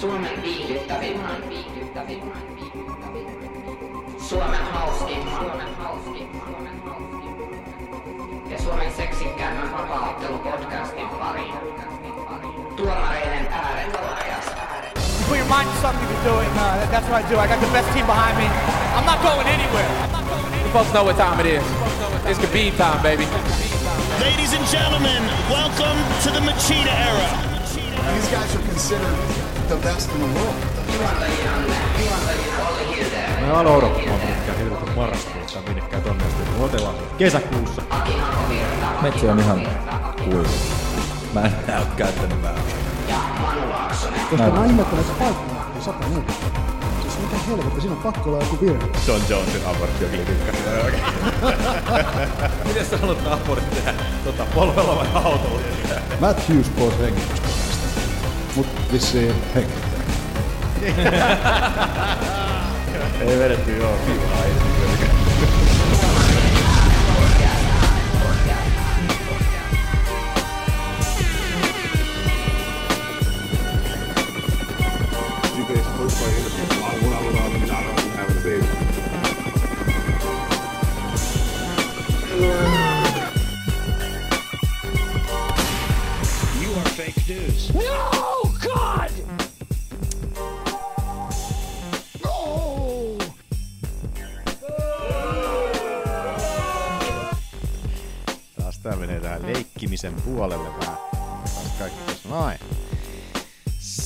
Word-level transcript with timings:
Suomen 0.00 0.42
viihdyttävimmän, 0.42 1.48
viihdyttävimmän, 1.48 2.42
viihdyttävimmän. 2.56 3.50
Suomen 4.18 4.64
hauskimman, 4.72 5.44
Suomen 5.44 5.74
hauskimman, 5.76 6.42
Suomen 6.46 6.82
hauskimman. 6.84 8.50
Ja 8.50 8.58
Suomen 8.58 8.92
seksikkäämmän 8.92 9.72
vapaaottelupodcastin 9.72 11.08
pariin. 11.08 11.54
Tuomareiden 12.76 13.46
äärenoikeasta. 13.52 14.62
Put 15.28 15.38
your 15.38 15.48
mind 15.48 15.68
to 15.74 15.80
something 15.82 16.08
to 16.08 16.30
do 16.30 16.40
it. 16.40 16.48
Uh, 16.48 16.90
that's 16.90 17.08
what 17.10 17.24
I 17.24 17.30
do. 17.30 17.40
I 17.40 17.48
got 17.48 17.60
the 17.60 17.72
best 17.72 17.92
team 17.92 18.06
behind 18.06 18.38
me. 18.38 18.46
I'm 18.94 19.06
not 19.06 19.20
going 19.22 19.48
anywhere. 19.48 19.88
I'm 20.04 20.12
not 20.12 20.24
going 20.28 20.44
anywhere. 20.44 20.64
You 20.64 20.72
folks 20.72 20.92
know 20.92 21.04
what 21.04 21.16
time 21.16 21.40
it 21.40 21.46
is. 21.46 21.64
It's 22.30 22.38
Khabib 22.38 22.76
time, 22.76 23.02
baby. 23.02 23.26
Ladies 24.20 24.52
and 24.54 24.64
gentlemen, 24.70 25.22
welcome 25.50 25.98
to 26.22 26.30
the 26.30 26.40
Machida 26.46 26.94
era. 27.10 27.28
These 28.14 28.28
guys 28.30 28.56
are 28.56 28.62
considered 28.62 29.37
the 29.68 29.76
best 29.76 30.10
in 30.14 30.20
the 30.20 30.26
world. 30.26 30.54
Mä 33.40 33.60
aloin 33.60 33.76
odottamaan 33.76 34.20
minnekään 34.20 34.58
helvetin 34.58 34.94
marraskuussa 34.96 35.60
minnekään 35.66 36.02
tonne 36.02 36.24
asti. 36.24 36.42
Otellaan 36.60 36.94
kesäkuussa. 37.18 37.82
Metsi 39.02 39.28
on 39.28 39.38
ihan 39.38 39.68
kuiva. 40.24 40.48
Mä 41.34 41.40
en 41.40 41.52
näy 41.66 41.84
käyttänyt 41.96 42.42
vähän. 42.42 42.62
Koska 44.30 44.50
mä 44.50 44.66
ihmettelen, 44.66 45.00
että 45.00 45.24
paikka 45.24 45.54
lähti 45.54 45.84
104. 45.84 46.22
Siis 47.02 47.18
mitä 47.18 47.36
helvettiä, 47.48 47.80
siinä 47.80 47.96
on 47.96 48.02
pakko 48.02 48.30
olla 48.30 48.44
joku 48.44 48.60
virhe. 48.60 48.88
John 49.06 49.22
Jonesin 49.28 49.66
abortti 49.66 50.04
on 50.04 50.10
kyllä 50.10 50.22
Miten 52.64 52.86
sä 52.86 52.98
haluat 52.98 53.26
abortti 53.26 53.76
tehdä? 53.76 53.94
Tota, 54.24 54.46
polvella 54.54 54.96
vai 54.96 55.06
autolla? 55.14 55.60
Matt 56.20 56.48
Hughes 56.48 56.68
pois 56.68 56.98
hengitystä 56.98 57.57
tästä. 58.62 58.78
Mut 58.82 58.92
vissiin 58.92 59.34
hengittää. 59.54 60.00
Ei 63.20 63.38
vedetty 63.38 63.76
joo. 63.76 63.90
You 64.08 64.77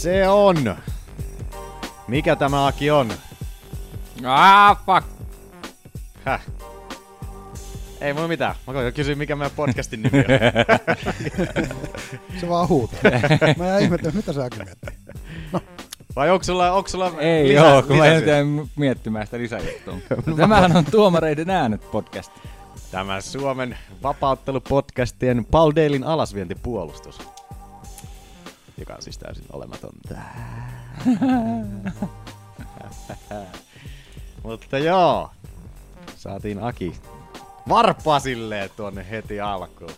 Se 0.02 0.28
on. 0.28 0.76
Mikä 2.08 2.36
tämä 2.36 2.66
Aki 2.66 2.90
on? 2.90 3.12
Ah, 4.24 4.78
fuck. 4.86 5.06
Häh? 6.24 6.40
Ei 8.00 8.12
mulla 8.12 8.28
mitään. 8.28 8.54
Mä 8.66 8.72
koitan 8.72 8.92
kysyä, 8.92 9.14
mikä 9.14 9.36
meidän 9.36 9.56
podcastin 9.56 10.02
nimi 10.02 10.18
on. 10.18 10.24
Se 12.40 12.48
vaan 12.48 12.68
huutaa. 12.68 12.98
Mä 13.58 13.66
jäin 13.66 13.84
ihmettelen, 13.84 14.16
mitä 14.16 14.32
sä 14.32 14.44
äkki 14.44 14.58
miettii. 14.64 14.98
Vai 16.16 16.30
onko 16.30 16.44
sulla, 16.44 16.72
onko 16.72 16.88
sulla 16.88 17.12
Ei 17.18 17.48
lisä, 17.48 17.60
joo, 17.60 17.82
kun 17.82 17.96
mä 17.96 18.04
lisäsyy? 18.04 18.28
jäin 18.28 18.70
miettimään 18.76 19.26
sitä 19.26 19.38
lisäjuttua. 19.38 19.96
Tämähän 20.36 20.76
on 20.76 20.84
Tuomareiden 20.84 21.50
äänet 21.50 21.90
podcast. 21.90 22.32
Tämä 22.90 23.20
Suomen 23.20 23.78
vapauttelupodcastien 24.02 25.44
Paul 25.44 25.72
Dailin 25.76 26.04
alasvientipuolustus. 26.04 27.18
Joka 28.82 28.94
on 28.94 29.02
siis 29.02 29.18
täysin 29.18 29.44
olematonta. 29.52 30.14
Mutta 34.42 34.78
joo, 34.78 35.30
saatiin 36.16 36.62
Aki 36.62 36.92
varpaa 37.68 38.20
silleen 38.20 38.70
tuonne 38.76 39.06
heti 39.10 39.40
alkuun. 39.40 39.90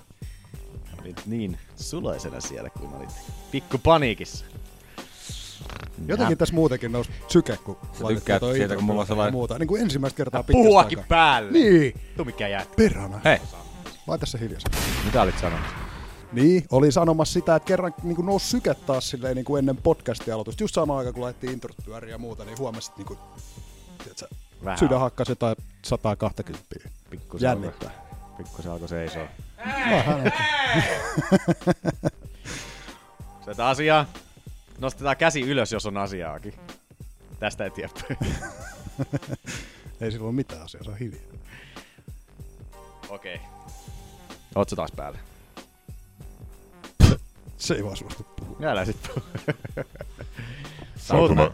Olit 1.00 1.23
niin 1.27 1.59
suloisena 1.77 2.41
siellä, 2.41 2.71
kun 2.71 2.93
olit 2.97 3.11
pikku 3.50 3.78
paniikissa. 3.78 4.44
Jotenkin 6.06 6.39
tässä 6.39 6.55
muutenkin 6.55 6.93
nousi 6.93 7.11
syke, 7.28 7.56
kun 7.56 7.77
laitettiin 7.83 8.17
tykkäät 8.17 8.41
toi 8.41 8.55
siitä, 8.55 8.75
kun 8.75 8.84
mulla 8.84 9.00
on 9.00 9.06
sellainen- 9.06 9.33
Muuta. 9.34 9.59
Niin 9.59 9.67
kuin 9.69 9.83
ensimmäistä 9.83 10.17
kertaa 10.17 10.43
pitkästä 10.43 10.65
Puhuakin 10.67 10.99
aikaa. 10.99 11.09
päälle. 11.09 11.50
Niin, 11.53 12.00
Tuu 12.17 12.25
mikä 12.25 12.49
jää. 12.49 12.67
perhana. 12.77 13.21
Hei, 13.25 13.39
Laita 14.06 14.27
se 14.27 14.41
hiljaisesti. 14.41 14.77
Mitä 15.05 15.23
olit 15.23 15.39
sanonut? 15.39 15.67
Niin, 16.34 16.65
oli 16.72 16.93
sanomassa 16.93 17.33
sitä, 17.33 17.56
että 17.56 17.67
kerran 17.67 17.95
niin 18.03 18.17
kuin 18.17 18.27
nousi 18.27 18.47
syke 18.47 18.75
taas 18.75 19.11
silleen, 19.11 19.37
niin 19.37 19.45
kuin 19.45 19.59
ennen 19.59 19.77
podcastin 19.77 20.34
aloitusta. 20.34 20.62
Just 20.62 20.75
samaan 20.75 20.99
aikaan, 20.99 21.15
kun 21.15 21.22
laitettiin 21.22 21.53
introt 21.53 21.77
pyöriä 21.84 22.11
ja 22.15 22.19
muuta, 22.19 22.45
niin 22.45 22.59
huomasit, 22.59 22.97
niin 22.97 23.06
kuin, 23.06 23.19
tiedätkö, 23.99 24.27
Vähän. 24.65 24.78
sydän 24.78 25.00
hakkasi 25.00 25.31
jotain 25.33 25.56
120. 25.84 26.65
Pikkusen 27.11 27.47
Jännittää. 27.49 27.91
alkoi- 27.91 28.37
Pikkusen 28.37 28.73
alkoi 28.73 28.89
seisoo. 28.89 29.27
Vähän 29.91 30.33
Sitä 33.44 33.69
asiaa. 33.69 34.06
Nostetaan 34.78 35.17
käsi 35.17 35.41
ylös, 35.41 35.73
jos 35.73 35.87
on 35.87 35.97
asiaakin. 35.97 36.55
Tästä 37.41 37.65
eteenpäin. 37.67 38.17
Ei 40.00 40.12
sillä 40.12 40.25
ole 40.27 40.33
mitään 40.34 40.62
asiaa, 40.62 40.84
se 40.84 40.91
on 40.91 40.99
hiljaa. 40.99 41.23
Okei. 43.09 43.41
Oot 44.55 44.69
taas 44.77 44.93
päällä? 44.97 45.19
Se 47.57 47.75
ei 47.75 47.85
vaan 47.85 47.97
suostu 47.97 48.27
puhua. 48.37 48.57
Älä 48.63 48.85
sit 48.85 48.97
puhu. 49.03 49.27
Mutta... 51.29 51.53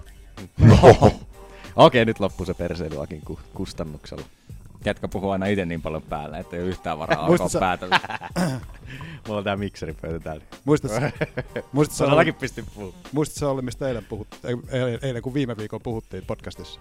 Okei, 1.77 2.05
nyt 2.05 2.21
loppuu 2.21 2.47
se 2.47 2.55
perseilyäkin 2.55 3.21
ku- 3.25 3.41
kustannuksella. 3.55 4.25
jätkä 4.85 5.09
puhuu 5.09 5.31
aina 5.31 5.47
itse 5.47 5.67
niin 5.67 5.83
paljon 5.83 6.03
päällä, 6.03 6.39
että 6.39 6.57
ei 6.57 6.63
ole 6.63 6.69
yhtään 6.71 6.99
varaa 6.99 7.15
alkaa 7.19 7.29
Muistat 7.29 7.51
sä- 7.51 7.61
päätellä. 7.61 8.01
Mulla 9.27 9.39
on 9.39 9.45
tää 9.45 9.57
mikseripöytä 9.57 10.21
täällä. 10.21 10.45
Muistatko, 10.65 11.01
muistatko, 11.73 11.99
sä, 11.99 12.05
Todellakin 12.05 12.35
pistin 12.35 12.65
puhua. 12.75 12.93
muistatko 13.13 13.41
sä 13.41 13.49
oli, 13.49 13.63
mistä 13.63 13.89
eilen, 13.89 14.05
puhut, 14.05 14.29
eilen, 14.71 14.99
eilen, 15.03 15.23
kun 15.23 15.35
viime 15.35 15.57
viikolla 15.57 15.83
puhuttiin 15.83 16.25
podcastissa? 16.27 16.81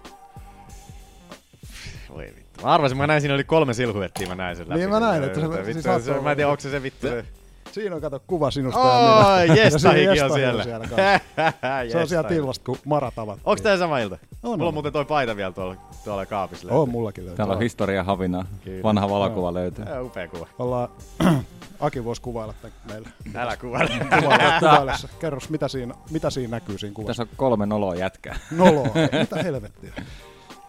Voi 2.10 2.34
vittu. 2.38 2.62
Mä 2.64 2.70
arvasin, 2.74 2.98
mä 2.98 3.08
näin, 3.08 3.22
siinä 3.22 3.34
oli 3.36 3.44
kolme 3.44 3.74
silhuettia, 3.74 4.28
mä 4.28 4.36
näin 4.36 4.56
sen 4.58 4.70
läpi. 4.70 4.80
Niin 4.80 4.90
mä 4.90 5.00
näin, 5.00 5.24
että 5.24 5.40
se- 5.40 5.50
vittu, 5.50 5.64
siis 5.66 5.76
se, 5.78 5.82
saattoi 5.82 6.22
mä 6.22 6.32
en 6.32 6.38
tiedä, 6.38 6.50
onko 6.50 6.62
se 6.62 6.70
se 6.72 6.84
vittu. 6.84 7.08
se- 7.08 7.26
Siinä 7.72 7.96
on 7.96 8.02
kato 8.02 8.20
kuva 8.28 8.52
sinusta 8.52 8.80
Oi, 8.80 9.48
ja 9.48 9.54
minä. 9.54 9.64
Jestahikin 9.64 10.16
Ja 10.16 10.26
on 10.26 10.32
se 10.32 10.36
siellä. 10.36 10.88
kanssa. 10.88 11.90
Se 11.92 11.98
on 11.98 12.08
sieltä 12.08 12.34
illasta, 12.34 12.66
kun 12.66 12.78
Mara 12.86 13.12
tavattiin. 13.12 13.50
Onks 13.50 13.62
tää 13.62 13.78
sama 13.78 14.00
ilta? 14.00 14.18
On, 14.44 14.52
Mulla 14.60 14.68
on 14.68 14.74
muuten 14.74 14.94
toi 14.94 15.06
paita 15.06 15.36
vielä 15.36 15.52
tuolla, 15.52 15.76
tuolla 16.04 16.26
kaapissa. 16.26 16.68
On 16.72 16.90
mullakin 16.90 17.26
löytyy. 17.26 17.38
Täällä 17.38 17.54
on 17.54 17.62
historia 17.62 18.04
havina. 18.04 18.46
Kyllä. 18.64 18.84
Vanha 18.84 19.10
valokuva 19.10 19.54
löytyy. 19.54 19.86
Tää 19.86 20.00
on 20.00 20.06
upea 20.06 20.28
kuva. 20.28 20.48
Ollaan, 20.60 20.90
Aki 21.80 22.06
voisi 22.06 22.22
kuvailla 22.22 22.54
tämän 22.62 22.78
meille. 22.88 23.10
Älä 23.36 23.58
kuvaile. 23.58 23.90
Kuvailla, 23.90 24.60
kuvaillessa. 24.60 25.08
Kerros, 25.20 25.50
mitä 25.50 25.68
siinä, 25.68 25.94
mitä 26.12 26.30
siinä 26.30 26.52
näkyy 26.52 26.78
siinä 26.78 26.94
kuvassa? 26.94 27.08
Tässä 27.10 27.24
on 27.24 27.38
kolme 27.38 27.66
noloa 27.66 27.96
jätkää. 27.96 28.40
Noloa. 28.52 28.88
Mitä 29.20 29.44
helvettiä? 29.44 29.94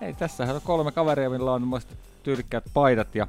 Ei, 0.00 0.14
tässä 0.14 0.44
on 0.44 0.60
kolme 0.64 0.92
kaveria, 0.92 1.30
millä 1.30 1.52
on 1.52 1.62
muista 1.62 1.94
tyylikkäät 2.22 2.64
paidat 2.74 3.14
ja 3.14 3.26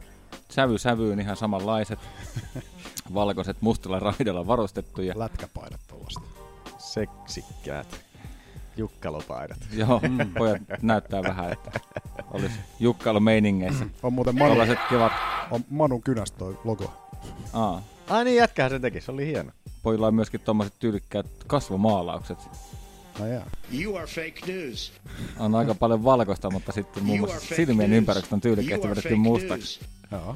sävy 0.50 0.78
sävyyn 0.78 1.20
ihan 1.20 1.38
samanlaiset. 1.38 2.00
Valkoiset 3.14 3.58
mustilla 3.62 4.00
raidalla 4.00 4.47
varustettu 4.47 5.02
ja 5.02 5.14
Lätkäpaidat 5.19 5.79
tollasta. 5.88 6.22
Seksikkäät. 6.78 8.02
Jukkalopaidat. 8.78 9.58
joo, 9.73 10.02
pojat 10.38 10.61
näyttää 10.82 11.23
vähän, 11.23 11.52
että 11.52 11.72
olisi 12.32 12.55
jukkailu 12.79 13.20
meiningeissä. 13.20 13.85
On 14.03 14.14
muuten 14.14 14.35
Manu, 14.38 14.50
Tällaiset 14.50 14.79
kivat, 14.90 15.11
on 15.52 15.66
Manun 15.70 16.02
kynästä 16.02 16.38
toi 16.38 16.59
logo. 16.64 16.94
aa, 17.53 17.82
Ai 18.09 18.23
niin, 18.23 18.38
jätkähän 18.38 18.72
sen 18.72 18.82
teki, 18.82 19.02
se 19.02 19.11
oli 19.11 19.26
hieno. 19.26 19.52
pojilla 19.84 20.08
on 20.08 20.16
myöskin 20.16 20.40
tommoset 20.40 20.73
tyylikkäät 20.79 21.26
kasvomaalaukset. 21.47 22.38
No 23.20 23.28
jaa. 23.28 23.46
You 23.82 23.96
are 23.96 24.05
fake 24.08 24.41
news. 24.53 24.94
On 25.40 25.55
aika 25.55 25.76
paljon 25.76 26.03
valkoista, 26.03 26.50
mutta 26.52 26.72
sitten 26.72 27.03
muun 27.03 27.20
muassa 27.20 27.55
silmien 27.55 27.94
ympärykset 27.94 28.34
on 28.34 28.41
tyylikkästi 28.41 28.90
vedetty 28.90 29.16
mustaksi. 29.16 29.79
Joo. 30.11 30.35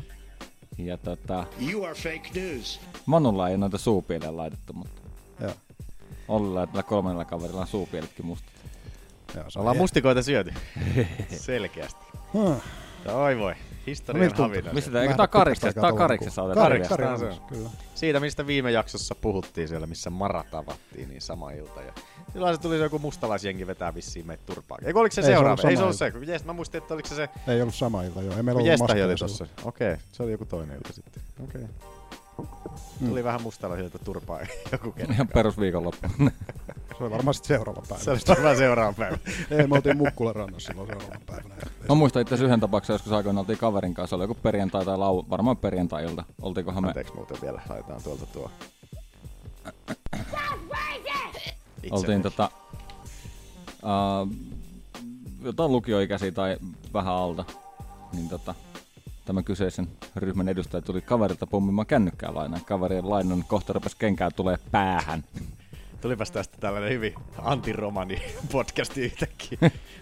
Ja 0.77 0.98
tota, 0.98 1.45
You 1.72 1.83
are 1.86 1.94
fake 1.95 2.30
news. 2.36 2.80
Manulla 3.06 3.50
ei 3.50 3.57
noita 3.57 3.77
suupielejä 3.77 4.38
laitettu, 4.38 4.74
mutta 4.74 5.01
Joo. 5.42 5.54
Ollilla 6.27 6.60
ja 6.60 6.68
tällä 6.68 6.83
kolmannella 6.83 7.25
kaverilla 7.25 7.62
on 7.62 7.68
suupielitkin 7.68 8.25
mustat. 8.25 8.50
Joo, 9.36 9.50
se 9.50 9.60
Ollaan 9.60 9.77
mustikoita 9.77 10.24
syöty. 10.24 10.54
Selkeästi. 11.31 12.00
Huh. 12.33 12.62
Oi 13.13 13.38
voi. 13.38 13.56
Historian 13.88 14.32
havina. 14.38 14.74
Mistä 14.74 14.88
se. 14.88 14.92
tää, 14.92 15.02
eikö 15.02 15.14
Mä 15.14 15.18
tää 15.18 15.24
en 15.24 15.30
kariksessa, 15.30 15.82
aikaa 15.82 16.08
kariksessa 16.08 16.44
otetaan. 16.44 17.20
Se 17.20 17.30
kyllä. 17.48 17.70
Siitä, 17.96 18.20
mistä 18.20 18.48
viime 18.48 18.72
jaksossa 18.72 19.16
puhuttiin 19.16 19.68
siellä, 19.68 19.88
missä 19.88 20.10
Mara 20.10 20.44
tavattiin, 20.52 21.10
niin 21.10 21.22
sama 21.22 21.52
ilta. 21.52 21.82
Ja 21.82 21.94
silloin 22.34 22.56
se 22.56 22.62
tuli 22.62 22.78
se 22.78 22.84
joku 22.84 23.00
mustalaisjengi 23.00 23.68
vetää 23.68 23.96
vissiin 23.96 24.28
meitä 24.28 24.44
turpaan. 24.46 24.86
Eikö 24.86 25.00
oliko 25.00 25.14
se 25.14 25.22
Ei 25.22 25.26
se 25.26 25.32
seuraava? 25.32 25.62
ollut 25.62 25.72
Ei 25.72 25.78
se 25.78 25.84
ollut 25.84 25.96
se, 25.96 26.12
kun 26.12 26.28
Jest, 26.28 26.46
mä 26.46 26.54
muistin, 26.54 26.78
että 26.78 26.94
oliko 26.94 27.08
se 27.10 27.16
se, 27.16 27.30
Ei 27.48 27.62
ollut 27.62 27.76
sama 27.76 28.04
ilta, 28.04 28.22
joo. 28.22 28.38
Ei 28.38 28.44
meillä 28.44 28.62
ollut 28.62 28.80
maskeja 28.80 29.06
oli 29.06 29.16
tossa. 29.16 29.48
Okei, 29.64 29.96
se 30.12 30.24
oli 30.24 30.31
joku 30.31 30.46
toinen 30.46 30.78
ilta 30.78 30.94
sitten. 30.94 31.24
Okei. 31.44 31.62
Tuli 33.08 33.24
vähän 33.24 33.42
mustalaisilta 33.42 34.00
turpaan 34.00 34.48
joku 34.72 34.92
kerta. 34.92 35.14
Ihan 35.14 35.28
perusviikonloppu. 35.28 36.08
Se 36.98 37.04
oli 37.04 37.12
varmaan 37.12 37.34
sitten 37.34 37.48
seuraava 37.48 37.82
päivä. 37.90 38.04
Se 38.04 38.12
oli 38.12 38.20
varmaan 38.28 38.58
seuraava 38.58 38.94
päivä. 38.94 39.18
Ei, 39.52 39.68
me 39.68 39.76
oltiin 39.76 39.98
Mukkulan 39.98 40.36
rannassa 40.36 40.68
silloin 40.68 40.88
seuraavan 40.90 41.22
päivänä. 41.26 41.56
Mä 41.90 41.96
muistan 41.96 42.22
itse 42.22 42.36
yhden 42.36 42.60
tapauksen, 42.60 42.94
joskus 42.94 43.12
aikoina 43.12 43.40
oltiin 43.40 43.58
kaverin 43.58 43.94
kanssa. 43.94 44.10
Se 44.10 44.16
oli 44.16 44.24
joku 44.24 44.38
perjantai 44.44 44.86
tai 44.86 44.98
lau, 44.98 45.24
varmaan 45.30 45.58
perjantai-ilta. 45.58 46.24
Oltiinkohan 46.42 46.84
me, 46.84 46.88
Anteeksi 46.88 47.14
muuten 47.16 47.38
vielä, 47.42 47.62
laitetaan 47.70 48.04
tuolta 48.04 48.26
tuo. 48.26 48.52
oltiin 51.92 52.22
tota, 52.22 52.50
uh, 53.84 54.30
jotain 55.44 55.72
lukioikäisiä 55.72 56.31
tai 56.31 56.58
vähän 56.94 57.14
alta. 57.14 57.46
Niin 58.14 58.30
tota, 58.30 58.56
tämän 59.25 59.44
kyseisen 59.44 59.88
ryhmän 60.16 60.50
edustaja 60.50 60.81
tuli 60.81 61.01
kaverilta 61.01 61.48
pommimaan 61.48 61.86
kännykkää 61.86 62.33
lainaan. 62.33 62.66
Kaverien 62.66 63.10
lainan 63.10 63.44
kohta 63.48 63.74
rupesi 63.74 63.98
kenkää 63.98 64.31
tulee 64.31 64.57
päähän. 64.72 65.24
Tulipas 66.01 66.31
tästä 66.31 66.57
tällainen 66.60 66.89
hyvin 66.92 67.13
antiromani 67.38 68.22
podcasti 68.51 69.01
yhtäkkiä. 69.01 69.57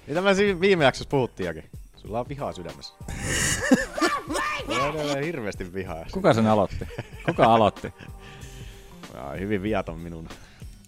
Mitä 0.07 0.21
mä 0.21 0.33
siinä 0.33 0.59
viime 0.59 0.83
jaksossa 0.83 1.09
puhuttiin, 1.09 1.47
Jake? 1.47 1.63
Sulla 1.95 2.19
on 2.19 2.29
vihaa 2.29 2.53
sydämessä. 2.53 2.93
Mulla 4.67 4.83
on 4.83 4.95
edelleen 4.95 5.25
hirveästi 5.25 5.73
vihaa. 5.73 6.05
Kuka 6.11 6.33
sen 6.33 6.47
aloitti? 6.47 6.87
Kuka 7.25 7.53
aloitti? 7.53 7.93
Ja, 9.13 9.29
hyvin 9.39 9.61
viaton 9.61 9.99
minun 9.99 10.29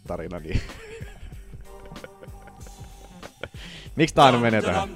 tarinani. 0.07 0.61
Miksi 3.95 4.15
tää 4.15 4.25
aina 4.25 4.37
menee 4.37 4.61
tähän? 4.61 4.89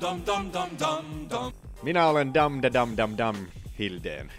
Minä 1.83 2.07
olen 2.07 2.33
dam 2.33 2.61
da 2.61 2.73
dam 2.73 2.97
dam 2.97 3.17
dam 3.17 3.35
Hildeen. 3.79 4.31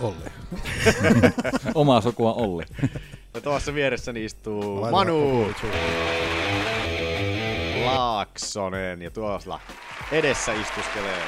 Olli. 0.00 0.30
Omaa 1.74 2.00
sukua 2.00 2.32
Olli. 2.32 2.64
Ja 3.34 3.40
tuossa 3.40 3.74
vieressäni 3.74 4.24
istuu 4.24 4.90
Manu. 4.90 5.52
Laaksonen 7.84 9.02
ja 9.02 9.10
tuossa 9.10 9.60
edessä 10.12 10.52
istuskelee. 10.52 11.22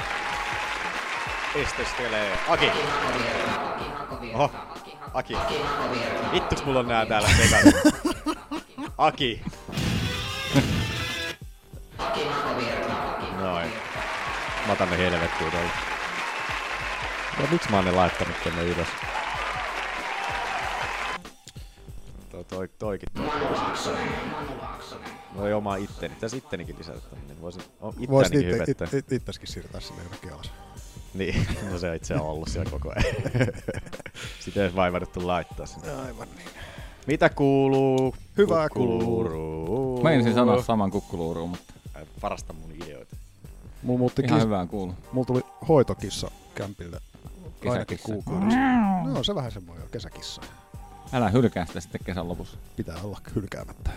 Isteskelee 1.63 2.39
Aki. 2.49 2.71
Oho, 4.35 4.51
Aki. 5.15 5.35
Vittuks 6.33 6.65
mulla 6.65 6.81
on 6.81 6.89
nää 6.89 7.07
täällä 7.07 7.29
sekaisin. 7.29 7.73
Aki. 8.99 9.43
Noin. 13.41 13.88
Mä 14.69 14.73
otan 14.73 14.91
ne 14.91 14.99
helvettiin 14.99 15.51
tuolla. 15.51 15.71
Ja 17.41 17.49
miksi 17.51 17.71
mä 17.71 17.77
oon 17.77 17.85
ne 17.85 17.91
laittanut 17.91 18.35
tänne 18.45 18.63
ylös? 18.63 18.87
Toi, 22.31 22.45
toi, 22.45 22.69
toikin 22.79 23.09
toi. 23.15 23.97
Voi 25.37 25.53
oma 25.53 25.77
itteni. 25.77 26.15
Pitäis 26.15 26.35
ittenikin 26.35 26.79
lisätä 26.79 27.01
tänne, 27.01 27.25
niin 27.27 27.41
voisin 27.41 27.63
o, 27.81 27.95
Voisit 28.11 28.35
itse, 28.35 28.47
hyvettää. 28.47 28.89
it, 28.93 28.95
it, 28.95 29.13
itsekin 29.13 29.49
siirtää 29.49 29.81
sinne 29.81 30.03
jonnekin 30.03 30.33
alas. 30.33 30.53
Niin, 31.15 31.47
no 31.71 31.79
se 31.79 31.91
on 31.91 31.97
itse 31.97 32.15
ollut 32.15 32.49
siellä 32.49 32.71
koko 32.71 32.91
ajan. 32.91 33.05
Sitä 34.41 34.61
ei 34.61 34.65
edes 34.65 34.77
vaivannuttu 34.77 35.27
laittaa 35.27 35.67
sinne. 35.67 35.93
Aivan 35.93 36.29
niin. 36.37 36.49
Mitä 37.07 37.29
kuuluu? 37.29 38.15
Hyvää 38.39 38.69
kuuluu. 38.69 40.03
Mä 40.03 40.11
ensin 40.11 40.35
sanoa 40.35 40.63
saman 40.63 40.91
kukkuluuruun, 40.91 41.51
mutta 41.51 41.75
Ai, 41.95 42.07
Varasta 42.23 42.53
mun 42.53 42.73
ideoita. 42.73 43.08
Mulla, 43.89 43.99
muutti 43.99 44.23
ihan 44.23 44.39
kis, 44.39 44.47
hyvään 44.47 44.69
kuuluu. 44.69 44.95
mulla 45.13 45.27
tuli 45.27 45.43
hoitokissa 45.69 46.31
kämpille 46.55 47.01
Kesäkissa. 47.61 48.13
No 49.05 49.25
se 49.25 49.35
vähän 49.35 49.53
semmoinen 49.53 49.83
jo, 49.85 49.89
kesäkissa. 49.89 50.43
Älä 51.13 51.29
hylkää 51.29 51.67
sitä 51.67 51.81
sitten 51.81 52.01
kesän 52.05 52.29
lopussa. 52.29 52.57
Pitää 52.77 52.97
olla 53.03 53.21
hylkäämättä. 53.35 53.91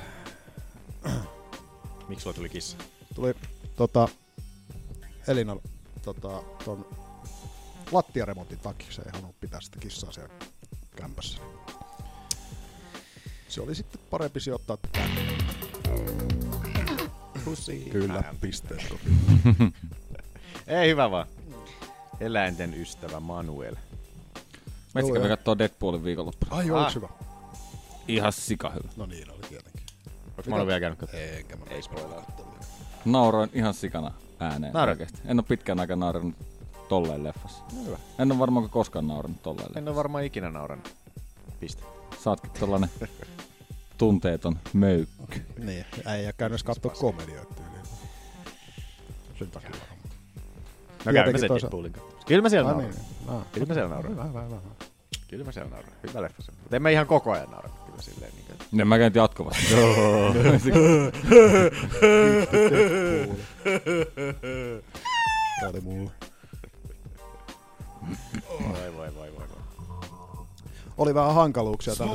Miksi 2.07 2.23
sulla 2.23 2.35
tuli 2.35 2.49
kissa? 2.49 2.77
Tuli 3.15 3.33
tota, 3.75 4.07
Elina 5.27 5.55
tota, 6.01 6.43
ton 6.65 6.85
lattiaremontin 7.91 8.59
takia. 8.59 8.91
Se 8.91 9.01
ei 9.01 9.11
halunnut 9.13 9.39
pitää 9.39 9.61
sitä 9.61 9.79
kissaa 9.79 10.11
siellä 10.11 10.33
kämpässä. 10.95 11.41
Se 13.47 13.61
oli 13.61 13.75
sitten 13.75 14.01
parempi 14.09 14.39
sijoittaa 14.39 14.77
tänne. 14.91 15.21
Pussy. 17.45 17.75
Kyllä, 17.91 18.23
pisteet. 18.41 18.81
Ei 20.67 20.89
hyvä 20.89 21.11
vaan. 21.11 21.27
Eläinten 22.19 22.73
ystävä 22.81 23.19
Manuel. 23.19 23.75
Metsi 24.95 25.09
Joo, 25.09 25.15
kävi 25.15 25.27
joo. 25.27 25.37
kattoo 25.37 25.57
Deadpoolin 25.57 26.03
viikonloppuna. 26.03 26.55
Ai, 26.55 26.69
Ah. 26.71 26.77
oliks 26.77 26.95
hyvä? 26.95 27.09
Ihan 28.07 28.33
sika 28.33 28.69
hyvä. 28.69 28.89
No 28.97 29.05
niin, 29.05 29.31
oli 29.31 29.41
tietenkin. 29.49 29.81
Onks 30.37 30.47
Manu 30.49 30.67
vielä 30.67 30.79
käynyt 30.79 30.99
katsomaan? 30.99 31.29
Enkä 31.29 31.55
mä 31.55 31.65
Ei 31.69 31.81
spoilaa. 31.81 32.25
Nauroin 33.05 33.49
ihan 33.53 33.73
sikana 33.73 34.11
ääneen 34.39 34.75
oikeesti. 34.75 35.19
En 35.25 35.39
oo 35.39 35.43
pitkään 35.43 35.79
aikaa 35.79 35.95
nauranut 35.95 36.35
tolleen 36.89 37.23
leffassa. 37.23 37.63
No 37.73 37.85
hyvä. 37.85 37.97
En 38.19 38.31
oo 38.31 38.39
varmaan 38.39 38.69
koskaan 38.69 39.07
nauranut 39.07 39.43
tolleen 39.43 39.63
leffassa. 39.63 39.79
En 39.79 39.87
ole 39.87 39.95
varmaan 39.95 40.23
ikinä 40.23 40.51
naurannut. 40.51 40.93
Piste. 41.59 41.83
Saatkin 42.23 42.51
tollanen 42.59 42.89
tunteeton 44.01 44.59
möykky. 44.73 45.41
Niin, 45.57 45.85
äijä 46.05 46.33
käynyt 46.33 46.53
edes 46.53 46.63
kattoo 46.63 46.91
komedioita 46.91 47.53
tyyliin. 47.53 47.85
Sen 49.39 49.51
takia 49.51 49.69
varmaan. 49.69 49.97
No 51.05 51.31
mä 51.31 51.37
sen 51.39 51.47
toisa- 51.49 51.61
Deadpoolin 51.65 51.93
katsomassa. 51.93 52.27
Kyllä 52.27 52.41
mä 52.41 52.49
siellä 52.49 52.69
Ah, 52.69 52.75
nauran. 52.77 52.95
niin. 52.95 53.05
Ah, 53.27 53.45
Kyllä 53.51 53.67
mä 53.67 53.73
siellä 53.73 53.89
nauran. 53.89 54.11
Hyvä, 54.11 54.23
hyvä, 54.23 54.41
hyvä. 54.43 54.57
Kyllä 55.29 55.45
mä 55.45 55.51
siellä 55.51 55.69
nauran. 55.71 55.93
Hyvä 56.07 56.21
leffa 56.21 56.41
se. 56.41 56.51
Mutta 56.51 56.75
en 56.75 56.81
mä 56.81 56.89
ihan 56.89 57.07
koko 57.07 57.31
ajan 57.31 57.51
naura. 57.51 57.69
Kyllä 57.85 58.01
silleen 58.01 58.31
niin 58.35 58.45
kuin... 58.45 58.57
Ne 58.71 58.85
mä 58.85 58.97
käyn 58.97 59.11
jatkuvasti. 59.15 59.65
Tää 65.59 65.69
oli 65.69 65.81
mulle. 65.81 66.11
Voi 68.59 68.93
voi 68.97 69.15
voi 69.15 69.33
voi. 69.35 69.40
Oli 70.97 71.13
vähän 71.13 71.35
hankaluuksia 71.35 71.95
tällä. 71.95 72.13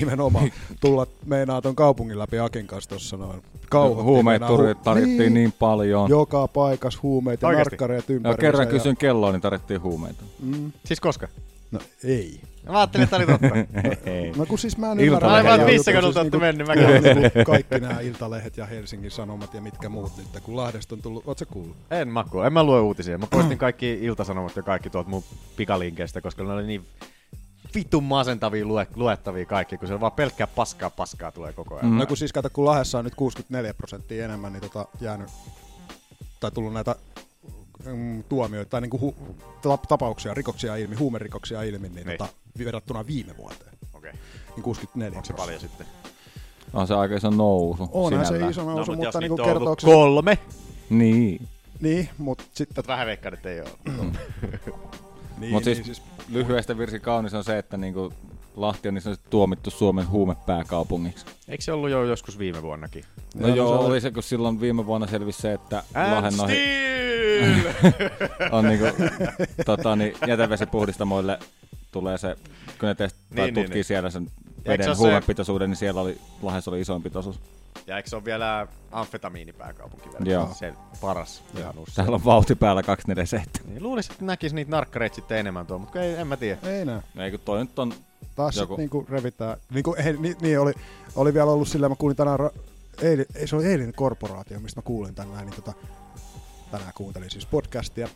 Nimenomaan 0.00 0.50
tulla 0.80 1.06
meinaa 1.26 1.62
ton 1.62 1.76
kaupungin 1.76 2.18
läpi 2.18 2.38
Akin 2.38 2.66
kanssa 2.66 2.90
tossa 2.90 3.16
noin. 3.16 3.42
Huumeet 4.02 4.42
turi- 4.42 4.74
tarjottiin 4.84 5.34
niin 5.34 5.52
paljon. 5.58 6.10
Joka 6.10 6.48
paikas 6.48 7.02
huumeet 7.02 7.42
ja 7.42 7.52
narkkareet 7.52 8.08
Ja 8.08 8.14
ympäri. 8.14 8.36
kerran 8.36 8.68
kysyin 8.68 8.96
kelloa, 8.96 9.32
niin 9.32 9.40
tarvittiin 9.40 9.82
huumeita. 9.82 10.22
Mm, 10.42 10.72
Siis 10.84 11.00
koska? 11.00 11.28
no 11.70 11.80
ei. 12.04 12.40
Mä 12.68 12.78
ajattelin, 12.78 13.04
että 13.04 13.16
oli 13.16 13.26
totta. 13.26 13.46
Ei. 14.10 14.32
No 14.36 14.46
kun 14.46 14.58
siis 14.58 14.76
mä 14.78 14.92
en 14.92 15.00
ymmärrä. 15.00 15.28
Aivan, 15.28 15.60
mikä 15.60 15.72
missä 15.72 15.90
juttu, 15.90 16.00
kadulta 16.00 16.20
olette 16.20 16.38
niinku- 16.38 16.64
mennyt? 16.64 16.66
Mä 17.14 17.14
niinku 17.20 17.44
kaikki 17.46 17.80
nämä 17.80 18.00
Iltalehdet 18.00 18.56
ja 18.56 18.66
Helsingin 18.66 19.10
Sanomat 19.10 19.54
ja 19.54 19.60
mitkä 19.60 19.88
muut 19.88 20.12
nyt, 20.16 20.42
kun 20.42 20.56
Lahdesta 20.56 20.94
on 20.94 21.02
tullut, 21.02 21.22
oot 21.26 21.38
sä 21.38 21.46
kuullut? 21.46 21.76
En 21.90 22.08
maku, 22.08 22.40
en 22.40 22.52
mä 22.52 22.64
lue 22.64 22.80
uutisia. 22.80 23.18
Mä 23.18 23.26
poistin 23.30 23.58
kaikki 23.58 23.92
iltasanomat 24.02 24.56
ja 24.56 24.62
kaikki 24.62 24.90
tuolta 24.90 25.10
mun 25.10 25.22
pikalinkeistä, 25.56 26.20
koska 26.20 26.44
ne 26.44 26.52
oli 26.52 26.66
niin 26.66 26.84
vitun 27.76 28.04
masentavia 28.04 28.64
lue, 28.66 28.86
luettavia 28.94 29.46
kaikki, 29.46 29.78
kun 29.78 29.88
se 29.88 30.00
vaan 30.00 30.12
pelkkää 30.12 30.46
paskaa 30.46 30.90
paskaa 30.90 31.32
tulee 31.32 31.52
koko 31.52 31.74
ajan. 31.74 31.86
Mm. 31.86 31.98
No 31.98 32.06
kun 32.06 32.16
siis 32.16 32.32
kato, 32.32 32.50
kun 32.52 32.64
Lahdessa 32.64 32.98
on 32.98 33.04
nyt 33.04 33.14
64 33.14 33.74
prosenttia 33.74 34.24
enemmän 34.24 34.52
niin 34.52 34.60
tota, 34.60 34.86
jäänyt, 35.00 35.28
tai 36.40 36.50
tullut 36.50 36.72
näitä 36.72 36.96
mm, 37.84 38.24
tuomioita, 38.24 38.70
tai 38.70 38.80
niinku 38.80 39.00
hu, 39.00 39.14
ta- 39.62 39.76
tapauksia, 39.88 40.34
rikoksia 40.34 40.76
ilmi, 40.76 40.96
huumerikoksia 40.96 41.62
ilmi, 41.62 41.88
niin, 41.88 42.06
Niin. 42.06 42.18
tota, 42.18 42.32
verrattuna 42.64 43.06
viime 43.06 43.36
vuoteen, 43.36 43.72
Okei. 43.94 44.12
niin 44.56 44.62
64 44.62 45.16
Onko 45.18 45.26
se 45.26 45.32
paljon 45.32 45.60
sitten? 45.60 45.86
On 46.72 46.86
se 46.86 46.94
aika 46.94 47.14
iso 47.16 47.30
nousu 47.30 47.88
Onhan 47.92 48.26
se 48.26 48.48
iso 48.48 48.64
No, 48.64 48.70
nousu, 48.74 48.92
mut 48.92 49.04
jos 49.04 49.14
mutta 49.14 49.20
niinku 49.20 49.34
on 49.34 49.40
ollut 49.40 49.52
kertooko 49.58 49.80
se... 49.80 49.86
kolme, 49.86 50.38
Niin. 50.90 51.48
Niin, 51.80 52.08
mutta 52.18 52.44
sitten... 52.54 52.74
Tätä 52.74 52.88
vähän 52.88 53.06
veikkaan, 53.06 53.34
että 53.34 53.48
ei 53.48 53.60
oo. 53.60 53.66
Niin, 55.38 55.52
Mutta 55.52 55.64
siis, 55.64 55.78
niin, 55.78 55.84
siis 55.84 56.02
lyhyestä 56.28 56.78
virsi 56.78 57.00
kaunis 57.00 57.34
on 57.34 57.44
se, 57.44 57.58
että 57.58 57.76
niinku 57.76 58.12
Lahti 58.56 58.88
on 58.88 58.94
niin 58.94 59.02
sanotusti 59.02 59.30
tuomittu 59.30 59.70
Suomen 59.70 60.08
huumepääkaupungiksi. 60.08 61.26
Eikö 61.48 61.64
se 61.64 61.72
ollut 61.72 61.90
jo 61.90 62.04
joskus 62.04 62.38
viime 62.38 62.62
vuonnakin? 62.62 63.04
No, 63.34 63.48
no 63.48 63.54
joo, 63.54 63.68
se 63.68 63.74
oli- 63.78 63.86
oli 63.86 64.00
se, 64.00 64.10
kun 64.10 64.22
silloin 64.22 64.60
viime 64.60 64.86
vuonna 64.86 65.06
selvisi 65.06 65.42
se, 65.42 65.52
että 65.52 65.82
Lahden 65.94 66.40
ohi 66.40 66.58
on 68.52 68.64
niinku, 68.64 68.84
tota, 69.66 69.96
niin 69.96 70.14
jätevesipuhdistamoille 70.26 71.38
tulee 71.92 72.18
se, 72.18 72.36
kun 72.80 72.88
ne 72.88 72.94
test, 72.94 73.16
Niin, 73.16 73.36
tai 73.36 73.44
niin, 73.46 73.54
tutkii 73.54 73.74
niin. 73.74 73.84
siellä 73.84 74.10
sen 74.10 74.30
veden 74.68 74.96
huumepitoisuuden, 74.98 75.70
niin 75.70 75.76
siellä 75.76 76.00
oli, 76.00 76.18
Lahdessa 76.42 76.70
oli 76.70 76.80
isoin 76.80 77.02
pitoisuus. 77.02 77.40
Ja 77.86 77.96
eikö 77.96 78.08
se 78.08 78.16
ole 78.16 78.24
vielä 78.24 78.66
amfetamiinipääkaupunki 78.92 80.08
vielä? 80.12 80.32
Joo. 80.32 80.54
Se 80.54 80.74
paras. 81.00 81.42
Ihan 81.58 81.78
ussa. 81.78 81.94
Täällä 81.94 82.14
on 82.14 82.24
vauhti 82.24 82.54
päällä 82.54 82.82
247. 82.82 83.72
Niin 83.72 83.82
luulisin, 83.82 84.12
että 84.12 84.24
näkisi 84.24 84.54
niitä 84.54 84.70
narkkareita 84.70 85.14
sitten 85.14 85.38
enemmän 85.38 85.66
tuolla, 85.66 85.84
mutta 85.84 86.02
ei, 86.02 86.14
en 86.14 86.26
mä 86.26 86.36
tiedä. 86.36 86.58
Ei 86.62 86.84
näe. 86.84 87.02
Ei 87.18 87.30
kun 87.30 87.40
toi 87.40 87.60
nyt 87.60 87.78
on... 87.78 87.92
Taas 88.36 88.56
Joku. 88.56 88.72
Joku. 88.72 88.76
niinku 88.76 89.06
revitään. 89.08 89.56
Niinku, 89.70 89.94
ei, 89.94 90.12
niin, 90.12 90.36
niin 90.40 90.60
oli, 90.60 90.72
oli 91.16 91.34
vielä 91.34 91.50
ollut 91.50 91.68
sillä, 91.68 91.88
mä 91.88 91.96
kuulin 91.96 92.16
tänään, 92.16 92.40
ra- 92.40 92.58
eili, 93.02 93.26
ei, 93.34 93.46
se 93.46 93.56
oli 93.56 93.66
eilinen 93.66 93.94
korporaatio, 93.94 94.60
mistä 94.60 94.78
mä 94.78 94.82
kuulin 94.82 95.14
tänään, 95.14 95.46
niin 95.46 95.56
tota, 95.56 95.72
tänään 96.70 96.92
kuuntelin 96.94 97.30
siis 97.30 97.46
podcastia, 97.46 98.08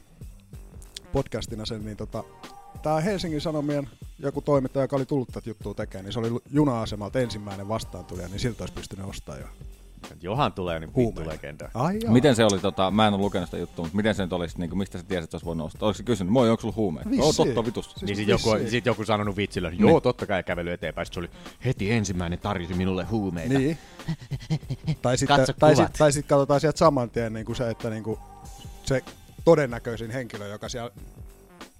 podcastina 1.12 1.66
sen, 1.66 1.84
niin 1.84 1.96
tota, 1.96 2.24
tää 2.82 3.00
Helsingin 3.00 3.40
Sanomien 3.40 3.88
joku 4.18 4.40
toimittaja, 4.40 4.84
joka 4.84 4.96
oli 4.96 5.06
tullut 5.06 5.28
tätä 5.28 5.50
juttua 5.50 5.74
tekemään, 5.74 6.04
niin 6.04 6.12
se 6.12 6.18
oli 6.18 6.40
juna-asemalta 6.50 7.20
ensimmäinen 7.20 7.68
vastaantulija, 7.68 8.28
niin 8.28 8.40
siltä 8.40 8.62
olisi 8.62 8.74
pystynyt 8.74 9.06
ostamaan 9.06 9.40
jo. 9.40 9.46
Johan 10.20 10.52
tulee, 10.52 10.78
niin 10.78 10.88
vittu 10.88 11.00
Huumeita. 11.00 11.30
legenda. 11.30 11.70
Ai 11.74 11.98
jaa. 12.02 12.12
Miten 12.12 12.36
se 12.36 12.44
oli, 12.44 12.58
tota, 12.58 12.90
mä 12.90 13.06
en 13.06 13.14
ole 13.14 13.22
lukenut 13.22 13.48
sitä 13.48 13.58
juttua, 13.58 13.84
mutta 13.84 13.96
miten 13.96 14.14
se 14.14 14.22
nyt 14.22 14.32
olisi, 14.32 14.58
niin 14.58 14.70
kuin, 14.70 14.78
mistä 14.78 14.98
sä 14.98 15.04
tiesit, 15.04 15.24
että 15.24 15.34
olisi 15.36 15.46
voinut 15.46 15.66
ostaa? 15.66 15.86
Oliko 15.86 15.96
se 15.96 16.02
kysynyt, 16.02 16.32
moi, 16.32 16.50
onko 16.50 16.60
sulla 16.60 16.74
huumeita? 16.76 17.10
Vissiin. 17.10 17.24
Oo, 17.24 17.32
totta 17.32 17.64
vitus. 17.64 18.02
Niin 18.02 18.16
sit 18.16 18.28
joku, 18.28 18.50
sit 18.68 18.86
joku 18.86 19.04
sanonut 19.04 19.36
vitsillä, 19.36 19.72
joo, 19.78 20.00
totta 20.00 20.26
kai 20.26 20.42
kävely 20.42 20.72
eteenpäin. 20.72 21.06
Sit 21.06 21.14
se 21.14 21.20
oli 21.20 21.30
heti 21.64 21.90
ensimmäinen 21.90 22.38
tarjosi 22.38 22.74
minulle 22.74 23.04
huumeita. 23.04 23.58
Niin. 23.58 23.78
tai 25.02 25.18
sitten, 25.18 25.46
tai 25.58 25.76
sit, 25.76 25.92
tai 25.98 26.12
sit 26.12 26.26
katsotaan 26.26 26.60
sieltä 26.60 26.78
saman 26.78 27.10
tien 27.10 27.32
niin 27.32 27.46
kuin 27.46 27.56
se, 27.56 27.70
että 27.70 27.90
niin 27.90 28.02
kuin 28.04 28.18
se 28.82 29.02
todennäköisin 29.44 30.10
henkilö, 30.10 30.46
joka 30.46 30.68
siellä 30.68 30.90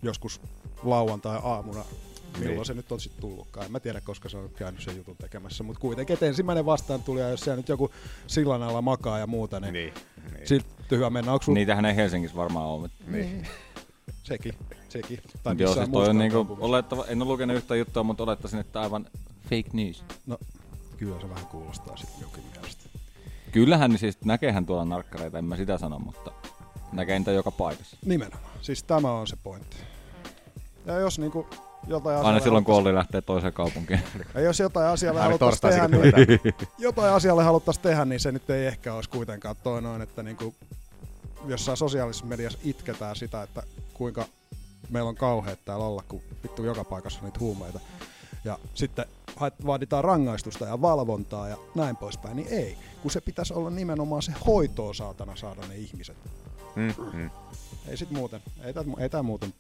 joskus 0.03 0.41
lauantai-aamuna, 0.83 1.85
milloin 2.39 2.57
Niin. 2.57 2.67
se 2.67 2.75
nyt 2.75 2.93
on 2.93 3.01
sitten 3.01 3.21
tullutkaan. 3.21 3.67
En 3.67 3.73
mä 3.73 3.81
tiedä, 3.81 4.01
koska 4.01 4.29
se 4.29 4.37
on 4.37 4.51
käynyt 4.57 4.81
sen 4.83 4.97
jutun 4.97 5.17
tekemässä, 5.17 5.65
mutta 5.65 5.81
kuitenkin, 5.81 6.15
että 6.15 6.27
ensimmäinen 6.27 6.67
vastaan 6.67 7.03
tuli, 7.03 7.21
ja 7.21 7.29
jos 7.29 7.41
siellä 7.41 7.57
nyt 7.57 7.69
joku 7.69 7.91
sillan 8.27 8.63
alla 8.63 8.83
makaa 8.83 9.19
ja 9.19 9.27
muuta, 9.27 9.61
niin, 9.61 9.73
Niin. 9.73 9.95
niin. 10.33 10.49
siltä 10.49 10.67
hyvä 10.91 11.11
mennä. 11.11 11.33
Onko 11.33 11.43
sun... 11.43 11.55
Niitähän 11.55 11.85
ei 11.85 11.97
Helsingissä 11.97 12.37
varmaan 12.37 12.67
ole. 12.67 12.81
mutta- 12.81 13.05
Niin. 13.11 13.47
Sekin, 14.23 14.55
sekin. 14.89 15.21
Tai 15.43 15.55
Joo, 15.59 15.75
siis 15.75 15.89
toi 15.89 16.09
on 16.09 16.19
niinku, 16.19 16.57
olettava, 16.61 17.05
en 17.09 17.23
ole 17.23 17.31
lukenut 17.31 17.57
yhtä 17.57 17.77
juttua, 17.77 18.03
mutta 18.03 18.23
olettaisin, 18.23 18.61
että 18.61 18.81
aivan 18.81 19.07
fake 19.43 19.71
news. 19.73 20.05
No, 20.27 20.39
kyllä 20.97 21.21
se 21.21 21.29
vähän 21.31 21.47
kuulostaa 21.47 21.97
sitten 21.97 22.21
jokin 22.21 22.45
mielestä. 22.53 22.85
Kyllähän 23.53 23.99
siis 23.99 24.19
näkeehän 24.25 24.67
tuolla 24.67 24.85
narkkareita, 24.85 25.39
en 25.39 25.45
mä 25.45 25.57
sitä 25.57 25.79
sano, 25.79 25.99
mutta 25.99 26.33
näkee 26.93 27.19
niitä 27.19 27.33
joka 27.33 27.51
paikassa. 27.51 27.97
Nimenomaan. 28.05 28.51
Siis 28.63 28.83
tämä 28.83 29.13
on 29.13 29.27
se 29.27 29.37
pointti. 29.43 29.77
Ja 30.87 30.99
jos 30.99 31.19
niinku 31.19 31.47
jotain 31.87 32.17
Aina 32.17 32.29
asialle 32.29 32.41
silloin, 32.41 32.65
kun 32.65 32.75
Olli 32.75 32.95
lähtee 32.95 33.21
toiseen 33.21 33.53
kaupunkiin. 33.53 34.01
Ja 34.35 34.41
jos 34.41 34.61
jotain 34.61 34.87
asialle 34.87 35.21
Aina 35.21 35.39
haluttaisiin 35.39 35.73
tehdä, 35.73 35.89
niin, 35.89 36.41
jotain 36.79 37.13
asialle 37.13 37.45
haluttaisiin 37.45 37.83
tehdä, 37.83 38.05
niin 38.05 38.21
se 38.21 38.33
nyt 38.33 38.51
ei 38.51 38.67
ehkä 38.67 38.95
olisi 38.95 39.11
kuitenkaan 39.11 39.57
toi 39.63 39.83
noin, 39.83 40.03
että 40.03 40.23
niinku, 40.23 40.55
jossain 41.47 41.77
sosiaalisessa 41.77 42.27
mediassa 42.27 42.59
itketään 42.65 43.17
sitä, 43.17 43.43
että 43.43 43.63
kuinka 43.95 44.25
meillä 44.91 45.09
on 45.09 45.17
kauheat 45.17 45.59
täällä 45.65 45.85
olla, 45.85 46.03
kun 46.09 46.23
vittu 46.43 46.65
joka 46.65 46.85
paikassa 46.85 47.19
on 47.19 47.25
niitä 47.25 47.41
huumeita. 47.41 47.81
Ja 48.45 48.59
sitten 48.75 49.05
vaaditaan 49.67 50.05
rangaistusta 50.05 50.65
ja 50.65 50.83
valvontaa 50.83 51.49
ja 51.49 51.57
näin 51.75 51.97
poispäin, 51.97 52.37
niin 52.37 52.49
ei. 52.51 52.79
Kun 53.03 53.11
se 53.11 53.21
pitäisi 53.21 53.55
olla 53.55 53.71
nimenomaan 53.71 54.23
se 54.23 54.33
hoitoa 54.47 54.95
saatana 54.95 55.37
saada 55.37 55.61
ne 55.69 55.77
ihmiset. 55.77 56.17
Mm, 56.77 56.95
mm. 57.13 57.31
Ei 57.89 57.97
sit 57.97 58.11
muuten. 58.11 58.41
Ei 58.99 59.09
tää 59.09 59.23
muuten. 59.23 59.55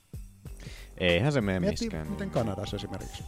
Eihän 1.01 1.33
se 1.33 1.41
mene 1.41 1.61
Mieti, 1.61 1.85
miskään. 1.85 2.09
miten 2.09 2.31
Kanadassa 2.31 2.77
esimerkiksi. 2.77 3.25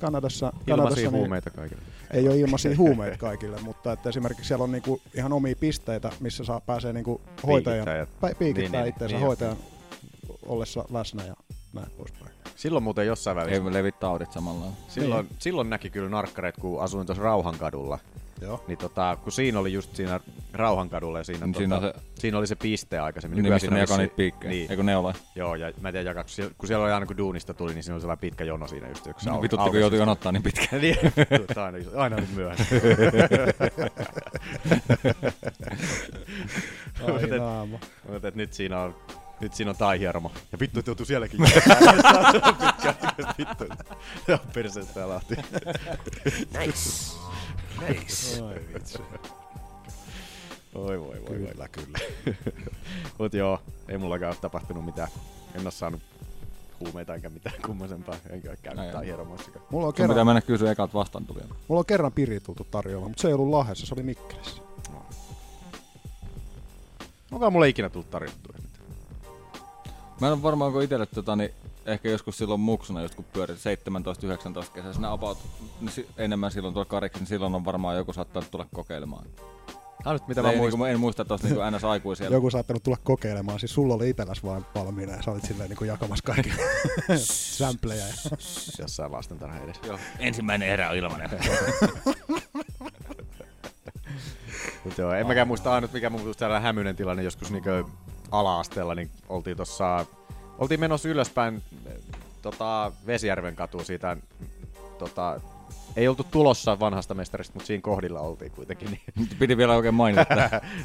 Kanadassa, 0.00 0.46
Ilmaisia 0.46 0.76
Kanadassa 0.76 1.00
niin 1.00 1.12
huumeita 1.12 1.50
kaikille. 1.50 1.82
ei 2.10 2.28
ole 2.28 2.38
ilmaisia 2.38 2.76
huumeita 2.76 3.18
kaikille, 3.18 3.60
mutta 3.60 3.92
että 3.92 4.08
esimerkiksi 4.08 4.44
siellä 4.48 4.64
on 4.64 4.72
niinku 4.72 5.00
ihan 5.14 5.32
omia 5.32 5.56
pisteitä, 5.60 6.12
missä 6.20 6.44
saa 6.44 6.60
pääsee 6.60 6.92
niinku 6.92 7.20
hoitajan, 7.46 7.84
Piikittää 7.86 8.34
piikittää 8.38 8.70
niin, 8.70 8.84
niin, 8.84 8.88
itseensä 8.88 9.16
niin. 9.16 9.26
hoitajan 9.26 9.56
ollessa 10.46 10.84
läsnä 10.90 11.24
ja 11.24 11.34
näin 11.72 11.90
poispäin. 11.96 12.30
Silloin 12.56 12.84
muuten 12.84 13.06
jossain 13.06 13.36
välissä. 13.36 13.64
Ei 13.64 13.72
levi 13.72 13.92
taudit 13.92 14.32
samalla. 14.32 14.66
Silloin, 14.88 15.28
silloin 15.38 15.70
näki 15.70 15.90
kyllä 15.90 16.08
narkkareet, 16.08 16.56
kun 16.56 16.82
asuin 16.82 17.06
tuossa 17.06 17.22
Rauhankadulla. 17.22 17.98
Joo. 18.40 18.64
Niin 18.68 18.78
tota, 18.78 19.16
kun 19.22 19.32
siinä 19.32 19.58
oli 19.58 19.72
just 19.72 19.96
siinä 19.96 20.20
Rauhankadulla 20.52 21.18
ja 21.18 21.24
siinä, 21.24 21.46
Niin 21.46 21.52
tota, 21.52 21.58
siinä 21.58 21.76
on 21.76 21.82
se- 21.82 21.94
siinä 22.20 22.38
oli 22.38 22.46
se 22.46 22.54
piste 22.54 22.98
aikaisemmin. 22.98 23.42
Niin, 23.42 23.52
missä 23.54 23.70
ne 23.70 23.78
jakaa 23.80 23.96
se- 23.96 24.02
niitä 24.02 24.16
piikkejä. 24.16 24.50
Niin. 24.50 24.70
Eikö 24.70 24.82
ne 24.82 24.96
ole? 24.96 25.12
Joo, 25.34 25.54
ja 25.54 25.72
mä 25.80 25.88
en 25.88 25.92
tiedä 25.94 26.10
jakaako, 26.10 26.28
siellä- 26.28 26.54
kun 26.58 26.66
siellä 26.68 26.84
oli 26.84 26.92
aina 26.92 27.06
kun 27.06 27.16
duunista 27.16 27.54
tuli, 27.54 27.74
niin 27.74 27.82
siinä 27.82 27.94
oli 27.94 28.00
sellainen 28.00 28.20
pitkä 28.20 28.44
jono 28.44 28.68
siinä 28.68 28.88
just. 28.88 29.06
Yksi 29.06 29.28
No, 29.28 29.42
vitutti, 29.42 29.70
kun 29.70 29.80
joutui 29.80 29.98
jonottaa 29.98 30.32
niin 30.32 30.42
pitkään. 30.42 30.82
niin, 30.82 30.96
aina, 31.56 31.78
aina 31.96 32.16
oli 32.16 32.26
myöhässä. 32.34 32.64
Ai 37.14 37.38
naama. 37.38 37.78
Mutta 38.08 38.28
et 38.28 38.34
nyt 38.34 38.52
siinä 38.52 38.80
on 38.80 38.94
nyt 39.40 39.54
siinä 39.54 39.70
on 39.70 39.76
tai 39.76 39.98
hieroma. 39.98 40.30
Ja 40.52 40.58
vittu, 40.60 40.78
että 40.78 40.88
joutuu 40.88 41.06
sielläkin. 41.06 41.40
Pitkään, 41.44 41.76
vittu. 43.38 43.64
Joo, 44.28 44.38
perseestä 44.54 45.00
ja 45.00 45.08
lähti. 45.08 45.34
Nice. 46.58 47.14
Nice. 47.80 48.42
Ai 48.42 48.60
vitsi. 48.74 48.98
Oi 50.74 51.00
voi 51.00 51.00
voi. 51.00 51.20
Kyllä, 51.26 51.54
voi. 51.58 51.68
kyllä. 51.68 51.98
Mut 53.18 53.34
joo, 53.34 53.60
ei 53.88 53.98
mullakaan 53.98 54.30
ole 54.30 54.38
tapahtunut 54.40 54.84
mitään. 54.84 55.08
En 55.54 55.64
oo 55.66 55.70
saanut 55.70 56.02
huumeita 56.80 57.14
enkä 57.14 57.28
mitään 57.28 57.54
kummosempaa. 57.66 58.14
Enkä 58.30 58.48
ole 58.50 58.58
käynyt 58.62 58.94
ai. 58.94 59.06
hieromoissakaan. 59.06 59.64
Mulla 59.70 59.86
on, 59.86 59.90
Sun 59.90 59.94
pitää 59.94 60.08
kerran, 60.08 60.26
mennä 60.26 60.40
kysyä 60.40 60.70
ekat 60.72 60.94
vastaantulijalta. 60.94 61.54
mulla 61.68 61.78
on 61.78 61.86
kerran 61.86 62.12
piri 62.12 62.40
tultu 62.40 62.66
tarjoamaan, 62.70 63.10
mutta 63.10 63.22
se 63.22 63.28
ei 63.28 63.34
ollut 63.34 63.50
Lahdessa, 63.50 63.86
se 63.86 63.94
oli 63.94 64.02
Mikkelissä. 64.02 64.62
Onko 67.32 67.50
mulle 67.50 67.68
ikinä 67.68 67.88
tullut 67.88 68.10
tarjottua? 68.10 68.54
Mä 70.20 70.26
en 70.26 70.32
ole 70.32 70.42
varmaan, 70.42 70.72
kun 70.72 70.82
itselle 70.82 71.06
tota, 71.06 71.36
niin 71.36 71.50
ehkä 71.86 72.08
joskus 72.08 72.38
silloin 72.38 72.60
muksuna, 72.60 73.02
just 73.02 73.14
kun 73.14 73.24
pyörit 73.32 73.58
17-19 74.68 74.70
kesäisenä 74.74 75.12
about, 75.12 75.38
niin 75.80 75.90
si- 75.90 76.08
enemmän 76.16 76.50
silloin 76.50 76.74
tuolla 76.74 76.88
kariksi, 76.88 77.18
niin 77.18 77.26
silloin 77.26 77.54
on 77.54 77.64
varmaan 77.64 77.96
joku 77.96 78.12
saattanut 78.12 78.50
tulla 78.50 78.66
kokeilemaan. 78.74 79.26
Ainut 80.04 80.28
mitä 80.28 80.40
Ei, 80.40 80.46
mä 80.46 80.52
muistan. 80.56 80.80
Niin, 80.80 80.90
en 80.90 81.00
muista, 81.00 81.22
että 81.22 81.34
olisi 81.34 81.46
niin 81.46 81.72
ns. 81.76 81.84
aikuisia. 81.84 82.28
Joku 82.30 82.50
saattanut 82.50 82.82
tulla 82.82 82.96
kokeilemaan, 83.04 83.60
siis 83.60 83.74
sulla 83.74 83.94
oli 83.94 84.08
itelläs 84.10 84.44
vaan 84.44 84.66
valmiina 84.74 85.12
ja 85.12 85.22
sä 85.22 85.30
olit 85.30 85.44
silleen 85.44 85.68
niin 85.70 85.76
kuin 85.76 85.88
jakamassa 85.88 86.24
kaikille 86.24 86.62
sämplejä. 87.58 88.06
Ja... 88.06 88.14
Jossain 88.78 89.12
lastentarha 89.12 89.58
edes. 89.58 89.80
Joo. 89.86 89.98
Ensimmäinen 90.18 90.68
erä 90.68 90.90
on 90.90 90.96
ilmanen. 90.96 91.30
Mut 94.84 94.98
joo, 94.98 95.12
en 95.12 95.26
mäkään 95.26 95.48
muista 95.48 95.72
ainut, 95.74 95.92
mikä 95.92 96.10
mun 96.10 96.34
tällainen 96.38 96.62
hämyinen 96.66 96.96
tilanne 96.96 97.22
joskus 97.22 97.50
niinkö 97.50 97.84
ala-asteella, 98.30 98.94
niin 98.94 99.10
oltiin 99.28 99.56
tossa, 99.56 100.06
oltiin 100.58 100.80
menossa 100.80 101.08
ylöspäin 101.08 101.62
tota, 102.42 102.92
Vesijärven 103.06 103.56
katu 103.56 103.84
siitä, 103.84 104.16
tota, 104.98 105.40
ei 105.96 106.08
oltu 106.08 106.26
tulossa 106.30 106.80
vanhasta 106.80 107.14
mestarista, 107.14 107.54
mutta 107.54 107.66
siinä 107.66 107.80
kohdilla 107.80 108.20
oltiin 108.20 108.50
kuitenkin. 108.50 108.90
Niin. 108.90 109.28
Piti 109.38 109.56
vielä 109.56 109.76
oikein 109.76 109.94
mainita. 109.94 110.34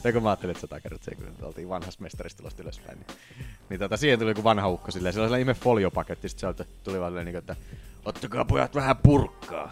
ja 0.03 0.13
kun 0.13 0.23
mä 0.23 0.29
ajattelin, 0.29 0.51
että 0.51 0.61
sä 0.61 0.67
takerrut 0.67 1.03
sen, 1.03 1.17
kun 1.17 1.47
oltiin 1.47 1.69
vanhasta 1.69 2.03
mestarista 2.03 2.37
tulosta 2.37 2.63
ylöspäin. 2.63 2.97
Niin, 2.97 3.17
niin 3.69 3.79
tota, 3.79 3.97
siihen 3.97 4.19
tuli 4.19 4.31
joku 4.31 4.43
vanha 4.43 4.69
ukko 4.69 4.91
silleen, 4.91 5.13
sellainen 5.13 5.39
ihme 5.39 5.53
foliopaketti, 5.53 6.29
sit 6.29 6.39
sieltä 6.39 6.65
tuli 6.83 6.99
vaan 6.99 7.15
niin 7.15 7.35
että 7.35 7.55
ottakaa 8.05 8.45
pojat 8.45 8.75
vähän 8.75 8.97
purkkaa. 8.97 9.67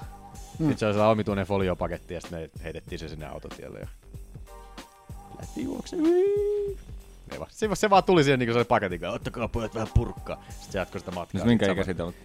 Hmm. 0.59 0.67
Sitten 0.67 0.77
se 0.77 0.85
oli 0.85 0.93
sellainen 0.93 1.11
omituinen 1.11 1.45
foliopaketti 1.45 2.13
ja 2.13 2.21
sitten 2.21 2.39
me 2.39 2.49
heitettiin 2.63 2.99
se 2.99 3.09
sinne 3.09 3.25
autotielle 3.25 3.79
ja 3.79 3.87
lähti 5.39 5.63
juoksemaan. 5.63 6.11
Ei 7.31 7.39
vaan. 7.39 7.51
Se, 7.53 7.69
se 7.73 7.89
vaan 7.89 8.03
tuli 8.03 8.23
siihen 8.23 8.39
niin 8.39 8.47
kuin 8.47 8.53
se 8.53 8.57
oli 8.59 8.65
paketin 8.65 8.99
kanssa, 8.99 9.15
ottakaa 9.15 9.47
pojat 9.47 9.73
vähän 9.75 9.87
purkkaa. 9.93 10.43
Sitten 10.49 10.71
se 10.71 10.79
jatkoi 10.79 10.99
sitä 11.01 11.11
matkaa. 11.11 11.31
Siis 11.31 11.45
minkä 11.45 11.65
ikäisiä 11.71 11.83
sama- 11.83 11.97
te 11.97 12.03
olet? 12.03 12.15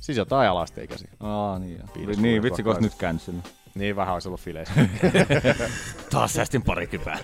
Siis 0.00 0.18
jotain 0.18 0.50
alasteikäisiä. 0.50 1.10
Aa, 1.20 1.58
niin 1.58 1.78
joo. 1.78 1.88
Viides 1.98 2.18
Niin, 2.18 2.42
vitsi, 2.42 2.62
kun 2.62 2.72
olisi 2.72 2.84
nyt 2.84 2.94
käynyt 2.94 3.22
sinne. 3.22 3.42
Niin 3.74 3.96
vähän 3.96 4.14
olisi 4.14 4.28
ollut 4.28 4.40
fileissä. 4.40 4.74
Taas 6.10 6.32
säästin 6.32 6.62
pari 6.62 6.86
kypää. 6.86 7.18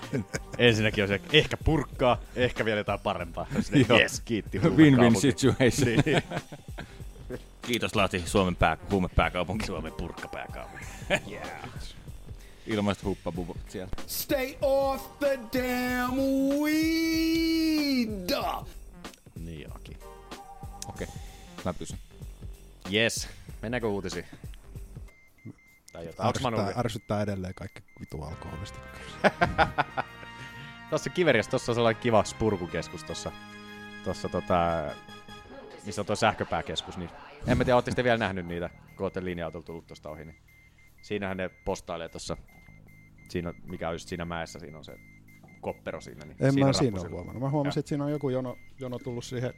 Ensinnäkin 0.57 1.03
on 1.03 1.07
se 1.07 1.21
ehkä 1.33 1.57
purkkaa, 1.57 2.17
ehkä 2.35 2.65
vielä 2.65 2.79
jotain 2.79 2.99
parempaa. 2.99 3.47
Yes, 3.89 4.21
kiitti. 4.25 4.59
Win-win 4.59 5.15
situation. 5.21 6.03
Niin. 6.05 6.23
Kiitos 7.61 7.95
Lahti, 7.95 8.23
Suomen 8.25 8.55
pää, 8.55 8.77
huumepääkaupunki. 8.91 9.65
Suomen 9.65 9.93
purkkapääkaupunki. 9.93 10.85
yeah. 11.31 11.49
Ilmaiset 12.69 13.03
huppabubot 13.03 13.57
siellä. 13.67 13.91
Stay 14.07 14.55
off 14.61 15.19
the 15.19 15.39
damn 15.53 16.17
weed. 16.61 18.29
Niin, 19.39 19.75
Aki. 19.75 19.97
Okei, 20.89 21.07
mä 21.65 21.73
pysyn. 21.73 21.97
Yes. 22.93 23.29
Mennäänkö 23.61 23.87
uutisiin? 23.87 24.25
Tai 25.93 26.05
jotain. 26.05 26.33
Ärsyttää, 26.77 27.21
edelleen 27.21 27.53
kaikki 27.53 27.83
vitu 27.99 28.23
alkoholista. 28.23 28.79
Tuossa 30.89 31.09
Kiveriassa 31.09 31.51
tuossa 31.51 31.71
on 31.71 31.75
sellainen 31.75 32.01
kiva 32.01 32.23
spurkukeskus 32.23 33.03
tuossa, 33.03 33.31
tuossa 34.03 34.29
tota, 34.29 34.83
missä 35.85 36.01
on 36.01 36.05
tuo 36.05 36.15
sähköpääkeskus, 36.15 36.97
niin 36.97 37.09
en 37.47 37.57
mä 37.57 37.63
tiedä, 37.65 37.75
ootte 37.75 37.91
sitten 37.91 38.05
vielä 38.05 38.17
nähnyt 38.17 38.45
niitä, 38.45 38.69
kun 38.97 39.03
ootte 39.03 39.23
linja-autolla 39.25 39.65
tullut 39.65 39.87
tuosta 39.87 40.09
ohi, 40.09 40.25
niin 40.25 40.37
siinähän 41.01 41.37
ne 41.37 41.49
postailee 41.49 42.09
tuossa 42.09 42.37
siinä, 43.31 43.53
mikä 43.67 43.87
on 43.89 43.95
just 43.95 44.07
siinä 44.07 44.25
mäessä, 44.25 44.59
siinä 44.59 44.77
on 44.77 44.85
se 44.85 44.99
koppero 45.61 46.01
siinä. 46.01 46.25
Niin 46.25 46.37
En 46.39 46.53
siinä 46.53 46.67
mä 46.67 46.73
siinä 46.73 47.01
ole 47.01 47.09
huomannut. 47.09 47.43
Mä 47.43 47.49
huomasin, 47.49 47.79
että 47.79 47.89
siinä 47.89 48.05
on 48.05 48.11
joku 48.11 48.29
jono, 48.29 48.57
jono 48.79 48.99
tullut 48.99 49.23
siihen, 49.25 49.53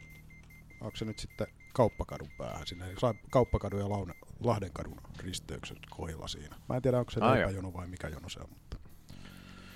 onko 0.81 0.95
se 0.95 1.05
nyt 1.05 1.19
sitten 1.19 1.47
kauppakadun 1.73 2.29
päähän 2.37 2.67
sinne. 2.67 2.85
Kauppakadun 3.29 3.79
ja 3.79 3.89
Laune, 3.89 4.13
Lahdenkadun 4.39 4.97
risteykset 5.19 5.77
kohdilla 5.89 6.27
siinä. 6.27 6.55
Mä 6.69 6.75
en 6.75 6.81
tiedä, 6.81 6.99
onko 6.99 7.11
se 7.11 7.19
Ah, 7.23 7.33
leipäjono 7.33 7.73
vai 7.73 7.87
mikä 7.87 8.07
jono 8.07 8.29
se 8.29 8.39
on, 8.39 8.49
mutta 8.49 8.77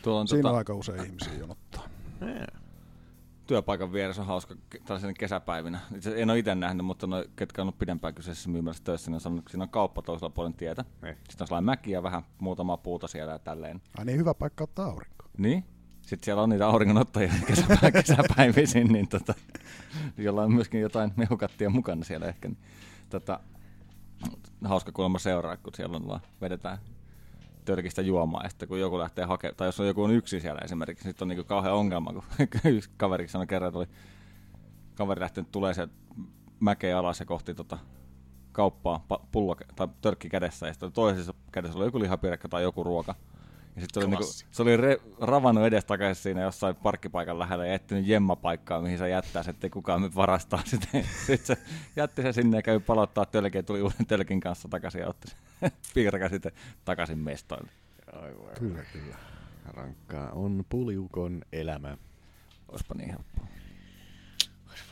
Tuolla 0.01 0.19
on 0.19 0.27
siinä 0.27 0.41
tota, 0.41 0.51
on 0.51 0.57
aika 0.57 0.73
usein 0.73 1.05
ihmisiä 1.05 1.33
jonottaa. 1.33 1.87
Työpaikan 3.47 3.93
vieressä 3.93 4.21
on 4.21 4.27
hauska 4.27 4.55
tällaisena 4.85 5.13
kesäpäivinä. 5.13 5.79
Itse 5.95 6.21
en 6.21 6.29
ole 6.29 6.39
itse 6.39 6.55
nähnyt, 6.55 6.85
mutta 6.85 7.07
no, 7.07 7.25
ketkä 7.35 7.61
on 7.61 7.63
ollut 7.63 7.79
pidempään 7.79 8.13
kyseisessä 8.13 8.49
myymälässä 8.49 8.83
töissä, 8.83 9.11
niin 9.11 9.15
on 9.15 9.21
sanonut, 9.21 9.41
että 9.41 9.51
siinä 9.51 9.63
on 9.63 9.69
kauppa 9.69 10.01
toisella 10.01 10.29
puolen 10.29 10.53
tietä. 10.53 10.85
Niin. 11.01 11.15
Sitten 11.15 11.43
on 11.43 11.47
sellainen 11.47 11.65
mäki 11.65 11.91
ja 11.91 12.03
vähän 12.03 12.23
muutama 12.39 12.77
puuta 12.77 13.07
siellä 13.07 13.31
ja 13.33 13.39
tälleen. 13.39 13.81
Ai 13.97 14.05
niin 14.05 14.17
hyvä 14.17 14.33
paikka 14.33 14.63
ottaa 14.63 14.85
aurinko. 14.85 15.25
Niin. 15.37 15.63
Sitten 16.01 16.25
siellä 16.25 16.43
on 16.43 16.49
niitä 16.49 16.67
auringonottajia 16.67 17.33
kesäpä- 17.47 17.91
kesäpäivisin, 18.01 18.87
niin 18.87 19.07
tota, 19.07 19.33
jolla 20.17 20.43
on 20.43 20.53
myöskin 20.53 20.81
jotain 20.81 21.13
mehukattia 21.15 21.69
mukana 21.69 22.03
siellä 22.03 22.27
ehkä. 22.27 22.47
Niin, 22.47 22.57
tota, 23.09 23.39
hauska 24.63 24.91
kuulemma 24.91 25.19
seuraa, 25.19 25.57
kun 25.57 25.73
siellä 25.75 25.97
on 25.97 26.19
vedetään 26.41 26.77
törkistä 27.65 28.01
juomaa, 28.01 28.49
sitten 28.49 28.67
kun 28.67 28.79
joku 28.79 28.99
lähtee 28.99 29.25
hakemaan, 29.25 29.55
tai 29.55 29.67
jos 29.67 29.79
on 29.79 29.87
joku 29.87 30.03
on 30.03 30.11
yksin 30.11 30.41
siellä 30.41 30.61
esimerkiksi, 30.63 31.03
niin 31.03 31.11
sitten 31.11 31.25
on 31.25 31.29
niin 31.29 31.45
kauhean 31.45 31.75
ongelma, 31.75 32.13
kun 32.13 32.23
yksi 32.75 32.89
kaveri 32.97 33.27
sanoi 33.27 33.47
kerran, 33.47 33.67
että 33.67 33.79
oli 33.79 33.87
kaveri 34.95 35.21
lähtenyt 35.21 35.51
tulee 35.51 35.73
se 35.73 35.87
mäkeä 36.59 36.99
alas 36.99 37.19
ja 37.19 37.25
kohti 37.25 37.53
tota 37.53 37.77
kauppaa 38.51 39.05
pa- 39.13 39.25
pullo 39.31 39.55
tai 39.75 39.87
törkki 40.01 40.29
kädessä, 40.29 40.67
ja 40.67 40.73
sitten 40.73 40.91
toisessa 40.91 41.33
kädessä 41.51 41.77
oli 41.77 41.85
joku 41.85 41.99
lihapiirakka 41.99 42.49
tai 42.49 42.63
joku 42.63 42.83
ruoka. 42.83 43.15
Ja 43.75 43.81
sitten 43.81 44.03
oli 44.03 44.09
niinku, 44.09 44.25
se 44.51 44.61
oli 44.61 44.77
re, 44.77 44.97
ravannut 45.21 45.65
edestakaisin 45.65 46.23
siinä 46.23 46.41
jossain 46.41 46.75
parkkipaikan 46.75 47.39
lähellä 47.39 47.67
ja 47.67 47.73
etsinyt 47.73 48.07
jemmapaikkaa, 48.07 48.81
mihin 48.81 48.97
se 48.97 49.09
jättää, 49.09 49.43
se, 49.43 49.49
ettei 49.49 49.69
kukaan 49.69 50.01
nyt 50.01 50.15
varastaa 50.15 50.61
sitä. 50.65 50.87
Sitten 51.25 51.57
se 51.57 51.63
jätti 51.95 52.21
se 52.21 52.33
sinne 52.33 52.57
ja 52.57 52.61
kävi 52.61 52.79
palottaa 52.79 53.25
tölkiä 53.25 53.59
ja 53.59 53.63
tuli 53.63 53.81
uuden 53.81 54.05
tölkin 54.07 54.39
kanssa 54.39 54.67
takaisin 54.67 55.01
ja 55.01 55.07
otti 55.07 55.27
se 55.27 55.35
piirakan 55.93 56.29
sitten 56.29 56.51
takaisin 56.85 57.19
mestoille. 57.19 57.71
Aivan. 58.13 58.55
Kyllä, 58.59 58.83
kyllä. 58.93 59.15
Rankkaa 59.65 60.31
on 60.31 60.65
puliukon 60.69 61.41
elämä. 61.51 61.97
Olisipa 62.67 62.95
niin 62.95 63.09
helppoa. 63.09 63.47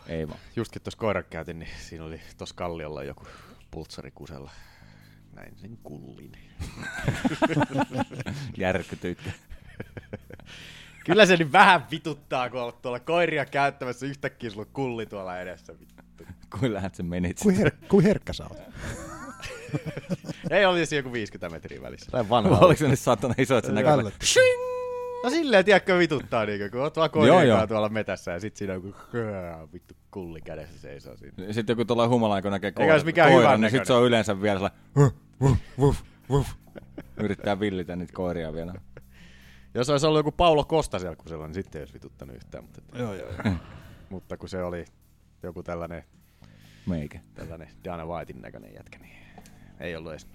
Ei 0.07 0.27
vaan. 0.27 0.39
Justkin 0.55 0.81
tuossa 0.81 0.97
koiran 0.97 1.23
käytin, 1.29 1.59
niin 1.59 1.71
siinä 1.79 2.05
oli 2.05 2.21
tuossa 2.37 2.55
kalliolla 2.55 3.03
joku 3.03 3.23
pultsari 3.71 4.11
kusella. 4.11 4.51
Näin 5.35 5.53
sen 5.55 5.77
kullin. 5.83 6.31
Järkytyitkö? 8.57 9.29
Kyllä 11.05 11.25
se 11.25 11.37
nyt 11.37 11.51
vähän 11.51 11.85
vituttaa, 11.91 12.49
kun 12.49 12.61
olet 12.61 12.81
tuolla 12.81 12.99
koiria 12.99 13.45
käyttämässä 13.45 14.05
yhtäkkiä 14.05 14.49
sulla 14.49 14.65
on 14.65 14.73
kulli 14.73 15.05
tuolla 15.05 15.39
edessä. 15.39 15.73
Vittu. 15.79 16.23
Kyllähän 16.59 16.91
se 16.93 17.03
menit. 17.03 17.39
Kuin, 17.43 17.55
her- 17.55 17.87
kuin 17.89 18.05
herkkä 18.05 18.33
sä 18.33 18.43
oot. 18.43 18.57
Ei 20.49 20.65
olisi 20.65 20.95
joku 20.95 21.13
50 21.13 21.55
metriä 21.55 21.81
välissä. 21.81 22.11
Tai 22.11 22.29
vanha. 22.29 22.57
Oliko 22.57 22.79
se 22.79 22.87
nyt 22.87 22.99
saatana 22.99 23.33
iso, 23.37 23.57
että 23.57 23.67
se 23.67 23.73
näkyy? 23.73 24.11
No 25.23 25.29
silleen, 25.29 25.65
tiedätkö, 25.65 25.97
vituttaa 25.97 26.45
niinku, 26.45 26.69
kun 26.71 26.81
oot 26.81 26.97
vaan 26.97 27.11
kanssa 27.11 27.67
tuolla 27.67 27.89
metässä 27.89 28.31
ja 28.31 28.39
sit 28.39 28.55
siinä 28.55 28.73
on 28.73 28.83
joku 28.83 28.97
vittu 29.73 29.93
kulli 30.11 30.41
kädessä 30.41 30.79
seisoo 30.79 31.17
siinä. 31.17 31.53
Sitten 31.53 31.73
joku 31.73 31.85
tuolla 31.85 32.07
humala, 32.07 32.41
kun 32.41 32.51
näkee 32.51 32.73
Eikä 32.79 32.93
olisi 32.93 33.05
mikään 33.05 33.31
koiran, 33.31 33.49
hyvän 33.49 33.61
niin 33.61 33.71
sitten 33.71 33.79
näköinen. 33.79 33.87
se 33.87 33.93
on 33.93 34.07
yleensä 34.07 34.41
vielä 34.41 34.59
sellainen 34.59 35.22
"Wuff, 35.41 35.61
wuff, 35.79 36.01
wuff, 36.29 36.49
wuff." 36.49 36.49
Yrittää 37.17 37.59
villitä 37.59 37.95
niitä 37.95 38.13
koiria 38.13 38.53
vielä. 38.53 38.73
Jos 39.73 39.89
olisi 39.89 40.05
ollut 40.05 40.19
joku 40.19 40.31
Paulo 40.31 40.63
Kosta 40.63 40.99
siellä 40.99 41.15
kusella, 41.15 41.47
niin 41.47 41.53
sitten 41.53 41.79
ei 41.79 41.81
olisi 41.81 41.93
vituttanut 41.93 42.35
yhtään. 42.35 42.63
Mutta, 42.63 42.81
että, 42.81 42.97
Joo, 42.99 43.13
joo, 43.13 43.29
joo. 43.45 43.53
mutta 44.09 44.37
kun 44.37 44.49
se 44.49 44.63
oli 44.63 44.85
joku 45.43 45.63
tällainen, 45.63 46.03
Meikä. 46.85 47.19
tällainen 47.33 47.67
Dana 47.83 48.05
Whitein 48.05 48.41
näköinen 48.41 48.73
jätkä, 48.73 48.99
niin 48.99 49.15
ei 49.79 49.95
ollut 49.95 50.11
edes, 50.11 50.27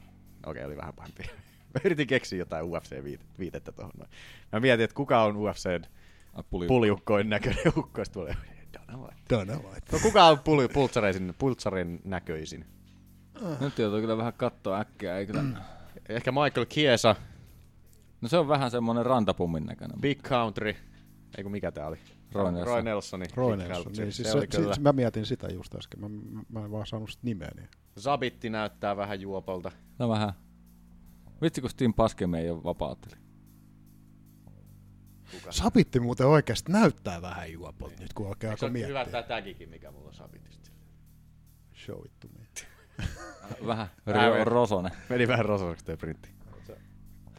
okei 0.47 0.65
oli 0.65 0.77
vähän 0.77 0.95
pahempi. 0.95 1.23
Mä 1.75 1.81
yritin 1.85 2.07
keksiä 2.07 2.39
jotain 2.39 2.65
UFC-viitettä 2.67 3.73
tuohon. 3.73 3.93
noin. 3.99 4.11
Mä 4.53 4.61
mietin, 4.61 4.85
että 4.85 4.95
kuka 4.95 5.23
on 5.23 5.37
UFCn 5.37 5.83
Ai, 6.35 6.43
puli- 6.51 6.67
puliukkoin 6.67 7.29
näköinen 7.29 7.63
ukko, 7.77 8.05
sitten 8.05 8.23
tulee 8.23 8.37
Dana 8.75 8.99
White. 8.99 9.17
Dana 9.31 9.53
White. 9.63 9.93
No 9.93 9.99
kuka 10.03 10.25
on 10.25 10.39
puli, 10.39 10.69
pultsarin, 10.69 11.35
pultsarin 11.39 12.01
näköisin? 12.05 12.67
Nyt 13.61 13.79
joutuu 13.79 14.01
kyllä 14.01 14.17
vähän 14.17 14.33
katsoa 14.33 14.81
äkkiä, 14.81 15.17
ei 15.17 15.27
kyllä. 15.27 15.43
Ehkä 16.09 16.33
Michael 16.33 16.67
Chiesa, 16.67 17.17
No 18.21 18.29
se 18.29 18.39
on 18.39 18.49
vähän 18.49 18.71
semmonen 18.71 19.07
rantapummin 19.07 19.67
näköinen. 19.67 20.01
Big 20.01 20.23
Country, 20.23 20.75
ei 21.39 21.43
kun 21.43 21.53
mikä 21.53 21.73
tää 21.73 21.87
oli? 21.87 21.99
Roy 22.33 22.53
Nelson. 22.53 22.67
Roy 22.75 22.83
Nelsoni. 22.83 23.27
Roy 23.35 23.57
Big 23.57 23.69
Nelson. 23.69 23.93
Niin, 23.93 24.13
siis 24.13 24.33
se, 24.33 24.41
se, 24.41 24.47
kyllä. 24.47 24.65
siis 24.75 24.81
mä 24.81 24.93
mietin 24.93 25.27
sitä 25.27 25.49
just 25.49 25.75
äsken. 25.75 26.01
Mä, 26.01 26.09
mä, 26.09 26.43
mä 26.49 26.65
en 26.65 26.71
vaan 26.71 26.87
saanut 26.87 27.11
sitä 27.11 27.21
nimeä. 27.25 27.51
Niin. 27.57 27.69
Zabitti 28.01 28.51
näyttää 28.51 28.97
vähän 28.97 29.21
juopolta. 29.21 29.73
No 29.99 30.09
vähän. 30.09 30.33
Vitsi, 31.43 31.61
kun 31.61 31.71
Steam 31.71 31.95
Paskemi 31.95 32.39
ei 32.39 32.51
ole 32.51 32.65
vapautteli. 32.65 33.17
Sapitti 35.51 36.01
muuten 36.01 36.27
oikeasti 36.27 36.73
näyttää 36.73 37.23
vähän 37.23 37.53
juopolta 37.53 37.95
nyt, 38.01 38.13
kun 38.13 38.27
oikein 38.27 38.51
Se 38.51 38.53
alkoi 38.53 38.67
on 38.67 38.73
miettiä. 38.73 38.89
hyvä 38.89 39.05
tää 39.11 39.23
tagikin, 39.23 39.69
mikä 39.69 39.91
mulla 39.91 40.09
on 40.09 40.15
Sabitista. 40.15 40.71
Show 41.85 42.05
it 42.05 42.13
to 42.21 42.29
me. 42.29 42.38
Vähän 43.67 43.89
Vähän 44.07 44.33
ro- 44.33 44.45
rosonen. 44.45 44.93
Meni 45.09 45.29
vähän 45.29 45.45
rososeksi 45.45 45.85
toi 45.85 45.97
printti. 45.97 46.31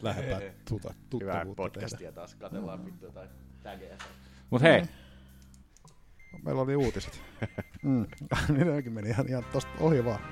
Lähdetään 0.02 0.42
tuta, 0.68 0.94
Hyvää 1.20 1.46
podcastia 1.56 1.98
tehdä. 1.98 2.12
taas, 2.12 2.34
katellaan 2.34 2.84
vittu 2.86 3.04
jotain 3.06 3.28
tageja. 3.62 3.96
Mut 4.50 4.62
hei, 4.62 4.82
Meillä 6.44 6.60
oli 6.62 6.76
uutiset. 6.76 7.20
mm. 7.82 8.06
niin 8.54 8.66
nekin 8.74 8.92
meni 8.92 9.08
ihan, 9.08 9.28
ihan 9.28 9.44
tosta 9.52 9.70
ohi 9.80 10.04
vaan. 10.04 10.20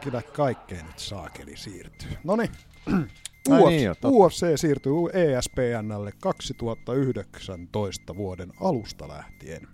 Kyllä 0.00 0.22
kaikkeen 0.22 0.86
nyt 0.86 0.98
saakeli 0.98 1.56
siirtyy. 1.56 2.18
Noniin. 2.24 2.50
UFC, 3.48 3.68
niin 3.68 3.82
jo. 3.84 3.94
UFC 4.02 4.46
siirtyy 4.60 4.92
ESPNlle 5.12 6.12
2019 6.20 8.16
vuoden 8.16 8.52
alusta 8.60 9.08
lähtien. 9.08 9.68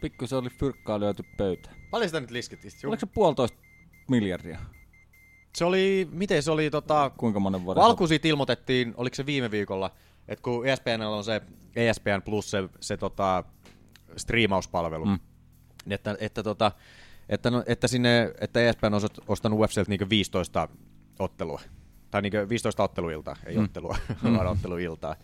pikku 0.00 0.26
se 0.26 0.36
oli 0.36 0.50
fyrkkaa 0.50 1.00
lyöty 1.00 1.22
pöytään. 1.36 1.76
Paljon 1.90 2.08
sitä 2.08 2.20
nyt 2.20 2.30
liskettiin? 2.30 2.72
Oliko 2.84 3.00
se 3.00 3.06
puolitoista 3.06 3.58
miljardia? 4.10 4.58
Se 5.56 5.64
oli, 5.64 6.08
miten 6.12 6.42
se 6.42 6.50
oli 6.50 6.70
tota, 6.70 7.10
Kuinka 7.16 7.40
monen 7.40 7.64
vuoden? 7.64 7.82
alkuun 7.82 8.08
siitä 8.08 8.28
ilmoitettiin, 8.28 8.94
oliko 8.96 9.14
se 9.14 9.26
viime 9.26 9.50
viikolla, 9.50 9.90
että 10.28 10.42
kun 10.42 10.66
ESPN 10.66 11.00
on 11.02 11.24
se 11.24 11.42
ESPN 11.76 12.22
Plus 12.24 12.50
se, 12.50 12.68
se 12.80 12.96
tota, 12.96 13.44
striimauspalvelu, 14.16 15.04
Mm. 15.04 15.10
mm. 15.10 15.92
että, 15.92 16.16
että, 16.20 16.42
tota, 16.42 16.72
että, 17.28 17.50
no, 17.50 17.62
että, 17.66 17.88
sinne, 17.88 18.34
että 18.40 18.60
ESPN 18.60 18.94
on 18.94 19.00
ostanut 19.28 19.60
UFCltä 19.60 19.84
niinku 19.88 20.06
15 20.08 20.68
ottelua, 21.18 21.60
tai 22.14 22.22
niinku 22.22 22.48
15 22.48 22.82
otteluiltaa, 22.82 23.36
ei 23.46 23.54
Mm. 23.54 23.58
mm. 23.60 23.64
ottelua, 23.64 23.96
vaan 24.22 24.46
otteluiltaa. 24.46 25.16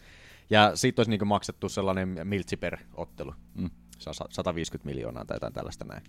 Ja 0.50 0.76
siitä 0.76 1.00
olisi 1.00 1.10
niinku 1.10 1.24
maksettu 1.24 1.68
sellainen 1.68 2.16
miltsi 2.24 2.56
per 2.56 2.76
ottelu, 2.94 3.34
Mm. 3.54 3.62
mm. 3.62 3.70
150 4.30 4.86
miljoonaa 4.86 5.24
tai 5.24 5.36
jotain 5.36 5.52
tällaista 5.52 5.84
näin. 5.84 6.02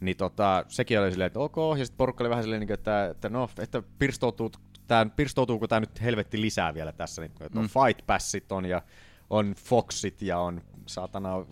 Niin 0.00 0.16
tota, 0.16 0.64
sekin 0.68 1.00
oli 1.00 1.10
silleen, 1.10 1.26
että 1.26 1.38
ok, 1.40 1.56
ja 1.78 1.84
sitten 1.84 1.96
porukka 1.98 2.24
oli 2.24 2.30
vähän 2.30 2.44
silleen, 2.44 2.60
niin 2.60 2.72
että, 2.72 3.06
että 3.06 3.28
no, 3.28 3.50
että 3.58 3.82
pirstoutuu, 3.98 4.50
tää, 4.86 5.06
pirstoutuuko 5.06 5.68
tämä 5.68 5.80
nyt 5.80 6.02
helvetti 6.02 6.40
lisää 6.40 6.74
vielä 6.74 6.92
tässä, 6.92 7.22
niin, 7.22 7.32
että 7.40 7.58
on 7.58 7.64
Mm. 7.64 7.68
Fight 7.68 8.06
Passit 8.06 8.52
on 8.52 8.64
ja 8.64 8.82
on 9.30 9.54
Foxit 9.64 10.22
ja 10.22 10.38
on 10.38 10.62
saatana 10.86 11.46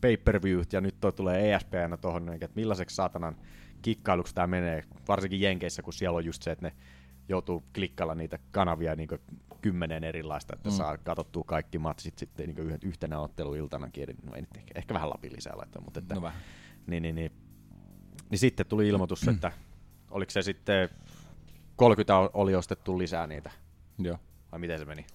pay-per-viewt 0.00 0.72
ja 0.72 0.80
nyt 0.80 1.00
toi 1.00 1.12
tulee 1.12 1.54
ESPN 1.54 1.98
tuohon, 2.00 2.26
niin, 2.26 2.34
että 2.44 2.56
millaiseksi 2.56 2.96
saatanan 2.96 3.36
kikkailuksi 3.82 4.34
tämä 4.34 4.46
menee, 4.46 4.84
varsinkin 5.08 5.40
Jenkeissä, 5.40 5.82
kun 5.82 5.92
siellä 5.92 6.16
on 6.16 6.24
just 6.24 6.42
se, 6.42 6.50
että 6.50 6.66
ne 6.66 6.72
joutuu 7.32 7.64
klikkalla 7.74 8.14
niitä 8.14 8.38
kanavia 8.50 8.94
niin 8.96 9.08
kymmenen 9.60 10.04
erilaista, 10.04 10.54
että 10.56 10.68
Mm. 10.68 10.72
mm. 10.72 10.76
saa 10.76 10.98
katsottua 10.98 11.44
kaikki 11.46 11.78
matsit 11.78 12.18
sitten 12.18 12.46
niin 12.46 12.58
yhden, 12.58 12.78
yhtenä 12.82 13.20
otteluiltanakin, 13.20 14.04
eli 14.04 14.14
no 14.22 14.34
ei 14.34 14.40
nyt 14.42 14.56
ehkä, 14.56 14.72
ehkä 14.74 14.94
vähän 14.94 15.10
Lapin 15.10 15.32
lisää 15.32 15.56
laittaa, 15.56 15.82
mutta 15.82 16.00
että, 16.00 16.14
No 16.14 16.22
vähän. 16.22 16.40
niin, 16.86 17.02
niin, 17.02 17.14
niin, 17.14 17.32
niin 18.30 18.38
sitten 18.38 18.66
tuli 18.66 18.88
ilmoitus, 18.88 19.28
että 19.28 19.52
oliko 20.10 20.30
se 20.30 20.42
sitten 20.42 20.88
30 21.76 22.16
oli 22.18 22.54
ostettu 22.54 22.98
lisää 22.98 23.26
niitä, 23.26 23.50
Joo. 23.98 24.18
vai 24.52 24.60
miten 24.60 24.78
se 24.78 24.84
meni? 24.84 25.06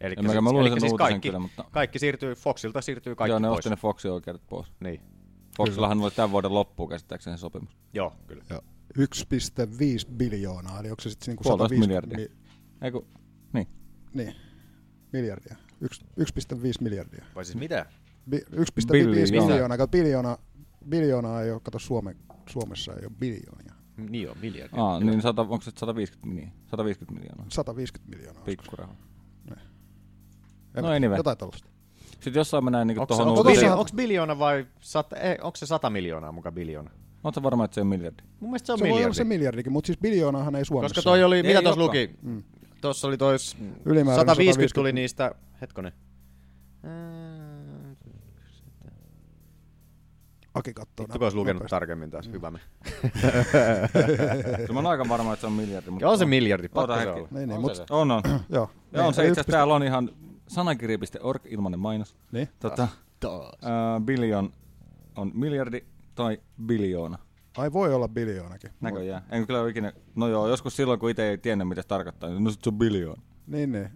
Eli 0.00 0.14
En 0.18 0.24
mäkään, 0.26 0.44
mä 0.44 0.52
luulen 0.52 0.66
sen 0.72 0.74
uutisen 0.74 0.96
kaikki, 0.98 1.28
kyllä, 1.28 1.38
mutta- 1.38 1.64
kaikki 1.70 1.98
siirtyy, 1.98 2.34
Foxilta 2.34 2.80
siirtyy 2.80 3.14
kaikki 3.14 3.30
Joo, 3.30 3.38
ne 3.38 3.48
pois. 3.48 3.58
osti 3.58 3.70
ne 3.70 3.76
Foxin 3.76 4.10
oikeudet 4.10 4.42
pois. 4.48 4.72
Niin. 4.80 5.00
Foxillahan 5.56 6.00
oli 6.00 6.10
tämän 6.10 6.30
vuoden 6.30 6.54
loppuun 6.54 6.88
käsittääkseni 6.88 7.36
se 7.36 7.40
sopimus. 7.40 7.76
Joo, 7.92 8.12
kyllä. 8.26 8.44
Joo. 8.50 8.60
1,5 8.98 10.12
biljoonaa, 10.16 10.80
eli 10.80 10.90
onko 10.90 11.00
se 11.02 11.10
sitten 11.10 11.26
niinku 11.32 11.42
Puolitoista 11.42 11.74
150 11.74 12.06
miljardia. 12.06 12.36
Mi- 12.80 12.86
Ei 12.86 12.90
kun, 12.92 13.06
niin. 13.52 13.66
niin, 14.14 14.34
miljardia. 15.12 15.56
Yksi- 15.80 16.04
1,5 16.20 16.82
miljardia. 16.82 17.24
Vai 17.34 17.44
siis 17.44 17.56
mitä? 17.58 17.86
Bi- 18.30 18.44
1,5 18.52 18.92
Billion. 18.92 19.46
miljoonaa, 19.46 19.76
kato 19.78 19.90
biljoona, 19.90 20.38
biljoonaa 20.88 21.42
ei 21.42 21.50
ole, 21.50 21.60
kato 21.60 21.78
Suomen 21.78 22.16
Suomessa 22.48 22.92
ei 22.92 23.06
ole 23.06 23.12
biljoonia. 23.18 23.74
Niin 23.96 24.30
on, 24.30 24.36
miljardi. 24.40 24.76
Aa, 24.80 25.00
niin 25.00 25.22
sata, 25.22 25.42
onko 25.42 25.60
se 25.60 25.70
150, 25.76 26.28
niin, 26.40 26.52
150 26.70 27.14
miljoonaa? 27.20 27.46
150 27.48 28.16
miljoonaa. 28.16 28.42
Pikkuraha. 28.44 28.94
En 30.74 30.82
No 30.82 30.88
mä- 30.88 30.94
anyway. 30.94 31.16
Jotain 31.18 31.38
tällaista. 31.38 31.68
Sitten 32.12 32.40
jossain 32.40 32.64
mennään 32.64 32.86
niinku 32.86 33.00
Onko, 33.00 33.14
tohon 33.14 33.28
onko, 33.28 33.40
uutiseen. 33.40 33.60
biljo, 33.70 33.78
onko 33.80 33.90
biljoona 33.96 34.38
vai 34.38 34.66
sata, 34.80 35.16
ei, 35.16 35.38
onko 35.42 35.56
se 35.56 35.66
sata 35.66 35.90
miljoonaa 35.90 36.32
muka 36.32 36.52
biljoona? 36.52 36.90
Oletko 37.24 37.42
varma, 37.42 37.64
että 37.64 37.74
se 37.74 37.80
on 37.80 37.86
miljardi? 37.86 38.22
Mun 38.40 38.50
mielestä 38.50 38.66
se 38.66 38.72
on 38.72 38.78
Se 38.78 38.82
voi 38.82 38.88
olla 38.90 38.96
miljardi. 38.98 39.14
se 39.16 39.24
miljardikin, 39.24 39.72
mutta 39.72 39.86
siis 39.86 39.98
biljoonahan 39.98 40.54
ei 40.56 40.64
Suomessa 40.64 40.94
Koska 40.94 41.10
toi 41.10 41.24
oli, 41.24 41.36
Ei 41.36 41.42
mitä 41.42 41.62
tuossa 41.62 41.80
luki? 41.80 42.10
Mm. 42.22 42.42
Tuossa 42.80 43.08
oli 43.08 43.16
tois 43.18 43.56
Ylimääräinen 43.84 44.26
150 44.36 44.74
tuli 44.74 44.88
150. 44.88 44.92
niistä, 44.94 45.34
hetkonen. 45.60 45.92
Aki 50.54 50.74
kattoo. 50.74 51.04
Vittu, 51.04 51.18
kun 51.18 51.24
olisi 51.24 51.36
lukenut 51.36 51.60
nopeasti. 51.62 51.70
tarkemmin 51.70 52.10
taas, 52.10 52.28
hyvä 52.32 52.50
me. 52.50 52.58
Mä 54.72 54.78
oon 54.78 54.86
aika 54.86 55.08
varma, 55.08 55.32
että 55.32 55.40
se 55.40 55.46
on 55.46 55.52
miljardi. 55.52 55.90
Mutta 55.90 56.04
Ja 56.04 56.10
on 56.10 56.18
se 56.18 56.24
miljardi, 56.24 56.68
pakko 56.68 56.94
se 57.00 57.08
olla. 57.10 57.28
Niin, 57.30 57.48
niin, 57.48 57.52
on, 57.52 57.60
mut- 57.64 57.74
se 57.74 57.84
se. 57.88 57.94
on, 57.94 58.10
on. 58.10 58.22
Joo. 58.48 58.70
Ja 58.92 59.00
on 59.00 59.04
Niin, 59.06 59.14
se 59.14 59.22
ei 59.22 59.28
itse 59.28 59.40
asiassa 59.40 59.52
täällä 59.52 59.74
on 59.74 59.82
ihan 59.82 60.10
sanakirja.org 60.48 61.42
ilmanen 61.46 61.80
mainos. 61.80 62.16
Niin. 62.32 62.48
Tota, 62.60 62.88
Taas. 63.20 63.42
ää, 63.62 64.00
billion 64.00 64.52
on 65.16 65.30
miljardi 65.34 65.84
tai 66.14 66.38
biljoona. 66.66 67.18
Ai 67.56 67.72
voi 67.72 67.94
olla 67.94 68.08
biljoonakin. 68.08 68.70
Näköjään. 68.80 69.22
En 69.30 69.46
kyllä 69.46 69.60
ole 69.60 69.70
ikinä... 69.70 69.92
No 70.14 70.28
joo, 70.28 70.48
joskus 70.48 70.76
silloin, 70.76 71.00
kun 71.00 71.10
itse 71.10 71.30
ei 71.30 71.38
tiennyt, 71.38 71.68
mitä 71.68 71.82
se 71.82 71.88
tarkoittaa, 71.88 72.30
niin 72.30 72.44
no 72.44 72.50
sit 72.50 72.62
se 72.64 72.70
on 72.70 72.78
biljoona. 72.78 73.22
Niin, 73.46 73.72
niin. 73.72 73.90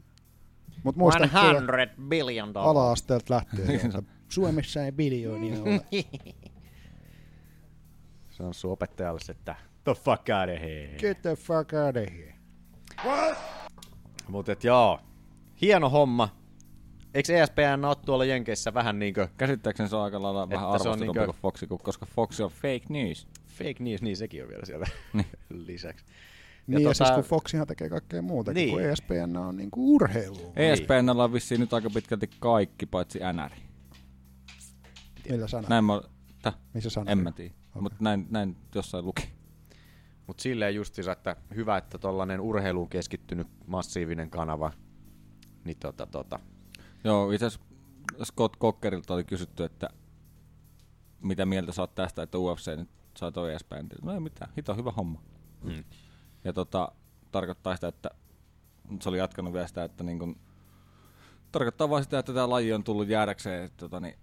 Mut 0.85 0.97
muistan 0.97 1.31
kyllä 1.31 1.87
billion 2.09 2.57
ala-asteelta 2.57 3.35
lähtien. 3.35 3.69
Niin 3.69 3.93
jo, 3.95 4.03
Suomessa 4.29 4.85
ei 4.85 4.93
biljoonia 4.93 5.63
ole. 5.63 5.81
Se 8.31 8.43
on 8.43 8.55
sun 8.55 8.73
opettajalle 8.73 9.21
se, 9.21 9.33
että 9.33 9.57
the 9.85 9.95
fuck 9.95 10.29
out 10.41 10.51
of 10.57 10.61
here. 10.61 10.97
Get 10.99 11.23
the 11.23 11.37
fuck 11.37 11.73
out 11.73 11.97
of 11.97 12.13
here. 12.13 12.35
Mut 14.29 14.49
et 14.49 14.65
joo, 14.65 15.01
hieno 15.61 15.91
homma. 15.91 16.29
Eikö 17.17 17.33
E 17.37 17.41
ESPN 17.43 17.85
ole 17.85 17.97
tuolla 18.07 18.25
Jenkeissä 18.25 18.75
vähän 18.75 18.99
niinkö 18.99 19.29
Käsittääkseni 19.39 19.89
se 19.89 19.97
on 19.97 20.03
aika 20.03 20.23
lailla 20.23 20.49
vähän 20.49 20.69
arvostetumpi 20.69 21.05
niinkö- 21.05 21.25
kuin 21.25 21.37
Foxi, 21.43 21.67
kun- 21.67 21.79
koska 21.83 22.07
Foxi 22.07 22.43
on 22.43 22.51
fake 22.51 22.85
news. 22.89 23.29
fake 23.47 23.75
news, 23.79 24.03
niin 24.03 24.17
sekin 24.17 24.43
on 24.43 24.49
vielä 24.49 24.67
siellä 24.67 24.87
Niin. 25.13 25.27
lisäksi. 25.67 26.05
Niin 26.67 26.83
ja, 26.83 26.91
tota- 26.91 26.95
siis 26.95 27.11
kun 27.11 27.25
Foxihan 27.25 27.67
tekee 27.67 27.89
kaikkea 27.89 28.23
muuta, 28.23 28.53
Niin. 28.53 28.67
niin. 28.67 28.71
kun 28.71 28.83
ESPN 28.83 29.37
on 29.37 29.57
niinku 29.57 29.95
urheilu. 29.95 30.53
ESPNllä 30.57 31.25
on 31.25 31.33
vissiin 31.33 31.61
nyt 31.61 31.73
aika 31.73 31.91
pitkälti 31.91 32.31
kaikki, 32.41 32.87
paitsi 32.87 33.19
NR. 33.33 33.51
Millä 35.31 35.49
sana? 35.49 35.69
Näin 35.69 35.85
mä... 35.85 36.01
Täh? 36.43 36.55
Missä 36.75 36.91
sana? 36.91 37.11
En 37.11 37.19
mä 37.19 37.33
tiedä, 37.33 37.55
okay. 37.71 37.83
mutta 37.83 37.99
näin, 38.01 38.27
näin 38.31 38.57
jossain 38.75 39.05
luki. 39.05 39.29
Mut 40.27 40.41
silleen 40.41 40.75
justiinsa, 40.75 41.13
että 41.13 41.37
hyvä, 41.55 41.77
että 41.77 41.99
tollanen 41.99 42.41
urheiluun 42.41 42.89
keskittynyt 42.89 43.47
massiivinen 43.67 44.31
kanava, 44.31 44.73
niin 45.65 45.77
tota 45.81 46.07
tota, 46.07 46.39
Joo, 47.05 47.31
itse 47.31 47.47
asiassa 47.47 47.67
Scott 48.25 48.57
Cockerilta 48.57 49.15
oli 49.15 49.25
kysytty, 49.25 49.65
että 49.65 49.89
mitä 51.21 51.47
mieltä 51.47 51.73
oot 51.79 51.95
tästä, 51.95 52.23
että 52.23 52.39
UFC 52.39 52.77
nyt 52.77 52.89
saa 53.17 53.33
toi 53.33 53.55
ESPN. 53.55 53.87
No 54.03 54.13
ei 54.13 54.21
mitään, 54.21 54.51
hito 54.57 54.75
hyvä 54.75 54.91
homma. 54.91 55.21
Mm. 55.63 55.85
Ja 56.45 56.53
tota, 56.53 56.93
tarkoittaa 57.33 57.75
sitä, 57.75 57.89
että 57.89 58.11
se 59.01 59.09
oli 59.09 59.19
jatkanut 59.19 59.53
vielä 59.53 59.67
sitä, 59.67 59.85
että 59.85 60.05
niin 60.05 60.19
kun, 60.19 60.37
tarkoittaa 61.53 61.91
vaan 61.91 62.03
sitä, 62.03 62.19
että 62.19 62.33
tämä 62.33 62.51
laji 62.51 62.73
on 62.73 62.85
tullut 62.85 63.09
jäädäkseen 63.09 63.65
että 63.65 63.77
tota, 63.77 64.01
niin, 64.01 64.15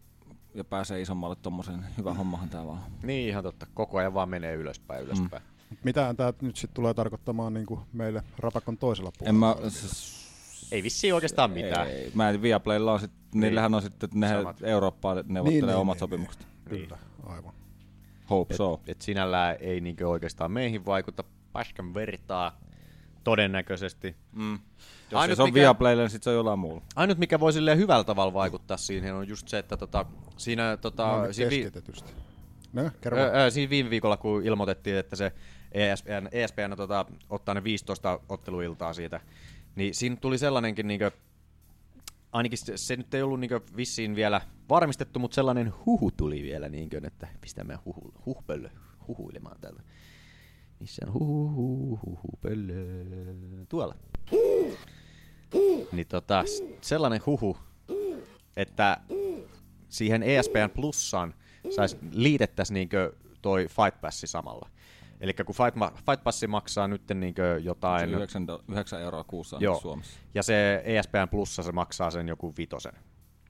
ja 0.54 0.64
pääsee 0.64 1.02
isommalle 1.02 1.36
tommosen. 1.36 1.86
Hyvä 1.98 2.14
hommahan 2.14 2.50
tää 2.50 2.66
vaan. 2.66 2.84
niin 3.04 3.30
ihan 3.30 3.44
totta, 3.44 3.68
koko 3.74 3.98
ajan 3.98 4.14
vaan 4.14 4.30
menee 4.30 4.56
ylöspäin, 4.56 5.06
ylöspäin. 5.06 5.44
Mm. 5.44 5.78
Mitähän 5.84 6.16
tää 6.16 6.34
nyt 6.42 6.56
sitten 6.56 6.76
tulee 6.76 6.94
tarkoittamaan 6.94 7.54
niinku 7.54 7.80
meille 7.94 8.24
Rapakon 8.38 8.78
toisella 8.78 9.12
En 9.22 9.40
puolella? 9.40 9.62
mä, 9.62 9.70
siis, 9.70 10.23
Ei 10.74 10.84
vissiin 10.84 11.14
oikeastaan 11.14 11.52
mitään. 11.52 11.88
Ei, 11.88 12.12
mä 12.14 12.30
en, 12.30 12.42
Viaplaylla 12.42 12.94
on 12.94 13.00
sit, 13.00 13.12
niillähän 13.36 13.74
on 13.74 13.82
sitten, 13.82 14.08
että 14.08 14.20
ne 14.20 14.28
Samat. 14.30 14.64
Eurooppaan 14.64 15.18
neuvottelee 15.28 15.62
Niin, 15.62 15.66
niin, 15.68 15.76
omat 15.78 15.96
niin, 15.96 16.00
sopimukset. 16.00 16.48
Kyllä, 16.70 16.98
aivan. 17.24 17.54
Hope 18.30 18.54
Et, 18.54 18.58
so. 18.58 18.82
et 18.88 19.02
sinällään 19.02 19.56
ei 19.60 19.82
niinkö 19.82 20.10
oikeastaan 20.10 20.52
meihin 20.52 20.86
vaikuta 20.86 21.24
paskan 21.52 21.94
vertaa 21.94 22.60
todennäköisesti. 23.24 24.16
Mm. 24.32 24.60
Jos 25.12 25.22
Ainut 25.22 25.36
se 25.38 25.42
on 25.44 25.48
mikä- 25.50 25.60
Viaplaylla, 25.60 26.04
niin 26.04 26.10
sit 26.10 26.24
se 26.24 26.30
on 26.30 26.36
jollain 26.36 26.60
muulla. 26.60 26.82
Ainut 26.96 27.18
mikä 27.18 27.40
voi 27.40 27.54
silleen 27.54 27.78
hyvällä 27.78 28.04
tavalla 28.04 28.34
vaikuttaa 28.34 28.78
siihen 28.78 29.14
on 29.14 29.28
just 29.28 29.48
se, 29.48 29.58
että 29.60 29.78
tota, 29.78 30.06
siinä, 30.38 30.78
tota, 30.78 31.08
No, 31.28 31.34
siinä, 31.34 31.50
vi- 31.50 31.56
keskitetysti. 31.58 32.14
No, 32.74 32.92
kerro. 33.02 33.18
Öö, 33.18 33.32
öö, 33.42 33.52
siinä 33.52 33.70
viime 33.70 33.90
viikolla, 33.90 34.18
kun 34.18 34.46
ilmoitettiin, 34.46 34.96
että 34.98 35.16
se 35.16 35.32
ESPN, 35.72 36.28
ESPN 36.32 36.74
tota, 36.78 37.06
ottaa 37.30 37.56
ne 37.56 37.64
15 37.64 38.20
otteluiltaa 38.30 38.94
siitä, 38.94 39.20
niin 39.76 39.96
siinä 39.96 40.16
tuli 40.16 40.38
sellainenkin, 40.38 40.88
niinkö, 40.88 41.12
ainakin 42.32 42.58
se, 42.58 42.78
se 42.78 42.96
nyt 42.96 43.14
ei 43.14 43.22
ollut 43.22 43.40
niinkö 43.40 43.62
vissiin 43.78 44.16
vielä 44.16 44.42
varmistettu, 44.70 45.20
mutta 45.20 45.36
sellainen 45.36 45.74
huhu 45.86 46.12
tuli 46.12 46.44
vielä, 46.44 46.70
niinkö, 46.70 47.02
että 47.04 47.28
pistämme 47.42 47.80
huhu, 47.86 48.14
huhpöllö 48.26 48.70
huhuilemaan 49.08 49.60
täällä. 49.62 49.82
Missä 50.80 51.06
on 51.08 51.14
huhu, 51.14 51.50
huhu, 51.50 52.00
huhupöllö? 52.06 52.74
Tuolla. 53.70 53.96
Niin 55.92 56.08
tota, 56.08 56.44
sellainen 56.82 57.22
huhu, 57.26 57.58
että 58.58 58.98
siihen 59.90 60.24
ESPN 60.24 60.70
Plussaan 60.74 61.34
sais 61.76 61.98
liitettäisiin 62.12 62.74
niinkö 62.74 63.14
toi 63.42 63.68
Fight 63.68 64.02
Passi 64.02 64.28
samalla. 64.28 64.70
Eli 65.24 65.34
kun 65.34 65.56
Fight, 65.56 65.76
Ma- 65.76 65.92
Fight 65.96 66.24
Passi 66.24 66.48
maksaa 66.48 66.88
nyt 66.88 67.02
niinkö 67.14 67.60
jotain... 67.64 68.10
9, 68.10 68.48
9 68.72 69.02
euroa 69.02 69.24
kuussa 69.24 69.58
Joo. 69.60 69.80
Suomessa. 69.80 70.20
Ja 70.34 70.44
se 70.44 70.82
ESPN 70.86 71.30
Plussa 71.32 71.64
se 71.64 71.72
maksaa 71.72 72.12
sen 72.12 72.28
joku 72.28 72.54
vitosen. 72.58 72.94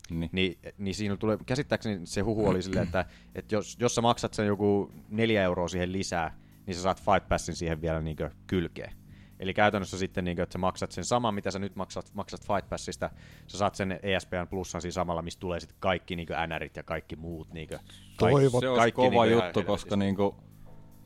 Niin. 0.10 0.30
Niin, 0.34 0.60
niin 0.78 0.96
siinä 0.96 1.18
tulee, 1.18 1.38
käsittääkseni 1.46 2.06
se 2.06 2.22
huhu 2.22 2.48
oli 2.48 2.62
silleen, 2.62 2.86
että, 2.86 3.06
että 3.36 3.56
jos, 3.56 3.78
jos 3.80 3.96
sä 3.96 4.02
maksat 4.02 4.34
sen 4.34 4.48
joku 4.48 4.92
neljä 5.10 5.44
euroa 5.44 5.68
siihen 5.68 5.92
lisää, 5.92 6.38
niin 6.66 6.76
sä 6.76 6.82
saat 6.82 7.02
Fight 7.02 7.30
Passin 7.30 7.56
siihen 7.56 7.82
vielä 7.82 8.02
niin 8.02 8.18
kylkeen. 8.48 8.94
Eli 9.40 9.54
käytännössä 9.54 9.98
sitten, 9.98 10.26
niin 10.26 10.38
kuin, 10.38 10.44
että 10.44 10.54
sä 10.54 10.60
maksat 10.60 10.92
sen 10.92 11.06
saman, 11.06 11.34
mitä 11.34 11.52
sä 11.52 11.60
nyt 11.60 11.76
maksat, 11.76 12.12
maksat 12.14 12.48
Fight 12.48 12.70
Passista, 12.70 13.10
sä 13.48 13.58
saat 13.58 13.76
sen 13.76 14.00
ESPN 14.04 14.48
Plussan 14.50 14.82
siinä 14.82 14.92
samalla, 14.92 15.22
mistä 15.22 15.40
tulee 15.40 15.60
sitten 15.60 15.78
kaikki 15.80 16.16
niin 16.16 16.28
NRit 16.48 16.76
ja 16.76 16.84
kaikki 16.84 17.16
muut. 17.16 17.54
Niin 17.54 17.68
kuin, 17.68 17.80
Toivot. 18.20 18.62
Se 18.62 18.68
kaikki 18.76 18.96
kova 18.96 19.26
ihan 19.26 19.46
juttu, 19.46 19.64
koska 19.64 19.96
niinku 19.96 20.36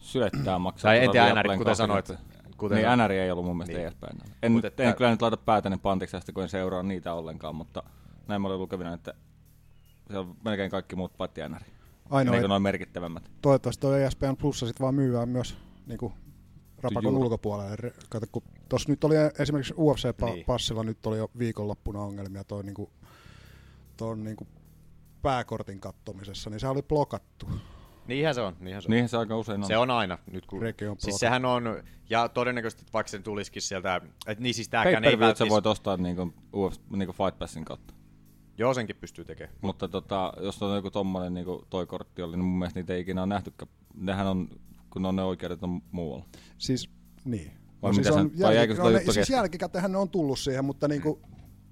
sylettää 0.08 0.60
maksaa. 0.60 0.90
Tai 0.90 0.98
en 0.98 1.04
tuota 1.04 1.12
tiedä 1.12 1.42
NRit, 1.44 1.58
kuten 1.58 1.76
sanoit. 1.76 2.14
Kuten 2.58 2.78
niin. 2.78 2.98
NR 2.98 3.12
ei 3.12 3.32
ollut 3.32 3.46
mun 3.46 3.58
mielestä 3.58 3.78
Niin. 3.78 3.94
niin. 4.02 4.22
ESPN. 4.22 4.32
En, 4.44 4.52
Mut 4.52 4.66
että- 4.66 4.84
en 4.84 4.96
kyllä 4.96 5.12
nyt 5.12 5.22
laita 5.22 5.38
päätäni 5.38 5.78
pantiksi 5.78 6.12
tästä, 6.18 6.32
kun 6.32 6.44
en 6.44 6.50
seuraa 6.50 6.84
niitä 6.84 7.14
ollenkaan, 7.14 7.56
mutta 7.56 7.84
näin 8.28 8.42
mä 8.42 8.48
olin 8.48 8.60
lukevina, 8.60 8.94
että 8.94 9.14
se 10.12 10.18
on 10.18 10.36
melkein 10.46 10.72
kaikki 10.72 10.96
muut 10.96 11.18
paitsi 11.18 11.42
NR. 11.50 11.62
Ainoa, 12.10 12.36
niin 12.36 12.50
noin 12.50 12.62
merkittävämmät. 12.62 13.32
toivottavasti 13.42 13.82
toi 13.82 14.02
E 14.02 14.06
ESPN 14.06 14.38
Plussa 14.38 14.68
sit 14.68 14.82
vaan 14.82 14.96
myyään 14.96 15.30
myös 15.30 15.58
niinku 15.88 16.14
Rapakon 16.82 17.04
Juuri. 17.12 17.24
ulkopuolelle. 17.24 17.94
Kato, 18.10 18.26
kun 18.32 18.44
tossa 18.70 18.90
nyt 18.90 19.04
oli 19.04 19.16
esimerkiksi 19.40 19.74
UFC-passilla 19.74 20.82
Niin. 20.84 20.88
nyt 20.88 21.06
oli 21.06 21.18
jo 21.18 21.32
viikonloppuna 21.40 22.00
ongelmia 22.02 22.44
toi 22.44 22.64
niinku, 22.64 22.90
ton 23.98 24.24
niinku 24.24 24.48
pääkortin 25.22 25.80
kattomisessa, 25.80 26.50
niin 26.50 26.60
se 26.60 26.68
oli 26.68 26.82
blokattu. 26.84 27.50
Niinhän 28.08 28.36
se 28.36 28.42
on. 28.42 28.56
Niinhän 28.60 28.82
se 28.82 28.88
on. 28.88 28.92
Niinhän 28.92 29.10
se 29.10 29.18
aika 29.18 29.38
usein 29.38 29.62
on. 29.62 29.68
Se 29.68 29.78
on 29.78 29.92
aina. 29.92 30.18
Nyt 30.32 30.46
kun, 30.46 30.60
on 30.90 30.96
siis 30.98 31.16
sehän 31.20 31.46
on, 31.46 31.84
ja 32.10 32.30
todennäköisesti 32.30 32.86
vaikka 32.94 33.10
sen 33.10 33.24
tulisikin 33.24 33.62
sieltä, 33.62 34.02
että 34.28 34.44
niin 34.44 34.54
siis 34.54 34.70
tääkään 34.70 35.04
pay 35.04 35.12
ei 35.12 35.18
per 35.18 35.36
sä 35.36 35.44
välttis- 35.46 35.50
voit 35.50 35.66
ostaa 35.66 35.98
niinku, 35.98 36.34
UFC, 36.56 36.80
niinku 36.90 37.14
Fight 37.14 37.40
Passin 37.40 37.66
kautta. 37.66 37.94
Joo, 38.58 38.74
senkin 38.74 38.96
pystyy 38.96 39.26
tekemään. 39.26 39.56
Mutta 39.62 39.88
tota, 39.88 40.34
jos 40.42 40.64
on 40.64 40.76
joku 40.76 40.92
tommonen 40.92 41.34
niinku 41.34 41.66
toi 41.70 41.86
kortti 41.86 42.22
oli, 42.22 42.38
niin 42.38 42.46
mun 42.46 42.60
mielestä 42.60 42.80
niitä 42.80 42.94
ei 42.94 43.02
ikinä 43.02 43.22
ole 43.22 43.28
nähtykään. 43.28 43.72
Nehän 43.96 44.28
on, 44.28 44.50
kun 44.90 45.06
on 45.06 45.16
ne 45.16 45.24
oikeudet 45.24 45.64
on 45.64 45.82
muualla. 45.92 46.26
Siis, 46.58 46.90
niin. 47.26 47.52
Vai 47.82 47.94
siis 47.94 48.08
mitä 48.08 48.18
se- 48.38 48.44
vai 48.44 48.56
jäikö 48.56 48.76
se 48.76 48.82
no, 48.82 48.90
ne, 48.90 48.94
juttu 48.96 49.12
siis 49.14 49.16
kesken? 49.28 49.36
jälkikäteenhän 49.38 49.92
ne 49.92 49.98
on 49.98 50.10
tullut 50.10 50.40
siihen, 50.40 50.66
mutta 50.66 50.88
niinku, 50.88 51.22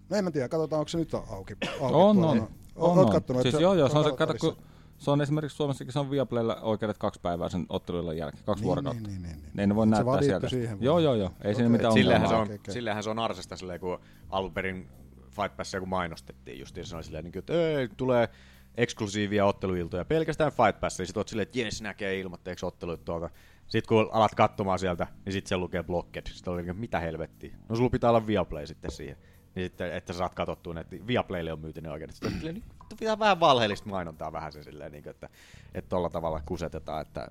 no 0.09 0.17
en 0.17 0.23
mä 0.23 0.31
tiedä, 0.31 0.49
katsotaan 0.49 0.79
onko 0.79 0.89
se 0.89 0.97
nyt 0.97 1.13
auki. 1.13 1.29
auki 1.31 1.57
On, 1.79 1.93
on. 2.25 2.47
On, 2.75 2.97
oot 2.97 3.05
on. 3.07 3.11
kattonut, 3.11 3.41
siis 3.41 3.53
että 3.55 3.63
joo, 3.63 3.73
joo, 3.73 3.89
se 3.89 3.97
on 3.97 4.03
se, 4.03 4.09
kato, 4.09 4.17
kalottelissa. 4.17 4.55
kun 4.61 4.74
se 4.97 5.11
on 5.11 5.21
esimerkiksi 5.21 5.55
Suomessakin, 5.55 5.93
se 5.93 5.99
on 5.99 6.11
Viaplaylla 6.11 6.55
oikeudet 6.55 6.97
kaksi 6.97 7.19
päivää 7.21 7.49
sen 7.49 7.65
otteluillan 7.69 8.17
jälkeen, 8.17 8.43
kaksi 8.43 8.61
Niin, 8.61 8.65
vuorokautta. 8.67 9.09
niin, 9.09 9.21
niin, 9.23 9.35
niin, 9.39 9.51
niin. 9.53 9.69
Ne 9.69 9.75
voi 9.75 9.87
näyttää 9.87 10.21
sieltä. 10.21 10.49
siihen 10.49 10.77
joo, 10.81 10.99
joo, 10.99 11.15
joo, 11.15 11.31
ei 11.43 11.55
siinä 11.55 11.67
Okei. 11.67 11.77
mitään 11.77 11.93
Sillähän 11.93 12.21
se, 12.21 12.25
ongelmaa. 12.25 12.41
on, 12.41 12.45
Okei, 12.47 12.55
okei. 12.55 12.73
sillähän 12.73 13.03
se 13.03 13.09
on 13.09 13.19
arsesta 13.19 13.55
silleen, 13.55 13.79
kun 13.79 13.99
alun 14.29 14.53
perin 14.53 14.87
Fight 15.29 15.57
Passia 15.57 15.79
kun 15.79 15.89
mainostettiin 15.89 16.59
justiin, 16.59 16.85
se 16.85 16.95
oli 16.95 17.03
silleen, 17.03 17.23
niin 17.23 17.37
että 17.37 17.53
ei, 17.53 17.87
tulee 17.97 18.29
eksklusiivia 18.77 19.45
otteluiltoja, 19.45 20.05
pelkästään 20.05 20.51
Fight 20.51 20.79
Pass, 20.79 20.99
ja 20.99 21.05
sit 21.05 21.17
oot 21.17 21.27
silleen, 21.27 21.43
että 21.43 21.59
jes, 21.59 21.81
näkee 21.81 22.19
ilmoitteeksi 22.19 22.65
ottelut 22.65 23.05
tuolta. 23.05 23.29
Sitten 23.67 23.87
kun 23.87 24.09
alat 24.11 24.35
katsomaan 24.35 24.79
sieltä, 24.79 25.07
niin 25.25 25.33
sitten 25.33 25.49
se 25.49 25.57
lukee 25.57 25.83
blocked. 25.83 26.23
Sitten 26.33 26.53
oli 26.53 26.63
niin, 26.63 26.77
mitä 26.77 26.99
helvettiä. 26.99 27.55
No 27.69 27.75
sulla 27.75 27.89
pitää 27.89 28.09
olla 28.09 28.27
Viaplay 28.27 28.67
sitten 28.67 28.91
siihen. 28.91 29.17
Niin 29.55 29.63
sitten, 29.65 29.93
että 29.93 30.13
sä 30.13 30.17
saat 30.19 30.33
katsottua, 30.33 30.79
että 30.79 30.95
Viaplaylle 31.07 31.53
on 31.53 31.59
myyty 31.59 31.81
ne 31.81 31.91
oikeudet. 31.91 32.15
Sitten 32.15 32.39
niin, 32.53 32.63
pitää 32.99 33.19
vähän 33.19 33.39
valheellista 33.39 33.89
mainontaa 33.89 34.31
vähän 34.31 34.51
se 34.51 34.63
silleen, 34.63 34.91
niin 34.91 35.03
kuin, 35.03 35.11
että 35.11 35.29
että 35.73 35.89
tolla 35.89 36.09
tavalla 36.09 36.41
kusetetaan, 36.45 37.01
että 37.01 37.27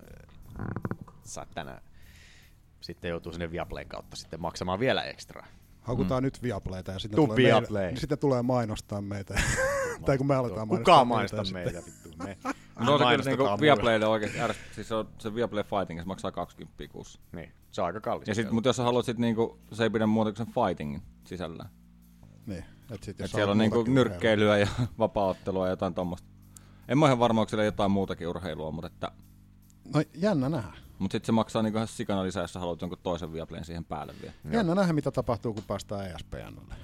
Sä 1.24 1.46
tänään 1.54 1.82
sitten 2.84 3.08
joutuu 3.08 3.32
sinne 3.32 3.50
Viaplayn 3.50 3.88
kautta 3.88 4.16
sitten 4.16 4.40
maksamaan 4.40 4.80
vielä 4.80 5.02
ekstra. 5.02 5.46
Haukutaan 5.80 6.22
mm. 6.22 6.24
nyt 6.24 6.42
Viaplayta 6.42 6.92
ja 6.92 6.98
sitten 6.98 7.16
tulee, 7.16 7.36
Viaplay. 7.36 7.82
meille, 7.82 8.00
sitten 8.00 8.18
tulee 8.18 8.42
mainostaa 8.42 9.00
meitä. 9.00 9.34
tai 10.06 10.18
kun 10.18 10.26
me 10.26 10.34
aletaan 10.34 10.68
mainostaa 10.68 10.94
Kukaan 10.94 11.06
mainostaa 11.06 11.44
meitä. 11.52 11.72
meitä, 11.72 11.86
vittu. 11.86 12.24
Me. 12.24 12.38
No 12.78 12.98
se 12.98 13.04
kyllä 13.04 13.24
niinku. 13.24 13.60
Viaplaylle 13.60 14.06
oikeesti 14.06 14.40
ärsyttää. 14.40 14.74
Siis 14.74 14.88
se, 14.88 14.94
on, 14.94 15.08
se 15.18 15.34
Viaplay 15.34 15.64
Fighting, 15.64 16.00
se 16.00 16.06
maksaa 16.06 16.32
20 16.32 16.84
kuussa. 16.88 17.20
Niin, 17.32 17.52
se 17.70 17.80
on 17.80 17.86
aika 17.86 18.00
kallis. 18.00 18.28
Ja 18.28 18.34
sit, 18.34 18.50
mutta 18.50 18.68
jos 18.68 18.76
sä 18.76 18.82
haluat 18.82 19.06
sit 19.06 19.18
niinku, 19.18 19.58
se 19.72 19.82
ei 19.82 19.90
pidä 19.90 20.06
muuta 20.06 20.32
kuin 20.32 20.46
sen 20.46 20.54
fightingin 20.54 21.02
sisällään. 21.24 21.70
Niin, 22.46 22.64
et 22.90 23.02
sit, 23.02 23.20
Et 23.20 23.30
siellä 23.30 23.50
on 23.50 23.58
niinku 23.58 23.82
nyrkkeilyä 23.82 24.58
ja 24.58 24.66
vapaaottelua 24.98 25.66
ja 25.66 25.70
jotain 25.70 25.94
tommosta. 25.94 26.28
En 26.88 26.98
mä 26.98 27.06
ihan 27.06 27.18
varma, 27.18 27.40
onko 27.40 27.48
siellä 27.48 27.64
jotain 27.64 27.90
muutakin 27.90 28.28
urheilua, 28.28 28.70
mutta 28.70 28.86
että... 28.86 29.12
No 29.94 30.02
jännä 30.14 30.48
nähdä. 30.48 30.72
Mut 30.98 31.12
sit 31.12 31.24
se 31.24 31.32
maksaa 31.32 31.62
niinku 31.62 31.78
ihan 31.78 31.88
sikana 31.88 32.22
lisää, 32.22 32.42
jos 32.42 32.52
sä 32.52 32.60
haluat 32.60 32.80
jonkun 32.80 32.98
toisen 33.02 33.32
Viaplayn 33.32 33.64
siihen 33.64 33.84
päälle 33.84 34.14
vielä. 34.22 34.34
Jännä 34.50 34.74
nähdä, 34.74 34.92
mitä 34.92 35.10
tapahtuu, 35.10 35.54
kun 35.54 35.62
päästään 35.66 36.06
ESPNlle. 36.06 36.74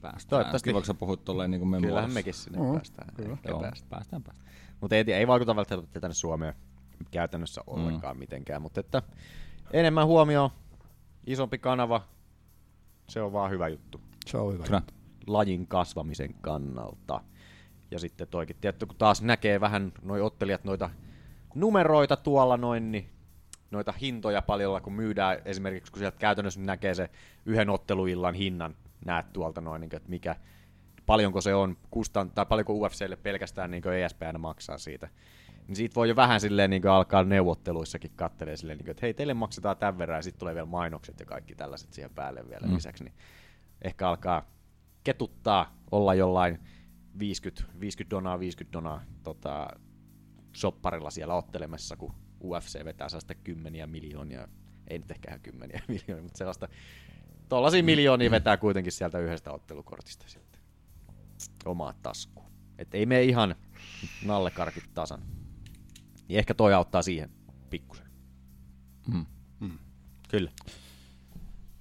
Päästään. 0.00 0.28
Toivottavasti. 0.30 0.70
Kiva, 0.70 0.78
kun 0.78 0.86
sä 0.86 0.94
puhut 0.94 1.24
tolleen 1.24 1.50
niinku 1.50 1.66
memoissa. 1.66 1.88
Kyllähän 1.88 2.12
mekin 2.12 2.34
sinne 2.34 2.58
Mm, 2.58 2.72
päästään. 2.72 3.14
kyllä. 3.14 3.36
Joo, 3.48 3.60
päästään. 3.60 3.90
päästään, 3.90 4.22
päästään. 4.22 4.50
Mutta 4.80 4.96
ei, 4.96 5.04
ei 5.12 5.26
vaikuta 5.26 5.56
välttämättä 5.56 6.00
tänne 6.00 6.14
Suomeen 6.14 6.54
käytännössä 7.10 7.60
Mm. 7.60 7.72
ollenkaan 7.72 8.16
mitenkään. 8.18 8.62
Mutta 8.62 8.80
että 8.80 9.02
enemmän 9.72 10.06
huomioon, 10.06 10.50
isompi 11.26 11.58
kanava, 11.58 12.02
se 13.08 13.22
on 13.22 13.32
vaan 13.32 13.50
hyvä 13.50 13.68
juttu 13.68 14.00
Se 14.26 14.38
on 14.38 14.52
hyvä. 14.54 14.64
Kyllä. 14.64 14.82
lajin 15.26 15.66
kasvamisen 15.66 16.34
kannalta. 16.34 17.20
Ja 17.90 17.98
sitten 17.98 18.28
toikin, 18.28 18.56
tietty, 18.60 18.86
kun 18.86 18.96
taas 18.96 19.22
näkee 19.22 19.60
vähän 19.60 19.92
noi 20.02 20.20
ottelijat 20.20 20.64
noita 20.64 20.90
numeroita 21.54 22.16
tuolla 22.16 22.56
noin, 22.56 22.92
niin 22.92 23.10
noita 23.70 23.92
hintoja 23.92 24.42
paljolla, 24.42 24.80
kun 24.80 24.92
myydään 24.92 25.38
esimerkiksi, 25.44 25.92
kun 25.92 25.98
sieltä 25.98 26.18
käytännössä 26.18 26.60
näkee 26.60 26.94
se 26.94 27.10
yhden 27.46 27.70
otteluillan 27.70 28.34
hinnan, 28.34 28.76
näet 29.04 29.32
tuolta 29.32 29.60
noin, 29.60 29.80
niin 29.80 29.90
kuin, 29.90 29.96
että 29.96 30.10
mikä, 30.10 30.36
paljonko 31.06 31.40
se 31.40 31.54
on 31.54 31.76
kustan, 31.90 32.30
tai 32.30 32.46
paljonko 32.46 32.72
UFClle 32.72 33.16
pelkästään 33.16 33.70
niin 33.70 33.88
ESPN 33.88 34.40
maksaa 34.40 34.78
siitä. 34.78 35.08
Niin 35.68 35.76
siitä 35.76 35.94
voi 35.94 36.08
jo 36.08 36.16
vähän 36.16 36.40
silleen 36.40 36.70
niin 36.70 36.86
alkaa 36.86 37.24
neuvotteluissakin 37.24 38.10
kattelee 38.16 38.56
silleen, 38.56 38.78
niin 38.78 38.84
kuin, 38.84 38.90
että 38.90 39.06
hei, 39.06 39.14
teille 39.14 39.34
maksetaan 39.34 39.76
tämän 39.76 39.98
verran, 39.98 40.18
ja 40.18 40.22
sitten 40.22 40.38
tulee 40.38 40.54
vielä 40.54 40.66
mainokset 40.66 41.20
ja 41.20 41.26
kaikki 41.26 41.54
tällaiset 41.54 41.92
siihen 41.92 42.10
päälle 42.14 42.48
vielä 42.48 42.66
mm. 42.66 42.74
lisäksi, 42.74 43.04
niin 43.04 43.14
ehkä 43.82 44.08
alkaa 44.08 44.50
ketuttaa, 45.04 45.74
olla 45.90 46.14
jollain 46.14 46.58
50, 47.18 47.64
50 47.80 48.10
donaa, 48.10 48.38
50 48.40 48.72
donaa 48.72 49.02
tota, 49.22 49.68
sopparilla 50.52 51.10
siellä 51.10 51.34
ottelemassa, 51.34 51.96
kun 51.96 52.14
UFC 52.44 52.84
vetää 52.84 53.08
sellaista 53.08 53.34
kymmeniä 53.34 53.86
miljoonia, 53.86 54.48
ei 54.88 54.98
nyt 54.98 55.10
ehkä 55.10 55.30
ihan 55.30 55.40
kymmeniä 55.40 55.82
miljoonia, 55.88 56.22
mutta 56.22 56.38
sellaista 56.38 56.68
tollaisia 57.48 57.82
miljoonia 57.82 58.30
vetää 58.30 58.56
kuitenkin 58.56 58.92
sieltä 58.92 59.18
yhdestä 59.18 59.52
ottelukortista 59.52 60.28
sitten 60.28 60.60
omaa 61.64 61.94
taskuun. 62.02 62.50
Et 62.78 62.94
ei 62.94 63.06
mene 63.06 63.22
ihan 63.22 63.54
nallekarkit 64.24 64.94
tasan. 64.94 65.22
Niin 66.28 66.38
ehkä 66.38 66.54
toi 66.54 66.74
auttaa 66.74 67.02
siihen 67.02 67.30
pikkusen. 67.70 68.06
Mm. 69.06 69.26
Kyllä. 70.28 70.50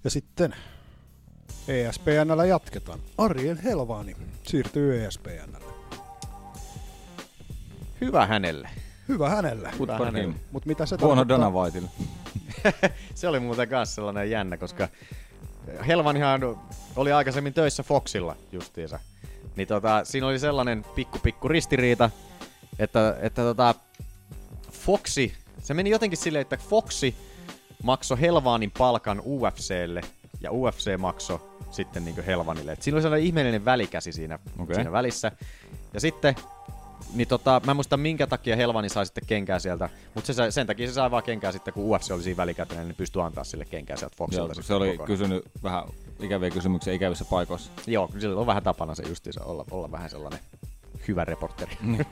Ja 0.04 0.10
sitten 0.10 0.56
ESPNllä 1.70 2.46
jatketaan. 2.46 3.00
Ariel 3.18 3.58
Helvani 3.64 4.16
siirtyy 4.44 5.06
ESPNlle. 5.06 5.74
Hyvä 8.02 8.26
hänelle. 8.26 8.70
Hyvä 9.10 9.30
hänelle. 9.30 9.72
Mut 10.52 10.66
mitä 10.66 10.86
se 10.86 10.96
Huono 11.02 11.16
tarkoittaa? 11.16 11.38
Dana 11.38 11.50
Whiteille. 11.52 11.90
se 13.16 13.28
oli 13.28 13.40
muuten 13.40 13.70
kanssa 13.70 13.96
sellainen 13.96 14.30
jännä, 14.30 14.58
koska 14.58 14.88
Helvanihan 15.88 16.42
oli 16.96 17.12
aikaisemmin 17.12 17.54
töissä 17.54 17.84
Foxilla 17.84 18.36
justiinsa. 18.52 19.00
Niin 19.56 19.68
tota, 19.68 20.06
siinä 20.06 20.28
oli 20.28 20.40
sellainen 20.40 20.86
pikku 20.96 21.20
pikku 21.20 21.48
ristiriita, 21.48 22.10
että, 22.80 23.18
että 23.22 23.42
tota, 23.42 23.76
Foxi, 24.72 25.34
se 25.60 25.74
meni 25.74 25.90
jotenkin 25.90 26.18
silleen, 26.18 26.42
että 26.42 26.58
Foxi 26.58 27.16
maksoi 27.84 28.22
Helvanin 28.22 28.72
palkan 28.78 29.22
UFClle 29.26 30.02
ja 30.42 30.52
UFC 30.52 30.98
maksoi 30.98 31.40
sitten 31.72 32.06
niin 32.06 32.24
Helvanille. 32.26 32.72
Et 32.72 32.82
siinä 32.82 32.96
oli 32.96 33.02
sellainen 33.02 33.28
ihmeellinen 33.28 33.66
välikäsi 33.66 34.12
siinä, 34.12 34.40
Okei. 34.60 34.76
siinä 34.76 34.92
välissä. 34.92 35.32
Ja 35.94 36.00
sitten 36.00 36.36
niin 37.14 37.28
tota, 37.28 37.62
mä 37.66 37.72
en 37.72 37.76
muista 37.78 37.98
minkä 37.98 38.28
takia 38.28 38.56
Helvani 38.56 38.90
sai 38.90 39.06
sitten 39.06 39.24
kenkää 39.28 39.60
sieltä, 39.60 39.90
mutta 40.16 40.28
se, 40.28 40.34
sai- 40.34 40.52
sen 40.52 40.68
takia 40.68 40.88
se 40.88 40.94
sai 40.94 41.12
vaan 41.12 41.24
kenkää 41.24 41.52
sitten, 41.52 41.74
kun 41.74 41.84
UFC 41.84 42.12
oli 42.12 42.24
siinä 42.24 42.38
välikäteen, 42.38 42.88
niin 42.88 42.96
pystyi 42.96 43.22
antaa 43.22 43.44
sille 43.44 43.66
kenkää 43.66 43.98
sieltä 43.98 44.16
Foxilta. 44.18 44.54
Joo, 44.56 44.64
se 44.64 44.74
oli 44.74 44.88
kokonaan. 44.88 45.08
kysynyt 45.08 45.44
vähän 45.64 45.84
ikäviä 46.20 46.50
kysymyksiä 46.50 46.94
ikävissä 46.94 47.26
paikoissa. 47.26 47.72
Joo, 47.88 48.10
sillä 48.20 48.40
on 48.40 48.48
vähän 48.48 48.64
tapana 48.64 48.96
se 48.96 49.04
justiinsa 49.08 49.44
olla, 49.44 49.66
olla 49.72 49.92
vähän 49.92 50.10
sellainen 50.10 50.40
hyvä 51.08 51.26
reporteri. 51.26 51.78
Niin. 51.82 52.06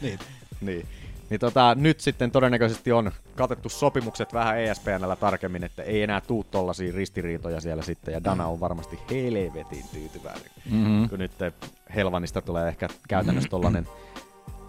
niin. 0.60 0.86
Niin 1.30 1.40
tota, 1.40 1.74
nyt 1.74 2.00
sitten 2.00 2.30
todennäköisesti 2.30 2.92
on 2.92 3.12
katettu 3.36 3.68
sopimukset 3.68 4.32
vähän 4.32 4.58
E 4.58 4.70
ESPNllä 4.70 5.16
tarkemmin, 5.16 5.64
että 5.64 5.82
ei 5.82 6.02
enää 6.02 6.20
tuu 6.20 6.44
tollasia 6.50 6.92
ristiriitoja 6.96 7.60
siellä 7.60 7.82
sitten, 7.82 8.12
ja 8.14 8.24
Dana 8.24 8.46
on 8.46 8.60
varmasti 8.60 8.98
helvetin 9.10 9.84
tyytyväinen, 9.92 10.50
Mhm. 10.70 11.04
kun 11.08 11.18
nyt 11.18 11.32
Helvanista 11.94 12.42
tulee 12.42 12.68
ehkä 12.68 12.88
käytännössä 13.08 13.50
tollanen 13.50 13.88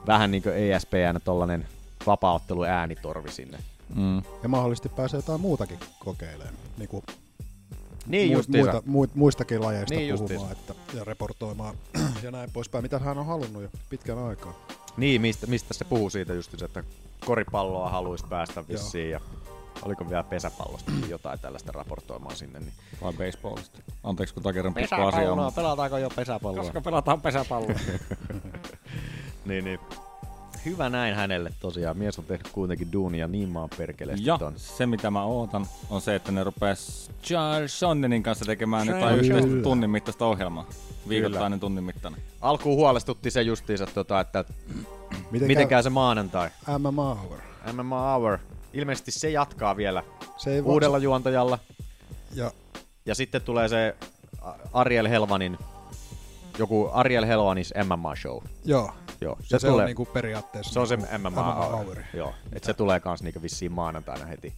vähän 0.07 0.31
niin 0.31 0.43
kuin 0.43 0.55
ESPN 0.55 1.19
tollanen 1.23 1.67
vapaaottelu 2.05 2.63
äänitorvi 2.63 3.31
sinne. 3.31 3.57
Mm. 3.95 4.17
Ja 4.43 4.49
mahdollisesti 4.49 4.89
pääsee 4.89 5.17
jotain 5.17 5.41
muutakin 5.41 5.79
kokeilemaan. 5.99 6.53
Niin 6.77 6.89
kuin 6.89 7.03
Niin 8.07 8.31
justiinsa. 8.31 8.71
muita, 8.71 8.87
muit, 8.89 9.15
muistakin 9.15 9.61
lajeista 9.61 9.95
Niin 9.95 10.17
puhumaan 10.17 10.51
että, 10.51 10.73
ja 10.93 11.03
raportoimaan 11.03 11.75
ja 12.23 12.31
näin 12.31 12.51
poispäin, 12.51 12.83
mitä 12.83 12.99
hän 12.99 13.17
on 13.17 13.25
halunnut 13.25 13.63
jo 13.63 13.69
pitkän 13.89 14.17
aikaa. 14.17 14.67
Niin, 14.97 15.21
mistä, 15.21 15.47
mistä 15.47 15.73
se 15.73 15.85
puhuu 15.85 16.09
siitä 16.09 16.33
just, 16.33 16.61
että 16.61 16.83
koripalloa 17.25 17.89
haluaisi 17.89 18.25
päästä 18.29 18.63
vissiin 18.67 19.09
ja 19.11 19.19
oliko 19.81 20.09
vielä 20.09 20.23
pesäpallosta 20.23 20.91
jotain 21.09 21.39
tällaista 21.39 21.71
raportoimaan 21.71 22.35
sinne. 22.35 22.59
Niin. 22.59 22.73
Vai 23.01 23.13
baseballista. 23.13 23.79
Anteeksi, 24.03 24.33
kun 24.33 24.43
takerran 24.43 24.73
pikku 24.73 24.95
asia. 24.95 25.35
mutta- 25.35 25.51
pelataanko 25.51 25.97
jo 25.97 26.09
pesäpalloa? 26.15 26.63
Koska 26.63 26.81
pelataan 26.81 27.21
pesäpalloa. 27.21 27.75
niin, 29.45 29.63
niin. 29.63 29.79
Hyvä 30.65 30.89
näin 30.89 31.15
hänelle 31.15 31.51
tosiaan. 31.59 31.97
Mies 31.97 32.19
on 32.19 32.25
tehnyt 32.25 32.47
kuitenkin 32.47 32.91
duunia 32.91 33.27
niin 33.27 33.49
maan 33.49 33.69
perkeleesti 33.77 34.25
Ja 34.25 34.37
ton. 34.37 34.53
se 34.57 34.85
mitä 34.85 35.11
mä 35.11 35.23
ootan 35.23 35.65
on 35.89 36.01
se, 36.01 36.15
että 36.15 36.31
ne 36.31 36.43
rupes 36.43 37.11
Charles 37.23 37.79
Sonnenin 37.79 38.23
kanssa 38.23 38.45
tekemään 38.45 38.87
jotain 38.87 39.19
Kyllä. 39.19 39.35
yhteistä 39.37 39.63
tunnin 39.63 39.89
mittaista 39.89 40.25
ohjelmaa. 40.25 40.65
Viikoittainen 41.09 41.59
tunnin 41.59 41.83
mittainen. 41.83 42.21
Alkuun 42.41 42.75
huolestutti 42.75 43.31
se 43.31 43.41
justiinsa, 43.41 43.85
tota, 43.85 44.19
että 44.19 44.45
Miten, 45.31 45.47
miten 45.47 45.67
käy 45.67 45.83
se 45.83 45.89
maanantai. 45.89 46.49
MMA 46.79 47.15
Hour? 47.15 47.37
MMA 47.73 48.01
Hour. 48.13 48.37
Ilmeisesti 48.73 49.11
se 49.11 49.29
jatkaa 49.29 49.77
vielä 49.77 50.03
Se 50.37 50.53
ei 50.53 50.61
uudella 50.61 50.97
juontajalla. 50.97 51.59
Ja 52.35 52.51
Ja 53.05 53.15
sitten 53.15 53.41
tulee 53.41 53.67
se 53.67 53.95
Ariel 54.73 55.07
Helvanin, 55.09 55.57
joku 56.59 56.89
Ariel 56.93 57.25
Helvanis 57.25 57.73
MMA-show. 57.83 58.43
joo, 58.65 58.91
Joo, 59.21 59.37
se, 59.43 59.59
se 59.59 59.69
on 59.69 59.85
niinku 59.85 60.05
periaatteessa 60.05 60.73
Se 60.73 60.79
on 60.79 60.87
se 60.87 60.95
niinku 60.97 61.17
MMA, 61.17 61.29
MMA 61.29 61.53
hour. 61.55 61.85
hour. 61.85 61.97
Joo, 62.13 62.33
et 62.53 62.63
se 62.63 62.73
tulee 62.73 62.99
kans 62.99 63.23
niinku 63.23 63.41
vissiin 63.41 63.71
maanantaina 63.71 64.25
heti. 64.25 64.53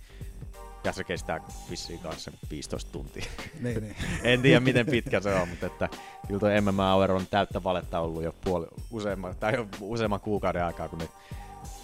Ja 0.84 0.94
se 0.94 1.04
kestää 1.04 1.40
vissiin 1.70 2.00
kanssa 2.00 2.32
15 2.50 2.92
tuntia. 2.92 3.26
Niin, 3.62 3.82
niin. 3.84 3.96
en 4.24 4.42
tiedä 4.42 4.60
miten 4.60 4.86
pitkä 4.86 5.20
se 5.20 5.34
on, 5.36 5.50
mutta 5.50 5.66
että 5.66 5.90
kyllä 6.28 6.62
MMA 6.62 6.94
Hour 6.94 7.12
on 7.12 7.28
täyttä 7.30 7.64
valetta 7.64 8.00
ollut 8.00 8.24
jo 8.24 8.36
puoli, 8.44 8.68
useamman, 8.92 9.36
tai 9.36 9.54
jo 9.56 9.68
useamman 9.82 10.20
kuukauden 10.20 10.66
aikaa, 10.66 10.90
kun 10.90 11.00
ne 11.00 11.10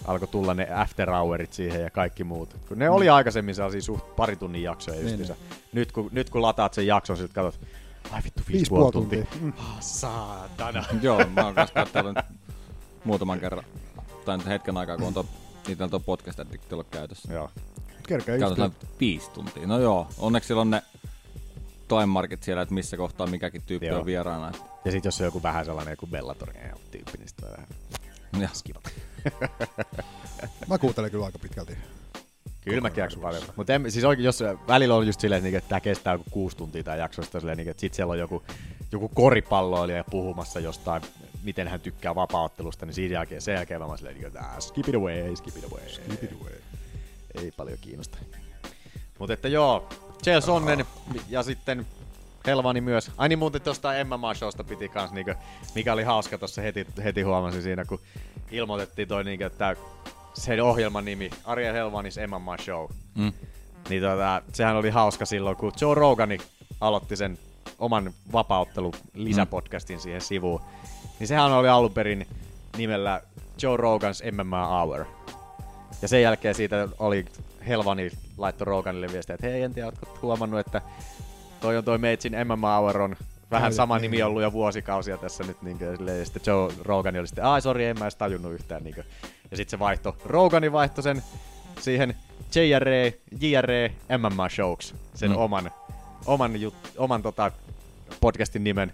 alkoi 0.04 0.28
tulla 0.28 0.54
ne 0.54 0.68
after 0.74 1.10
hourit 1.10 1.52
siihen 1.52 1.82
ja 1.82 1.90
kaikki 1.90 2.24
muut. 2.24 2.56
Kun 2.68 2.78
ne 2.78 2.90
oli 2.90 3.08
aikaisemmin 3.08 3.54
sellaisia 3.54 3.82
suht 3.82 4.16
pari 4.16 4.36
tunnin 4.36 4.62
jaksoja 4.62 4.94
Niin, 4.96 5.04
justiinsa. 5.06 5.34
Nyt, 5.72 5.92
kun, 5.92 6.08
nyt 6.12 6.30
kun 6.30 6.42
lataat 6.42 6.74
sen 6.74 6.86
jakson, 6.86 7.16
sit 7.16 7.32
katsot, 7.32 7.60
ai 8.10 8.20
vittu, 8.24 8.40
viisi, 8.48 8.52
Viisi 8.52 8.68
puoli 8.68 8.80
puoli 8.82 8.92
tuntia. 8.92 9.24
tuntia. 9.24 9.40
Mm. 9.42 9.52
Ah, 9.58 9.76
saatana. 9.80 10.84
Joo, 11.02 11.24
mä 11.34 11.44
oon 11.44 11.54
kanssa 11.54 11.74
muutaman 13.04 13.40
kerran. 13.40 13.64
Tai 14.24 14.38
nyt 14.38 14.46
hetken 14.46 14.76
aikaa, 14.76 14.96
kun 14.96 15.06
on 15.06 15.14
tuo, 15.14 15.26
niitä 15.66 15.84
on 15.84 15.90
tuo 15.90 16.00
podcast 16.00 16.40
addict 16.40 16.72
ollut 16.72 16.88
käytössä. 16.90 17.32
Joo. 17.32 17.50
Kerkeä 18.08 18.34
just 18.34 18.42
Katsotaan 18.42 18.72
viisi 19.00 19.30
tuntia. 19.30 19.66
No 19.66 19.78
joo, 19.78 20.08
onneksi 20.18 20.46
siellä 20.46 20.60
on 20.60 20.70
ne 20.70 20.82
time 21.88 22.06
market 22.06 22.42
siellä, 22.42 22.62
että 22.62 22.74
missä 22.74 22.96
kohtaa 22.96 23.26
mikäkin 23.26 23.62
tyyppi 23.66 23.86
Joo. 23.86 23.98
on 23.98 24.06
vieraana. 24.06 24.52
Ja 24.84 24.92
sit 24.92 25.04
jos 25.04 25.16
se 25.16 25.22
on 25.22 25.26
joku 25.26 25.42
vähän 25.42 25.64
sellainen 25.64 25.92
joku 25.92 26.06
Bellatorin 26.06 26.56
tyyppi, 26.90 27.18
niin 27.18 27.28
sit 27.28 27.42
voi 27.42 27.50
vähän 27.50 27.66
ja, 28.40 28.48
skipata. 28.52 28.90
Mä 30.68 30.78
kuuntelen 30.78 31.10
kyllä 31.10 31.26
aika 31.26 31.38
pitkälti. 31.38 31.76
Kyllä 32.64 32.90
aika 33.02 33.16
paljon. 33.22 33.42
Mutta 33.56 33.72
siis 33.88 34.04
oikein, 34.04 34.24
jos 34.24 34.42
välillä 34.68 34.94
on 34.94 35.06
just 35.06 35.20
silleen, 35.20 35.38
että, 35.38 35.50
niinku, 35.50 35.68
tämä 35.68 35.80
kestää 35.80 36.14
joku 36.14 36.24
kuusi 36.30 36.56
tuntia 36.56 36.84
tai 36.84 36.98
jakso, 36.98 37.22
sitten 37.22 37.40
silleen, 37.40 37.56
niinku, 37.56 37.70
että 37.70 37.80
sit 37.80 37.94
siellä 37.94 38.10
on 38.10 38.18
joku, 38.18 38.42
joku 38.92 39.08
koripalloilija 39.08 40.04
puhumassa 40.04 40.60
jostain, 40.60 41.02
miten 41.42 41.68
hän 41.68 41.80
tykkää 41.80 42.14
vapauttelusta, 42.14 42.86
niin 42.86 42.94
siinä 42.94 43.14
jälkeen, 43.14 43.42
sen 43.42 43.54
jälkeen 43.54 43.80
mä 43.80 43.86
oon 43.86 43.98
silleen, 43.98 44.14
niinku, 44.14 44.26
että 44.26 44.40
ah, 44.40 44.60
skip 44.60 44.88
it 44.88 44.94
away, 44.94 45.36
skip 45.36 45.56
it 45.56 45.64
away. 45.64 45.82
Keep 46.08 46.24
it 46.24 46.40
away. 46.40 46.54
ei 47.34 47.50
paljon 47.50 47.78
kiinnosta. 47.80 48.18
Mutta 49.18 49.34
että 49.34 49.48
joo, 49.48 49.88
Chael 50.22 50.40
Sonnen 50.40 50.86
ja 51.28 51.42
sitten 51.42 51.86
Helvani 52.46 52.80
myös. 52.80 53.10
Ai 53.16 53.28
niin 53.28 53.38
muuten 53.38 53.62
tuosta 53.62 53.92
MMA-showsta 53.92 54.64
piti 54.64 54.88
kans, 54.88 55.12
niinku, 55.12 55.32
mikä 55.74 55.92
oli 55.92 56.02
hauska 56.02 56.38
tuossa 56.38 56.62
heti, 56.62 56.86
heti 57.04 57.22
huomasin 57.22 57.62
siinä, 57.62 57.84
kun 57.84 58.00
ilmoitettiin 58.50 59.08
toi, 59.08 59.24
niinku, 59.24 59.44
että 59.44 59.76
sen 60.34 60.62
ohjelman 60.62 61.04
nimi, 61.04 61.30
Ariel 61.44 61.74
Helvanis 61.74 62.16
MMA 62.26 62.56
Show. 62.56 62.90
Mm. 63.14 63.32
Niin 63.88 64.02
tota, 64.02 64.42
sehän 64.52 64.76
oli 64.76 64.90
hauska 64.90 65.26
silloin, 65.26 65.56
kun 65.56 65.72
Joe 65.80 65.94
Rogani 65.94 66.38
aloitti 66.80 67.16
sen 67.16 67.38
oman 67.78 68.12
vapauttelu 68.32 68.92
lisäpodcastin 69.14 70.00
siihen 70.00 70.20
sivuun. 70.20 70.60
Niin 71.18 71.28
sehän 71.28 71.52
oli 71.52 71.68
alun 71.68 71.92
perin 71.92 72.26
nimellä 72.76 73.20
Joe 73.62 73.76
Rogans 73.76 74.22
MMA 74.32 74.66
Hour. 74.66 75.04
Ja 76.02 76.08
sen 76.08 76.22
jälkeen 76.22 76.54
siitä 76.54 76.88
oli 76.98 77.24
Helvani 77.68 78.10
laittoi 78.38 78.64
Roganille 78.64 79.08
viestiä, 79.12 79.34
että 79.34 79.46
hei, 79.46 79.62
en 79.62 79.74
tiedä, 79.74 79.86
ootko 79.86 80.18
huomannut, 80.22 80.60
että 80.60 80.82
toi 81.60 81.76
on 81.76 81.84
toi 81.84 81.98
Meitsin 81.98 82.32
MMA 82.46 82.76
Hour 82.76 83.00
on 83.00 83.16
vähän 83.50 83.72
Ai, 83.72 83.72
sama 83.72 83.98
niin. 83.98 84.02
nimi 84.02 84.22
ollut 84.22 84.42
jo 84.42 84.52
vuosikausia 84.52 85.18
tässä 85.18 85.44
nyt. 85.44 85.62
Niin 85.62 85.78
kuin, 85.78 86.18
ja 86.18 86.24
sitten 86.24 86.42
Joe 86.46 86.72
Rogan 86.82 87.16
oli 87.16 87.26
sitten, 87.26 87.44
ai 87.44 87.62
sori, 87.62 87.84
en 87.84 87.98
mä 87.98 88.04
edes 88.04 88.16
tajunnut 88.16 88.52
yhtään. 88.52 88.84
Niin 88.84 88.94
kuin. 88.94 89.06
Ja 89.54 89.56
sitten 89.56 89.70
se 89.70 89.78
vaihto, 89.78 90.16
Rogani 90.24 90.72
vaihtoi 90.72 91.02
sen 91.02 91.22
siihen 91.80 92.14
JRE, 92.54 93.14
JRE 93.40 93.92
MMA 94.18 94.48
Showks, 94.48 94.94
sen 95.14 95.30
Mm. 95.30 95.36
oman, 95.36 95.70
oman, 96.26 96.60
jut, 96.60 96.74
oman 96.96 97.22
tota, 97.22 97.52
podcastin 98.20 98.64
nimen. 98.64 98.92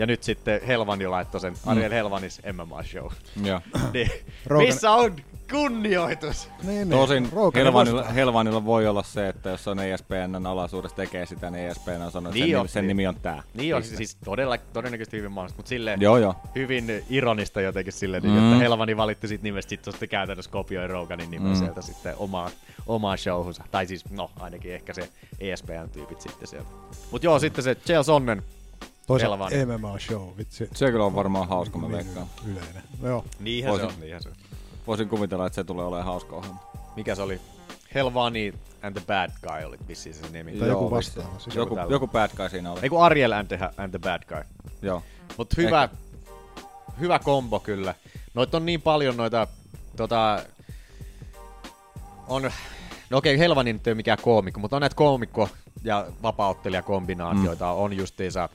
Ja 0.00 0.06
nyt 0.06 0.22
sitten 0.22 0.60
Helvani 0.66 1.06
laittoi 1.06 1.40
sen 1.40 1.54
Ariel 1.66 1.90
Helvanis 1.90 2.40
MMA 2.52 2.82
Show. 2.82 3.06
Joo. 3.44 3.60
niin, 3.94 4.10
Rogan- 4.46 4.66
missä 4.66 4.90
on 4.90 5.16
kunnioitus? 5.50 6.48
Niin, 6.62 6.68
niin. 6.76 6.88
Tosin 6.90 7.28
Helvanilla. 7.54 8.02
Helvanilla 8.04 8.64
voi 8.64 8.86
olla 8.86 9.02
se, 9.02 9.28
että 9.28 9.50
jos 9.50 9.68
on 9.68 9.78
E 9.78 9.92
ESPN 9.92 10.46
alaisuudessa 10.46 10.96
tekee 10.96 11.26
sitä, 11.26 11.50
niin 11.50 11.66
ESPN 11.68 11.90
on 12.04 12.10
sanonut, 12.12 12.36
että 12.36 12.44
Niin 12.46 12.50
sen, 12.50 12.56
on, 12.56 12.62
nimi, 12.62 12.68
sen 12.68 12.82
niin. 12.82 12.88
nimi 12.88 13.06
on 13.06 13.14
tää. 13.22 13.42
Niin 13.54 13.74
on 13.76 13.82
siis 13.82 14.16
todella, 14.24 14.58
todennäköisesti 14.72 15.16
hyvin 15.16 15.32
mahdollista, 15.32 15.56
mutta 15.58 15.68
silleen 15.68 16.00
Joo, 16.00 16.18
joo. 16.18 16.34
hyvin 16.54 17.04
ironista 17.10 17.60
jotenkin 17.60 17.92
silleen, 17.92 18.22
Mm. 18.22 18.30
mm. 18.30 18.52
että 18.52 18.62
Helvani 18.64 18.96
valitti 18.96 19.28
siitä 19.28 19.42
nimestä, 19.44 19.68
sitten 19.68 19.92
sitten 19.92 20.08
käytännössä 20.08 20.50
kopioi 20.50 20.88
Roganin 20.88 21.30
nimen 21.30 21.48
Mm. 21.48 21.54
mm. 21.54 21.58
sieltä 21.58 21.82
sitten 21.82 22.14
omaa, 22.18 22.50
omaa 22.86 23.16
showhunsa. 23.16 23.64
Tai 23.70 23.86
siis, 23.86 24.10
no 24.10 24.30
ainakin 24.40 24.74
ehkä 24.74 24.94
se 24.94 25.08
ESPN-tyypit 25.40 26.20
sitten 26.20 26.48
sieltä. 26.48 26.70
Mut 27.10 27.24
joo, 27.24 27.38
sitten 27.38 27.64
se 27.64 27.74
Chael 27.74 28.02
Sonnen, 28.02 28.42
Toisaalta. 29.06 29.44
MMA-show, 29.48 30.36
vitsi. 30.38 30.68
Se 30.74 30.90
kyllä 30.90 31.04
on 31.04 31.14
varmaan 31.14 31.48
hauska, 31.48 31.78
mä 31.78 31.86
Niin, 31.86 31.96
veikkaan. 31.96 32.26
Yleinen. 32.46 32.82
No 33.00 33.08
joo. 33.08 33.24
niinhän 33.40 33.70
Voisin- 33.72 33.88
se 33.90 33.94
on, 33.94 34.00
niinhän 34.00 34.22
se 34.22 34.28
on. 34.28 34.34
Voisin 34.86 35.08
kuvitella, 35.08 35.46
että 35.46 35.54
se 35.54 35.64
tulee 35.64 35.84
olemaan 35.86 36.04
hauska 36.06 36.36
ohjelma. 36.36 36.60
Mikä 36.96 37.14
se 37.14 37.22
oli? 37.22 37.40
Helvani 37.94 38.54
and 38.82 38.92
the 38.96 39.02
Bad 39.06 39.30
Guy 39.42 39.64
oli 39.68 39.76
vissiin 39.88 40.14
se 40.14 40.28
nimi. 40.30 40.52
Tai 40.52 40.68
joku 40.68 40.90
vastaava. 40.90 41.38
Siis 41.38 41.56
Joku, 41.56 41.74
tällä. 41.74 41.92
joku 41.92 42.06
bad 42.08 42.30
guy 42.36 42.48
siinä 42.48 42.72
oli. 42.72 42.80
Ei 42.82 42.88
kun 42.88 43.02
Ariel 43.02 43.32
and 43.32 43.46
the, 43.48 43.58
and 43.76 43.90
the 43.90 43.98
Bad 43.98 44.22
Guy. 44.28 44.42
Joo. 44.82 45.02
Mut 45.38 45.56
hyvä, 45.56 45.88
hyvä 47.00 47.18
kombo 47.18 47.60
kyllä. 47.60 47.94
Noita 48.34 48.56
on 48.56 48.66
niin 48.66 48.82
paljon 48.82 49.16
noita, 49.16 49.46
tota, 49.96 50.42
on, 52.28 52.50
no 53.10 53.18
okei, 53.18 53.38
Helvani 53.38 53.72
nyt 53.72 53.86
ei 53.86 53.90
ole 53.90 53.96
mikään 53.96 54.18
koomikko, 54.22 54.60
mutta 54.60 54.76
on 54.76 54.80
näitä 54.80 54.96
koomikko- 54.96 55.48
ja 55.84 56.06
vapauttelijakombinaatioita. 56.22 57.64
Mm. 57.64 57.70
On 57.80 57.96
justiinsa 57.96 58.48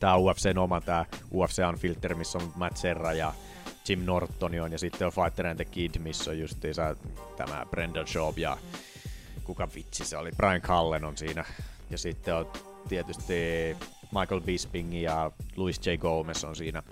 tää 0.00 0.16
UFCn 0.16 0.58
oma, 0.58 0.80
tää 0.80 1.06
UFC 1.34 1.58
Unfilter, 1.68 2.14
missä 2.14 2.38
on 2.38 2.52
Matt 2.56 2.76
Serra 2.76 3.12
ja 3.12 3.32
Jim 3.88 4.04
Norton 4.04 4.60
on, 4.60 4.72
ja 4.72 4.78
sitten 4.78 5.06
on 5.06 5.12
Fighter 5.12 5.46
and 5.46 5.56
the 5.56 5.64
Kid, 5.64 5.98
missä 5.98 6.30
on 6.30 6.38
justiinsa 6.38 6.96
tämä 7.36 7.66
Brendan 7.70 8.06
Schaub 8.06 8.38
ja 8.38 8.58
kuka 9.44 9.68
vitsi 9.74 10.04
se 10.04 10.16
oli, 10.16 10.30
Brian 10.36 10.60
Cullen 10.60 11.04
on 11.04 11.16
siinä. 11.16 11.44
Ja 11.90 11.98
sitten 11.98 12.34
on 12.34 12.52
tietysti 12.88 13.34
Michael 14.18 14.40
Bisping 14.40 15.02
ja 15.02 15.30
Louis 15.56 15.80
J. 15.86 15.90
Gomez 15.98 16.44
on 16.44 16.56
siinä 16.56 16.82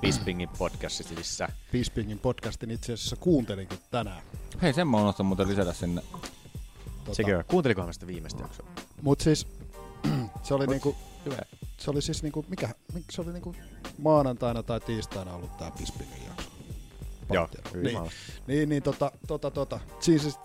Bispingin 0.00 0.48
podcastissa. 0.58 1.48
Bispingin 1.72 2.18
podcastin 2.18 2.70
itse 2.70 2.92
asiassa 2.92 3.16
kuuntelinkin 3.16 3.78
tänään. 3.90 4.22
Hei, 4.62 4.72
sen 4.72 4.88
mä 4.88 4.96
unohtan 4.96 5.26
muuten 5.26 5.48
lisätä 5.48 5.72
sinne. 5.72 6.02
Tota, 7.04 7.14
Sekin 7.14 7.36
on. 7.36 7.44
Kuuntelikohan 7.46 7.88
mä 7.88 7.92
sitä 7.92 8.06
viimeistä 8.06 8.42
jaksoa? 8.42 8.66
Mut 9.02 9.20
siis 9.20 9.46
se 10.42 10.54
oli 10.54 10.66
niinku, 10.66 10.96
Hyvä. 11.24 11.36
se 11.78 11.90
oli 11.90 12.02
siis 12.02 12.22
niinku, 12.22 12.44
mikä, 12.48 12.68
mik- 12.92 13.04
se 13.10 13.20
oli 13.20 13.32
niinku 13.32 13.54
maanantaina 13.98 14.62
tai 14.62 14.80
tiistaina 14.80 15.34
ollut 15.34 15.56
tää 15.56 15.70
Bispingin 15.78 16.24
jakso. 16.28 16.48
Joo, 17.32 17.48
niin, 17.82 17.98
niin, 18.46 18.68
niin 18.68 18.82
tota, 18.82 19.12
tota, 19.26 19.50
tota. 19.50 19.80
Siis, 20.00 20.22
siis 20.22 20.38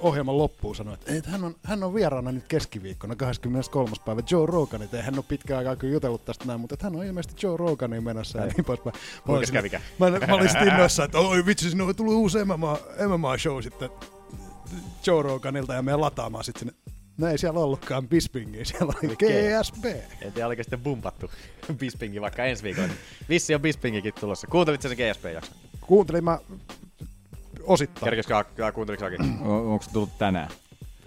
ohjelman 0.00 0.38
loppuun 0.38 0.76
sanoi, 0.76 0.94
että 0.94 1.14
et 1.14 1.26
hän, 1.26 1.44
on, 1.44 1.56
hän 1.62 1.82
on 1.82 1.94
vieraana 1.94 2.32
nyt 2.32 2.44
keskiviikkona 2.48 3.16
23. 3.16 3.92
päivä 4.04 4.22
Joe 4.30 4.46
Rogan, 4.46 4.82
että 4.82 5.02
hän 5.02 5.14
ole 5.14 5.24
pitkään 5.28 5.58
aikaa 5.58 5.76
kyllä 5.76 5.92
jutellut 5.92 6.24
tästä 6.24 6.44
näin, 6.44 6.60
mutta 6.60 6.74
että 6.74 6.86
hän 6.86 6.96
on 6.96 7.04
ilmeisesti 7.04 7.46
Joe 7.46 7.56
Roganin 7.56 8.04
menossa 8.04 8.38
ja 8.38 8.46
niin 8.46 8.64
poispäin. 8.64 8.96
Mä 9.28 9.52
kävikään? 9.52 9.82
Mä, 9.98 10.10
mä 10.26 10.34
olin 10.34 10.48
sitten 10.48 10.68
innoissa, 10.68 11.04
että 11.04 11.18
oi 11.18 11.46
vitsi, 11.46 11.70
sinne 11.70 11.84
on 11.84 11.96
tullut 11.96 12.14
uusi 12.14 12.44
MMA, 12.44 12.78
MMA-show 13.06 13.62
sitten 13.62 13.90
Joe 15.06 15.22
Roganilta 15.22 15.74
ja 15.74 15.82
me 15.82 15.96
lataamaan 15.96 16.44
sitten 16.44 16.60
sinne. 16.60 16.87
No 17.18 17.26
ei 17.26 17.38
siellä 17.38 17.60
ollutkaan 17.60 18.08
Bispingiä, 18.08 18.64
siellä 18.64 18.92
oli 19.02 19.16
GSP. 19.16 19.84
En 20.22 20.32
tiedä, 20.32 20.46
oliko 20.46 20.62
sitten 20.62 20.80
bumpattu 20.80 21.30
Bispingi 21.78 22.20
vaikka 22.20 22.44
ensi 22.44 22.62
viikolla. 22.62 22.88
Vissi 23.28 23.54
on 23.54 23.60
Bispingikin 23.60 24.14
tulossa. 24.20 24.46
Kuuntelitko 24.46 24.88
se 24.88 24.94
GSP-jakso? 24.96 25.52
Kuuntelin 25.80 26.24
mä 26.24 26.38
osittain. 27.62 28.04
Kerkesikö 28.04 28.44
kuunteliko? 28.74 29.06
O- 29.48 29.72
Onko 29.72 29.84
se 29.84 29.90
tullut 29.90 30.18
tänään? 30.18 30.48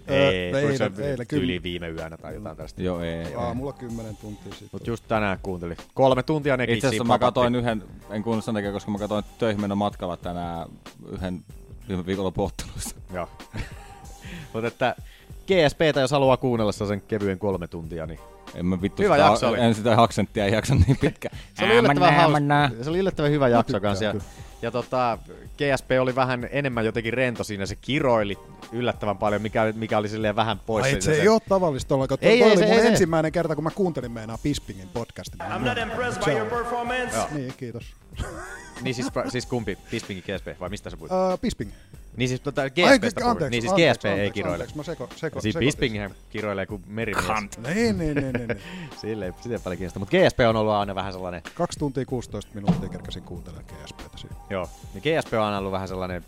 Ei, 0.06 0.52
eilen- 0.52 0.96
se 0.96 1.10
eilen 1.10 1.26
yli 1.32 1.62
viime 1.62 1.88
yönä 1.88 2.16
tai 2.16 2.34
jotain 2.34 2.56
tällaista. 2.56 2.82
Joo, 2.82 3.00
ei. 3.00 3.10
ei. 3.14 3.34
Aamulla 3.34 3.72
10 3.72 4.16
tuntia 4.16 4.52
sitten. 4.52 4.68
Mut 4.72 4.86
just 4.86 5.04
tänään 5.08 5.38
kuuntelin. 5.42 5.76
Kolme 5.94 6.22
tuntia 6.22 6.56
nekin 6.56 6.74
Itse 6.74 6.86
asiassa 6.86 7.04
mä 7.04 7.18
katoin 7.18 7.54
yhden, 7.54 7.82
en 8.10 8.22
kuunnellut 8.22 8.44
sen 8.44 8.54
takia, 8.54 8.72
koska 8.72 8.90
mä 8.90 8.98
katoin 8.98 9.24
töihin 9.38 9.60
mennä 9.60 9.74
matkalla 9.74 10.16
tänään 10.16 10.68
yhden 11.08 11.44
viime 11.88 12.06
viikolla 12.06 12.30
puotteluista. 12.30 13.00
Joo. 13.12 13.28
Mutta 14.52 14.68
että 14.68 14.96
GSPtä, 15.46 16.00
jos 16.00 16.10
haluaa 16.10 16.36
kuunnella 16.36 16.72
sen 16.72 17.00
kevyen 17.00 17.38
kolme 17.38 17.68
tuntia, 17.68 18.06
niin 18.06 18.20
En 18.54 18.66
mä 18.66 18.82
vittu 18.82 19.02
Hyvä 19.02 19.14
sitä, 19.14 19.26
jakso 19.26 19.48
oli. 19.48 19.60
en 19.60 19.74
sitä 19.74 20.02
aksenttia 20.02 20.44
ei 20.44 20.52
jaksa 20.52 20.74
niin 20.74 20.96
pitkä. 21.00 21.28
se 21.58 21.64
oli 21.64 21.74
yllättävän, 21.74 22.14
äämänä. 22.14 22.70
se 22.82 22.90
oli 22.90 22.98
yllättävän 22.98 23.30
hyvä 23.30 23.48
jakso 23.48 23.62
tykkään 23.72 23.82
kanssa. 23.82 24.04
Ja, 24.04 24.12
kyllä. 24.12 24.24
ja 24.62 24.70
tota, 24.70 25.18
GSP 25.58 25.90
oli 26.00 26.14
vähän 26.14 26.48
enemmän 26.50 26.84
jotenkin 26.84 27.12
rento 27.12 27.44
siinä, 27.44 27.66
se 27.66 27.76
kiroili 27.76 28.38
yllättävän 28.72 29.18
paljon, 29.18 29.42
mikä, 29.42 29.72
mikä 29.76 29.98
oli 29.98 30.08
silleen 30.08 30.36
vähän 30.36 30.58
pois. 30.66 30.84
Ai, 30.86 31.00
se 31.00 31.12
ei 31.12 31.28
ole 31.28 31.40
tavallista 31.48 31.94
ollenkaan. 31.94 32.18
Ei, 32.22 32.38
toi 32.38 32.48
ei, 32.48 32.52
oli 32.52 32.58
se- 32.60 32.66
mun 32.66 32.74
ei 32.74 32.80
se. 32.82 32.88
ensimmäinen 32.88 33.32
kerta, 33.32 33.54
kun 33.54 33.64
mä 33.64 33.70
kuuntelin 33.70 34.12
meinaa 34.12 34.38
Bispingin 34.42 34.88
podcastin. 34.88 35.40
I'm 35.40 35.58
not 35.68 35.78
impressed 35.78 36.24
by 36.24 36.30
your 36.30 36.46
performance. 36.50 37.16
Niin, 37.30 37.52
kiitos. 37.56 37.84
Niin 38.82 38.94
siis, 38.94 39.06
siis 39.28 39.46
kumpi? 39.46 39.78
Bispingin 39.90 40.24
GSP 40.26 40.60
vai 40.60 40.68
mistä 40.68 40.90
sä 40.90 40.96
puhuit? 40.96 41.12
Uh, 41.12 41.38
Bisping. 41.40 41.70
Niin 42.16 42.28
siis 42.28 42.40
tota, 42.40 42.62
Ai, 42.62 42.70
GSPstä 42.70 43.20
puhuit. 43.20 43.30
anteeksi, 43.30 43.50
Niin 43.50 43.62
siis 43.62 43.72
anteeksi, 43.72 43.98
GSP 43.98 44.04
ei 44.04 44.12
anteeksi, 44.12 44.32
kiroile. 44.32 44.54
Anteeksi, 44.54 44.76
mä 44.76 44.82
seko, 44.82 45.08
seko, 45.16 45.40
siis. 45.40 45.56
Bispinghän 45.56 46.14
kiroilee 46.30 46.66
kuin 46.66 46.82
merimies. 46.86 47.26
Niin, 47.74 47.98
niin, 47.98 48.14
niin, 48.14 48.32
niin, 48.32 48.48
niin. 48.48 48.62
Sille 49.00 49.26
ei 49.26 49.32
sitä 49.40 49.58
paljon 49.58 49.78
kiinnosta. 49.78 49.98
Mutta 49.98 50.16
GSP 50.16 50.40
on 50.48 50.56
ollut 50.56 50.72
aina 50.72 50.94
vähän 50.94 51.12
sellainen, 51.12 51.42
Kaksi 51.54 51.78
tuntia 51.78 52.04
16 52.06 52.50
minuuttia 52.54 52.88
kerkäsin 52.88 53.22
kuuntelemaan 53.22 53.64
GSPtä 53.66 54.18
siinä. 54.18 54.36
joo, 54.50 54.68
niin 54.94 55.02
GSP 55.02 55.32
on 55.32 55.42
aina 55.42 55.58
ollut 55.58 55.72
vähän 55.72 55.88
sellainen 55.88 56.24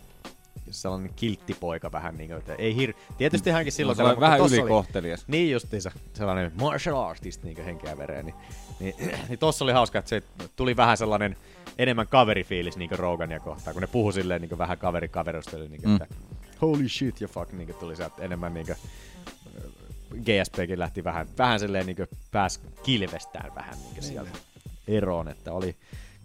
sellainen 0.70 1.10
kilttipoika 1.16 1.92
vähän 1.92 2.16
niin 2.16 2.28
kuin, 2.28 2.38
että 2.38 2.54
ei 2.54 2.76
hir... 2.76 2.92
Tietysti 3.18 3.50
hänkin 3.50 3.72
silloin... 3.72 3.98
No, 3.98 4.06
oli 4.06 4.20
vähän 4.20 4.40
ylikohtelias. 4.40 5.24
Niin 5.28 5.50
justiinsa, 5.50 5.90
sellainen 6.14 6.52
martial 6.60 6.96
artist 6.96 7.42
niin 7.42 7.64
henkeä 7.64 7.98
vereen. 7.98 8.26
Niin, 8.26 8.34
niin, 8.80 8.94
niin 9.28 9.38
tossa 9.38 9.64
oli 9.64 9.72
hauska, 9.72 9.98
että 9.98 10.08
se 10.08 10.22
tuli 10.56 10.76
vähän 10.76 10.96
sellainen 10.96 11.36
enemmän 11.78 12.08
kaverifiilis 12.08 12.76
niin 12.76 12.90
Rogania 12.98 13.40
kohtaan, 13.40 13.74
kun 13.74 13.80
ne 13.80 13.86
puhu 13.86 14.12
silleen 14.12 14.40
niin 14.40 14.58
vähän 14.58 14.78
kaveri 14.78 15.08
kaverusteli, 15.08 15.68
niin 15.68 15.82
kuin, 15.82 15.90
Mm. 15.90 16.02
että 16.02 16.14
holy 16.62 16.88
shit 16.88 17.20
ja 17.20 17.28
fuck, 17.28 17.52
niin 17.52 17.66
kuin 17.66 17.78
tuli 17.78 17.96
sieltä 17.96 18.22
enemmän 18.24 18.54
niin 18.54 18.66
kuin, 18.66 18.76
GSPkin 20.24 20.78
lähti 20.78 21.04
vähän, 21.04 21.26
vähän 21.38 21.60
silleen 21.60 21.86
niin 21.86 21.96
kuin 21.96 22.08
pääsi 22.32 22.60
kilvestään 22.82 23.54
vähän 23.54 23.78
niin 23.78 23.94
kuin 23.94 24.02
sieltä 24.02 24.30
eroon, 24.88 25.28
että 25.28 25.52
oli 25.52 25.76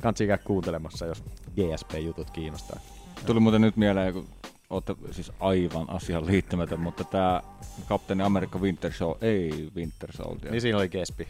kansi 0.02 0.28
käydä 0.28 0.44
kuuntelemassa, 0.44 1.06
jos 1.06 1.24
GSP-jutut 1.56 2.30
kiinnostaa. 2.32 2.80
Tuli 3.26 3.40
muuten 3.40 3.62
nyt 3.62 3.78
mieleen, 3.78 4.14
kun 4.14 4.28
olette 4.70 4.96
siis 5.12 5.32
aivan 5.40 5.90
asian 5.90 6.26
liittymätön, 6.26 6.80
mutta 6.80 7.04
tämä 7.04 7.42
Kapteeni 7.88 8.24
Amerikka 8.24 8.60
Winter 8.60 8.94
Show, 8.94 9.12
ei 9.22 9.70
Winter 9.76 10.12
Soldier. 10.12 10.52
Niin 10.52 10.62
siinä 10.62 10.78
oli 10.78 10.90
GSP. 10.90 11.20
Ei, 11.20 11.28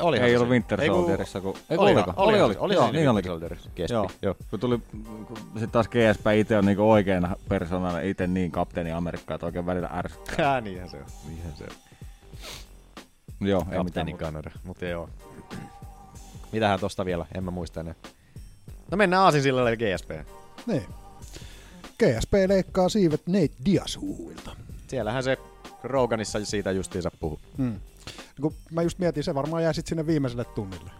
olihan 0.00 0.28
ei 0.28 0.32
se 0.34 0.38
ollut. 0.38 0.50
Winter 0.52 0.80
Ei 0.80 0.86
Soldierissa, 0.88 1.40
kun... 1.40 1.54
Ei, 1.70 1.78
oli, 1.78 1.94
se- 1.94 2.04
oli. 2.16 2.56
oli 2.58 2.74
Joo, 2.74 2.90
siinä 2.90 3.12
niin. 3.12 3.24
Soldierissa, 3.24 3.70
GSP, 3.70 3.90
Joo. 3.90 4.10
joo. 4.22 4.34
Kun 4.50 4.60
tuli, 4.60 4.78
kun 5.26 5.36
sitten 5.52 5.70
taas 5.70 5.88
GSP 5.88 6.26
itse 6.36 6.58
on 6.58 6.66
niinku 6.66 6.90
oikeana 6.90 7.36
persoonana 7.48 8.00
itse 8.00 8.26
niin 8.26 8.50
Kapteeni 8.50 8.92
Amerikkaa, 8.92 9.34
että 9.34 9.46
oikein 9.46 9.66
välillä 9.66 9.90
ärsyttää. 9.92 10.36
Kää, 10.36 10.60
niinhän 10.60 10.88
se 10.88 10.96
on. 10.96 11.04
Niinhän 11.28 11.52
se 11.56 11.64
on. 11.64 11.70
Joo, 13.48 13.66
ei 13.72 13.84
mitään. 13.84 14.16
Kanada, 14.18 14.50
mutta 14.64 14.86
joo. 14.86 15.08
Mitähän 16.52 16.80
tosta 16.80 17.04
vielä, 17.04 17.26
en 17.34 17.44
mä 17.44 17.50
muista 17.50 17.80
enää. 17.80 17.94
No 18.90 18.96
mennään 18.96 19.22
Aasinsillalle 19.22 19.76
GSP. 19.76 20.10
Niin. 20.66 20.84
GSP 22.02 22.32
leikkaa 22.46 22.88
siivet 22.88 23.26
Nate 23.26 23.50
Diaz 23.64 23.96
huuilta. 23.96 24.56
Siellähän 24.88 25.22
se 25.22 25.36
Roganissa 25.82 26.44
siitä 26.44 26.72
justiinsa 26.72 27.10
puhuu. 27.20 27.40
Mm. 27.58 27.64
Niin 28.06 28.42
kun 28.42 28.54
mä 28.70 28.82
just 28.82 28.98
mietin, 28.98 29.24
se 29.24 29.34
varmaan 29.34 29.62
jää 29.62 29.72
sit 29.72 29.86
sinne 29.86 30.06
viimeiselle 30.06 30.44
tunnille. 30.44 30.90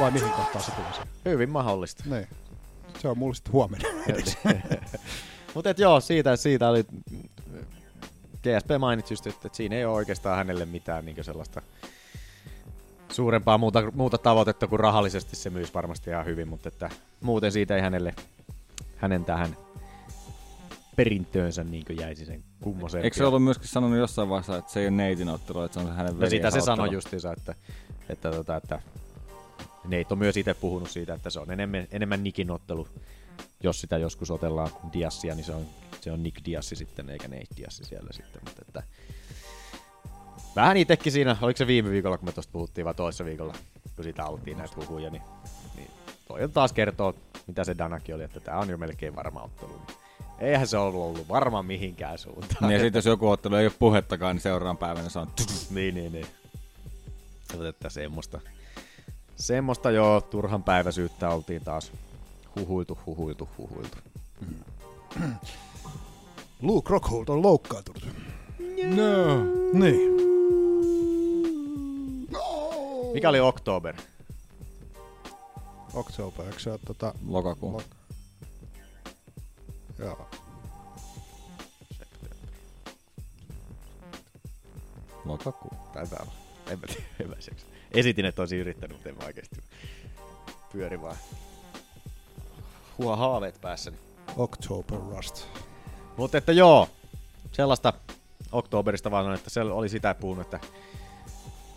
Vai 0.00 0.10
mihin 0.10 0.30
kohtaan 0.30 0.64
se 0.64 0.70
tulee 0.70 0.92
se? 0.92 1.30
Hyvin 1.30 1.50
mahdollista. 1.50 2.04
Niin. 2.10 2.28
Se 2.98 3.08
on 3.08 3.18
mulle 3.18 3.34
sitten 3.34 3.52
huomenna. 3.52 3.88
Mutta 5.54 5.70
et 5.70 5.78
joo, 5.78 6.00
siitä, 6.00 6.36
siitä 6.36 6.68
oli... 6.68 6.84
GSP 8.42 8.70
mainitsi 8.78 9.12
just, 9.14 9.26
että, 9.26 9.40
että 9.44 9.56
siinä 9.56 9.76
ei 9.76 9.84
ole 9.84 9.94
oikeastaan 9.94 10.36
hänelle 10.36 10.64
mitään 10.66 11.04
niin 11.04 11.24
sellaista 11.24 11.62
suurempaa 13.12 13.58
muuta, 13.58 13.92
muuta 13.94 14.18
tavoitetta 14.18 14.66
kuin 14.66 14.80
rahallisesti 14.80 15.36
se 15.36 15.50
myys 15.50 15.74
varmasti 15.74 16.10
ihan 16.10 16.26
hyvin, 16.26 16.48
mutta 16.48 16.68
että 16.68 16.90
muuten 17.20 17.52
siitä 17.52 17.76
ei 17.76 17.82
hänelle 17.82 18.14
hänen 18.96 19.24
tähän 19.24 19.56
perintöönsä 20.96 21.64
niin 21.64 21.84
jäisi 22.00 22.26
sen 22.26 22.44
kummosen. 22.60 23.04
Eikö 23.04 23.16
se 23.16 23.24
ollut 23.24 23.44
myöskin 23.44 23.68
sanonut 23.68 23.98
jossain 23.98 24.28
vaiheessa, 24.28 24.56
että 24.56 24.72
se 24.72 24.80
ei 24.80 24.86
ole 24.86 24.96
Neitin 24.96 25.28
ottelu, 25.28 25.62
että 25.62 25.80
se 25.80 25.86
on 25.86 25.94
hänen 25.94 26.18
No 26.18 26.30
sitä 26.30 26.50
se 26.50 26.60
sanoi 26.60 26.92
justiinsa, 26.92 27.32
että, 27.32 27.54
että, 28.08 28.30
tota, 28.30 28.56
että 28.56 28.80
Nate 29.84 30.06
on 30.10 30.18
myös 30.18 30.36
itse 30.36 30.54
puhunut 30.54 30.90
siitä, 30.90 31.14
että 31.14 31.30
se 31.30 31.40
on 31.40 31.50
enemmän, 31.50 31.86
enemmän 31.90 32.24
Nikin 32.24 32.50
ottelu. 32.50 32.88
Jos 33.62 33.80
sitä 33.80 33.98
joskus 33.98 34.30
otellaan 34.30 34.70
Diassia, 34.92 35.34
niin 35.34 35.44
se 35.44 35.54
on, 35.54 35.66
se 36.00 36.12
on 36.12 36.22
Nick 36.22 36.44
Diassi 36.44 36.76
sitten, 36.76 37.10
eikä 37.10 37.28
Nate 37.28 37.56
Diassi 37.56 37.84
siellä 37.84 38.12
sitten. 38.12 38.40
Mutta 38.44 38.62
että, 38.68 38.82
vähän 40.56 40.76
itsekin 40.76 41.12
siinä, 41.12 41.36
oliko 41.42 41.56
se 41.56 41.66
viime 41.66 41.90
viikolla, 41.90 42.18
kun 42.18 42.28
me 42.28 42.32
tuosta 42.32 42.52
puhuttiin, 42.52 42.84
vai 42.84 42.94
toisessa 42.94 43.24
viikolla, 43.24 43.54
kun 43.96 44.04
siitä 44.04 44.24
auttiin 44.24 44.58
näitä 44.58 44.74
huhuja, 44.76 45.10
niin, 45.10 45.22
niin 45.76 45.90
toi 46.28 46.44
on 46.44 46.50
taas 46.50 46.72
kertoo, 46.72 47.14
mitä 47.46 47.64
se 47.64 47.78
Danaki 47.78 48.12
oli, 48.12 48.22
että 48.22 48.40
tämä 48.40 48.58
on 48.58 48.68
jo 48.68 48.78
melkein 48.78 49.16
varma 49.16 49.42
ottelu. 49.42 49.72
Niin 49.72 50.03
eihän 50.44 50.66
se 50.66 50.76
ollut 50.78 51.02
ollut 51.02 51.28
varma 51.28 51.62
mihinkään 51.62 52.18
suuntaan. 52.18 52.56
Niin 52.60 52.72
ja 52.72 52.78
sitten 52.80 52.98
jos 52.98 53.06
joku 53.06 53.28
ottelu 53.28 53.54
ei 53.54 53.66
ole 53.66 53.72
puhettakaan, 53.78 54.36
niin 54.36 54.42
seuraavan 54.42 54.76
päivänä 54.76 55.08
se 55.08 55.18
on... 55.18 55.30
niin, 55.70 55.94
niin, 55.94 56.12
niin. 56.12 56.26
Että 57.68 57.88
semmoista. 57.88 58.40
Semmoista 59.36 59.90
joo, 59.90 60.20
turhan 60.20 60.62
päiväisyyttä 60.62 61.28
oltiin 61.28 61.64
taas 61.64 61.92
huhuiltu, 62.56 62.98
huhuiltu, 63.06 63.48
huhuiltu. 63.58 63.98
Luke 66.62 66.90
Rockhold 66.90 67.28
on 67.28 67.42
loukkaantunut. 67.42 68.08
No. 68.84 69.44
Niin. 69.72 70.14
Mikä 73.14 73.28
oli 73.28 73.40
Oktober? 73.40 73.94
October, 75.94 76.46
eikö 76.46 76.58
se 76.60 76.70
ole 76.70 76.80
tota... 76.86 77.14
Lokakuu. 77.28 77.78
Lok- 77.78 78.03
Joo. 79.98 80.30
Lokakuu. 85.24 85.72
Taitaa 85.92 86.18
olla. 86.22 86.32
En 86.70 86.78
mä 86.80 86.86
tiedä, 86.86 87.02
en 87.20 87.28
mä 87.28 87.36
seksa. 87.38 87.66
Esitin, 87.92 88.24
että 88.24 88.42
olisin 88.42 88.58
yrittänyt, 88.58 88.96
mutta 88.96 89.08
en 89.08 89.16
mä 89.16 89.24
oikeesti 89.26 89.56
pyöri 90.72 91.00
vaan. 91.02 91.16
Huo 92.98 93.16
haaveet 93.16 93.60
päässäni. 93.60 93.96
October 94.36 94.98
Rust. 95.16 95.46
Mutta 96.16 96.38
että 96.38 96.52
joo, 96.52 96.88
sellaista 97.52 97.92
Oktoberista 98.52 99.10
vaan 99.10 99.26
on, 99.26 99.34
että 99.34 99.50
se 99.50 99.60
oli 99.60 99.88
sitä 99.88 100.14
puhunut, 100.14 100.54
että, 100.54 100.60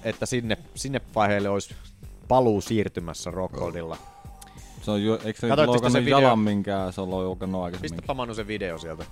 että 0.03 0.25
sinne, 0.25 0.57
sinne 0.75 1.01
vaiheelle 1.15 1.49
olisi 1.49 1.75
paluu 2.27 2.61
siirtymässä 2.61 3.31
Rockholdilla. 3.31 3.97
Se 4.87 4.91
on, 4.91 5.03
ju- 5.03 5.19
eikö 5.23 5.39
se 5.39 5.47
loukannut 5.47 5.91
sen 5.91 6.05
video? 6.05 6.19
jalan 6.19 6.39
minkään, 6.39 6.93
se 6.93 7.01
on 7.01 7.09
loukannut 7.09 7.63
aikaisemmin. 7.63 7.91
Pistäpä 7.91 8.13
Manu 8.13 8.33
se 8.33 8.47
video 8.47 8.77
sieltä. 8.77 9.05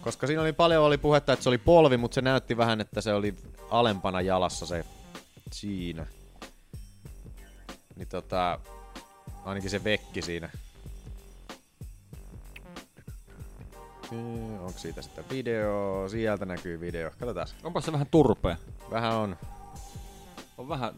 Koska 0.00 0.26
siinä 0.26 0.42
oli 0.42 0.52
paljon 0.52 0.84
oli 0.84 0.98
puhetta, 0.98 1.32
että 1.32 1.42
se 1.42 1.48
oli 1.48 1.58
polvi, 1.58 1.96
mutta 1.96 2.14
se 2.14 2.20
näytti 2.20 2.56
vähän, 2.56 2.80
että 2.80 3.00
se 3.00 3.14
oli 3.14 3.34
alempana 3.70 4.20
jalassa 4.20 4.66
se 4.66 4.84
siinä. 5.52 6.06
Niin 7.96 8.08
tota, 8.08 8.58
ainakin 9.44 9.70
se 9.70 9.84
vekki 9.84 10.22
siinä. 10.22 10.50
Onko 14.60 14.74
siitä 14.78 15.02
sitten 15.02 15.24
video? 15.30 16.08
Sieltä 16.08 16.46
näkyy 16.46 16.80
video. 16.80 17.10
Katsotaan. 17.10 17.46
Onpa 17.64 17.80
se 17.80 17.92
vähän 17.92 18.08
turpea. 18.10 18.56
Vähän 18.90 19.14
on. 19.14 19.36
On 20.58 20.68
vähän, 20.68 20.94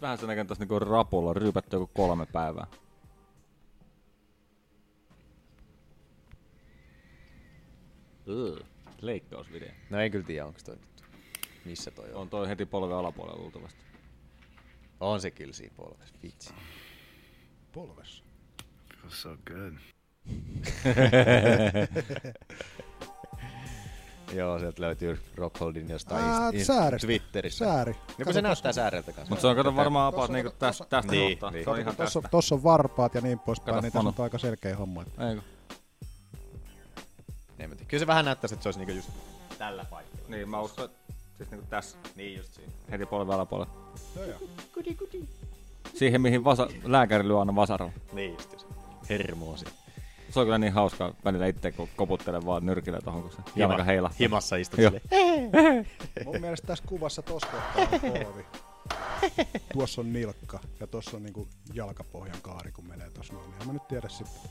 vähän 0.00 0.18
se 0.18 0.26
näkee 0.26 0.44
tässä 0.44 0.62
niinku 0.62 0.78
rapulla 0.78 1.32
ryypätty 1.32 1.76
joku 1.76 1.90
kolme 1.94 2.26
päivää. 2.26 2.66
Leikkausvideo. 9.00 9.68
No 9.90 10.00
ei 10.00 10.10
kyllä 10.10 10.24
tiedä, 10.26 10.46
onko 10.46 10.58
toi. 10.64 10.76
Missä 11.64 11.90
toi 11.90 12.12
on? 12.12 12.20
On 12.20 12.28
toi 12.28 12.48
heti 12.48 12.66
polven 12.66 12.96
alapuolella 12.96 13.38
luultavasti. 13.40 13.78
On 15.00 15.20
se 15.20 15.30
kyllä 15.30 15.52
siinä 15.52 15.74
polvessa. 15.76 16.14
Vitsi. 16.22 16.54
Polvessa. 17.72 18.24
Feels 19.00 19.22
so 19.22 19.36
good. 19.46 19.72
Joo, 24.34 24.58
sieltä 24.58 24.82
löytyy 24.82 25.20
Rockholdin 25.36 25.88
jostain 25.90 26.24
Aa, 26.24 26.48
in- 26.52 26.64
säärestä. 26.64 27.06
Twitteristä. 27.06 27.64
Sääri. 27.64 27.92
Kun 27.94 28.02
Kato, 28.06 28.16
se 28.18 28.24
tossa- 28.24 28.42
näyttää 28.42 28.72
sääreltä 28.72 29.12
kanssa. 29.12 29.30
Mut 29.34 29.40
se 29.40 29.46
on 29.46 29.56
kato 29.56 29.76
varmaan 29.76 30.14
Tossa- 30.14 30.32
niinku 30.32 30.52
tästä, 30.58 30.84
tästä 30.84 31.12
Niin, 31.12 31.30
kohtaa. 31.38 31.50
niin. 31.50 31.64
Se 31.64 31.70
on 31.70 31.80
ihan 31.80 31.96
Tossa, 31.96 32.20
tästä. 32.20 32.28
tossa 32.30 32.54
on 32.54 32.62
varpaat 32.62 33.14
ja 33.14 33.20
niin 33.20 33.38
poispäin, 33.38 33.74
Kato, 33.74 33.80
niin 33.82 33.92
tässä 33.92 34.08
on 34.08 34.24
aika 34.24 34.38
selkeä 34.38 34.76
homma. 34.76 35.02
että- 35.02 35.28
Eikö? 35.30 35.42
Tiedä. 37.70 37.84
Kyllä 37.88 38.00
se 38.00 38.06
vähän 38.06 38.24
näyttäisi, 38.24 38.54
että 38.54 38.62
se 38.62 38.68
olisi 38.68 38.78
niinku 38.78 38.92
just 38.92 39.10
tällä 39.58 39.84
paikalla. 39.84 40.18
Niin, 40.28 40.48
mä 40.48 40.60
uskon, 40.60 40.84
että 40.84 41.12
siis 41.36 41.50
niinku 41.50 41.66
tässä. 41.70 41.98
Niin 42.16 42.36
just 42.36 42.54
siinä. 42.54 42.72
Heti 42.90 43.06
polven 43.06 43.34
alapuolella. 43.34 43.92
Joo, 44.16 44.24
joo. 44.24 44.38
Siihen, 45.94 46.20
mihin 46.20 46.44
vasa, 46.44 46.68
lääkäri 46.84 47.28
lyö 47.28 47.38
aina 47.38 47.54
vasaralla. 47.54 47.92
Niin 48.12 48.32
just 48.32 48.50
se. 48.60 48.66
Hermoosi. 49.08 49.64
Se 50.30 50.40
on 50.40 50.46
kyllä 50.46 50.58
niin 50.58 50.72
hauskaa 50.72 51.14
välillä 51.24 51.46
itse, 51.46 51.72
kun 51.72 51.88
koputtelen 51.96 52.46
vaan 52.46 52.66
nyrkillä 52.66 53.00
tohon, 53.04 53.22
kun 53.22 53.32
se 53.32 53.38
jalka 53.56 53.84
heilahtaa. 53.84 54.16
Himassa 54.20 54.56
istut. 54.56 54.80
Mun 56.24 56.40
mielestä 56.40 56.66
tässä 56.66 56.84
kuvassa 56.86 57.22
tossa 57.22 57.46
kohtaa 57.46 57.88
on 57.92 58.00
polvi. 58.00 58.44
Tuossa 59.72 60.00
on 60.00 60.12
nilkka 60.12 60.60
ja 60.80 60.86
tuossa 60.86 61.16
on 61.16 61.22
niinku 61.22 61.48
jalkapohjan 61.74 62.40
kaari, 62.42 62.72
kun 62.72 62.88
menee 62.88 63.10
tossa 63.10 63.32
noin. 63.32 63.54
En 63.60 63.66
mä 63.66 63.72
nyt 63.72 63.88
tiedä 63.88 64.08
sitten. 64.08 64.50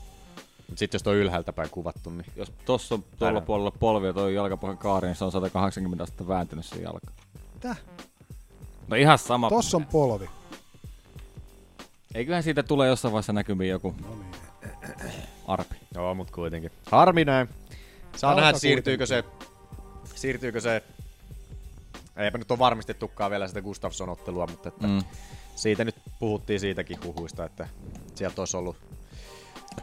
Mut 0.68 0.78
sit 0.78 0.92
jos 0.92 1.02
toi 1.02 1.16
ylhäältä 1.16 1.52
päin 1.52 1.70
kuvattu, 1.70 2.10
niin 2.10 2.26
Jos 2.36 2.52
tossa 2.64 2.94
on 2.94 3.02
tuolla 3.02 3.18
Tänään. 3.18 3.42
puolella 3.46 3.70
polvi 3.70 4.06
ja 4.06 4.12
toi 4.12 4.34
jalkapohjan 4.34 4.78
kaari, 4.78 5.08
niin 5.08 5.16
se 5.16 5.24
on 5.24 5.32
180 5.32 6.04
astetta 6.04 6.28
vääntynyt 6.28 6.64
se 6.66 6.76
jalka. 6.76 7.12
Mitä? 7.54 7.76
No 8.88 8.96
ihan 8.96 9.18
sama. 9.18 9.48
Tossa 9.48 9.76
on 9.76 9.86
polvi. 9.86 10.30
Eiköhän 12.14 12.42
siitä 12.42 12.62
tule 12.62 12.86
jossain 12.86 13.12
vaiheessa 13.12 13.32
näkymiin 13.32 13.70
joku 13.70 13.94
No 14.02 14.14
niin. 14.14 15.12
arpi. 15.46 15.76
Joo, 15.94 16.14
mut 16.14 16.30
kuitenkin. 16.30 16.70
Harmi 16.90 17.24
näin. 17.24 17.48
Saa 18.16 18.34
nähdä, 18.34 18.58
siirtyykö 18.58 19.06
se, 19.06 19.24
siirtyykö 20.14 20.60
se, 20.60 20.82
eipä 22.16 22.38
nyt 22.38 22.50
ole 22.50 22.58
varmistettukaan 22.58 23.30
vielä 23.30 23.48
sitä 23.48 23.60
Gustafsson-ottelua, 23.62 24.46
mutta 24.46 24.68
että 24.68 24.86
Mm. 24.86 25.02
siitä 25.56 25.84
nyt 25.84 25.94
puhuttiin 26.18 26.60
siitäkin 26.60 26.98
huhuista, 27.04 27.44
että 27.44 27.68
sieltä 28.14 28.42
olisi 28.42 28.56
ollut 28.56 28.76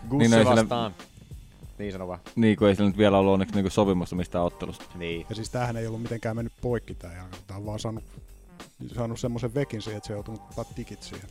Gussi 0.10 0.30
no 0.30 0.38
ei 0.38 0.44
sillä- 0.44 0.56
vastaan. 0.56 0.96
Niin 1.78 1.92
sano 1.92 2.08
vaan. 2.08 2.20
Niin, 2.36 2.58
kun 2.58 2.68
ei 2.68 2.76
sillä 2.76 2.90
nyt 2.90 2.98
vielä 2.98 3.18
ollut 3.18 3.34
onneksi 3.34 3.56
niinku 3.56 3.70
sopimusta 3.70 4.16
mistään 4.16 4.44
ottelusta. 4.44 4.86
Niin. 4.96 5.26
Ja 5.30 5.36
siis 5.36 5.50
tämähän 5.50 5.78
ei 5.78 5.88
ollut 5.88 6.02
mitenkään 6.02 6.36
mennyt 6.36 6.54
poikki 6.62 6.96
tää 6.96 7.16
jalka. 7.16 7.38
Tää 7.48 7.58
on 7.58 7.66
vaan 7.66 7.80
saanut, 7.80 8.04
saanut 8.96 9.20
semmoisen 9.20 9.54
vekin 9.54 9.82
siihen, 9.82 9.98
että 9.98 10.08
se 10.08 10.14
on 10.14 10.18
joutunut 10.18 10.42
ottaa 10.50 10.64
tikit 10.64 11.04
siihen. 11.04 11.30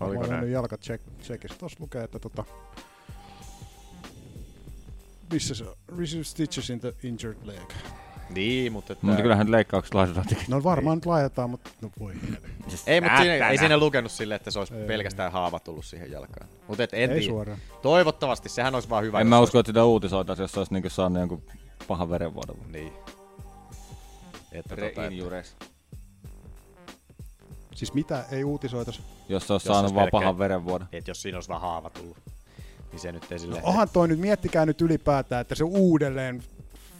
Oliko 0.00 0.26
näin? 0.26 0.52
jalka 0.52 0.76
check, 0.78 1.04
checkissä. 1.22 1.58
Tuossa 1.58 1.76
lukee, 1.80 2.04
että 2.04 2.18
tota... 2.18 2.44
Missä 5.32 5.54
se 5.54 5.64
on? 5.64 5.76
Receive 5.98 6.24
stitches 6.24 6.70
in 6.70 6.80
the 6.80 6.94
injured 7.02 7.38
leg. 7.42 7.72
Niin, 8.34 8.72
mutta... 8.72 8.92
Että... 8.92 9.06
Mutta 9.06 9.22
kyllähän 9.22 9.50
leikkauksessa 9.50 9.98
laitetaan. 9.98 10.26
No 10.48 10.62
varmaan 10.62 10.96
nyt 10.96 11.06
laitetaan, 11.06 11.50
mutta 11.50 11.70
no 11.82 11.90
voi 12.00 12.12
helvetti. 12.22 12.50
Ei, 12.86 13.00
mutta 13.00 13.16
siinä, 13.22 13.48
ei 13.48 13.58
siinä 13.58 13.78
lukenut 13.78 14.12
silleen, 14.12 14.36
että 14.36 14.50
se 14.50 14.58
olisi 14.58 14.74
Ei. 14.74 14.86
pelkästään 14.86 15.32
haava 15.32 15.60
tullut 15.60 15.84
siihen 15.84 16.10
jalkaan. 16.10 16.48
Mutta 16.68 16.82
en 16.82 16.90
Ei 16.92 17.08
tiedä. 17.08 17.22
suoraan. 17.22 17.58
Toivottavasti, 17.82 18.48
sehän 18.48 18.74
olisi 18.74 18.88
vaan 18.88 19.04
hyvä. 19.04 19.20
En 19.20 19.26
mä 19.26 19.40
usko, 19.40 19.58
että 19.58 19.68
sitä 19.70 19.84
uutisoitaisiin, 19.84 20.44
jos 20.44 20.52
se 20.52 20.60
olisi 20.60 20.74
niinku 20.74 20.90
saanut 20.90 21.18
jonkun 21.20 21.42
pahan 21.88 22.10
verenvuodon. 22.10 22.56
Niin. 22.72 22.92
Että 24.52 24.74
tota, 24.76 24.86
että, 24.86 25.00
Reinjures. 25.00 25.56
Siis 27.74 27.94
mitä 27.94 28.24
ei 28.30 28.44
uutisoitas? 28.44 29.02
Jos 29.28 29.46
se 29.46 29.52
olisi 29.52 29.68
Jos 29.68 29.74
saanut 29.74 29.82
olisi 29.82 29.94
vaan 29.94 30.04
pelkkä- 30.04 30.10
pahan 30.10 30.38
verenvuodon. 30.38 30.88
että 30.92 31.10
jos 31.10 31.22
siinä 31.22 31.36
olisi 31.36 31.48
vaan 31.48 31.60
haava 31.60 31.90
tullut, 31.90 32.16
niin 32.92 33.00
se 33.00 33.12
nyt 33.12 33.22
ei 33.22 33.28
No 33.32 33.38
silleen... 33.38 33.64
onhan 33.64 33.88
toi 33.92 34.08
nyt, 34.08 34.18
miettikää 34.18 34.66
nyt 34.66 34.80
ylipäätään, 34.80 35.40
että 35.40 35.54
se 35.54 35.64
uudelleen 35.64 36.42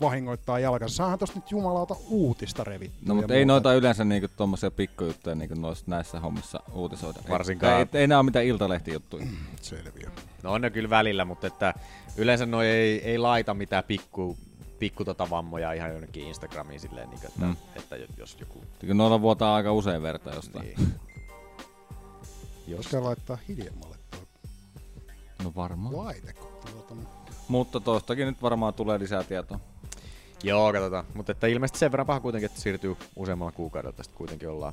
vahingoittaa 0.00 0.58
jalkansa. 0.58 0.96
Saahan 0.96 1.18
tosta 1.18 1.38
nyt 1.38 1.50
jumalauta 1.50 1.96
uutista 2.08 2.64
revittyä. 2.64 3.00
No 3.08 3.14
mutta 3.14 3.34
ei 3.34 3.44
noita 3.44 3.74
yleensä 3.74 4.04
niinku 4.04 4.28
tommosia 4.36 4.70
pikkujuttuja 4.70 5.34
niinku 5.34 5.54
noissa 5.54 5.84
näissä 5.88 6.20
hommissa 6.20 6.60
uutisoida. 6.72 7.18
Ei- 7.24 7.30
Varsinkaan- 7.30 7.72
Ei, 7.78 7.86
ei, 7.92 8.00
ei 8.00 8.06
nää 8.06 8.18
ole 8.18 8.24
mitään 8.24 8.44
iltalehtijuttuja. 8.44 9.26
Selviö. 9.62 10.10
No 10.42 10.52
on 10.52 10.60
ne 10.60 10.70
kyllä 10.70 10.90
välillä, 10.90 11.24
mutta 11.24 11.46
että 11.46 11.74
yleensä 12.16 12.46
noi 12.46 12.66
ei, 12.66 13.02
ei 13.04 13.18
laita 13.18 13.54
mitään 13.54 13.84
pikku, 13.84 14.36
pikku 14.78 15.04
tota 15.04 15.30
vammoja 15.30 15.72
ihan 15.72 15.90
jonnekin 15.90 16.24
Instagramiin 16.28 16.80
silleen, 16.80 17.10
niin 17.10 17.18
että, 17.26 17.40
Mm. 17.40 17.46
mm. 17.46 17.56
että 17.76 17.96
jos 18.18 18.36
joku... 18.40 18.64
Kyllä 18.78 18.94
noilla 18.94 19.20
vuotaa 19.20 19.54
aika 19.54 19.72
usein 19.72 20.02
verta 20.02 20.30
jostain. 20.34 20.66
Niin. 20.66 20.94
Koska 22.76 23.04
laittaa 23.04 23.38
hiljemmalle 23.48 23.96
tuo 24.10 24.20
No 25.44 25.52
varmaan. 25.56 25.96
laite. 25.96 26.32
kun 26.32 26.48
Tuota, 26.72 26.94
no. 26.94 27.00
Mutta 27.48 27.80
tostakin 27.80 28.26
nyt 28.26 28.42
varmaan 28.42 28.74
tulee 28.74 28.98
lisää 28.98 29.24
tietoa. 29.24 29.60
Joo, 30.42 30.72
katsotaan. 30.72 31.04
Mutta 31.14 31.32
että 31.32 31.46
ilmeisesti 31.46 31.78
sen 31.78 31.92
verran 31.92 32.06
paha 32.06 32.20
kuitenkin, 32.20 32.46
että 32.46 32.60
siirtyy 32.60 32.96
useammalla 33.16 33.52
kuukaudella. 33.52 33.96
Tästä 33.96 34.14
kuitenkin 34.16 34.48
ollaan 34.48 34.72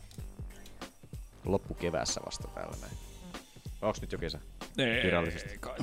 loppukeväässä 1.45 2.21
vasta 2.25 2.47
täällä 2.47 2.77
näin. 2.81 2.93
Onks 3.81 4.01
nyt 4.01 4.11
jo 4.11 4.17
kesä? 4.17 4.39
Virallisesti. 5.03 5.57
Kai. 5.59 5.77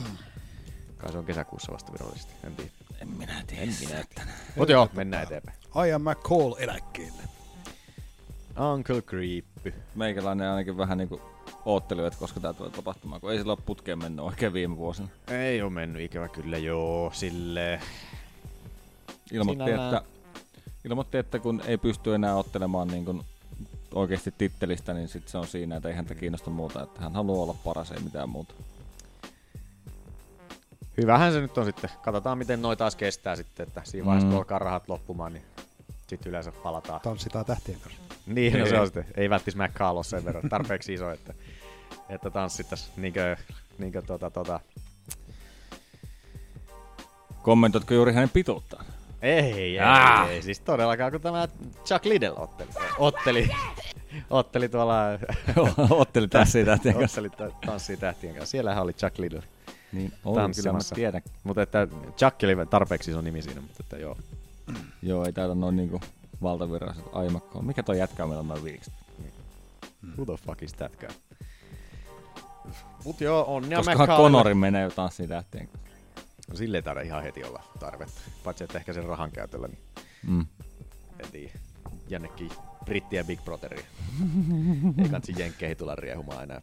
Kai 0.99 1.12
se 1.12 1.18
on 1.18 1.24
kesäkuussa 1.24 1.72
vasta 1.72 1.93
virallisesti. 1.93 2.32
En 2.45 2.57
tiedä. 2.57 2.70
En 3.01 3.09
minä 3.09 3.45
tiedä. 3.47 3.62
En 3.62 3.74
minä 3.80 4.05
tiedä. 4.14 4.30
Mut 4.57 4.68
joo, 4.68 4.89
mennään 4.93 5.22
eteenpäin. 5.22 5.57
Ian 5.89 6.03
McCall 6.03 6.55
eläkkeelle. 6.59 7.22
Uncle 8.74 9.03
Creep. 9.03 9.74
Meikäläinen 9.95 10.49
ainakin 10.49 10.76
vähän 10.76 10.99
niinku 10.99 11.20
ootteli, 11.64 12.07
että 12.07 12.18
koska 12.18 12.41
tää 12.41 12.53
tulee 12.53 12.70
tapahtumaan, 12.70 13.20
kun 13.20 13.32
ei 13.32 13.39
sillä 13.39 13.53
ole 13.53 13.62
putkeen 13.66 13.99
mennyt 13.99 14.24
oikein 14.24 14.53
viime 14.53 14.76
vuosina. 14.76 15.09
Ei 15.28 15.62
oo 15.62 15.70
mennyt 15.70 16.03
ikävä 16.03 16.28
kyllä, 16.28 16.59
joo, 16.59 17.11
sille. 17.14 17.80
Ilmoitti, 19.33 19.64
Sinällään- 19.64 19.95
että, 19.97 20.11
ilmoitti, 20.85 21.18
että 21.18 21.39
kun 21.39 21.62
ei 21.66 21.79
pysty 21.79 22.14
enää 22.14 22.37
ottelemaan 22.37 22.89
niin 22.89 23.05
kuin 23.05 23.22
oikeasti 23.95 24.35
tittelistä, 24.39 24.95
niin 24.95 25.09
sit 25.09 25.29
se 25.29 25.39
on 25.39 25.47
siinä, 25.47 25.77
että 25.77 25.89
ei 25.89 25.95
häntä 25.95 26.14
kiinnosta 26.14 26.51
muuta, 26.51 26.83
että 26.83 27.01
hän 27.01 27.12
haluaa 27.12 27.43
olla 27.43 27.55
paras, 27.64 27.91
ei 27.93 28.01
mitään 28.01 28.29
muuta. 28.29 28.55
Hyvähän 30.97 31.33
se 31.33 31.41
nyt 31.41 31.59
on 31.59 31.64
sitten. 31.64 31.91
Katsotaan 32.03 32.39
miten 32.39 32.62
noi 32.62 32.77
taas 32.77 32.97
kestää 32.97 33.37
sitten, 33.37 33.66
että 33.66 33.81
siinä 33.85 34.07
vaiheessa 34.07 34.27
Mm. 34.27 34.31
kun 34.31 34.39
alkaa 34.39 34.59
rahat 34.59 34.89
loppumaan, 34.89 35.33
niin 35.33 35.45
sitten 36.07 36.31
yleensä 36.31 36.53
palataan. 36.53 37.01
Tanssitaan 37.01 37.45
tähtien 37.45 37.81
kanssa. 37.81 38.01
Niin, 38.27 38.59
no 38.59 38.66
se 38.66 38.74
Ei. 38.74 38.81
on 38.81 38.87
sitten. 38.87 39.05
Ei 39.16 39.31
välttis 39.31 39.57
McCall 39.57 39.97
ole 39.97 40.05
sen 40.05 40.24
verran 40.24 40.49
tarpeeksi 40.49 40.95
iso, 40.95 41.11
että, 41.11 41.35
että 42.09 42.31
tanssittais 42.31 42.93
niinkö, 42.97 43.37
niinkö 43.79 44.03
tota, 44.03 44.31
tota. 44.31 44.61
Kommentoitko 47.43 47.95
juuri 47.95 48.12
hänen 48.12 48.31
pituuttaan? 48.31 48.87
Ei, 49.23 49.53
ei, 49.53 49.81
Ah. 49.81 50.29
ei, 50.31 50.43
siis 50.43 50.61
todellakaan, 50.61 51.12
kun 51.12 51.21
tämä 51.21 51.49
Chuck 51.85 52.05
Liddell 52.05 52.35
otteli. 52.39 52.69
Otteli, 52.99 53.49
otteli 54.31 54.69
tuolla... 54.69 55.03
Otteli 55.91 56.29
Tanssii 56.29 56.64
tähtien 56.64 56.95
kanssa. 56.95 57.21
Otteli 57.21 57.51
ta- 57.51 57.57
tanssii 57.67 57.97
tähtien 57.97 58.35
kanssa. 58.35 58.51
Siellähän 58.51 58.83
oli 58.83 58.93
Chuck 58.93 59.19
Liddell. 59.19 59.43
Niin, 59.93 60.12
oli, 60.25 60.55
kyllä 60.55 60.73
mä 60.73 60.79
tiedän. 60.95 61.23
Mutta 61.45 61.62
että 61.62 61.89
Chuck 62.19 62.37
oli 62.45 62.67
tarpeeksi 62.71 63.11
iso 63.11 63.21
nimi 63.21 63.43
siinä, 63.43 63.61
mutta 63.61 63.77
että 63.81 63.97
joo. 63.97 64.17
Joo, 65.03 65.25
ei 65.25 65.33
täällä 65.33 65.55
noin 65.55 65.77
niinku 65.77 66.01
valtavirraiset 66.43 67.05
aimakkoon. 67.12 67.64
Mikä 67.64 67.83
toi 67.83 67.99
jätkä 67.99 68.27
meillä 68.27 68.41
on 68.41 68.49
noin 68.49 68.64
viiksi? 68.64 68.91
Who 70.17 70.25
the 70.25 70.45
fuck 70.47 70.62
is 70.62 70.73
that 70.73 70.93
guy? 70.97 71.09
Mut 73.05 73.21
joo, 73.21 73.45
on 73.55 73.71
ja 73.71 73.77
Koskahan 73.79 74.09
Conori 74.09 74.55
menee 74.55 74.83
jo 74.83 74.91
Tanssii 74.91 75.29
tähtien 75.29 75.69
kanssa. 75.69 75.86
No 76.51 76.57
sille 76.57 76.76
ei 76.78 76.82
taida 76.82 77.01
ihan 77.01 77.22
heti 77.22 77.44
olla 77.44 77.62
tarvetta. 77.78 78.20
Paitsi 78.44 78.64
että 78.64 78.78
ehkä 78.78 78.92
sen 78.92 79.05
rahan 79.05 79.30
käytöllä, 79.30 79.68
niin 79.68 79.78
Mm. 80.26 80.47
en 81.24 81.30
tiedä. 81.32 81.53
Jonnekin 82.09 82.51
Brittiä 82.84 83.24
Big 83.24 83.44
Brotheria. 83.44 83.84
ei 85.03 85.09
kansi 85.09 85.34
jenkkeihin 85.38 85.76
tulla 85.76 85.94
riehumaan 85.94 86.42
enää 86.42 86.61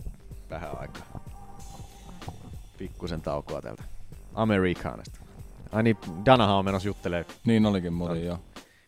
vähän 0.49 0.79
aikaa. 0.79 1.23
Pikkusen 2.77 3.21
taukoa 3.21 3.61
täältä 3.61 3.83
Amerikanasta. 4.33 5.19
Ai 5.71 5.83
niin, 5.83 5.97
Danahan 6.25 6.55
on 6.55 6.65
menossa 6.65 6.87
juttelee 6.87 7.25
Niin 7.45 7.65
olikin 7.65 7.93
muuten, 7.93 8.25
joo. 8.25 8.39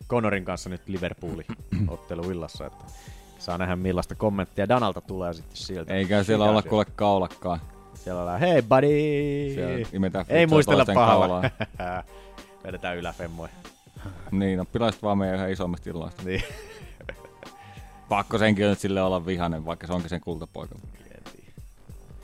Conorin 0.08 0.44
kanssa 0.44 0.70
nyt 0.70 0.88
Liverpoolin 0.88 1.46
ottelu 1.88 2.30
illassa, 2.30 2.66
että 2.66 2.84
saa 3.38 3.58
nähdä 3.58 3.76
millaista 3.76 4.14
kommenttia 4.14 4.68
Danalta 4.68 5.00
tulee 5.00 5.32
sitten 5.32 5.56
sieltä. 5.56 5.94
Eikä 5.94 6.22
siellä 6.22 6.44
Mikä 6.44 6.50
olla 6.50 6.62
kuule 6.62 6.84
kaulakkaan. 6.84 7.60
Siellä 8.06 8.22
ollaan, 8.22 8.40
hei 8.40 8.62
buddy! 8.62 9.54
Siellä 9.54 10.24
Ei 10.28 10.46
muistella 10.46 10.84
pahalla. 10.94 11.42
Vedetään 12.64 12.96
yläfemmoja. 12.96 13.52
Niin, 14.30 14.58
no 14.58 14.64
pilaisit 14.64 15.02
vaan 15.02 15.18
meidän 15.18 15.36
ihan 15.36 15.50
isommista 15.50 15.90
illoista. 15.90 16.22
Niin. 16.22 16.42
Pakko 18.08 18.38
senkin 18.38 18.64
on 18.64 18.70
nyt 18.70 18.78
sille 18.78 19.02
olla 19.02 19.26
vihanen, 19.26 19.64
vaikka 19.64 19.86
se 19.86 19.92
onkin 19.92 20.10
sen 20.10 20.20
kultapoika. 20.20 20.74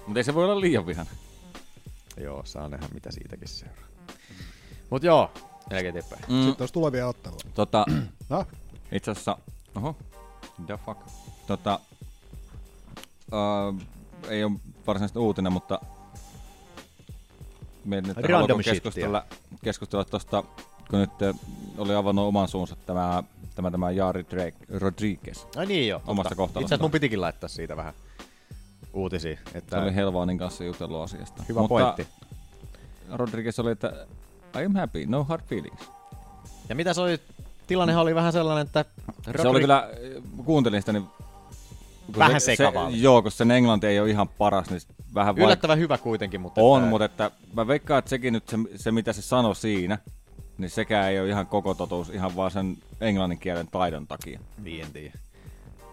Mutta 0.07 0.21
ei 0.21 0.25
se 0.25 0.35
voi 0.35 0.45
olla 0.45 0.61
liian 0.61 0.87
vihanen. 0.87 1.13
Joo, 2.17 2.43
saa 2.45 2.69
nähdä 2.69 2.87
mitä 2.95 3.13
siitäkin 3.13 3.49
seuraa. 3.49 3.89
Mut 4.91 5.03
joo, 5.03 5.31
eläke 5.71 5.89
eteenpäin. 5.89 6.23
Mm. 6.29 6.43
Sitten 6.43 6.63
olisi 6.63 6.75
tulevia 6.75 7.09
otteluja. 7.09 7.45
Tota, 7.55 7.87
No, 8.29 8.47
itse 8.93 9.11
asiassa, 9.11 9.39
oho, 9.75 9.97
the 10.67 10.79
fuck. 10.87 11.01
Tota, 11.47 11.81
uh, 13.33 13.81
ei 14.29 14.45
ole 14.45 14.53
varsinaisesti 14.87 15.19
uutinen, 15.19 15.53
mutta 15.53 15.81
haluanko 18.33 18.55
shittiä. 18.55 18.73
keskustella, 18.73 19.25
keskustella 19.65 20.05
tosta, 20.05 20.45
kun 20.91 20.99
nyt 20.99 21.23
eh, 21.23 21.35
oli 21.79 21.95
avannut 21.95 22.27
oman 22.27 22.49
suunsa 22.49 22.77
tämä, 22.87 23.23
tämä, 23.55 23.71
tämä 23.71 23.91
Jari 23.91 24.27
Drake, 24.31 24.57
Rodriguez. 24.69 25.45
Ai 25.57 25.67
niin 25.67 25.89
joo. 25.89 26.03
Omasta 26.07 26.29
totta. 26.29 26.35
kohtalostaan. 26.35 26.63
Itse 26.63 26.75
asiassa 26.75 26.85
mun 26.85 26.91
pitikin 26.91 27.21
laittaa 27.21 27.49
siitä 27.49 27.77
vähän 27.77 27.95
uutisia. 28.93 29.39
Että 29.55 29.77
Se 29.77 29.83
oli 29.83 29.95
Helvaanin 29.95 30.39
kanssa 30.39 30.65
jutellut 30.65 31.03
asiasta. 31.03 31.43
Hyvä 31.49 31.61
Mutta 31.61 31.69
pointti. 31.69 32.07
Rodriguez 33.13 33.59
oli, 33.59 33.71
että 33.71 34.07
I 34.61 34.65
am 34.65 34.75
happy, 34.75 35.07
no 35.07 35.25
hard 35.25 35.43
feelings. 35.43 35.91
Ja 36.69 36.75
mitä 36.75 36.95
se 36.95 37.01
oli, 37.01 37.21
tilannehan 37.67 38.03
oli 38.03 38.15
vähän 38.15 38.33
sellainen, 38.33 38.67
että... 38.67 38.85
Se 39.43 39.49
oli 39.49 39.61
kyllä, 39.61 39.91
kuuntelin 40.45 40.83
sitä, 40.83 40.93
niin... 40.93 41.07
Vähän 42.19 42.41
se, 42.41 42.45
sekavaa 42.57 42.91
se. 42.91 42.97
Joo, 42.97 43.23
kun 43.23 43.31
sen 43.33 43.51
englanti 43.51 43.87
ei 43.87 44.01
ole 44.01 44.11
ihan 44.11 44.29
paras, 44.29 44.71
niin 44.71 44.81
vähän 45.15 45.35
vaik- 45.37 45.45
Yllättävän 45.45 45.79
hyvä 45.79 45.99
kuitenkin, 45.99 46.41
mutta... 46.41 46.61
On, 46.61 46.79
että- 46.83 46.91
mutta 46.91 47.05
että 47.05 47.31
mä 47.55 47.67
veikkaan, 47.67 47.99
että 47.99 48.09
sekin 48.09 48.33
nyt 48.33 48.49
se, 48.49 48.57
se, 48.77 48.93
mitä 48.93 49.13
se 49.13 49.23
sanoi 49.23 49.57
siinä, 49.57 49.99
niin 50.59 50.71
sekään 50.71 51.11
ei 51.11 51.21
ole 51.21 51.29
ihan 51.29 51.47
koko 51.47 51.75
totuus, 51.75 52.09
ihan 52.11 52.37
vaan 52.37 52.51
sen 52.51 52.77
englannin 53.01 53.39
kielen 53.39 53.69
taidon 53.69 54.07
takia. 54.07 54.41
Niin, 54.63 54.85
en 54.85 54.93
tiedä. 54.93 55.19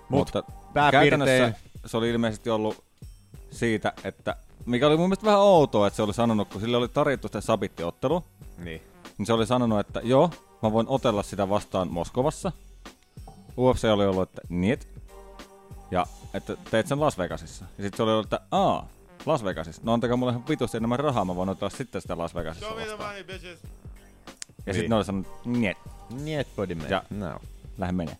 Mutta 0.10 0.43
pääpiirtein- 0.74 0.91
käytännössä 0.91 1.53
se 1.86 1.97
oli 1.97 2.10
ilmeisesti 2.10 2.49
ollut 2.49 2.84
siitä, 3.51 3.93
että 4.03 4.36
mikä 4.66 4.88
oli 4.88 4.97
mun 4.97 5.05
mielestä 5.10 5.26
vähän 5.26 5.39
outoa, 5.39 5.88
että 5.88 5.95
se 5.97 6.01
oli 6.03 6.14
sanonut, 6.14 6.49
kun 6.49 6.62
sille 6.62 6.78
oli 6.78 6.88
tarjottu 6.88 7.28
sitä 7.28 7.41
sabittiottelu, 7.41 8.24
Niin. 8.57 8.82
niin 9.18 9.26
se 9.26 9.34
oli 9.34 9.47
sanonut, 9.47 9.80
että 9.80 10.01
joo, 10.03 10.30
mä 10.62 10.72
voin 10.72 10.88
otella 10.89 11.24
sitä 11.24 11.49
vastaan 11.49 11.88
Moskovassa. 11.91 12.51
UFC 13.57 13.84
oli 13.84 14.05
ollut, 14.05 14.30
että 14.30 14.41
niet. 14.49 14.88
Ja 15.92 16.06
että 16.34 16.56
teet 16.72 16.88
sen 16.88 17.00
Las 17.00 17.18
Vegasissa. 17.18 17.66
Ja 17.78 17.84
sitten 17.84 17.98
se 17.98 18.04
oli 18.04 18.12
ollut, 18.12 18.26
että 18.26 18.40
aa, 18.52 18.88
Las 19.26 19.44
Vegasissa. 19.44 19.82
No 19.86 19.94
antakaa 19.94 20.18
mulle 20.18 20.32
ihan 20.32 20.48
vitusti 20.50 20.78
enemmän 20.78 21.00
rahaa, 21.00 21.26
mä 21.26 21.36
voin 21.36 21.50
otella 21.50 21.70
sitten 21.70 22.02
sitä 22.02 22.18
Las 22.18 22.36
Vegasissa 22.36 22.76
vastaan. 22.76 23.16
Ja 23.18 23.24
Niin. 24.66 24.76
sitten 24.76 24.90
ne 24.90 24.96
oli 24.96 25.06
sanonut, 25.06 25.46
niet, 25.46 25.78
Niet 26.10 26.48
body 26.56 26.76
man. 26.76 26.90
Ja- 26.90 27.04
No. 27.10 27.40
lähde 27.78 27.92
menee. 27.92 28.18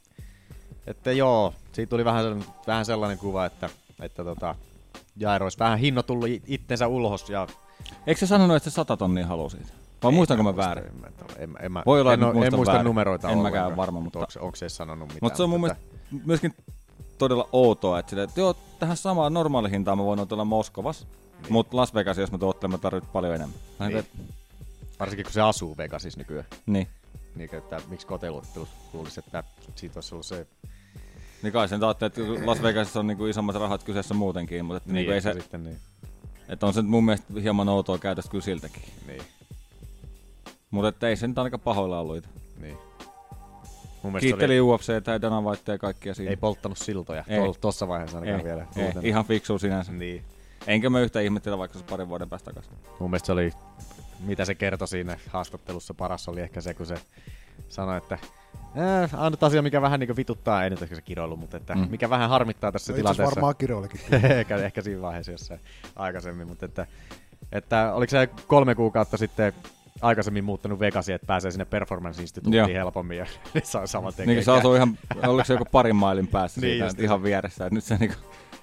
Että 0.88 1.12
joo, 1.12 1.54
siitä 1.72 1.90
tuli 1.90 2.06
vähän 2.06 2.24
sellainen, 2.24 2.48
vähän 2.68 2.86
sellainen 2.86 3.18
kuva, 3.18 3.46
että, 3.46 3.70
että 4.02 4.24
tota, 4.24 4.56
Jairo 5.18 5.46
olisi 5.46 5.60
vähän 5.60 5.80
hinnoitullut 5.80 6.30
it- 6.30 6.44
itsensä 6.48 6.88
ulos 6.88 7.30
ja... 7.30 7.48
Eikö 8.08 8.20
se 8.20 8.28
sanonut, 8.28 8.58
että 8.58 8.70
se 8.70 8.74
100 8.74 8.98
tonnia 8.98 9.28
haluaa 9.28 9.50
siitä? 9.50 9.68
Vai 10.04 10.12
muistanko 10.12 10.44
mä 10.44 10.56
väärin? 10.56 10.86
En, 10.86 10.94
en, 11.38 11.56
en, 11.62 11.72
Voi 11.86 12.02
olla, 12.02 12.14
en, 12.14 12.20
muistan 12.20 12.44
en 12.44 12.56
muista 12.56 12.72
väärin. 12.72 12.86
numeroita 12.86 13.30
En 13.30 13.38
mäkään 13.38 13.76
varma, 13.78 14.00
mutta- 14.00 14.20
Onko, 14.20 14.32
onko 14.40 14.56
se 14.56 14.70
sanonut 14.70 15.08
mitään? 15.08 15.20
Mutta 15.22 15.38
se 15.38 15.44
on 15.44 15.50
mun 15.50 15.62
mielestä 15.62 15.84
myöskin 16.26 16.54
todella 17.20 17.50
outoa, 17.52 18.00
että, 18.00 18.10
sille, 18.10 18.24
että 18.24 18.40
joo, 18.40 18.56
tähän 18.80 18.98
samaan 18.98 19.34
normaali 19.34 19.72
hintaan 19.72 19.98
mä 19.98 20.04
voin 20.06 20.20
otella 20.20 20.46
Moskovassa, 20.46 21.08
niin. 21.42 21.54
mutta 21.54 21.78
Las 21.78 21.94
Vegas, 21.94 22.18
jos 22.18 22.32
mä 22.32 22.38
tuottelen, 22.38 22.72
mä 22.72 22.78
tarvitsen 22.78 23.12
paljon 23.14 23.36
enemmän. 23.36 23.60
Mä 23.80 23.88
Niin. 23.88 23.98
että- 23.98 24.18
Varsinkin 25.00 25.26
kun 25.26 25.34
se 25.34 25.42
asuu 25.42 25.78
Vegasissa 25.78 26.20
nykyään. 26.20 26.46
Niin. 26.66 26.88
Niin, 27.36 27.56
että 27.56 27.82
miksi 27.90 28.08
koteluttelussa 28.08 28.76
luulisi, 28.94 29.20
että 29.20 29.44
siitä 29.76 29.98
olisi 29.98 30.16
ollut 30.16 30.26
se... 30.26 30.48
Niin 31.44 31.54
kai 31.54 31.70
sen 31.70 31.80
taatte, 31.80 32.06
että 32.06 32.22
Las 32.46 32.62
Vegasissa 32.62 33.00
on 33.00 33.08
niinku 33.08 33.26
isommat 33.26 33.56
rahat 33.56 33.84
kyseessä 33.84 34.14
muutenkin, 34.14 34.66
mutta 34.66 34.78
että 34.78 34.90
Niin, 34.90 34.96
niinku 34.96 35.12
ei 35.12 35.22
se, 35.22 35.34
sitten 35.34 35.64
niin. 35.64 35.78
että 36.50 36.66
on 36.66 36.74
se 36.74 36.82
mun 36.82 37.04
mielestä 37.06 37.26
hieman 37.42 37.70
outoa 37.70 37.98
käytöstä 37.98 38.32
kyllä 38.32 38.44
siltäkin. 38.44 38.84
Niin. 39.08 39.22
Mutta 40.72 40.88
että 40.88 41.08
ei 41.08 41.16
se 41.16 41.28
nyt 41.28 41.38
ainakaan 41.38 41.62
pahoilla 41.62 42.00
ollut 42.00 42.18
itse. 42.18 42.30
Niin. 42.60 42.78
Mun 44.04 44.20
Kiitteli 44.20 44.60
oli, 44.60 44.72
UFC 44.72 45.04
tai 45.04 45.22
Dana 45.22 45.41
White 45.41 45.72
ja 45.72 45.78
kaikkia 45.78 46.14
siinä. 46.14 46.30
ei 46.30 46.38
polttanut 46.38 46.78
siltoja 46.78 47.24
Ei. 47.28 47.39
Tol, 47.39 47.54
tossa 47.54 47.88
vaiheessa 47.88 48.18
ainakaan 48.18 48.39
ei, 48.39 48.45
vielä. 48.45 48.66
ei, 48.76 48.84
Muuten- 48.84 49.06
ihan 49.06 49.26
fiksu 49.26 49.60
sinänsä. 49.60 49.91
Niin. 49.91 50.24
Enkä 50.68 50.89
mä 50.89 51.00
yhtä 51.00 51.20
ihmettele, 51.20 51.58
vaikka 51.58 51.78
se 51.80 51.86
parin 51.89 52.10
vuoden 52.10 52.30
päästä 52.30 52.45
takaisin. 52.45 52.74
Mun 53.00 53.10
mielestä 53.10 53.26
se 53.26 53.32
oli, 53.32 53.52
mitä 54.20 54.45
se 54.45 54.56
kertoi 54.56 54.88
siinä 54.88 55.18
haastattelussa, 55.30 55.93
paras 55.93 56.28
oli 56.30 56.41
ehkä 56.41 56.62
se, 56.62 56.74
kun 56.74 56.86
se 56.86 56.95
sanoi, 57.70 57.97
että 57.97 58.18
äh, 58.78 59.24
ainut 59.24 59.43
asia, 59.43 59.62
mikä 59.62 59.82
vähän 59.82 60.00
niin 60.00 60.16
vituttaa, 60.16 60.64
ei 60.64 60.70
nyt 60.70 60.82
ehkä 60.82 60.95
se 60.95 61.02
kiroilu, 61.02 61.36
mutta 61.38 61.58
että 61.58 61.76
Mm. 61.76 61.88
mikä 61.89 62.10
vähän 62.10 62.30
harmittaa 62.30 62.72
tässä 62.72 62.93
No 62.93 62.97
itse 62.97 63.02
asiassa 63.10 63.14
tilanteessa. 63.24 63.36
varmaan 63.36 63.56
kiroilikin. 63.56 64.02
ehkä, 64.39 64.56
ehkä 64.56 64.82
siinä 64.82 65.02
vaiheessa 65.02 65.32
jossain 65.32 65.60
aikaisemmin, 65.95 66.47
mutta 66.47 66.66
että 66.66 66.88
Että 67.52 67.93
oliko 67.93 68.10
se 68.12 68.30
kolme 68.47 68.76
kuukautta 68.76 69.18
sitten 69.18 69.54
aikaisemmin 70.02 70.43
muuttanut 70.43 70.80
Vegasiin, 70.80 71.16
että 71.16 71.28
pääsee 71.28 71.52
sinne 71.52 71.66
Performance 71.66 72.22
Instituuttiin 72.22 72.58
Joo. 72.58 72.68
helpommin 72.68 73.18
ja 73.18 73.26
saa 73.64 73.88
saman 73.88 74.14
tekee. 74.14 74.34
Niin 74.34 74.45
se 74.45 74.52
asuu 74.52 74.76
ihan, 74.76 74.97
oliko 75.28 75.45
se 75.45 75.54
joku 75.54 75.66
parin 75.72 75.95
mailin 75.95 76.28
päässä 76.28 76.62
Niin 76.62 76.89
siitä, 76.89 77.04
ihan 77.04 77.24
vieressä. 77.24 77.66
Että 77.66 77.76
nyt 77.76 77.84
se 77.84 77.97
niinku, 77.97 78.18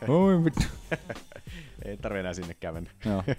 oi 0.08 0.44
vittu. 0.44 0.64
Ei 1.84 1.96
tarvi 1.96 2.18
enää 2.18 2.34
sinne 2.34 2.54
kävennä. 2.54 2.90
Joo. 3.04 3.22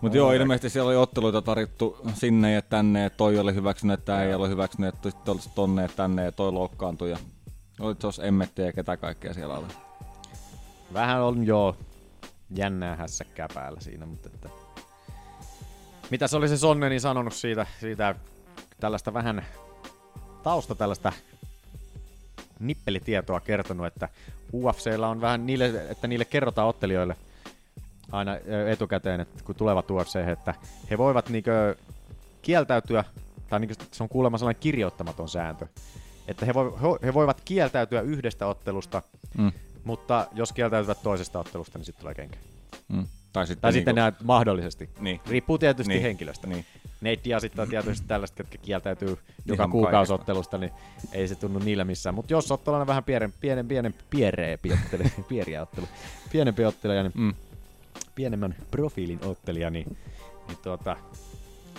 Mutta 0.00 0.16
joo, 0.16 0.32
ilmeisesti 0.32 0.70
siellä 0.70 0.88
oli 0.88 0.96
otteluita 0.96 1.42
tarjottu 1.42 1.98
sinne 2.14 2.52
ja 2.52 2.62
tänne, 2.62 3.02
ja 3.02 3.10
toi 3.10 3.38
oli 3.38 3.54
hyväksynyt, 3.54 4.00
että 4.00 4.22
ei 4.22 4.34
ole 4.34 4.48
hyväksynyt, 4.48 4.94
että 4.94 5.10
sitten 5.10 5.32
olisi 5.32 5.50
tonne 5.54 5.82
ja 5.82 5.88
tänne, 5.88 6.24
ja 6.24 6.32
toi 6.32 6.52
loukkaantui, 6.52 7.10
ja 7.10 7.18
oli 7.80 7.94
tuossa 7.94 8.24
emmettiä 8.24 8.66
ja 8.66 8.72
ketä 8.72 8.96
kaikkea 8.96 9.34
siellä 9.34 9.58
oli. 9.58 9.66
Vähän 10.92 11.22
on 11.22 11.46
joo 11.46 11.76
jännää 12.50 12.96
hässäkkää 12.96 13.48
päällä 13.54 13.80
siinä, 13.80 14.06
mutta 14.06 14.30
että... 14.34 14.63
Mitä 16.10 16.28
se 16.28 16.36
oli 16.36 16.48
se 16.48 16.56
Sonneni 16.56 17.00
sanonut 17.00 17.32
siitä, 17.34 17.66
siitä 17.80 18.14
tällaista 18.80 19.14
vähän 19.14 19.46
tausta 20.42 20.74
tällaista 20.74 21.12
nippelitietoa 22.60 23.40
kertonut, 23.40 23.86
että 23.86 24.08
UFCllä 24.52 25.08
on 25.08 25.20
vähän 25.20 25.46
niille, 25.46 25.86
että 25.90 26.06
niille 26.08 26.24
kerrotaan 26.24 26.68
ottelijoille 26.68 27.16
aina 28.12 28.36
etukäteen, 28.70 29.20
että 29.20 29.44
kun 29.44 29.54
tulevat 29.54 29.90
UFC, 29.90 30.16
että 30.28 30.54
he 30.90 30.98
voivat 30.98 31.28
niinkö 31.28 31.76
kieltäytyä, 32.42 33.04
tai 33.48 33.60
niinkö 33.60 33.74
se 33.92 34.02
on 34.02 34.08
kuulemma 34.08 34.38
sellainen 34.38 34.60
kirjoittamaton 34.60 35.28
sääntö, 35.28 35.66
että 36.28 36.46
he, 36.46 36.54
voi, 36.54 36.72
he- 36.72 37.06
he 37.06 37.14
voivat 37.14 37.40
kieltäytyä 37.44 38.00
yhdestä 38.00 38.46
ottelusta, 38.46 39.02
Mm. 39.38 39.52
mutta 39.84 40.26
jos 40.32 40.52
kieltäytyvät 40.52 41.02
toisesta 41.02 41.38
ottelusta, 41.38 41.78
niin 41.78 41.86
sitten 41.86 42.00
tulee 42.00 42.14
kenkä. 42.14 42.36
Mm. 42.88 43.06
Tai 43.34 43.46
sitten, 43.46 43.62
Tai 43.62 43.72
sitten 43.72 43.94
niinku- 43.94 44.10
nämä 44.10 44.12
mahdollisesti. 44.24 44.90
Niin. 45.00 45.20
Riippuu 45.28 45.58
tietysti 45.58 45.92
Niin. 45.92 46.02
henkilöstä. 46.02 46.46
Niin. 46.46 46.64
Diazit 47.24 47.58
on 47.58 47.68
tietysti 47.68 48.06
tällaiset, 48.08 48.38
jotka 48.38 48.58
kieltäytyy 48.58 49.18
joka 49.46 49.62
Ihan 49.62 49.70
kuukausottelusta, 49.70 50.58
niin 50.58 50.72
ei 51.12 51.28
se 51.28 51.34
tunnu 51.34 51.58
niillä 51.58 51.84
missään. 51.84 52.14
Mutta 52.14 52.32
jos 52.32 52.50
olet 52.50 52.64
tällainen 52.64 52.86
vähän 52.86 53.04
pienen, 53.04 53.32
pienen, 53.40 53.68
pienen 53.68 53.94
piereempi 54.10 54.72
ottelija, 54.72 55.10
pieriä 55.28 55.62
ottelu, 55.62 55.86
pienempi 56.32 56.64
ottelija, 56.64 57.02
niin 57.02 57.12
Mm. 57.14 57.34
pienemmän 58.14 58.54
profiilin 58.70 59.18
ottelija, 59.24 59.70
niin, 59.70 59.96
niin 60.48 60.58
tuota, 60.62 60.96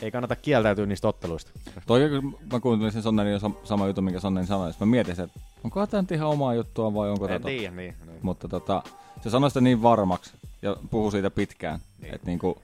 ei 0.02 0.12
kannata 0.12 0.36
kieltäytyä 0.36 0.86
niistä 0.86 1.08
otteluista. 1.08 1.52
Toi, 1.88 2.10
kun 2.10 2.38
mä 2.54 2.60
kuuntelin 2.60 2.92
sen 2.92 3.04
jo 3.32 3.38
sam- 3.38 3.58
sama 3.66 3.88
juttu, 3.88 4.02
minkä 4.02 4.20
Sonnen 4.20 4.48
sanoi, 4.48 4.72
mä 4.80 4.86
mietin, 4.86 5.22
että 5.22 5.40
onko 5.64 5.88
tämä 5.88 6.02
nyt 6.02 6.12
ihan 6.12 6.30
omaa 6.30 6.54
juttua 6.54 6.94
vai 6.94 7.10
onko 7.10 7.26
En 7.28 7.32
tätä. 7.34 7.48
tiedä, 7.48 7.76
niin, 7.76 7.96
niin. 8.06 8.20
Mutta 8.22 8.48
tota, 8.48 8.84
se 9.22 9.30
sanoi 9.30 9.50
sitä 9.50 9.62
niin 9.62 9.82
varmaksi 9.82 10.34
ja 10.66 10.76
puhui 10.92 11.12
siitä 11.12 11.30
pitkään, 11.30 11.80
niin. 12.02 12.16
että 12.16 12.28
niinku, 12.28 12.58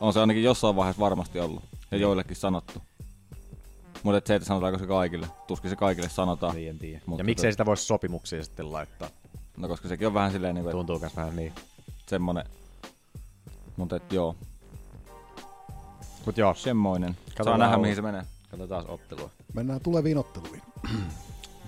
on 0.00 0.12
se 0.12 0.20
ainakin 0.20 0.42
jossain 0.42 0.76
vaiheessa 0.76 1.00
varmasti 1.00 1.40
ollut 1.40 1.62
ja 1.72 1.78
Niin. 1.90 2.00
joillekin 2.02 2.36
sanottu. 2.36 2.82
Mutta 4.02 4.28
se, 4.28 4.34
että 4.34 4.48
sanotaanko 4.48 4.78
se 4.78 4.86
kaikille, 4.86 5.26
tuskin 5.46 5.70
se 5.70 5.76
kaikille 5.76 6.08
sanotaan. 6.08 6.54
Niin, 6.54 6.70
en 6.70 6.78
tiedä. 6.78 7.00
Mutta 7.06 7.20
ja 7.20 7.24
miksei 7.24 7.50
tota- 7.50 7.52
sitä 7.52 7.66
voisi 7.66 7.84
sopimuksia 7.84 8.44
sitten 8.44 8.72
laittaa? 8.72 9.08
No 9.56 9.68
koska 9.68 9.88
sekin 9.88 10.06
on 10.06 10.14
vähän 10.14 10.32
silleen 10.32 10.54
niinku, 10.54 10.68
että 10.68 10.76
Tuntuu 10.76 10.98
myös 10.98 11.16
vähän 11.16 11.36
niin. 11.36 11.52
semmonen, 12.06 12.44
mutta 13.76 13.96
et 13.96 14.12
joo, 14.12 14.36
Mut 16.26 16.38
joo, 16.38 16.54
semmoinen. 16.54 17.14
Saa 17.14 17.24
Katsotaan 17.36 17.60
nähdä 17.60 17.74
olla. 17.74 17.82
mihin 17.82 17.96
se 17.96 18.02
menee. 18.02 18.22
katsotaan 18.50 18.84
ottelua. 18.90 19.30
Mennään 19.54 19.80
tuleviin 19.80 20.18
otteluihin. 20.18 20.62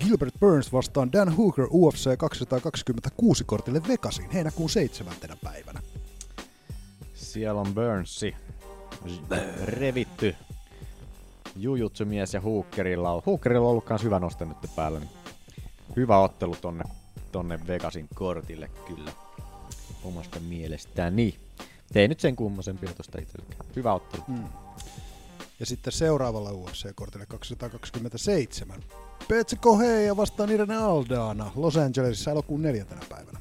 Gilbert 0.01 0.34
Burns 0.40 0.72
vastaan 0.72 1.12
Dan 1.12 1.36
Hooker 1.36 1.66
UFC 1.70 2.16
226 2.18 3.44
kortille 3.44 3.82
Vegasiin 3.88 4.30
heinäkuun 4.30 4.70
7. 4.70 5.14
päivänä. 5.44 5.80
Siellä 7.14 7.61
on 7.61 7.74
Burnsi. 7.74 8.36
Revitty. 9.64 10.34
Jujutsumies 11.57 12.34
ja 12.34 12.40
Hookerilla 12.40 13.12
on. 13.12 13.22
Hookerilla 13.26 13.66
on 13.66 13.70
ollut 13.70 13.84
kans 13.84 14.03
hyvä 14.03 14.20
noste 14.20 14.44
nyt 14.44 14.57
päällä. 14.76 14.98
Niin 14.98 15.11
hyvä 15.96 16.18
ottelu 16.18 16.57
tonne, 16.61 16.84
tonne 17.32 17.59
Vegasin 17.66 18.09
kortille 18.14 18.70
kyllä. 18.86 19.12
Omasta 20.05 20.40
mielestäni. 20.40 21.34
Tei 21.92 22.09
nyt 22.09 22.20
sen 22.20 22.36
kummosempia 22.36 22.92
tosta 22.96 23.18
itsellekään. 23.18 23.66
Hyvä 23.76 23.92
ottelu. 23.92 24.22
Mm. 24.28 24.44
Ja 25.61 25.66
sitten 25.66 25.92
seuraavalla 25.92 26.51
UFC-kortille 26.51 27.26
227. 27.26 28.82
Petse 29.30 29.56
Koheja 29.56 30.16
vastaan 30.16 30.50
Irene 30.50 30.76
Aldana 30.76 31.50
Los 31.56 31.76
Angelesissa 31.76 32.30
elokuun 32.30 32.62
neljäntenä 32.62 33.00
päivänä. 33.08 33.38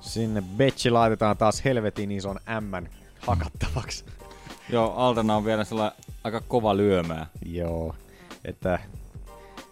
Sinne 0.00 0.42
Betchi 0.56 0.90
laitetaan 0.90 1.36
taas 1.36 1.64
helvetin 1.64 2.12
ison 2.12 2.40
M 2.60 2.86
hakattavaksi. 3.18 4.04
Joo, 4.72 4.94
Altana 4.96 5.36
on 5.36 5.44
vielä 5.44 5.64
sellainen 5.64 5.98
aika 6.24 6.40
kova 6.40 6.76
lyömää. 6.76 7.26
Joo. 7.46 7.94
Että 8.44 8.78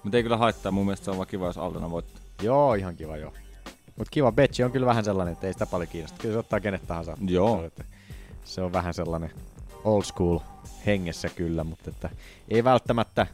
Mutta 0.02 0.16
ei 0.16 0.22
kyllä 0.22 0.36
haittaa, 0.36 0.72
mun 0.72 0.86
mielestä 0.86 1.04
se 1.04 1.10
on 1.10 1.16
vaan 1.16 1.28
kiva, 1.28 1.46
jos 1.46 1.58
Altana 1.58 1.90
voittaa. 1.90 2.22
Joo, 2.42 2.74
ihan 2.74 2.96
kiva 2.96 3.16
joo. 3.16 3.32
Mut 3.96 4.08
kiva 4.10 4.32
Betchi 4.32 4.64
on 4.64 4.72
kyllä 4.72 4.86
vähän 4.86 5.04
sellainen, 5.04 5.32
että 5.32 5.46
ei 5.46 5.52
sitä 5.52 5.66
paljon 5.66 5.88
kiinnosta. 5.88 6.18
Kyllä 6.18 6.34
se 6.34 6.38
ottaa 6.38 6.60
kenet 6.60 6.86
tahansa. 6.86 7.16
Joo. 7.26 7.48
Se 7.48 7.60
on, 7.60 7.64
että 7.64 7.84
se 8.44 8.62
on 8.62 8.72
vähän 8.72 8.94
sellainen 8.94 9.30
old 9.84 10.02
school 10.02 10.38
hengessä 10.86 11.28
kyllä, 11.28 11.64
mutta 11.64 11.90
että 11.90 12.10
ei 12.48 12.64
välttämättä 12.64 13.26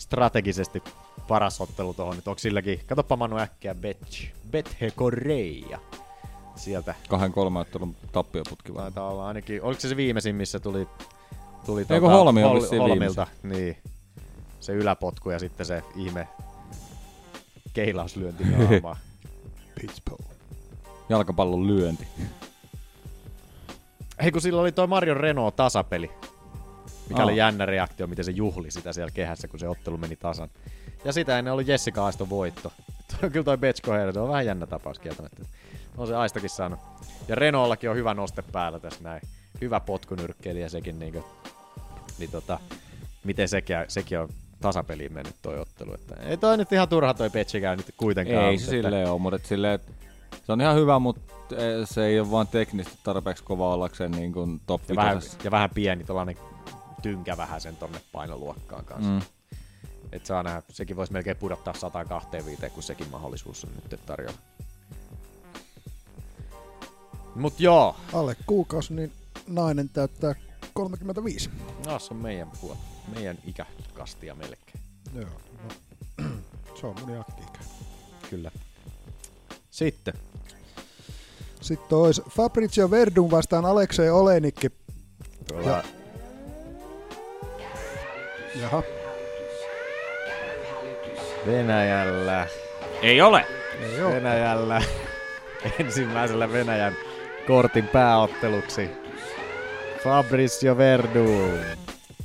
strategisesti 0.00 0.82
paras 1.28 1.60
ottelu 1.60 1.94
tohon. 1.94 2.16
Nyt 2.16 2.28
onko 2.28 2.38
silläkin, 2.38 2.80
katoppa 2.86 3.16
Manu 3.16 3.38
äkkiä 3.38 3.74
Betch, 3.74 4.32
Bethe 4.50 4.90
Correia. 4.90 5.78
Sieltä 6.56 6.94
Kahden 7.08 7.32
kolme 7.32 7.58
ottelun 7.58 7.96
tappioputki 8.12 8.74
vai? 8.74 8.82
taitaa 8.82 9.08
olla 9.10 9.28
ainakin, 9.28 9.62
oliko 9.62 9.80
se 9.80 9.88
se 9.88 9.96
viimeisin, 9.96 10.34
missä 10.36 10.60
tuli, 10.60 10.88
tuli 11.66 11.86
Eikö 11.90 12.08
Holmi 12.08 12.44
on 12.44 12.56
Hol- 12.56 12.78
Holmilta, 12.78 13.26
niin. 13.42 13.76
Se 14.60 14.72
yläpotku 14.72 15.30
ja 15.30 15.38
sitten 15.38 15.66
se 15.66 15.82
ihme 15.96 16.28
keilauslyönti. 17.72 18.44
Pittsburgh. 19.80 20.24
Jalkapallon 21.08 21.66
lyönti. 21.66 22.06
Hei 24.22 24.32
kun 24.32 24.40
sillä 24.40 24.60
oli 24.60 24.72
toi 24.72 24.86
Mario 24.86 25.14
Renault 25.14 25.56
tasapeli. 25.56 26.10
Mikä 27.10 27.20
Aa. 27.22 27.26
oli 27.26 27.36
jännä 27.36 27.66
reaktio, 27.66 28.06
miten 28.06 28.24
se 28.24 28.30
juhli 28.30 28.70
sitä 28.70 28.92
siellä 28.92 29.10
kehässä, 29.10 29.48
kun 29.48 29.60
se 29.60 29.68
ottelu 29.68 29.96
meni 29.98 30.16
tasan. 30.16 30.48
Ja 31.04 31.12
sitä 31.12 31.38
ennen 31.38 31.54
oli 31.54 31.64
Jessica 31.66 32.04
Aiston 32.06 32.30
voitto. 32.30 32.72
Kyllä 33.32 33.44
toi 33.44 33.58
Betsko 33.58 33.90
on 34.22 34.28
vähän 34.28 34.46
jännä 34.46 34.66
tapaus 34.66 34.98
kieltämättä. 34.98 35.42
On 35.96 36.06
se 36.06 36.16
Aistokin 36.16 36.50
saanut. 36.50 36.78
Ja 37.28 37.34
Renaultakin 37.34 37.90
on 37.90 37.96
hyvä 37.96 38.14
noste 38.14 38.42
päällä 38.52 38.80
tässä 38.80 39.04
näin. 39.04 39.22
Hyvä 39.60 39.80
potkunyrkkeilijä 39.80 40.68
sekin 40.68 40.98
niinku. 40.98 41.24
Niin 42.18 42.30
tota, 42.30 42.58
miten 43.24 43.48
sekin, 43.48 43.76
sekin 43.88 44.18
on 44.18 44.28
tasapeliin 44.60 45.12
mennyt 45.12 45.34
toi 45.42 45.58
ottelu. 45.58 45.94
Että 45.94 46.14
ei 46.22 46.36
toi 46.36 46.56
nyt 46.56 46.72
ihan 46.72 46.88
turha 46.88 47.14
toi 47.14 47.30
Betsikään 47.30 47.78
nyt 47.78 47.94
kuitenkaan. 47.96 48.44
Ei 48.44 48.58
se 48.58 48.64
että- 48.64 48.88
silleen 48.88 49.10
ole, 49.10 49.20
mutta 49.20 49.38
silleen, 49.48 49.80
se 50.46 50.52
on 50.52 50.60
ihan 50.60 50.76
hyvä, 50.76 50.98
mutta 50.98 51.34
eh, 51.56 51.88
se 51.88 52.06
ei 52.06 52.20
ole 52.20 52.30
vaan 52.30 52.48
teknisesti 52.48 52.98
tarpeeksi 53.02 53.44
kova 53.44 53.74
ollakseen 53.74 54.10
niin 54.10 54.32
kuin 54.32 54.60
top 54.66 54.82
ja 54.88 54.96
vähän, 54.96 55.20
ja 55.44 55.50
vähän 55.50 55.70
pieni 55.74 56.04
tuollainen 56.04 56.36
tynkä 57.02 57.36
vähän 57.36 57.60
sen 57.60 57.76
tonne 57.76 58.00
painoluokkaan 58.12 58.84
kanssa. 58.84 59.10
Mm. 59.10 59.20
Et 60.12 60.26
saa 60.26 60.42
nähdä, 60.42 60.62
sekin 60.68 60.96
voisi 60.96 61.12
melkein 61.12 61.36
pudottaa 61.36 61.74
125, 61.74 62.70
kun 62.70 62.82
sekin 62.82 63.10
mahdollisuus 63.10 63.64
on 63.64 63.70
nyt 63.90 64.06
tarjolla. 64.06 64.38
Mut 67.34 67.60
joo, 67.60 67.96
Alle 68.12 68.36
kuukausi, 68.46 68.94
niin 68.94 69.12
nainen 69.46 69.88
täyttää 69.88 70.34
35. 70.72 71.50
no, 71.86 71.98
se 71.98 72.14
on 72.14 72.20
meidän 72.20 72.50
puoli. 72.60 72.78
Meidän 73.14 73.38
ikäkastia 73.46 74.34
melkein. 74.34 74.80
Joo, 75.14 75.24
no, 75.62 76.28
se 76.80 76.86
on 76.86 76.96
mun 77.06 77.20
aktiikä. 77.20 77.58
Kyllä. 78.30 78.50
Sitten. 79.70 80.14
Sitten 81.60 81.98
olisi 81.98 82.22
Fabrizio 82.30 82.90
Verdun 82.90 83.30
vastaan 83.30 83.64
Aleksei 83.64 84.10
Olenikki. 84.10 84.70
Tuolla, 85.48 85.82
Jaha, 88.54 88.82
Venäjällä. 91.46 92.46
Ei 93.02 93.20
ole! 93.20 93.46
ei 93.80 94.02
oo. 94.02 94.10
Venäjällä. 94.10 94.82
Ensimmäisellä 95.80 96.52
Venäjän 96.52 96.96
kortin 97.46 97.88
pääotteluksi. 97.88 98.90
Fabrizio 100.04 100.76
Verdun. 100.76 101.60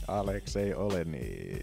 Aleksei 0.07 0.73
Oleni. 0.73 1.55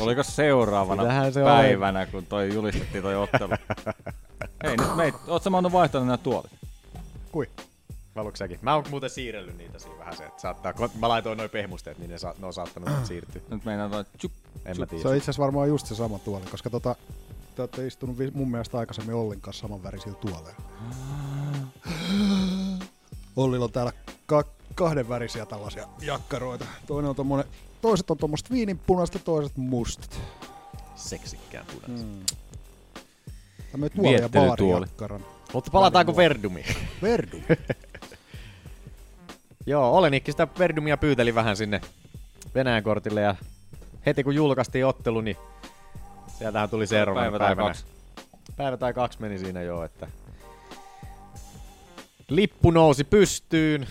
Oliko 0.00 0.22
seuraavana 0.22 1.02
Sitähän 1.02 1.32
se 1.32 1.42
päivänä, 1.42 2.06
kun 2.06 2.26
toi 2.26 2.54
julistettiin 2.54 3.02
toi 3.02 3.16
ottelu? 3.16 3.52
Hei, 4.64 4.76
nyt 4.76 4.96
meit, 4.96 5.14
oot 5.26 5.42
sä 5.42 5.50
vaihtanut 5.52 6.06
nämä 6.06 6.16
tuolit? 6.16 6.50
Kui? 7.32 7.48
Haluatko 8.18 8.36
säkin? 8.36 8.58
Mä 8.62 8.74
oon 8.74 8.84
muuten 8.90 9.10
siirrellyt 9.10 9.58
niitä 9.58 9.78
siinä 9.78 9.98
vähän 9.98 10.16
se, 10.16 10.24
että 10.24 10.40
saattaa, 10.42 10.72
kun 10.72 10.90
mä 10.98 11.08
laitoin 11.08 11.38
noin 11.38 11.50
pehmusteet, 11.50 11.98
niin 11.98 12.10
ne, 12.10 12.18
sa, 12.18 12.34
ne 12.38 12.46
on 12.46 12.52
saattanut 12.52 12.88
siirtyä. 13.06 13.42
Nyt 13.50 13.64
meinaa 13.64 13.88
toi 13.88 14.04
tjup. 14.18 14.32
En 14.64 14.78
mä 14.78 14.86
tiedä. 14.86 15.02
Se 15.02 15.08
on 15.08 15.16
itse 15.16 15.24
asiassa 15.24 15.42
varmaan 15.42 15.68
just 15.68 15.86
se 15.86 15.94
sama 15.94 16.18
tuoli, 16.18 16.44
koska 16.50 16.70
tota, 16.70 16.96
te 17.56 17.62
olette 17.62 17.86
istunut 17.86 18.18
vi- 18.18 18.30
mun 18.34 18.50
mielestä 18.50 18.78
aikaisemmin 18.78 19.14
Ollin 19.14 19.40
kanssa 19.40 19.60
samanvärisillä 19.60 20.14
tuoleilla. 20.14 20.62
Ollilla 23.36 23.64
on 23.64 23.72
täällä 23.72 23.92
ka- 24.26 24.44
kahden 24.74 25.08
värisiä 25.08 25.46
tällaisia 25.46 25.88
jakkaroita. 26.00 26.64
Toinen 26.86 27.08
on 27.10 27.16
tommonen, 27.16 27.46
toiset 27.82 28.10
on 28.10 28.18
tuommoista 28.18 28.50
viininpunaista, 28.50 29.18
toiset 29.18 29.56
mustat. 29.56 30.20
Seksikkään 30.96 31.66
punaiset. 31.66 32.06
Mm. 32.08 32.24
Tämmöinen 33.72 33.96
tuoli 33.98 34.12
ja 34.14 34.20
Viettelytuoli. 34.20 34.56
baarijakkaran. 34.72 35.24
Mutta 35.52 35.70
palataanko 35.70 36.16
Verdumiin? 36.16 36.66
Verdum. 37.02 37.40
Joo, 39.68 39.96
Olenikki 39.96 40.30
sitä 40.32 40.48
Verdumia 40.58 40.96
pyyteli 40.96 41.34
vähän 41.34 41.56
sinne 41.56 41.80
Venäjän 42.54 42.82
kortille 42.82 43.20
ja 43.20 43.34
heti 44.06 44.24
kun 44.24 44.34
julkaistiin 44.34 44.86
ottelu, 44.86 45.20
niin 45.20 45.36
sieltähän 46.38 46.70
tuli 46.70 46.86
seuraavana 46.86 47.24
Päivä 47.24 47.38
tai 47.38 47.48
päivänä. 47.48 47.68
kaksi. 47.68 47.84
Päivä 48.56 48.76
tai 48.76 48.94
kaksi 48.94 49.20
meni 49.20 49.38
siinä 49.38 49.62
jo, 49.62 49.84
että 49.84 50.06
lippu 52.28 52.70
nousi 52.70 53.04
pystyyn 53.04 53.86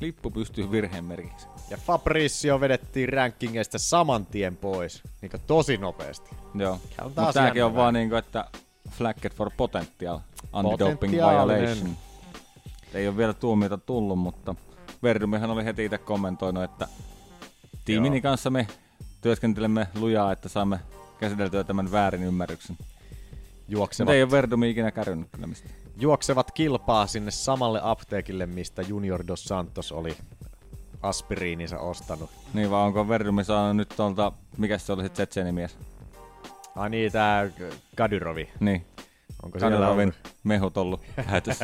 Lippu 0.00 0.30
pystyy 0.30 0.70
virheen 0.70 1.04
merkiksi. 1.04 1.46
ja 1.70 1.76
Fabrizio 1.76 2.60
vedettiin 2.60 3.08
rankingeista 3.08 3.78
saman 3.78 4.26
tien 4.26 4.56
pois, 4.56 5.02
niin 5.20 5.32
tosi 5.46 5.76
nopeasti. 5.76 6.30
Joo. 6.54 6.80
Mutta 7.04 7.32
jännä 7.34 7.66
on 7.66 7.74
vaan 7.74 7.94
niinku, 7.94 8.14
että 8.14 8.44
flagged 8.90 9.32
for 9.32 9.50
potential 9.56 10.18
anti-doping 10.52 11.12
violation. 11.12 11.96
Ei 12.94 13.08
ole 13.08 13.16
vielä 13.16 13.32
tuomiota 13.32 13.78
tullut, 13.78 14.18
mutta 14.18 14.54
Verdumihan 15.02 15.50
oli 15.50 15.64
heti 15.64 15.84
itse 15.84 15.98
kommentoinut, 15.98 16.64
että 16.64 16.88
tiimini 17.84 18.16
Joo. 18.16 18.22
kanssa 18.22 18.50
me 18.50 18.66
työskentelemme 19.20 19.86
lujaa, 19.94 20.32
että 20.32 20.48
saamme 20.48 20.80
käsiteltyä 21.20 21.64
tämän 21.64 21.92
väärin 21.92 22.22
ymmärryksen. 22.22 22.76
Juoksevat, 23.68 24.06
Mutta 24.06 24.14
ei 24.14 24.22
ole 24.22 24.30
Verdumi 24.30 24.70
ikinä 24.70 24.90
kärrynyt 24.90 25.28
kyllä 25.32 25.46
mistä. 25.46 25.68
juoksevat 25.96 26.50
kilpaa 26.50 27.06
sinne 27.06 27.30
samalle 27.30 27.80
apteekille, 27.82 28.46
mistä 28.46 28.82
Junior 28.82 29.24
Dos 29.26 29.44
Santos 29.44 29.92
oli 29.92 30.16
aspiriininsa 31.02 31.78
ostanut. 31.78 32.30
Niin 32.54 32.70
vaan 32.70 32.86
onko 32.86 33.08
Verdumi 33.08 33.44
saanut 33.44 33.76
nyt 33.76 33.88
tuolta, 33.96 34.32
mikä 34.58 34.78
se 34.78 34.92
oli 34.92 35.02
se 35.02 35.08
Tsetseenimies? 35.08 35.76
Ai 36.76 36.90
niin, 36.90 37.12
tää 37.12 37.48
Kadyrovi. 37.96 38.48
Niin. 38.60 38.86
Onko 39.42 39.58
ollut? 39.66 40.14
mehut 40.44 40.76
ollut 40.76 41.00
hätys. 41.26 41.58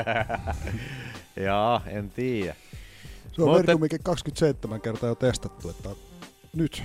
Jaa, 1.37 1.83
en 1.87 2.11
tiedä. 2.11 2.55
Se 3.39 3.43
on 3.43 3.49
Mutta- 3.49 3.67
Verdumikin 3.67 4.01
27 4.03 4.81
kertaa 4.81 5.09
jo 5.09 5.15
testattu, 5.15 5.71
että 5.71 5.89
nyt. 6.57 6.83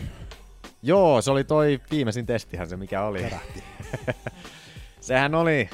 Joo, 0.84 1.22
se 1.22 1.32
oli 1.32 1.44
toi 1.44 1.82
viimeisin 1.92 2.26
testihän 2.26 2.70
se, 2.70 2.78
mikä 2.78 3.04
oli. 3.04 3.26
Sehän 5.02 5.36
oli 5.36 5.70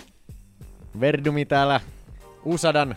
Verdumi 0.99 1.45
täällä 1.45 1.79
Usadan, 2.45 2.95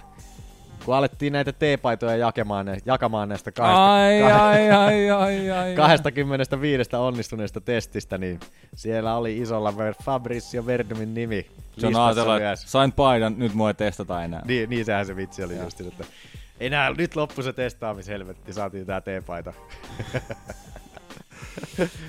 kun 0.84 0.94
alettiin 0.94 1.32
näitä 1.32 1.52
teepaitoja 1.52 2.16
jakamaan, 2.16 2.66
jakamaan 2.86 3.28
näistä 3.28 3.52
kahdesta, 3.52 3.94
ai, 3.94 4.20
kah- 4.20 4.32
ai, 4.32 4.70
ai, 4.70 5.10
ai, 5.10 5.50
ai, 5.58 5.74
25 5.74 6.96
onnistuneesta 6.96 7.60
testistä, 7.60 8.18
niin 8.18 8.40
siellä 8.74 9.16
oli 9.16 9.38
isolla 9.38 9.74
Fabrizio 10.04 10.66
Verdumin 10.66 11.14
nimi 11.14 11.46
Se 11.78 11.86
on 11.86 11.96
ajatella, 11.96 12.36
että 12.36 12.56
sain 12.56 12.92
paidan, 12.92 13.34
nyt 13.38 13.54
mua 13.54 13.70
ei 13.70 13.74
testata 13.74 14.24
enää. 14.24 14.42
Niin, 14.44 14.70
niin 14.70 14.84
sehän 14.84 15.06
se 15.06 15.16
vitsi 15.16 15.44
oli 15.44 15.56
just, 15.56 15.80
että 15.80 16.04
enää 16.60 16.90
nyt 16.94 17.16
loppu 17.16 17.42
se 17.42 17.52
testaamishelvetti, 17.52 18.52
saatiin 18.52 18.86
tää 18.86 19.00
teepaita. 19.00 19.52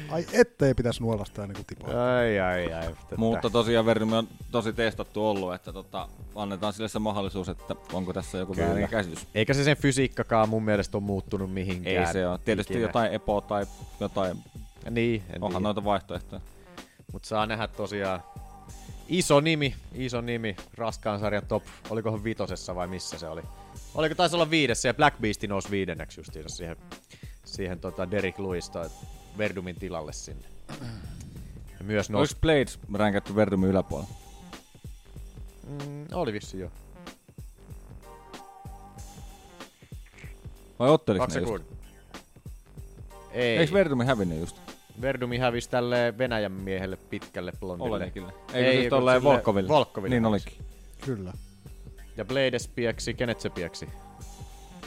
Ai 0.10 0.26
ettei 0.34 0.74
pitäisi 0.74 1.02
nuolasta 1.02 1.42
ennen 1.42 1.56
kuin 1.56 1.66
tipaa. 1.66 2.16
Ai, 2.18 2.40
ai, 2.40 2.74
ai. 2.74 2.84
Tätä. 2.88 3.16
Mutta 3.18 3.50
tosiaan 3.50 3.86
Verdumi 3.86 4.16
on 4.16 4.28
tosi 4.52 4.74
testattu 4.74 5.28
ollut, 5.30 5.54
että 5.54 5.74
tota, 5.74 6.08
annetaan 6.36 6.74
sille 6.74 6.90
se 6.90 7.00
mahdollisuus, 7.00 7.50
että 7.50 7.76
onko 7.94 8.14
tässä 8.14 8.38
joku 8.38 8.54
Kyllä. 8.54 8.68
väärin 8.68 8.88
käsitys. 8.90 9.28
Eikä 9.36 9.54
se 9.54 9.64
sen 9.64 9.78
fysiikkakaan 9.78 10.50
mun 10.50 10.64
mielestä 10.66 10.98
ole 10.98 11.04
muuttunut 11.04 11.54
mihinkään. 11.54 11.96
Ei 12.08 12.14
se 12.14 12.28
ole. 12.28 12.40
Tietysti 12.46 12.74
ikinä. 12.74 12.88
jotain 12.88 13.14
EPO 13.14 13.42
tai 13.42 13.66
jotain, 14.00 14.38
Niin, 14.90 15.24
en 15.34 15.44
onhan 15.44 15.52
tiedä. 15.52 15.64
noita 15.64 15.84
vaihtoehtoja. 15.84 16.42
Mutta 17.14 17.28
saa 17.28 17.46
nähdä 17.46 17.68
tosiaan 17.68 18.24
iso 19.08 19.40
nimi, 19.40 19.76
iso 19.94 20.22
nimi, 20.22 20.56
raskaan 20.76 21.20
sarjan 21.20 21.46
top, 21.48 21.64
olikohan 21.90 22.24
vitosessa 22.24 22.76
vai 22.76 22.88
missä 22.88 23.20
se 23.20 23.28
oli? 23.28 23.42
Oliko 23.96 24.16
taisi 24.16 24.36
olla 24.36 24.50
viidessä 24.50 24.90
ja 24.90 24.94
Black 24.94 25.22
Beast 25.22 25.44
nousi 25.44 25.72
viidenneksi 25.72 26.20
justiinsa 26.20 26.56
siihen, 26.56 26.78
siihen 27.46 27.80
tota 27.80 28.12
Derek 28.12 28.40
Lewis 28.40 28.70
toi 28.70 28.90
Verdumin 29.38 29.76
tilalle 29.76 30.14
sinne. 30.14 30.48
Ja 31.80 31.84
myös 31.84 32.10
Oliko 32.10 32.18
nousi, 32.18 32.36
Blades 32.42 32.80
ränkätty 32.94 33.36
Verdumin 33.36 33.70
yläpuolella? 33.70 34.14
mm, 35.68 36.06
oli 36.14 36.34
vissi 36.34 36.60
jo. 36.60 36.72
Vai 40.80 40.90
otteliko 40.90 41.26
ne 41.26 41.40
just? 41.40 41.64
Ei, 43.32 43.58
Eikö 43.58 43.74
Verdumi 43.74 44.06
hävinnyt 44.06 44.40
just? 44.40 44.58
Verdumi 45.02 45.38
hävisi 45.38 45.70
tälle 45.70 46.14
Venäjän 46.18 46.52
miehelle 46.52 46.96
pitkälle 46.96 47.52
blondille. 47.60 47.90
Olenikille. 47.90 48.34
Ei, 48.54 48.64
Eikö 48.66 48.80
just 48.80 48.90
kun 48.90 48.98
tolleen 49.00 49.24
Volkoville? 49.24 49.70
Volkoville 49.70 50.16
Niin 50.16 50.26
olikin. 50.26 50.66
Kyllä. 51.06 51.34
Ja 52.18 52.26
Blades 52.26 52.68
pieksi, 52.68 53.14
kenet 53.14 53.40
se 53.40 53.50
pieksi? 53.50 53.90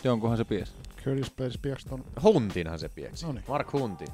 Jonkunhan 0.04 0.36
se 0.36 0.44
pies. 0.44 0.72
Curtis 1.04 1.30
Blades 1.36 1.58
Piakston. 1.58 2.04
Huntinhan 2.22 2.78
se 2.78 2.88
pieksi. 2.88 3.26
Noniin. 3.26 3.44
Mark 3.48 3.72
Huntin. 3.72 4.08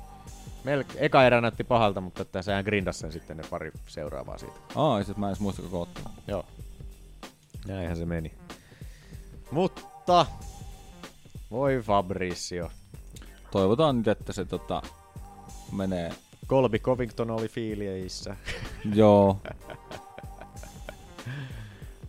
Melke, 0.65 0.93
eka 0.97 1.25
erä 1.25 1.41
näytti 1.41 1.65
pahalta, 1.65 2.01
mutta 2.01 2.23
että 2.23 2.43
sehän 2.43 2.65
grindas 2.65 2.99
sen 2.99 3.13
sitten 3.13 3.37
ne 3.37 3.43
pari 3.51 3.73
seuraavaa 3.87 4.39
siitä. 4.39 4.55
Aa, 4.75 4.99
itse 4.99 5.05
asiassa 5.05 5.21
mä 5.21 5.27
en 5.27 5.31
edes 5.31 5.41
muista 5.41 5.63
koko 5.63 5.81
ottelua. 5.81 6.11
Joo. 6.27 6.45
Näinhän 7.67 7.97
se 7.97 8.05
meni. 8.05 8.33
Mutta... 9.51 10.27
Voi 11.51 11.83
Fabrizio. 11.83 12.71
Toivotaan 13.51 13.99
nyt, 13.99 14.09
että 14.09 14.33
se 14.33 14.45
tota, 14.45 14.83
menee. 15.73 16.13
Colby 16.47 16.79
Covington 16.79 17.31
oli 17.31 17.49
fiilieissä. 17.49 18.37
Joo. 18.95 19.37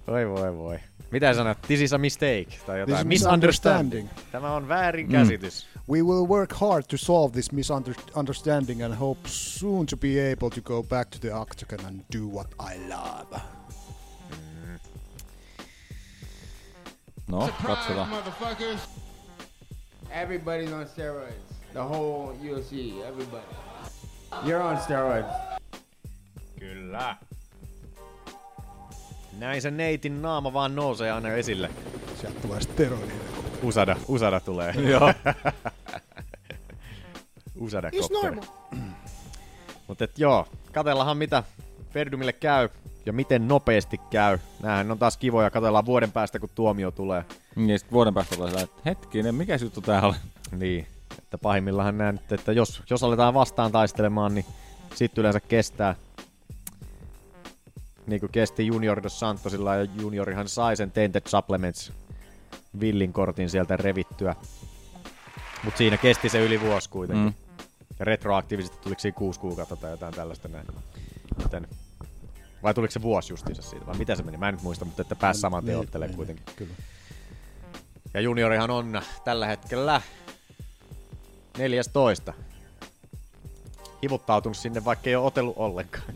Voi 0.07 0.29
voi 0.29 0.57
voi. 0.57 0.79
Mitä 1.14 1.34
sanot? 1.34 1.61
This 1.61 1.82
is 1.82 1.93
a 1.93 1.97
mistake. 1.97 2.47
Tai 2.66 2.80
jotain. 2.80 2.95
This 2.95 2.99
is 2.99 3.05
misunderstanding. 3.05 4.03
misunderstanding. 4.03 4.32
Tämä 4.32 4.55
on 4.55 4.68
väärin 4.68 5.07
käsitys. 5.07 5.68
Mm. 5.76 5.82
We 5.89 6.01
will 6.01 6.28
work 6.28 6.53
hard 6.53 6.84
to 6.88 6.97
solve 6.97 7.34
this 7.34 7.51
misunderstanding 7.51 8.84
and 8.84 8.93
hope 8.95 9.22
soon 9.26 9.86
to 9.86 9.97
be 9.97 10.32
able 10.32 10.49
to 10.49 10.61
go 10.61 10.84
back 10.84 11.09
to 11.09 11.20
the 11.20 11.34
octagon 11.36 11.86
and 11.86 12.01
do 12.20 12.28
what 12.28 12.47
I 12.59 12.89
love. 12.89 13.41
No, 17.28 17.49
katsotaan. 17.68 18.09
motherfuckers. 18.09 18.80
Everybody's 20.09 20.74
on 20.74 20.86
steroids. 20.86 21.53
The 21.74 21.84
whole 21.84 22.36
UFC, 22.43 23.01
everybody. 23.07 23.45
You're 24.45 24.64
on 24.64 24.78
steroids. 24.78 25.59
Kyllä. 26.59 27.16
Näin 29.39 29.61
se 29.61 29.71
neitin 29.71 30.21
naama 30.21 30.53
vaan 30.53 30.75
nousee 30.75 31.11
aina 31.11 31.29
esille. 31.29 31.69
Sieltä 32.21 32.39
tulee 32.39 32.61
steroidia. 32.61 33.15
Usada, 33.63 33.95
Usada 34.07 34.39
tulee. 34.39 34.73
Joo. 34.91 35.13
Usada. 37.59 37.91
Mutta 39.88 40.07
joo, 40.17 40.47
katellahan 40.71 41.17
mitä 41.17 41.43
Verdumille 41.95 42.34
käy 42.34 42.69
ja 43.05 43.13
miten 43.13 43.47
nopeasti 43.47 43.97
käy. 44.09 44.39
Nämähän 44.61 44.91
on 44.91 44.99
taas 44.99 45.17
kivoja, 45.17 45.51
katellaan 45.51 45.86
vuoden 45.86 46.11
päästä 46.11 46.39
kun 46.39 46.49
tuomio 46.55 46.91
tulee. 46.91 47.25
Niin 47.55 47.79
sit 47.79 47.91
vuoden 47.91 48.13
päästä 48.13 48.36
tulee 48.36 48.49
sellainen, 48.49 48.73
että 48.75 48.89
hetkinen, 48.89 49.36
mikä 49.36 49.55
juttu 49.61 49.81
tää 49.81 50.01
oli? 50.01 50.15
Niin, 50.51 50.88
että 51.21 51.38
pahimmillaan 51.38 51.97
näen, 51.97 52.15
nyt, 52.15 52.31
että 52.31 52.51
jos, 52.51 52.84
jos 52.89 53.03
aletaan 53.03 53.34
vastaan 53.34 53.71
taistelemaan, 53.71 54.36
niin 54.36 54.45
sitten 54.95 55.21
yleensä 55.21 55.39
kestää. 55.39 55.95
Niin 58.07 58.19
kuin 58.19 58.31
kesti 58.31 58.67
Junior 58.67 59.03
Dos 59.03 59.19
Santosilla 59.19 59.75
ja 59.75 59.87
Juniorihan 59.95 60.47
sai 60.47 60.77
sen 60.77 60.91
Tainted 60.91 61.21
Supplements 61.27 61.93
villin 62.79 63.13
kortin 63.13 63.49
sieltä 63.49 63.77
revittyä. 63.77 64.35
Mutta 65.63 65.77
siinä 65.77 65.97
kesti 65.97 66.29
se 66.29 66.45
yli 66.45 66.61
vuosi 66.61 66.89
kuitenkin. 66.89 67.25
Mm. 67.25 67.33
Ja 67.99 68.05
retroaktiivisesti 68.05 68.77
tuliko 68.81 68.99
siinä 68.99 69.15
kuusi 69.15 69.39
kuukautta 69.39 69.75
tai 69.75 69.91
jotain 69.91 70.13
tällaista 70.13 70.47
näin. 70.47 70.67
Joten, 71.41 71.67
vai 72.63 72.73
tuliko 72.73 72.91
se 72.91 73.01
vuosi 73.01 73.33
justiinsa 73.33 73.61
siitä, 73.61 73.85
vai 73.85 73.97
mitä 73.97 74.15
se 74.15 74.23
meni? 74.23 74.37
Mä 74.37 74.49
en 74.49 74.55
nyt 74.55 74.63
muista, 74.63 74.85
mutta 74.85 75.01
että 75.01 75.15
pääsi 75.15 75.39
saman 75.39 75.65
Niin, 75.65 75.87
niin, 75.99 76.15
kuitenkin. 76.15 76.45
Kyllä. 76.55 76.73
Ja 78.13 78.21
juniorihan 78.21 78.71
on 78.71 79.01
tällä 79.23 79.47
hetkellä 79.47 80.01
14. 81.57 82.33
Hivuttautunut 84.03 84.57
sinne, 84.57 84.85
vaikka 84.85 85.09
ei 85.09 85.15
ole 85.15 85.25
otellut 85.25 85.57
ollenkaan. 85.57 86.13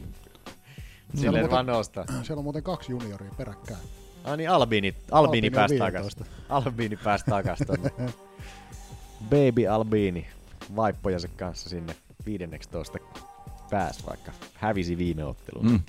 Silleen 1.16 1.34
muuten- 1.34 1.52
vaan 1.52 1.66
nostaa. 1.66 2.06
Siellä 2.24 2.40
on 2.40 2.44
muuten 2.44 2.64
kaksi 2.64 2.92
junioria 2.92 3.32
peräkkäin. 3.38 3.80
Ai 4.24 4.38
niin, 4.38 4.50
Albiini, 4.50 4.88
Albiini 5.12 5.28
Albiini 5.28 5.50
pääsi 5.50 5.74
15. 5.74 6.24
takas. 6.24 6.38
Albiini 6.50 6.98
pääsi. 6.98 7.24
Baby 9.24 9.68
Albiini 9.68 10.28
vaippojensa 10.76 11.28
kanssa 11.28 11.70
sinne 11.70 11.96
15 12.26 12.98
pääsi, 13.70 14.04
vaikka 14.08 14.32
hävisi 14.54 14.98
viime 14.98 15.24
ottelun. 15.26 15.72
Mm. 15.72 15.80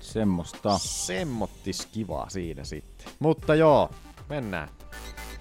Semmosta. 0.00 0.78
Semmottis 0.78 1.86
kivaa 1.86 2.30
siinä 2.30 2.64
sitten. 2.64 3.12
Mutta 3.18 3.54
joo, 3.54 3.90
mennään. 4.28 4.68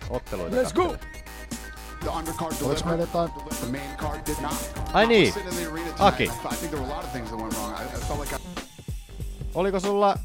Otteluita 0.09 0.55
Let's 0.55 0.73
go! 0.73 0.95
Katselemaan. 1.99 1.99
The 1.99 2.09
undercard 2.09 2.51
Oliko 2.61 2.65
delivered. 2.69 2.85
meillä 2.85 3.03
jotain? 3.03 3.31
The 3.59 3.71
main 3.71 3.97
card 3.97 4.25
did 4.27 4.35
not. 4.41 4.53
Ai 4.93 5.03
I 5.03 5.07
niin. 5.07 5.33
Aki. 5.99 6.23
I 6.23 6.27
thought- 6.27 6.53
I 6.53 6.57
think 6.57 6.71
there 6.71 6.81
were 6.81 6.93
a 6.93 6.95
lot 6.97 7.05
of 7.05 7.11
things 7.11 7.29
that 7.29 7.39
went 7.39 7.53
wrong. 7.53 7.73
I, 7.73 7.83
I 7.97 7.99
felt 8.07 8.19
like 8.19 8.35
I, 8.35 8.39
Oliko 9.55 9.79
sulla... 9.79 10.15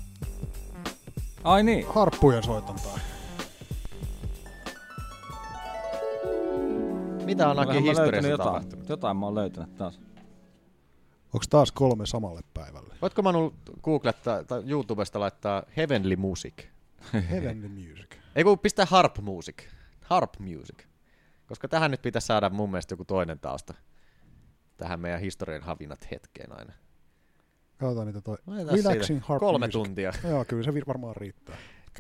Ai 1.45 1.63
niin. 1.63 1.87
Harppujen 1.95 2.43
soitantaa. 2.43 2.99
Mitä 7.25 7.49
on 7.49 7.59
Aki 7.59 7.83
historiassa 7.83 8.29
jotain. 8.31 8.47
tapahtunut? 8.49 8.89
Jotain 8.89 9.17
mä 9.17 9.27
oon 9.27 9.35
löytänyt 9.35 9.77
taas. 9.77 10.01
Onko 11.35 11.45
taas 11.51 11.73
kolme 11.73 12.07
samalle 12.07 12.41
päivälle? 12.55 12.95
Voitko 13.03 13.23
Manu 13.23 13.55
googlettaa 13.83 14.45
tai 14.45 14.63
YouTubesta 14.67 15.21
laittaa 15.21 15.63
Heavenly 15.77 16.17
Music? 16.17 16.55
Heavenly 17.31 17.69
Music. 17.69 18.07
Ei 18.37 18.45
kun 18.45 18.59
pistää 18.59 18.87
Harp 18.91 19.19
Music. 19.19 19.57
Harp 20.03 20.31
Music. 20.39 20.77
Koska 21.53 21.69
tähän 21.69 21.91
nyt 21.91 22.03
pitäisi 22.03 22.27
saada 22.27 22.51
mun 22.51 22.71
mielestä 22.71 22.93
joku 22.93 23.05
toinen 23.05 23.41
tausta. 23.41 23.75
Tähän 24.77 25.01
meidän 25.01 25.21
historian 25.21 25.63
havinat 25.63 26.11
hetkeen 26.11 26.59
aina. 26.59 26.73
Katsotaan 27.79 28.07
niitä 28.07 28.21
toi. 28.21 28.37
Laitetaan 28.47 28.77
Relaxing 28.79 29.05
siitä 29.05 29.25
Harp 29.27 29.41
kolme 29.41 29.67
Music. 29.67 29.73
tuntia. 29.73 30.13
Joo, 30.29 30.45
kyllä 30.45 30.63
se 30.63 30.73
varmaan 30.87 31.17
riittää. 31.17 31.57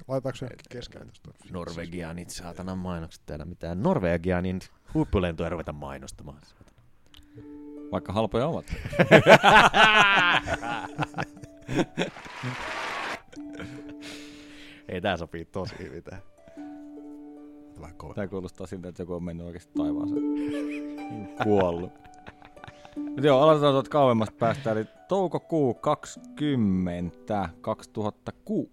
Laitetaanko 0.08 0.36
se 0.36 0.48
keskellä 0.68 1.06
tästä? 1.06 1.30
Norvegianit, 1.50 2.30
saatana 2.30 2.74
mainokset 2.74 3.22
täällä 3.26 3.44
mitään. 3.44 3.82
Norvegianin 3.82 4.60
huippulentoja 4.94 5.48
ruveta 5.48 5.72
mainostamaan. 5.72 6.40
Vaikka 7.92 8.12
halpoja 8.12 8.46
ovat. 8.46 8.66
Ei 14.88 15.00
tää 15.00 15.16
sopii 15.16 15.44
tosi 15.44 15.74
hyvin 15.78 16.02
tähän. 16.02 16.31
Vähän 17.80 17.96
kova. 17.96 18.14
Tää 18.14 18.28
kuulostaa 18.28 18.66
siltä, 18.66 18.88
että 18.88 19.02
joku 19.02 19.14
on 19.14 19.22
mennyt 19.24 19.46
oikeasti 19.46 19.72
taivaaseen. 19.76 20.22
Kuollut. 21.42 21.92
Mutta 22.96 23.26
joo, 23.26 23.40
aloitetaan 23.42 23.72
tuolta 23.74 23.90
kauemmasta 23.90 24.36
päästä, 24.38 24.72
eli 24.72 24.84
toukokuu 25.08 25.74
20, 25.74 27.48
2006. 27.60 28.70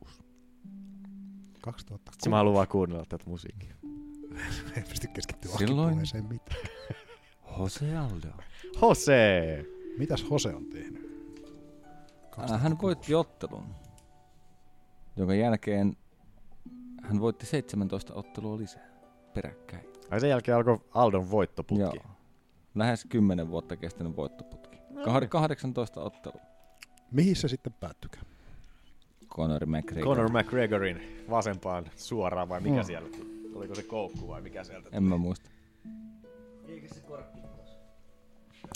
2006. 1.62 2.14
Sitten 2.14 2.30
mä 2.30 2.38
haluan 2.38 2.56
vaan 2.56 2.68
kuunnella 2.68 3.06
tätä 3.10 3.24
musiikkia. 3.28 3.76
Ei 4.78 4.84
pysty 4.90 5.08
keskittyä 5.08 5.52
Silloin- 5.58 5.98
mitään. 6.30 6.62
Jose 7.60 7.98
Aldo. 7.98 8.28
Jose! 8.82 9.66
Mitäs 9.98 10.26
Jose 10.32 10.56
on 10.56 10.66
tehnyt? 10.66 11.10
Äh, 12.52 12.62
Hän 12.62 12.78
voitti 12.82 13.16
ottelun, 13.16 13.64
jonka 15.16 15.34
jälkeen 15.34 15.98
hän 17.04 17.20
voitti 17.22 17.46
17 17.46 18.14
ottelua 18.14 18.58
lisää 18.58 18.89
peräkkäin. 19.34 19.86
Ai 20.12 20.20
sen 20.20 20.30
jälkeen 20.30 20.58
alkoi 20.58 20.78
Aldon 20.94 21.32
voittoputki. 21.32 21.82
Joo. 21.84 21.94
Lähes 22.76 23.06
10 23.10 23.50
vuotta 23.50 23.76
kestänyt 23.76 24.16
voittoputki. 24.18 24.78
Kah- 24.78 25.28
18 25.28 26.02
ottelua. 26.02 26.42
Mihin 27.12 27.36
se 27.36 27.48
sitten 27.48 27.74
päättykään? 27.74 28.26
Conor 29.30 29.66
McGregor. 29.66 30.16
Conor 30.18 30.32
McGregorin 30.32 31.26
vasempaan 31.30 31.86
suoraan 31.96 32.50
vai 32.50 32.62
mikä 32.62 32.76
Mm. 32.82 32.84
siellä? 32.84 33.10
Oliko 33.56 33.76
se 33.76 33.84
koukku 33.84 34.28
vai 34.28 34.42
mikä 34.42 34.64
sieltä? 34.64 34.90
En 34.92 35.04
mä 35.04 35.18
muista. 35.18 35.50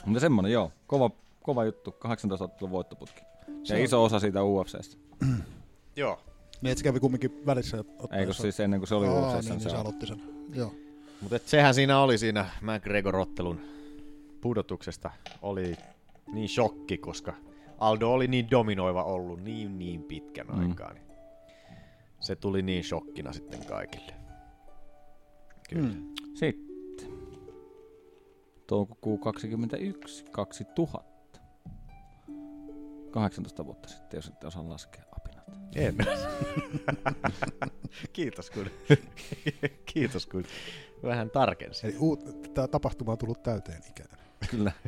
Mutta 0.06 0.20
semmonen 0.20 0.52
joo, 0.52 0.72
kova, 0.88 1.10
kova 1.44 1.64
juttu, 1.66 1.92
18 1.92 2.46
ottelun 2.46 2.72
voittoputki. 2.72 3.22
Se 3.64 3.74
Ja 3.74 3.78
on- 3.80 3.84
iso 3.86 4.04
osa 4.04 4.20
siitä 4.20 4.44
UFCstä. 4.44 4.98
Joo. 5.96 6.20
Niin, 6.64 6.72
että 6.72 6.80
se 6.80 6.84
kävi 6.84 7.00
kumminkin 7.00 7.46
välissä. 7.46 7.84
Ei 8.12 8.26
kun 8.26 8.34
siis 8.36 8.60
ennen 8.60 8.80
kuin 8.80 8.88
se 8.88 8.96
oli 8.96 9.08
Aa, 9.08 9.36
niin, 9.42 9.50
niin 9.50 9.60
se 9.62 9.70
se 9.70 9.76
aloitti. 9.76 10.06
sen. 10.06 10.22
Joo. 10.54 10.74
Mutta 11.22 11.38
sehän 11.46 11.74
siinä 11.74 12.00
oli 12.00 12.18
siinä 12.18 12.46
McGregor-ottelun 12.62 13.60
pudotuksesta. 14.42 15.12
Oli 15.42 15.76
niin 16.34 16.50
shokki, 16.50 16.98
koska 16.98 17.34
Aldo 17.78 18.12
oli 18.12 18.28
niin 18.28 18.52
dominoiva 18.52 19.04
ollut 19.04 19.42
niin 19.44 19.80
niin 19.80 20.04
pitkän 20.04 20.48
Mm. 20.48 20.60
aikaa. 20.70 20.94
Niin 20.94 21.04
se 22.20 22.36
tuli 22.36 22.62
niin 22.62 22.84
shokkina 22.84 23.34
sitten 23.34 23.66
kaikille. 23.66 24.14
Kyllä. 25.70 25.88
Mm. 25.90 26.08
Sitten. 26.34 27.08
Toukokuu 28.68 29.18
21, 29.18 30.26
2000. 30.32 31.14
18 33.12 33.66
vuotta 33.66 33.90
sitten, 33.90 34.18
jos 34.18 34.28
ette 34.28 34.48
osaa 34.48 34.70
laskea 34.70 35.04
apinat. 35.48 35.76
En. 35.76 35.96
Kiitos 38.14 38.50
kun. 38.52 38.66
Kiitos 39.94 40.26
kun 40.26 40.44
vähän 41.04 41.30
tarkensin. 41.30 41.90
Eli 41.90 41.98
uut, 42.00 42.54
tämä 42.54 42.68
tapahtuma 42.68 43.12
on 43.12 43.18
tullut 43.18 43.44
täyteen 43.44 43.82
ikään. 43.90 44.10
Kyllä. 44.52 44.72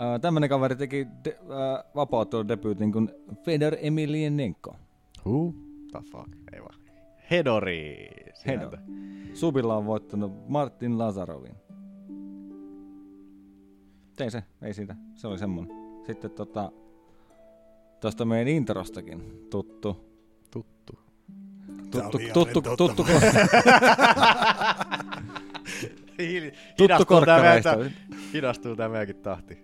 Äh, 0.00 0.20
Tämmönen 0.20 0.48
kaveri 0.48 0.76
teki 0.76 1.06
de- 1.24 1.38
äh, 1.40 1.84
vapauttelun 1.94 2.48
debyytin 2.48 2.92
kuin 2.92 3.10
Fedor 3.44 3.76
Emelianenko. 3.80 4.76
Who? 5.26 5.52
The 5.90 6.00
fuck? 6.12 6.28
Ei 6.52 6.60
vaan. 6.60 6.74
Hedori. 7.30 8.08
Hedor. 8.46 8.70
sieltä. 8.70 8.78
Subilla 9.34 9.76
on 9.76 9.86
voittanut 9.86 10.48
Martin 10.48 10.98
Lazarovin. 10.98 11.54
Tein 14.16 14.30
se, 14.30 14.42
ei 14.62 14.74
siitä. 14.74 14.96
Se 15.14 15.26
oli 15.28 15.38
semmonen. 15.38 15.70
Sitten 16.06 16.30
tota, 16.30 16.72
tosta 18.04 18.24
meidän 18.24 18.48
introstakin 18.48 19.48
tuttu. 19.50 20.04
Tuttu. 20.50 20.98
Tuttu, 21.90 22.18
tuttu, 22.32 22.62
tuttu, 22.62 22.76
tuttu 22.76 23.04
hidastuu 26.78 26.88
tää 26.88 27.04
korkkareista. 27.06 27.76
Hidastuu 28.32 28.76
tää 28.76 28.88
meidänkin 28.88 29.16
tahti. 29.16 29.54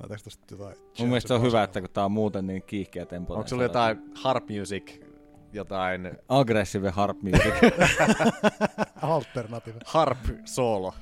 Laitaanko 0.00 0.24
tosta 0.24 0.44
jotain? 0.50 0.76
Mun 0.98 1.08
mielestä 1.08 1.28
se 1.28 1.34
on 1.34 1.42
hyvä, 1.42 1.62
että 1.62 1.80
kun 1.80 1.90
tää 1.90 2.04
on 2.04 2.12
muuten 2.12 2.46
niin 2.46 2.62
kiihkeä 2.62 3.06
tempo. 3.06 3.34
Onko 3.34 3.48
sulla 3.48 3.62
jotain 3.62 3.98
harp 4.14 4.48
music, 4.48 5.00
jotain 5.52 6.12
Aggressive 6.28 6.90
harp 6.90 7.22
music. 7.22 7.54
Alternative. 9.02 9.78
harp 9.86 10.18
solo? 10.44 10.94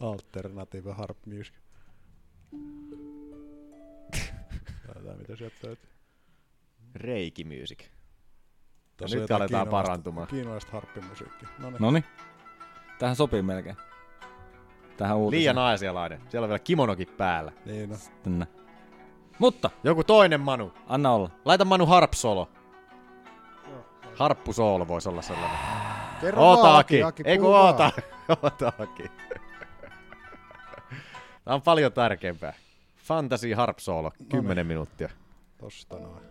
Alternative 0.00 0.92
harp 0.92 1.18
music. 1.26 1.54
Katsotaan 5.08 5.18
mitä 5.18 5.36
sieltä 5.36 5.66
löytyy. 5.66 5.90
Reiki 6.94 7.44
music. 7.44 7.84
Tossa 8.96 9.16
nyt 9.16 9.30
aletaan 9.30 9.68
parantumaan. 9.68 10.26
Kiinalaista 10.28 10.72
harppimusiikkia. 10.72 11.48
No 11.58 11.70
niin. 11.70 11.80
Noni. 11.80 12.04
Tähän 12.98 13.16
sopii 13.16 13.42
melkein. 13.42 13.76
Tähän 14.96 15.16
uutiseen. 15.16 15.40
Liian 15.40 15.58
aasialainen. 15.58 16.20
Siellä 16.28 16.44
on 16.44 16.48
vielä 16.48 16.58
kimonokin 16.58 17.08
päällä. 17.08 17.52
Niin 17.64 17.90
no. 17.90 17.96
Tänne. 18.22 18.46
Mutta, 19.38 19.70
Joku 19.84 20.04
toinen 20.04 20.40
Manu. 20.40 20.72
anna 20.86 21.10
olla. 21.12 21.30
Laita 21.44 21.64
Manu 21.64 21.86
harp 21.86 22.12
solo. 22.12 22.48
Harppu 24.14 24.52
solo 24.52 24.88
voisi 24.88 25.08
olla 25.08 25.22
sellainen. 25.22 25.58
Kerro 26.20 26.42
Ootaki. 26.42 27.02
Aki, 27.02 27.22
Ei 27.26 27.38
kun 27.38 27.56
oota. 27.56 27.92
Ootaki. 28.42 29.10
Tää 31.44 31.54
on 31.54 31.62
paljon 31.62 31.92
tärkeämpää. 31.92 32.54
Fantasy 33.08 33.52
harp 33.52 33.78
solo. 33.78 34.12
10 34.28 34.66
minuuttia. 34.66 35.10
Tosta 35.58 35.98
noin. 35.98 36.22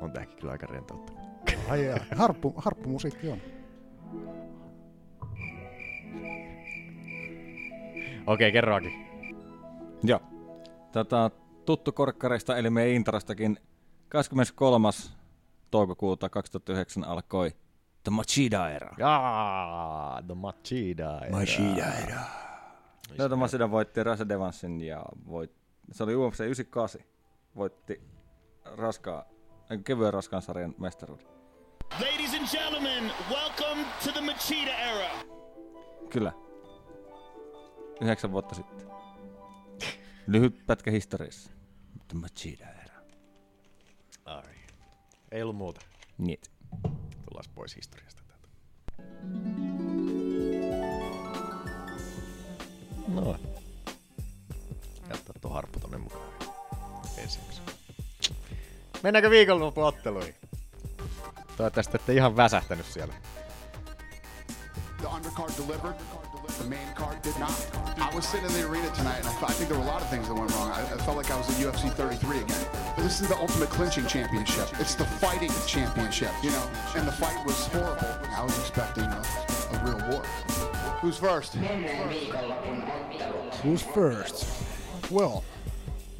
On 0.00 0.12
tääkin 0.12 0.38
kyllä 0.38 0.52
aika 0.52 0.66
rentouttava. 0.66 1.18
Ai 1.68 1.90
ai. 1.90 2.00
Harppu, 2.16 2.54
harppumusiikki 2.56 3.28
on. 3.28 3.38
Okei, 8.26 8.52
kerro 8.52 8.76
Aki. 8.76 8.92
Joo. 10.02 10.20
Tätä 10.92 11.30
tuttu 11.64 11.92
korkkareista, 11.92 12.56
eli 12.56 12.70
meidän 12.70 12.96
intrastakin 12.96 13.58
23. 14.08 14.88
toukokuuta 15.70 16.28
2009 16.28 17.04
alkoi 17.04 17.50
The 18.02 18.10
Machida 18.10 18.70
Era. 18.70 18.94
Jaa, 18.98 20.22
The 20.26 20.34
Machida. 20.34 21.20
era. 21.24 21.92
era. 22.04 22.45
Tätä 23.16 23.36
Machida 23.36 23.70
voitti 23.70 24.02
Rasa 24.02 24.28
Devansin 24.28 24.80
ja 24.80 25.04
voit, 25.28 25.52
se 25.92 26.02
oli 26.02 26.16
UFC 26.16 26.40
98. 26.40 27.00
Voitti 27.56 28.00
raskaa, 28.64 29.24
ei, 29.70 29.78
kevyen 29.78 30.12
raskaan 30.14 30.42
sarjan 30.42 30.74
mestaruuden. 30.78 31.26
Ladies 31.92 32.34
and 32.34 32.48
gentlemen, 32.50 33.12
welcome 33.30 33.84
to 34.04 34.12
the 34.12 34.20
Machida 34.20 34.78
era. 34.78 35.10
Kyllä. 36.10 36.32
Yhdeksän 38.00 38.32
vuotta 38.32 38.54
sitten. 38.54 38.88
Lyhyt 40.26 40.66
pätkä 40.66 40.90
historiassa. 40.90 41.50
The 42.08 42.18
Machida 42.18 42.66
Era. 42.66 43.00
Ai. 44.24 44.54
Ei 45.32 45.42
ollut 45.42 45.56
muuta. 45.56 45.80
Niin. 46.18 46.40
Tullaan 47.24 47.44
pois 47.54 47.76
historiasta 47.76 48.22
täältä. 48.26 48.48
No. 53.08 53.36
tonne 55.80 55.98
mukaan. 55.98 56.22
Ensi 57.16 57.38
jakso. 57.38 57.62
Mennäänkö 59.02 59.30
viikonloppuotteluihin? 59.30 60.34
Toivottavasti 61.56 61.96
ette 61.96 62.12
ihan 62.12 62.36
väsähtänyt 62.36 62.86
siellä. 62.86 63.14
The 65.00 65.08
undercard 65.08 65.52
delivered. 65.58 65.94
The 66.58 66.68
main 66.68 66.94
card 66.94 67.22
did 67.24 67.36
not. 67.38 67.50
I 67.98 68.14
was 68.14 68.24
sitting 68.30 68.50
in 68.50 68.54
the 68.54 68.68
arena 68.68 68.88
tonight, 68.90 69.18
and 69.18 69.28
I, 69.28 69.32
thought, 69.38 69.50
I 69.50 69.54
think 69.54 69.68
there 69.68 69.78
were 69.78 69.88
a 69.88 69.92
lot 69.92 70.02
of 70.02 70.08
things 70.08 70.28
that 70.28 70.34
went 70.34 70.50
wrong. 70.52 70.70
I, 70.70 70.80
I 70.80 70.98
felt 71.04 71.16
like 71.16 71.30
I 71.30 71.36
was 71.36 71.48
at 71.50 71.56
UFC 71.56 71.90
33 71.92 72.40
again. 72.40 72.66
But 72.96 73.02
this 73.02 73.20
is 73.20 73.28
the 73.28 73.36
ultimate 73.36 73.68
clinching 73.68 74.06
championship. 74.06 74.68
It's 74.80 74.94
the 74.94 75.04
fighting 75.04 75.52
championship, 75.66 76.30
you 76.42 76.50
know. 76.50 76.66
And 76.96 77.06
the 77.06 77.12
fight 77.12 77.44
was 77.44 77.66
horrible. 77.66 78.08
I 78.36 78.42
was 78.42 78.58
expecting 78.58 79.04
a, 79.04 79.22
a 79.72 79.84
real 79.84 80.00
war. 80.08 80.22
Who's 81.02 81.20
first? 81.20 81.58
Who's 83.64 83.94
first? 83.94 84.46
Well, 85.12 85.40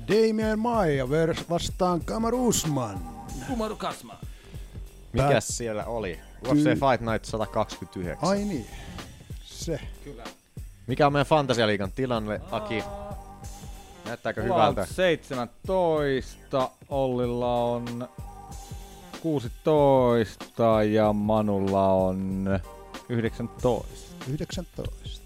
Damien 0.08 0.58
Maia 0.58 1.08
vastaan 1.50 2.00
Kamar 2.00 2.34
Usman. 2.34 2.98
Kumaru 3.46 3.76
Kasma. 3.76 4.18
Mikäs 5.12 5.48
siellä 5.48 5.84
oli? 5.84 6.20
UFC 6.48 6.64
Fight 6.64 7.00
Night 7.00 7.24
129. 7.24 8.28
Ai 8.28 8.38
niin. 8.44 8.66
Se. 9.44 9.80
Mikä 10.86 11.06
on 11.06 11.12
meidän 11.12 11.26
Fantasialiigan 11.26 11.92
tilanne, 11.92 12.40
Aki? 12.50 12.84
Näyttääkö 14.04 14.42
hyvältä? 14.42 14.86
17, 14.86 16.70
Ollilla 16.88 17.62
on 17.62 18.08
16 19.22 20.82
ja 20.82 21.12
Manulla 21.12 21.92
on 21.92 22.48
19. 23.08 24.14
19. 24.28 25.20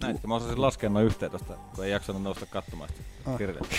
Näitkö? 0.00 0.26
Mä 0.28 0.34
osasin 0.34 0.60
laskea 0.62 0.90
noin 0.90 1.06
yhteen 1.06 1.30
tosta, 1.30 1.54
kun 1.74 1.84
ei 1.84 1.90
jaksanut 1.90 2.22
nousta 2.22 2.46
katsomaan 2.46 2.90
sitä 2.90 3.02
Ah. 3.26 3.38
kirjoitetta. 3.38 3.76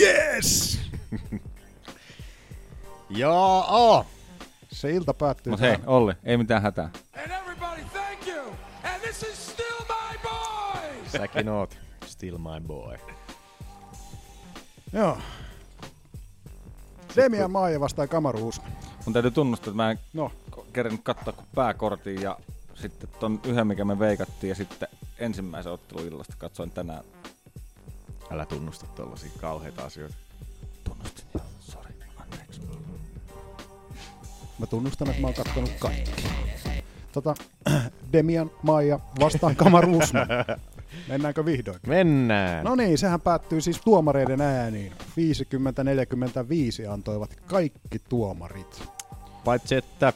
Yes! 0.00 0.80
Joo! 3.10 4.06
Se 4.72 4.90
ilta 4.90 5.14
päättyy. 5.14 5.50
Mut 5.50 5.60
hei. 5.60 5.76
Olli, 5.86 6.12
ei 6.24 6.36
mitään 6.36 6.62
hätää. 6.62 6.90
And 7.22 7.30
everybody, 7.32 7.82
thank 7.92 8.26
you. 8.28 8.44
And 8.82 9.00
this 9.02 9.22
is 9.22 9.46
still 9.50 9.78
my 9.88 10.18
boys. 10.22 11.12
Säkin 11.12 11.48
oot 11.48 11.78
still 12.06 12.38
my 12.38 12.60
boy. 12.66 12.98
Joo. 14.92 15.18
Damien 17.16 17.50
Maia 17.50 17.80
vastaan 17.80 18.08
Kamar 18.08 18.36
Usman. 18.36 18.72
Mun 19.06 19.12
täytyy 19.12 19.30
tunnustaa, 19.30 19.70
että 19.70 19.76
mä 19.82 19.90
en 19.90 19.98
No. 20.12 20.32
kerran 20.72 20.98
katsoa 20.98 21.32
kuin 21.32 21.46
pääkortin 21.54 22.22
ja 22.22 22.38
sitten 22.74 23.08
ton 23.20 23.40
yhden, 23.46 23.66
mikä 23.66 23.84
me 23.84 23.98
veikattiin 23.98 24.48
ja 24.48 24.54
sitten 24.54 24.88
ensimmäisen 25.18 25.72
ottelun 25.72 26.06
illasta 26.06 26.34
katsoin 26.38 26.70
tänään. 26.70 27.04
Älä 28.30 28.46
tunnusta 28.46 28.86
tollasia 28.86 29.30
kauheita 29.40 29.84
asioita. 29.84 30.14
Tunnustin, 30.84 31.24
joo, 31.34 31.44
sori, 31.60 31.94
anteeksi. 32.16 32.60
Mä 34.58 34.66
tunnustan, 34.66 35.08
että 35.08 35.20
mä 35.20 35.26
oon 35.26 35.34
kattonut 35.34 35.70
kaikki. 35.78 36.10
Tota, 37.12 37.34
Demian 38.12 38.50
Maija 38.62 38.98
vastaan 39.20 39.56
Kamar 39.56 39.88
Usman. 39.88 40.26
Mennäänkö 41.08 41.44
vihdoin? 41.44 41.78
Mennään! 41.86 42.64
No 42.64 42.74
niin, 42.74 42.98
sehän 42.98 43.20
päättyy 43.20 43.60
siis 43.60 43.80
tuomareiden 43.84 44.40
ääniin. 44.40 44.92
50-45 45.16 46.90
antoivat 46.92 47.36
kaikki 47.46 47.98
tuomarit. 48.08 48.82
Paitsi 49.44 49.74
että 49.74 50.12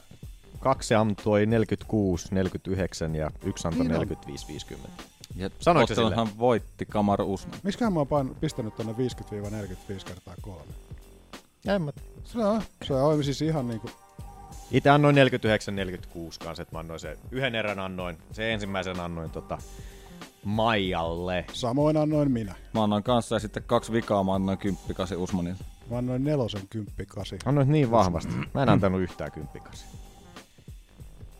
kaksi 0.60 0.94
antoi 0.94 1.46
46, 1.46 2.28
49 2.30 3.14
ja 3.14 3.30
yksi 3.44 3.68
antoi 3.68 3.82
Niin 3.84 3.92
on. 3.92 4.00
45, 4.00 4.46
50. 4.48 4.90
Ja 5.36 5.50
Sanoiko 5.60 5.86
se 5.86 5.92
ottelunhan 5.92 6.28
voitti 6.38 6.86
Kamar 6.86 7.22
Usman. 7.22 7.58
Miksiköhän 7.62 7.92
mä 7.92 8.00
oon 8.00 8.06
pain- 8.08 8.34
pistänyt 8.40 8.76
tonne 8.76 8.92
50-45 8.92 10.04
kertaa 10.04 10.34
kolme? 10.40 10.72
En 11.66 11.82
mä 11.82 11.92
Se 12.24 12.38
on, 12.38 12.62
se 12.84 12.94
on 12.94 13.24
siis 13.24 13.42
ihan 13.42 13.68
niinku... 13.68 13.90
Itse 14.70 14.90
annoin 14.90 15.14
49, 15.14 15.76
46 15.76 16.40
kanssa, 16.40 16.62
että 16.62 16.74
mä 16.76 16.80
annoin 16.80 17.00
se 17.00 17.18
yhden 17.30 17.54
erän 17.54 17.78
annoin, 17.78 18.18
se 18.32 18.52
ensimmäisen 18.52 19.00
annoin 19.00 19.30
tota 19.30 19.58
Maijalle. 20.44 21.44
Samoin 21.52 21.96
annoin 21.96 22.30
minä. 22.30 22.54
Mä 22.74 22.82
annoin 22.82 23.02
kanssa 23.02 23.36
ja 23.36 23.40
sitten 23.40 23.62
kaksi 23.66 23.92
vikaa 23.92 24.24
mä 24.24 24.34
annoin 24.34 24.58
10 24.58 24.84
Usmanille. 25.16 25.58
Mä 25.90 25.98
annoin 25.98 26.24
nelosen 26.24 26.62
kymppikasi. 26.70 27.38
Annoin 27.44 27.72
niin 27.72 27.90
vahvasti. 27.90 28.32
Mä 28.54 28.62
en 28.62 28.68
antanut 28.68 29.00
yhtään 29.00 29.32
kymppikasi. 29.32 29.84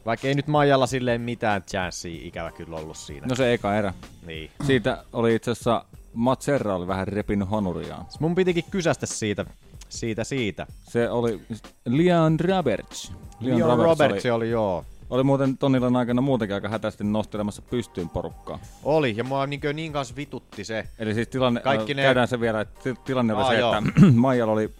Vaikka 0.06 0.28
ei 0.28 0.34
nyt 0.34 0.46
Maijalla 0.46 0.86
silleen 0.86 1.20
mitään 1.20 1.62
chanssiä 1.62 2.20
ikävä 2.22 2.52
kyllä 2.52 2.76
ollut 2.76 2.96
siinä. 2.96 3.26
No 3.26 3.34
se 3.34 3.54
eka 3.54 3.76
erä. 3.76 3.94
Niin. 4.26 4.50
Siitä 4.66 5.04
oli 5.12 5.34
itse 5.34 5.50
asiassa 5.50 5.84
Mats 6.14 6.44
Serra 6.44 6.76
oli 6.76 6.86
vähän 6.86 7.08
repinyt 7.08 7.50
honuriaan. 7.50 8.06
Mun 8.20 8.34
pitikin 8.34 8.64
kysästä 8.70 9.06
siitä, 9.06 9.44
siitä, 9.88 10.24
siitä. 10.24 10.66
Se 10.82 11.10
oli 11.10 11.40
Leon 11.86 12.40
Roberts. 12.40 13.12
Leon 13.40 13.78
Roberts 13.78 14.24
oli, 14.24 14.30
oli 14.30 14.50
joo. 14.50 14.84
Oli 15.10 15.22
muuten 15.22 15.58
Tonilan 15.58 15.96
aikana 15.96 16.20
muutenkin 16.22 16.54
aika 16.54 16.68
hätästi 16.68 17.04
nostelemassa 17.04 17.62
pystyyn 17.62 18.08
porukkaa. 18.08 18.58
Oli, 18.84 19.14
ja 19.16 19.24
mua 19.24 19.46
niin, 19.46 19.60
niin 19.74 19.92
kanssa 19.92 20.16
vitutti 20.16 20.64
se. 20.64 20.88
Eli 20.98 21.14
siis 21.14 21.28
tilanne, 21.28 21.60
Kaikki 21.60 21.94
ne- 21.94 22.02
käydään 22.02 22.28
se 22.28 22.40
vielä, 22.40 22.60
että 22.60 22.80
ti- 22.82 23.00
tilanne 23.04 23.34
oli 23.34 23.42
Aa, 23.42 23.48
se, 23.50 23.58
joo. 23.58 23.74
että 23.74 23.90
Maijalla 24.14 24.52
oli 24.52 24.70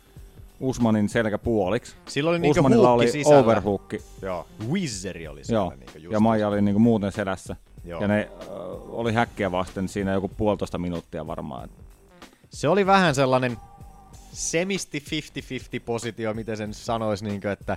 Usmanin 0.60 1.08
selkä 1.08 1.38
puoliksi. 1.38 1.94
Sillä 2.06 2.30
oli 2.30 2.38
niinku 2.38 2.58
Usmanilla 2.60 2.92
oli 2.92 3.10
sisällä. 3.10 3.38
overhookki. 3.38 4.02
Joo, 4.22 4.46
Wizeri 4.70 5.28
oli 5.28 5.44
siellä 5.44 5.62
Joo, 5.64 5.70
niinku 5.78 5.98
just. 5.98 6.12
ja 6.12 6.20
Maija 6.20 6.48
oli 6.48 6.62
niinku 6.62 6.78
muuten 6.80 7.12
selässä. 7.12 7.56
Joo. 7.84 8.00
Ja 8.00 8.08
ne 8.08 8.30
äh, 8.42 8.46
oli 8.88 9.12
häkkiä 9.12 9.52
vasten 9.52 9.88
siinä 9.88 10.12
joku 10.12 10.28
puolitoista 10.28 10.78
minuuttia 10.78 11.26
varmaan. 11.26 11.68
Se 12.50 12.68
oli 12.68 12.86
vähän 12.86 13.14
sellainen 13.14 13.56
semisti 14.32 15.02
50-50 15.78 15.82
positio, 15.84 16.34
miten 16.34 16.56
sen 16.56 16.74
sanoisi, 16.74 17.24
niin 17.24 17.40
kuin, 17.40 17.50
että 17.52 17.76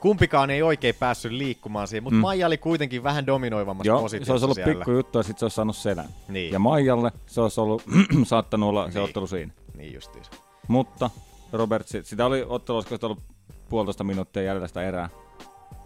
kumpikaan 0.00 0.50
ei 0.50 0.62
oikein 0.62 0.94
päässyt 0.94 1.32
liikkumaan 1.32 1.88
siihen, 1.88 2.02
mutta 2.02 2.14
Mm. 2.16 2.20
Maija 2.20 2.46
oli 2.46 2.58
kuitenkin 2.58 3.02
vähän 3.02 3.26
dominoivammassa 3.26 3.88
Joo, 3.88 4.00
positiossa 4.00 4.26
se 4.26 4.32
olisi 4.32 4.44
ollut 4.44 4.54
siellä. 4.54 4.74
pikku 4.74 4.90
juttu 4.90 5.18
ja 5.18 5.22
sitten 5.22 5.38
se 5.38 5.44
olisi 5.44 5.54
saanut 5.54 5.76
selän. 5.76 6.08
Niin. 6.28 6.52
Ja 6.52 6.58
Maijalle 6.58 7.12
se 7.26 7.40
olisi 7.40 7.60
ollut, 7.60 7.82
saattanut 8.24 8.68
olla 8.68 8.90
se 8.90 8.98
Niin. 8.98 9.04
ottelu 9.04 9.26
siinä. 9.26 9.52
Niin 9.76 9.94
justiinsa. 9.94 10.30
Mutta 10.68 11.10
Robert, 11.52 11.86
sitä 12.02 12.26
oli 12.26 12.44
ottelu, 12.48 12.76
olisiko 12.76 12.94
sitä 12.96 13.06
ollut 13.06 13.22
puolitoista 13.68 14.04
minuuttia 14.04 14.42
jäljellä 14.42 14.68
sitä 14.68 14.82
erää. 14.82 15.08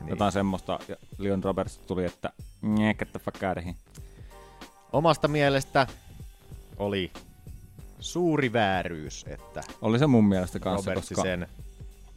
Niin. 0.00 0.08
Jotain 0.08 0.32
semmoista. 0.32 0.78
Ja 0.88 0.96
Leon 1.18 1.44
Roberts 1.44 1.78
tuli, 1.78 2.04
että 2.04 2.32
"Nyeh, 2.62 2.96
get 2.96 3.12
the 3.12 3.18
fuck 3.18 3.42
out 3.48 3.58
of 3.58 3.64
here." 3.64 3.76
Omasta 4.92 5.28
mielestä 5.28 5.86
oli 6.76 7.10
suuri 8.00 8.52
vääryys, 8.52 9.24
että 9.28 9.60
Oli 9.82 9.98
se 9.98 10.06
mun 10.06 10.24
mielestä 10.24 10.58
kanssa, 10.58 10.90
Robertsi 10.90 11.14
koska 11.14 11.28
sen 11.28 11.46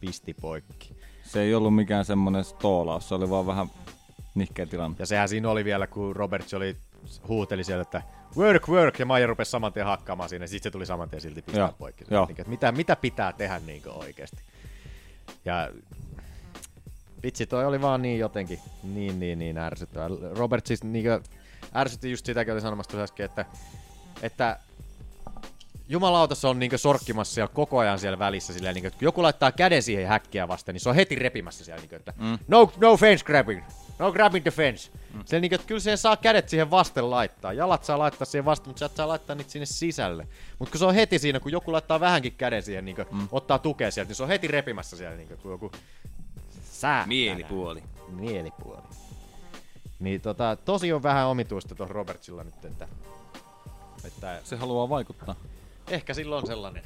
pisti 0.00 0.34
poikki. 0.34 0.97
Se 1.28 1.40
ei 1.42 1.54
ollut 1.54 1.74
mikään 1.74 2.04
semmoinen 2.04 2.44
stoolaus, 2.44 3.08
se 3.08 3.14
oli 3.14 3.30
vaan 3.30 3.46
vähän 3.46 3.70
nihkeä 4.34 4.66
tilanne. 4.66 4.96
Ja 4.98 5.06
sehän 5.06 5.28
siinä 5.28 5.50
oli 5.50 5.64
vielä, 5.64 5.86
kun 5.86 6.16
Roberts 6.16 6.54
oli 6.54 6.76
huuteli 7.28 7.64
sieltä, 7.64 7.82
että 7.82 8.02
work, 8.36 8.68
work, 8.68 8.98
ja 8.98 9.06
Maija 9.06 9.26
rupesi 9.26 9.50
saman 9.50 9.72
tien 9.72 9.86
hakkaamaan 9.86 10.28
siinä, 10.28 10.42
ja 10.42 10.48
sitten 10.48 10.62
se 10.62 10.72
tuli 10.72 10.86
saman 10.86 11.10
tien 11.10 11.20
silti 11.20 11.42
pistää 11.42 11.62
Joo, 11.64 11.74
poikki. 11.78 12.04
joo. 12.10 12.26
Niin, 12.26 12.40
että 12.40 12.50
mitä, 12.50 12.72
mitä 12.72 12.96
pitää 12.96 13.32
tehdä 13.32 13.58
niin 13.66 13.82
oikeasti. 13.86 14.36
Ja 15.44 15.70
vitsi, 17.22 17.46
toi 17.46 17.64
oli 17.66 17.80
vaan 17.80 18.02
niin 18.02 18.18
jotenkin 18.18 18.60
niin, 18.82 19.20
niin, 19.20 19.38
niin 19.38 19.58
ärsyttävä. 19.58 20.08
Robert 20.32 20.66
siis 20.66 20.84
niin 20.84 21.06
ärsytti 21.76 22.10
just 22.10 22.26
sitäkin, 22.26 22.52
oli 22.52 22.60
sanomassa 22.60 23.02
äsken, 23.02 23.26
että, 23.26 23.44
että 24.22 24.58
jumalauta 25.88 26.34
se 26.34 26.46
on 26.46 26.58
niin 26.58 26.78
sorkkimassa 26.78 27.34
siellä 27.34 27.50
koko 27.54 27.78
ajan 27.78 27.98
siellä 27.98 28.18
välissä. 28.18 28.52
Silleen, 28.52 28.74
niin 28.74 28.82
kuin, 28.82 28.86
että 28.88 28.98
kun 28.98 29.06
joku 29.06 29.22
laittaa 29.22 29.52
käden 29.52 29.82
siihen 29.82 30.06
häkkiä 30.08 30.48
vasten, 30.48 30.72
niin 30.72 30.80
se 30.80 30.88
on 30.88 30.94
heti 30.94 31.14
repimässä 31.14 31.64
siellä. 31.64 31.80
Niin 31.80 31.88
kuin, 31.88 31.98
että 31.98 32.14
Mm. 32.16 32.38
no, 32.48 32.72
no 32.76 32.96
fence 32.96 33.24
grabbing. 33.24 33.62
No 33.98 34.12
grabbing 34.12 34.42
the 34.42 34.50
fence. 34.50 34.90
Mm. 35.14 35.20
Silleen, 35.24 35.42
niin 35.42 35.50
kuin, 35.50 35.54
että 35.60 35.68
kyllä 35.68 35.80
se 35.80 35.96
saa 35.96 36.16
kädet 36.16 36.48
siihen 36.48 36.70
vasten 36.70 37.10
laittaa. 37.10 37.52
Jalat 37.52 37.84
saa 37.84 37.98
laittaa 37.98 38.24
siihen 38.24 38.44
vasten, 38.44 38.68
mutta 38.68 38.78
sä 38.78 38.86
et 38.86 38.96
saa 38.96 39.08
laittaa 39.08 39.36
niitä 39.36 39.50
sinne 39.50 39.66
sisälle. 39.66 40.28
Mutta 40.58 40.72
kun 40.72 40.78
se 40.78 40.84
on 40.84 40.94
heti 40.94 41.18
siinä, 41.18 41.40
kun 41.40 41.52
joku 41.52 41.72
laittaa 41.72 42.00
vähänkin 42.00 42.32
käden 42.32 42.62
siihen, 42.62 42.84
niin 42.84 42.96
kuin, 42.96 43.08
mm. 43.10 43.28
ottaa 43.32 43.58
tukea 43.58 43.90
sieltä, 43.90 44.08
niin 44.08 44.16
se 44.16 44.22
on 44.22 44.28
heti 44.28 44.48
repimässä 44.48 44.96
siellä. 44.96 45.16
Niin 45.16 45.28
kuin, 45.28 45.38
kun 45.38 45.50
joku 45.50 45.72
sää. 46.70 47.06
Mielipuoli. 47.06 47.82
Mielipuoli. 48.08 48.82
Niin 49.98 50.20
tota, 50.20 50.56
tosi 50.64 50.92
on 50.92 51.02
vähän 51.02 51.26
omituista 51.26 51.74
tuossa 51.74 51.92
Robertsilla 51.92 52.44
nyt, 52.44 52.64
että, 52.64 52.88
että 54.04 54.40
Se 54.44 54.56
haluaa 54.56 54.88
vaikuttaa. 54.88 55.34
Ehkä 55.90 56.14
silloin 56.14 56.42
on 56.42 56.46
sellainen. 56.46 56.82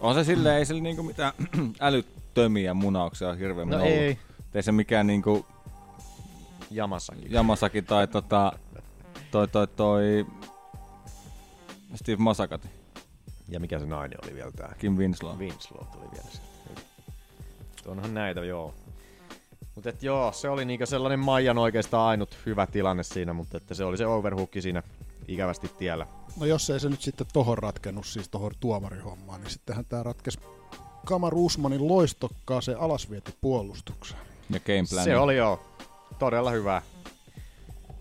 On 0.00 0.14
se 0.14 0.24
silleen, 0.24 0.56
ei 0.58 0.66
sillä 0.66 0.82
niinku 0.82 1.02
mitään 1.02 1.32
älyttömiä 1.80 2.74
munauksia 2.74 3.28
ole 3.28 3.38
hirveän 3.38 3.68
No 3.68 3.76
ollut. 3.76 3.88
ei. 3.90 4.18
Ei 4.54 4.62
se 4.62 4.72
mikään 4.72 5.06
niinku 5.06 5.46
Jamassakin. 6.70 7.32
Jamasaki 7.32 7.82
tai 7.82 8.06
tota, 8.08 8.52
toi, 9.30 9.48
toi, 9.48 9.66
toi 9.66 10.26
Steve 11.94 12.16
Masakati. 12.22 12.68
Ja 13.48 13.60
mikä 13.60 13.78
se 13.78 13.86
nainen 13.86 14.18
oli 14.24 14.34
vielä 14.34 14.52
tää? 14.52 14.74
Kim 14.78 14.92
Winslow. 14.92 15.38
Winslow 15.38 15.86
tuli 15.92 16.10
vielä 16.12 16.24
sieltä. 16.30 16.80
Onhan 17.86 18.14
näitä, 18.14 18.40
joo. 18.44 18.74
Mutta 19.74 19.88
et 19.90 20.02
joo, 20.02 20.32
se 20.32 20.48
oli 20.48 20.64
niinku 20.64 20.86
sellainen 20.86 21.18
Maijan 21.18 21.58
oikeastaan 21.58 22.08
ainut 22.08 22.38
hyvä 22.46 22.66
tilanne 22.66 23.02
siinä, 23.02 23.32
mutta 23.32 23.56
että 23.56 23.74
se 23.74 23.84
oli 23.84 23.96
se 23.96 24.06
overhookki 24.06 24.62
siinä 24.62 24.82
ikävästi 25.28 25.68
tiellä. 25.78 26.06
No 26.40 26.46
jos 26.46 26.70
ei 26.70 26.80
se 26.80 26.88
nyt 26.88 27.02
sitten 27.02 27.26
tohon 27.32 27.58
ratkennut, 27.58 28.06
siis 28.06 28.28
tohon 28.28 28.50
tuomarihommaan, 28.60 29.40
niin 29.40 29.50
sittenhän 29.50 29.84
tää 29.84 30.02
ratkesi 30.02 30.38
Kamar 31.04 31.34
Usmanin 31.34 31.88
loistokkaaseen 31.88 32.80
alasvieti 32.80 33.34
puolustukseen. 33.40 34.20
Ja 34.50 34.60
game 34.60 34.84
plan. 34.90 35.04
Se 35.04 35.16
oli 35.16 35.36
joo, 35.36 35.60
todella 36.18 36.50
hyvä. 36.50 36.82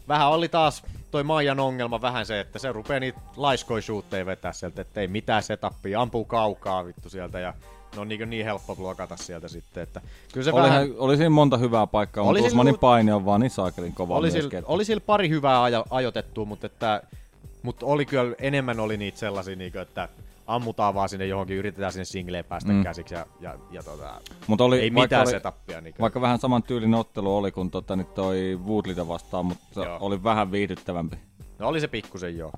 Vähän 0.07 0.29
oli 0.29 0.49
taas 0.49 0.83
toi 1.11 1.23
Maijan 1.23 1.59
ongelma 1.59 2.01
vähän 2.01 2.25
se, 2.25 2.39
että 2.39 2.59
se 2.59 2.71
rupee 2.71 2.99
niitä 2.99 3.19
laiskoisuutteja 3.37 4.25
vetää 4.25 4.53
sieltä, 4.53 4.81
että 4.81 5.01
ei 5.01 5.07
mitään 5.07 5.43
setupia, 5.43 6.01
ampuu 6.01 6.25
kaukaa 6.25 6.85
vittu 6.85 7.09
sieltä 7.09 7.39
ja 7.39 7.53
ne 7.95 8.01
on 8.01 8.07
niin, 8.07 8.29
niin 8.29 8.45
helppo 8.45 8.75
blokata 8.75 9.17
sieltä 9.17 9.47
sitten, 9.47 9.83
että 9.83 10.01
kyllä 10.33 10.43
se 10.43 10.51
oli, 10.51 10.61
vähän... 10.61 10.89
oli 10.97 11.17
siinä 11.17 11.29
monta 11.29 11.57
hyvää 11.57 11.87
paikkaa, 11.87 12.23
mutta 12.23 12.43
Usmanin 12.43 12.79
paini 12.79 13.11
on 13.11 13.25
vaan 13.25 13.41
niin 13.41 13.49
saakelin 13.49 13.93
kova 13.93 14.15
oli, 14.15 14.31
sillä, 14.31 14.61
oli 14.65 14.85
sillä 14.85 15.01
pari 15.05 15.29
hyvää 15.29 15.63
ajo, 15.63 15.85
ajotettua, 15.89 16.45
mutta, 16.45 16.67
että, 16.67 17.03
mutta 17.63 17.85
oli 17.85 18.05
kyllä 18.05 18.35
enemmän 18.39 18.79
oli 18.79 18.97
niitä 18.97 19.17
sellaisia, 19.17 19.55
niin 19.55 19.71
kuin, 19.71 19.81
että 19.81 20.09
ammutaan 20.47 20.93
vaan 20.93 21.09
sinne 21.09 21.25
johonkin, 21.25 21.57
yritetään 21.57 21.91
sinne 21.91 22.05
singleen 22.05 22.45
päästä 22.45 22.71
Mm. 22.73 22.83
käsiksi 22.83 23.13
ja, 23.13 23.25
ja, 23.39 23.55
ja 23.71 23.83
tota, 23.83 24.21
Mut 24.47 24.61
oli, 24.61 24.79
ei 24.79 24.89
mitään 24.89 25.21
oli, 25.21 25.31
setupia. 25.31 25.81
Niin 25.81 25.95
Vaikka 25.99 26.21
vähän 26.21 26.39
saman 26.39 26.63
tyylin 26.63 26.93
ottelu 26.93 27.37
oli 27.37 27.51
kuin 27.51 27.71
tota, 27.71 27.95
nyt 27.95 28.13
toi 28.13 28.59
Woodlita 28.67 29.07
vastaan, 29.07 29.45
mutta 29.45 29.85
Joo. 29.85 29.97
oli 30.01 30.23
vähän 30.23 30.51
viihdyttävämpi. 30.51 31.17
No 31.59 31.67
oli 31.67 31.79
se 31.81 31.87
pikkusen 31.87 32.37
joo. 32.37 32.51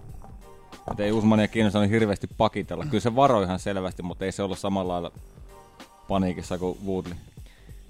Et 0.91 0.99
ei 0.99 1.11
Usmania 1.11 1.47
kiinnostanut 1.47 1.89
hirveästi 1.89 2.27
pakitella. 2.37 2.85
Kyllä 2.85 2.99
se 3.01 3.15
varoi 3.15 3.43
ihan 3.43 3.59
selvästi, 3.59 4.03
mutta 4.03 4.25
ei 4.25 4.31
se 4.31 4.43
ollut 4.43 4.59
samalla 4.59 4.93
lailla 4.93 5.11
paniikissa 6.07 6.57
kuin 6.57 6.77
Woodley. 6.85 7.15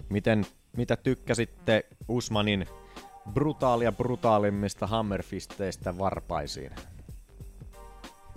Miten, 0.10 0.46
mitä 0.78 0.96
tykkäsitte 0.96 1.86
Usmanin 2.08 2.68
brutaalia 3.34 3.92
brutaalimmista 3.92 4.88
hammerfisteistä 4.88 5.98
varpaisiin? 5.98 6.72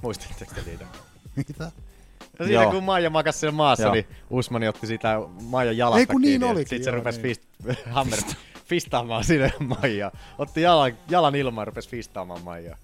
Muistatteko 0.02 0.52
te 0.54 0.60
niitä? 0.66 0.84
Mitä? 1.36 1.64
No 2.38 2.46
siinä 2.46 2.62
Joo. 2.62 2.72
kun 2.72 2.84
Maija 2.84 3.10
makasi 3.10 3.38
siellä 3.38 3.56
maassa, 3.56 3.84
Joo. 3.84 3.92
niin 3.94 4.06
Usmani 4.30 4.68
otti 4.68 4.86
sitä 4.86 5.20
Maijan 5.42 5.76
jalasta 5.76 5.98
Ei, 5.98 6.06
kun 6.06 6.20
niin 6.20 6.30
kiinni, 6.30 6.46
olikin, 6.46 6.68
Sitten 6.68 6.84
se 6.84 6.90
rupesi 6.90 7.22
niin. 7.22 7.36
fist, 7.36 7.42
hammer 7.94 8.18
fistaamaan 8.64 9.24
sinne 9.24 9.52
Maijaa. 9.58 10.10
Otti 10.38 10.62
jalan, 10.62 10.92
jalan 11.10 11.34
ilmaan 11.34 11.62
ja 11.62 11.64
rupesi 11.64 11.88
fistaamaan 11.88 12.42
Maijaa. 12.42 12.76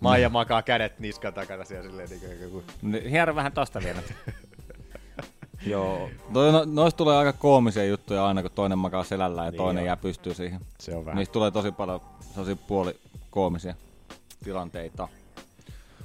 Maija 0.00 0.28
Mm. 0.28 0.32
makaa 0.32 0.62
kädet 0.62 0.98
niskan 0.98 1.34
takana 1.34 1.64
siellä 1.64 1.88
silleen 1.88 2.08
niin 2.08 2.20
kuin 2.20 2.40
joku... 2.40 2.62
Hiero 3.10 3.34
vähän 3.34 3.52
tosta 3.52 3.80
vielä. 3.84 4.00
Joo. 5.66 6.10
No, 6.28 6.64
noista 6.64 6.98
tulee 6.98 7.16
aika 7.16 7.32
koomisia 7.32 7.84
juttuja 7.84 8.26
aina, 8.26 8.42
kun 8.42 8.50
toinen 8.54 8.78
makaa 8.78 9.04
selällä 9.04 9.44
ja 9.44 9.50
Niin 9.50 9.56
toinen 9.58 9.80
on. 9.82 9.86
jää 9.86 9.96
pystyy 9.96 10.34
siihen. 10.34 10.60
Se 10.78 10.94
on 10.96 11.04
vähän. 11.04 11.16
Niistä 11.18 11.32
tulee 11.32 11.50
tosi 11.50 11.72
paljon 11.72 12.00
sellaisia 12.30 12.56
puoli 12.56 12.96
koomisia 13.30 13.74
tilanteita. 14.44 15.08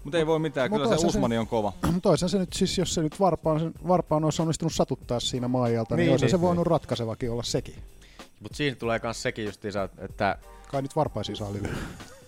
Mutta 0.06 0.18
ei 0.18 0.28
voi 0.28 0.40
mitään, 0.40 0.70
Mut 0.72 0.82
kyllä 0.82 0.98
se 0.98 1.08
Usmani 1.08 1.38
on 1.38 1.48
kova. 1.48 1.74
Toisen 2.02 2.30
se 2.30 2.38
nyt 2.38 2.54
siis, 2.54 2.78
jos 2.78 2.94
se 2.94 3.02
nyt 3.02 3.20
varpaan, 3.20 3.60
sen, 3.60 3.74
varpaan 3.88 4.24
olisi 4.24 4.42
onnistunut 4.42 4.74
satuttaa 4.74 5.20
siinä 5.20 5.48
Maijalta, 5.48 5.96
niin, 5.96 6.06
Niin, 6.06 6.12
niin 6.12 6.22
niin, 6.22 6.30
se 6.30 6.42
voinut 6.42 6.66
niin. 6.66 6.72
ratkaisevakin 6.72 7.32
olla 7.32 7.44
sekin. 7.44 7.76
Mut 8.40 8.56
siinä 8.56 8.76
tulee 8.76 9.00
kans 9.00 9.22
sekin 9.22 9.46
justiinsa, 9.46 9.90
että... 9.98 10.38
Kai 10.72 10.82
nyt 10.82 10.96
varpaisiin 10.96 11.36
saa 11.36 11.54
lyödä. 11.54 11.70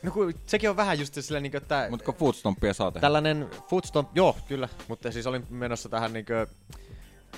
No 0.03 0.11
kun, 0.11 0.33
sekin 0.45 0.69
on 0.69 0.77
vähän 0.77 0.99
just 0.99 1.13
silleen 1.13 1.43
niinku, 1.43 1.57
että... 1.57 1.87
Mutta 1.89 2.05
kun 2.05 2.15
footstompia 2.15 2.73
saa 2.73 2.91
tehdä. 2.91 3.01
Tällainen 3.01 3.49
footstomp, 3.69 4.09
joo, 4.15 4.35
kyllä. 4.47 4.69
Mutta 4.87 5.11
siis 5.11 5.27
olin 5.27 5.45
menossa 5.49 5.89
tähän 5.89 6.13
niinkö... 6.13 6.47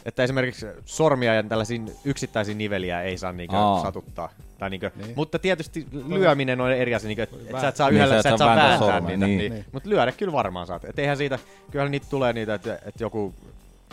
Että 0.06 0.24
esimerkiksi 0.24 0.66
sormia 0.86 1.34
ja 1.34 1.44
tällaisia 1.44 1.82
yksittäisiä 2.06 2.56
niveliä 2.56 3.02
ei 3.02 3.18
saa 3.18 3.32
niinkö 3.32 3.56
Aa. 3.56 3.82
satuttaa. 3.82 4.30
Tai 4.60 4.70
niinkö, 4.70 4.92
Niin. 4.96 5.14
Mutta 5.16 5.40
tietysti 5.40 5.88
lyöminen 6.08 6.62
on 6.62 6.72
eri 6.72 6.96
asia, 6.96 7.08
niinkö, 7.08 7.24
että 7.24 7.62
sä 7.62 7.68
et 7.68 7.76
saa 7.76 7.90
Niin, 7.90 7.96
yhdellä, 7.96 8.14
sä 8.14 8.20
et 8.20 8.24
sä 8.24 8.30
et 8.30 8.38
saa 8.38 8.56
vääntää 8.56 9.00
niitä. 9.00 9.26
niin. 9.26 9.38
Niin. 9.38 9.52
Niin. 9.54 9.66
Mutta 9.72 9.90
lyödä 9.90 10.12
kyllä 10.12 10.34
varmaan 10.34 10.68
saat. 10.68 10.86
Et 10.86 11.00
eihän 11.00 11.18
siitä, 11.18 11.40
kyllähän 11.72 11.92
niitä 11.92 12.08
tulee 12.10 12.34
niitä, 12.34 12.54
että, 12.54 12.74
että 12.76 13.04
joku 13.04 13.34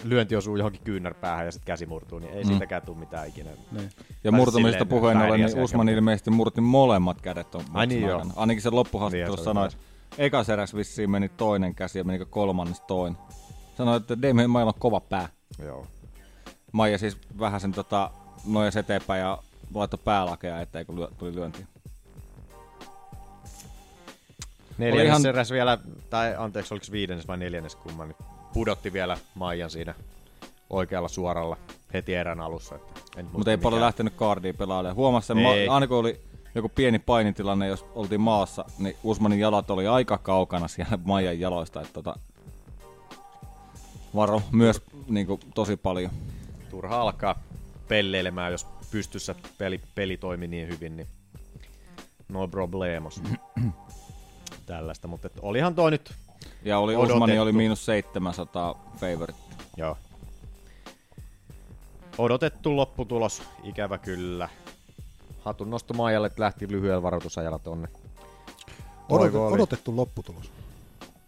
lyönti 0.05 0.37
osuu 0.37 0.57
johonkin 0.57 0.81
kyynärpäähän 0.85 1.47
ja 1.47 1.53
sitten 1.53 1.67
käsi 1.67 1.87
murtuu, 1.87 2.19
niin 2.19 2.33
ei 2.35 2.45
Mm. 2.45 2.49
siitäkään 2.49 2.83
tule 2.83 2.97
mitään 2.99 3.29
ikinä. 3.29 3.51
Niin. 3.73 3.91
Ja 4.25 4.33
murtumista 4.33 4.87
puheen 4.87 5.17
ollen, 5.19 5.41
niin 5.41 5.59
Usman 5.61 5.89
ilmeisesti 5.89 6.31
murti 6.31 6.61
molemmat 6.61 7.21
kädet 7.21 7.55
on 7.55 7.65
Ai 7.75 7.87
niin 7.87 8.03
joo. 8.03 8.27
Ainakin 8.37 8.63
se 8.63 8.69
Niin, 8.71 8.77
loppuhaastattelussa 8.77 9.43
se 9.45 9.45
sanoi, 9.45 9.67
että 9.67 9.79
ekas 10.19 10.49
eräs 10.49 10.75
vissiin 10.75 11.11
meni 11.11 11.29
toinen 11.29 11.75
käsi 11.75 11.99
ja 11.99 12.05
menikö 12.05 12.27
kolmannes 12.27 12.81
toinen. 12.81 13.19
Sanoi, 13.77 13.97
että 13.97 14.23
Damien 14.23 14.51
Mailla 14.51 14.73
on 14.75 14.81
kova 14.81 15.01
pää. 15.01 15.29
Joo. 15.65 15.87
Maija 16.73 16.99
siis 16.99 17.19
vähän 17.39 17.61
sen 17.61 17.73
tota, 17.73 18.11
nojas 18.47 18.77
eteenpäin 18.77 19.21
ja 19.21 19.39
laittoi 19.75 20.01
päälakea 20.05 20.61
eteen, 20.61 20.87
kun 20.87 20.97
lyö, 20.97 21.09
tuli 21.19 21.35
lyönti. 21.35 21.67
Neljännes 24.79 25.07
ihan- 25.21 25.27
eräs 25.27 25.51
vielä, 25.51 25.79
tai 26.11 26.35
anteeksi, 26.39 26.75
oliko 26.75 26.87
viidennes 26.93 27.29
vai 27.29 27.37
neljännes 27.37 27.75
kumman, 27.77 28.09
niin 28.09 28.17
pudotti 28.53 28.93
vielä 28.93 29.17
Maijan 29.35 29.71
siinä 29.71 29.95
oikealla 30.71 31.09
suoralla 31.09 31.57
heti 31.95 32.15
erän 32.15 32.41
alussa. 32.41 32.79
Mutta 33.33 33.51
ei 33.51 33.57
paljon 33.57 33.79
mikä- 33.81 33.87
lähtenyt 33.87 34.15
kaardiin 34.17 34.57
pelaamaan. 34.57 34.95
Huomasi 34.95 35.27
sen, 35.27 35.37
ma- 35.39 35.75
aina 35.75 35.87
kun 35.87 35.97
oli 35.97 36.21
joku 36.55 36.69
pieni 36.69 36.99
painitilanne, 36.99 37.67
jos 37.67 37.85
oltiin 37.95 38.21
maassa, 38.21 38.65
niin 38.79 38.97
Usmanin 39.03 39.41
jalat 39.41 39.71
oli 39.71 39.87
aika 39.87 40.19
kaukana 40.19 40.69
siellä 40.69 40.99
Maijan 41.05 41.41
jaloista. 41.41 41.81
Että 41.81 41.93
tota, 41.93 42.15
varo 44.15 44.43
myös 44.53 44.83
niin 45.09 45.27
kuin, 45.27 45.41
tosi 45.55 45.77
paljon. 45.77 46.11
Turha 46.71 47.01
alkaa 47.01 47.35
pelleilemään, 47.89 48.53
jos 48.53 48.67
pystyssä 48.97 49.35
peli, 49.59 49.81
peli 49.95 50.17
toimi 50.17 50.47
niin 50.49 50.69
hyvin, 50.69 50.97
niin 50.97 51.09
no 52.29 52.49
problemos. 52.49 53.23
Tällaista, 54.67 55.09
mutta 55.09 55.27
et 55.27 55.33
olihan 55.43 55.75
toi 55.75 55.91
nyt, 55.91 56.15
Ja 56.65 56.79
oli 56.79 56.95
Odotettu. 56.97 57.15
Usmani 57.15 57.39
oli 57.39 57.53
miinus 57.53 57.87
700 57.87 58.93
favorite. 59.01 59.39
joo. 59.77 59.99
Odotettu 62.19 62.77
lopputulos, 62.77 63.43
ikävä 63.65 63.99
kyllä. 63.99 64.49
Hatun 65.41 65.71
nosto 65.71 65.95
Maijalle, 65.95 66.27
että 66.27 66.43
lähti 66.43 66.69
lyhyellä 66.71 67.03
varoitusajalla 67.03 67.59
tonne. 67.59 67.89
Odot, 67.89 69.09
Toivo 69.09 69.47
oli- 69.47 69.55
odotettu 69.55 69.97
lopputulos. 69.97 70.51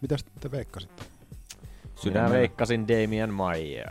Mitäs 0.00 0.24
te 0.40 0.50
veikkasitte? 0.50 1.02
Minä 1.02 1.90
Sydämellä. 2.02 2.36
veikkasin 2.36 2.88
Damien 2.88 3.34
Maija. 3.34 3.84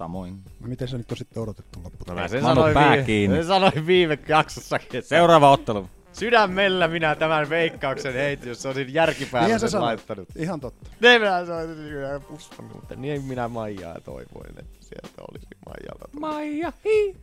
Samoin. 0.00 0.42
No 0.60 0.68
miten 0.68 0.88
se 0.88 0.98
nyt 0.98 1.10
on 1.10 1.16
sitten 1.16 1.42
odotettu 1.42 1.78
No 1.78 1.84
lopputulos? 1.84 2.20
mä 2.22 2.28
sen 2.28 2.42
sanoin, 2.42 2.74
viime, 2.74 3.02
kiinni. 3.04 3.36
sen 3.36 3.46
sanoin 3.46 3.86
viime 3.86 4.18
jaksossakin, 4.28 4.98
että 4.98 5.08
Seuraava 5.08 5.50
ottelu. 5.50 5.88
sydämellä 6.12 6.88
minä 6.88 7.14
tämän 7.14 7.48
veikkauksen 7.50 8.14
heitin, 8.14 8.48
jos 8.48 8.66
olisin 8.66 8.94
järkipäällä 8.94 9.58
sen 9.58 9.70
sanoit. 9.70 9.86
laittanut. 9.86 10.28
Ihan 10.36 10.60
totta. 10.60 10.90
Ne 11.00 11.18
minä 11.18 11.46
sanoin, 11.46 11.70
että 11.70 12.62
mutta 12.74 12.96
niin 12.96 13.24
minä 13.24 13.48
Maijaa 13.48 14.00
toivoin, 14.00 14.50
että 14.58 14.76
sieltä 14.80 15.22
olisi 15.32 15.46
Maijalta. 15.66 16.08
tullut. 16.12 16.20
Maija, 16.20 16.72
hi. 16.84 17.16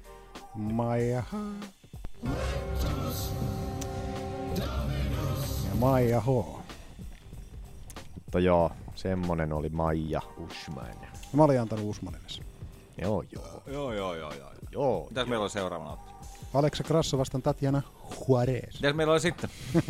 Maija. 0.55 1.23
Ja 5.69 5.75
Maija 5.75 6.21
H. 6.21 6.25
Mutta 8.25 8.39
joo, 8.39 8.71
semmonen 8.95 9.53
oli 9.53 9.69
Maija 9.69 10.21
Usman. 10.37 10.87
Mä 11.33 11.43
olin 11.43 11.61
antanut 11.61 11.85
Usmanille 11.85 12.29
sen. 12.29 12.46
Joo, 13.01 13.23
joo. 13.35 13.63
Joo, 13.67 13.93
joo, 13.93 14.15
joo, 14.15 14.33
joo. 14.33 14.49
Joo. 14.71 15.05
Mitäs 15.09 15.27
meillä 15.27 15.43
oli 15.43 15.49
seuraavana 15.49 15.91
ottelu? 15.91 16.17
Alexa 16.53 16.83
Grasso 16.83 17.17
vastaan 17.17 17.41
Tatjana 17.41 17.81
Juarez. 18.29 18.73
Mitäs 18.73 18.95
meillä 18.95 19.13
oli 19.13 19.19
sitten? 19.19 19.49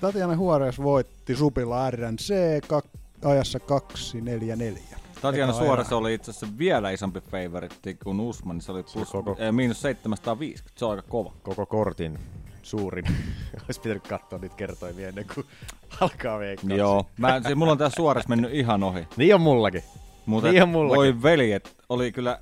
Tatjana 0.00 0.34
Juarez 0.34 0.78
voitti 0.78 1.36
Supilla 1.36 1.90
RNC 1.90 2.34
kak- 2.66 2.98
ajassa 3.24 3.58
2.44. 3.58 4.78
Tatjana 5.22 5.52
Suores 5.52 5.92
oli 5.92 6.14
itse 6.14 6.30
asiassa 6.30 6.58
vielä 6.58 6.90
isompi 6.90 7.20
favoritti 7.20 7.94
kuin 8.04 8.20
Usman, 8.20 8.56
niin 8.56 8.62
se 8.62 8.72
oli 8.72 8.82
plus, 8.82 9.10
koko- 9.10 9.36
eh, 9.38 9.52
miinus 9.52 9.82
750. 9.82 10.70
Se 10.78 10.84
on 10.84 10.90
aika 10.90 11.02
kova. 11.08 11.32
Koko 11.42 11.66
kortin 11.66 12.18
suurin. 12.62 13.04
Olisi 13.64 13.80
pitänyt 13.80 14.08
katsoa 14.08 14.38
niitä 14.38 14.56
kertoimia 14.56 15.08
ennen 15.08 15.26
kuin 15.34 15.46
alkaa 16.00 16.38
veikkaa. 16.38 16.76
Joo. 16.76 17.06
Mä, 17.18 17.40
siis 17.42 17.54
mulla 17.56 17.72
on 17.72 17.78
tää 17.78 17.90
Suores 17.90 18.28
mennyt 18.28 18.54
ihan 18.54 18.82
ohi. 18.82 19.08
Niin 19.16 19.34
on 19.34 19.40
mullakin. 19.40 19.82
Mutta 20.26 20.52
Niin 20.52 20.72
voi 20.72 21.22
veljet, 21.22 21.76
oli 21.88 22.12
kyllä 22.12 22.38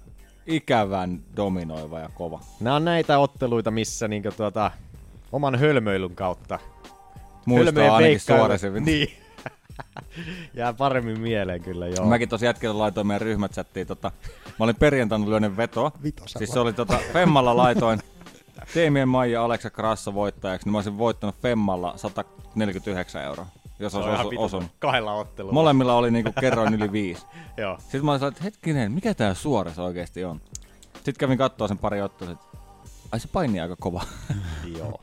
ikävän 0.46 1.20
dominoiva 1.36 2.00
ja 2.00 2.08
kova. 2.14 2.40
Nämä 2.60 2.76
on 2.76 2.84
näitä 2.84 3.18
otteluita, 3.18 3.70
missä 3.70 4.08
niinku 4.08 4.30
tuota, 4.36 4.70
oman 5.32 5.58
hölmöilyn 5.58 6.14
kautta 6.14 6.58
Muistaa 7.46 7.64
hölmöjen 7.64 7.92
ainakin 7.92 8.20
Suoresin. 8.20 8.72
Niin. 8.84 9.08
Jää 10.54 10.72
paremmin 10.72 11.20
mieleen 11.20 11.62
kyllä, 11.62 11.88
joo. 11.88 12.06
Mäkin 12.06 12.28
tosi 12.28 12.46
jätkellä 12.46 12.78
laitoin 12.78 13.06
meidän 13.06 13.20
ryhmächattiin, 13.20 13.86
tota, 13.86 14.10
mä 14.46 14.64
olin 14.64 14.76
perjantaina 14.76 15.28
lyönyt 15.28 15.56
vetoa. 15.56 15.92
Vitosella. 16.02 16.38
Siis 16.38 16.50
se 16.50 16.60
oli 16.60 16.72
tota, 16.72 16.98
Femmalla 17.12 17.56
laitoin 17.56 17.98
Teemien 18.74 19.08
Maija 19.08 19.44
Aleksa 19.44 19.70
Krassa 19.70 20.14
voittajaksi, 20.14 20.66
niin 20.66 20.72
mä 20.72 20.78
olisin 20.78 20.98
voittanut 20.98 21.36
Femmalla 21.42 21.92
149 21.96 23.22
euroa, 23.22 23.46
jos 23.82 23.92
Se 23.92 23.98
on 23.98 24.04
olisi 24.04 24.14
ihan 24.14 24.30
vitun 24.30 24.44
osunut. 24.44 24.70
Kahdella 24.78 25.14
ottelulla. 25.14 25.54
Molemmilla 25.54 25.94
oli 25.94 26.10
niinku 26.10 26.32
kerroin 26.40 26.74
yli 26.74 26.92
viisi. 26.92 27.26
Joo. 27.56 27.78
Sitten 27.78 28.04
mä 28.04 28.12
olin 28.12 28.24
että 28.24 28.44
hetkinen, 28.44 28.92
mikä 28.92 29.14
tää 29.14 29.34
Suores 29.34 29.78
oikeesti 29.78 30.24
on? 30.24 30.40
Sitten 30.94 31.14
kävin 31.18 31.38
kattoo 31.38 31.68
sen 31.68 31.78
pari 31.78 32.02
ottelua, 32.02 32.32
että 32.32 32.46
ai 33.12 33.20
se 33.20 33.28
paini 33.28 33.60
aika 33.60 33.76
kova. 33.76 34.02
Joo. 34.78 35.00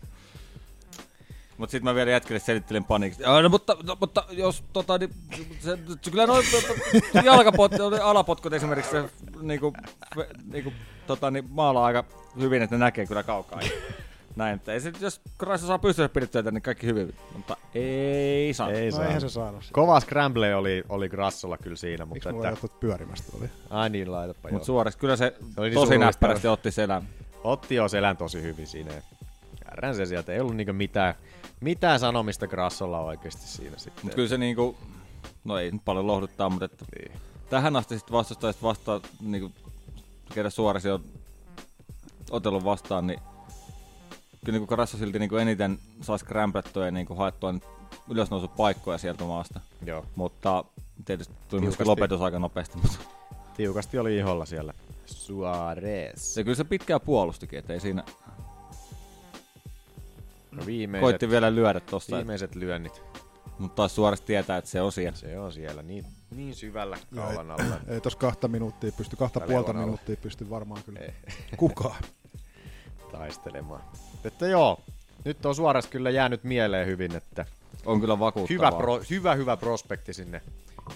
Mut 1.57 1.69
sit 1.69 1.83
mä 1.83 1.95
vielä 1.95 2.11
jätkille 2.11 2.39
selittelin 2.39 2.83
paniikista. 2.83 3.41
No, 3.41 3.49
mutta, 3.49 3.77
no, 3.83 3.97
mutta 3.99 4.23
jos 4.31 4.63
tota, 4.73 4.97
niin, 4.97 5.09
se, 5.59 5.77
se, 6.01 6.11
kyllä 6.11 6.27
noin 6.27 6.45
tota, 6.51 6.79
jalkapot, 7.23 7.71
alapotkut 8.03 8.53
esimerkiksi 8.53 8.91
se, 8.91 9.09
niinku, 9.41 9.73
niinku, 10.51 10.73
tota, 11.07 11.31
niin, 11.31 11.45
maalaa 11.49 11.85
aika 11.85 12.03
hyvin, 12.39 12.61
että 12.61 12.75
ne 12.75 12.79
näkee 12.79 13.05
kyllä 13.05 13.23
kaukaa. 13.23 13.59
Näin, 14.39 14.55
että 14.55 14.73
ei 14.73 14.81
se, 14.81 14.93
jos 14.99 15.21
Kraisa 15.37 15.67
saa 15.67 15.79
pystyä 15.79 16.09
pidettyä, 16.09 16.41
niin 16.51 16.61
kaikki 16.61 16.87
hyvin. 16.87 17.15
Mutta 17.35 17.57
ei 17.75 18.53
saa. 18.53 18.71
Ei 18.71 18.89
No 18.91 18.95
saa. 18.97 19.05
eihän 19.05 19.21
se 19.21 19.29
saanut 19.29 19.63
sitä. 19.63 19.73
Kova 19.73 19.99
scramble 19.99 20.55
oli, 20.55 20.83
oli 20.89 21.09
Grassolla 21.09 21.57
kyllä 21.57 21.75
siinä, 21.75 22.05
Miksi 22.05 22.13
mutta 22.13 22.31
mulla 22.31 22.43
että... 22.49 22.51
jotkut 22.51 22.79
pyörimästä 22.79 23.37
oli? 23.39 23.49
Ai 23.69 23.89
niin, 23.89 24.11
laitapa 24.11 24.49
Mut 24.51 24.59
joo. 24.59 24.65
suorasti, 24.65 24.99
kyllä 24.99 25.15
se, 25.15 25.35
Se 25.39 25.61
oli 25.61 25.69
niin 25.69 25.73
tosi 25.75 25.85
surullista. 25.87 26.05
näppärästi 26.05 26.47
otti 26.47 26.71
selän. 26.71 27.03
Otti 27.43 27.75
jo 27.75 27.87
selän 27.87 28.17
tosi 28.17 28.41
hyvin 28.41 28.67
siinä. 28.67 28.91
Kärrän 29.65 29.95
se 29.95 30.05
sieltä. 30.05 30.31
Ei 30.33 30.39
ollut 30.39 30.55
niinku 30.55 30.73
mitään, 30.73 31.13
mitään 31.61 31.99
sanomista 31.99 32.47
Grassolla 32.47 32.99
oikeasti 32.99 33.47
siinä 33.47 33.77
sitten. 33.77 34.05
Mut 34.05 34.15
kyllä 34.15 34.27
se 34.27 34.37
niinku, 34.37 34.77
no 35.43 35.57
ei 35.57 35.71
nyt 35.71 35.81
paljon 35.85 36.07
lohduttaa, 36.07 36.49
mutta 36.49 36.65
että 36.65 36.85
Niin. 36.99 37.11
tähän 37.49 37.75
asti 37.75 37.97
sitten 37.97 38.13
vastustajista 38.13 38.63
vastaan, 38.63 39.01
niinku, 39.21 39.51
ketä 40.33 40.49
suorasi 40.49 40.89
on 40.89 41.03
otellut 42.31 42.63
vastaan, 42.63 43.07
niin 43.07 43.19
kyllä 44.45 44.55
niinku 44.55 44.67
Karassa 44.67 44.97
silti 44.97 45.19
niinku 45.19 45.35
eniten 45.35 45.79
saisi 46.01 46.25
krämplättyä 46.25 46.85
ja 46.85 46.91
niinku 46.91 47.15
haettua 47.15 47.51
nyt 47.51 47.63
ylösnousupaikkoja 48.09 48.97
sieltä 48.97 49.23
maasta. 49.23 49.59
Joo. 49.85 50.05
Mutta 50.15 50.63
tietysti 51.05 51.33
tuli 51.49 51.61
myöskin 51.61 51.77
Tiukasti. 51.85 51.89
lopetus 52.01 52.21
aika 52.21 52.39
nopeasti. 52.39 52.77
Mutta 52.77 52.97
Tiukasti 53.57 53.97
oli 53.99 54.17
iholla 54.17 54.45
siellä. 54.45 54.73
Suarez. 55.05 56.13
se 56.21 56.43
kyllä 56.43 56.55
se 56.55 56.63
pitkään 56.63 57.01
puolustikin, 57.01 57.59
että 57.59 57.73
ei 57.73 57.79
siinä 57.79 58.03
No 60.51 60.65
viimeiset, 60.65 61.03
koitti 61.03 61.29
vielä 61.29 61.55
lyödä 61.55 61.79
tosta. 61.79 62.15
viimeiset 62.15 62.55
lyönnit. 62.55 63.01
Mutta 63.59 63.75
taas 63.75 63.95
suorasti 63.95 64.25
tietää, 64.27 64.57
että 64.57 64.69
se 64.69 64.81
on 64.81 64.91
siellä. 64.91 65.17
Se 65.17 65.39
on 65.39 65.53
siellä 65.53 65.83
niin, 65.83 66.05
niin 66.35 66.55
syvällä 66.55 66.95
ei- 66.95 67.03
kaulan 67.15 67.51
alla. 67.51 67.79
Ei 67.87 68.01
tos 68.01 68.15
kahta 68.15 68.47
minuuttia 68.47 68.91
pysty, 68.91 69.15
kahta 69.15 69.39
Tällä 69.39 69.51
puolta 69.53 69.73
minuuttia 69.73 70.17
pysty 70.17 70.49
varmaan 70.49 70.83
kyllä. 70.83 70.99
Ei. 70.99 71.13
Kukaan. 71.57 72.03
taistelemaan. 73.11 73.81
Että 74.23 74.47
joo, 74.47 74.79
nyt 75.25 75.45
on 75.45 75.55
suorasti 75.55 75.91
kyllä 75.91 76.09
jäänyt 76.09 76.43
mieleen 76.43 76.87
hyvin, 76.87 77.15
että 77.15 77.45
On 77.85 78.01
kyllä 78.01 78.19
vakuuttavaa. 78.19 78.69
hyvä, 78.69 78.77
pro, 78.77 78.99
hyvä, 79.09 79.35
hyvä 79.35 79.57
prospekti 79.57 80.13
sinne. 80.13 80.41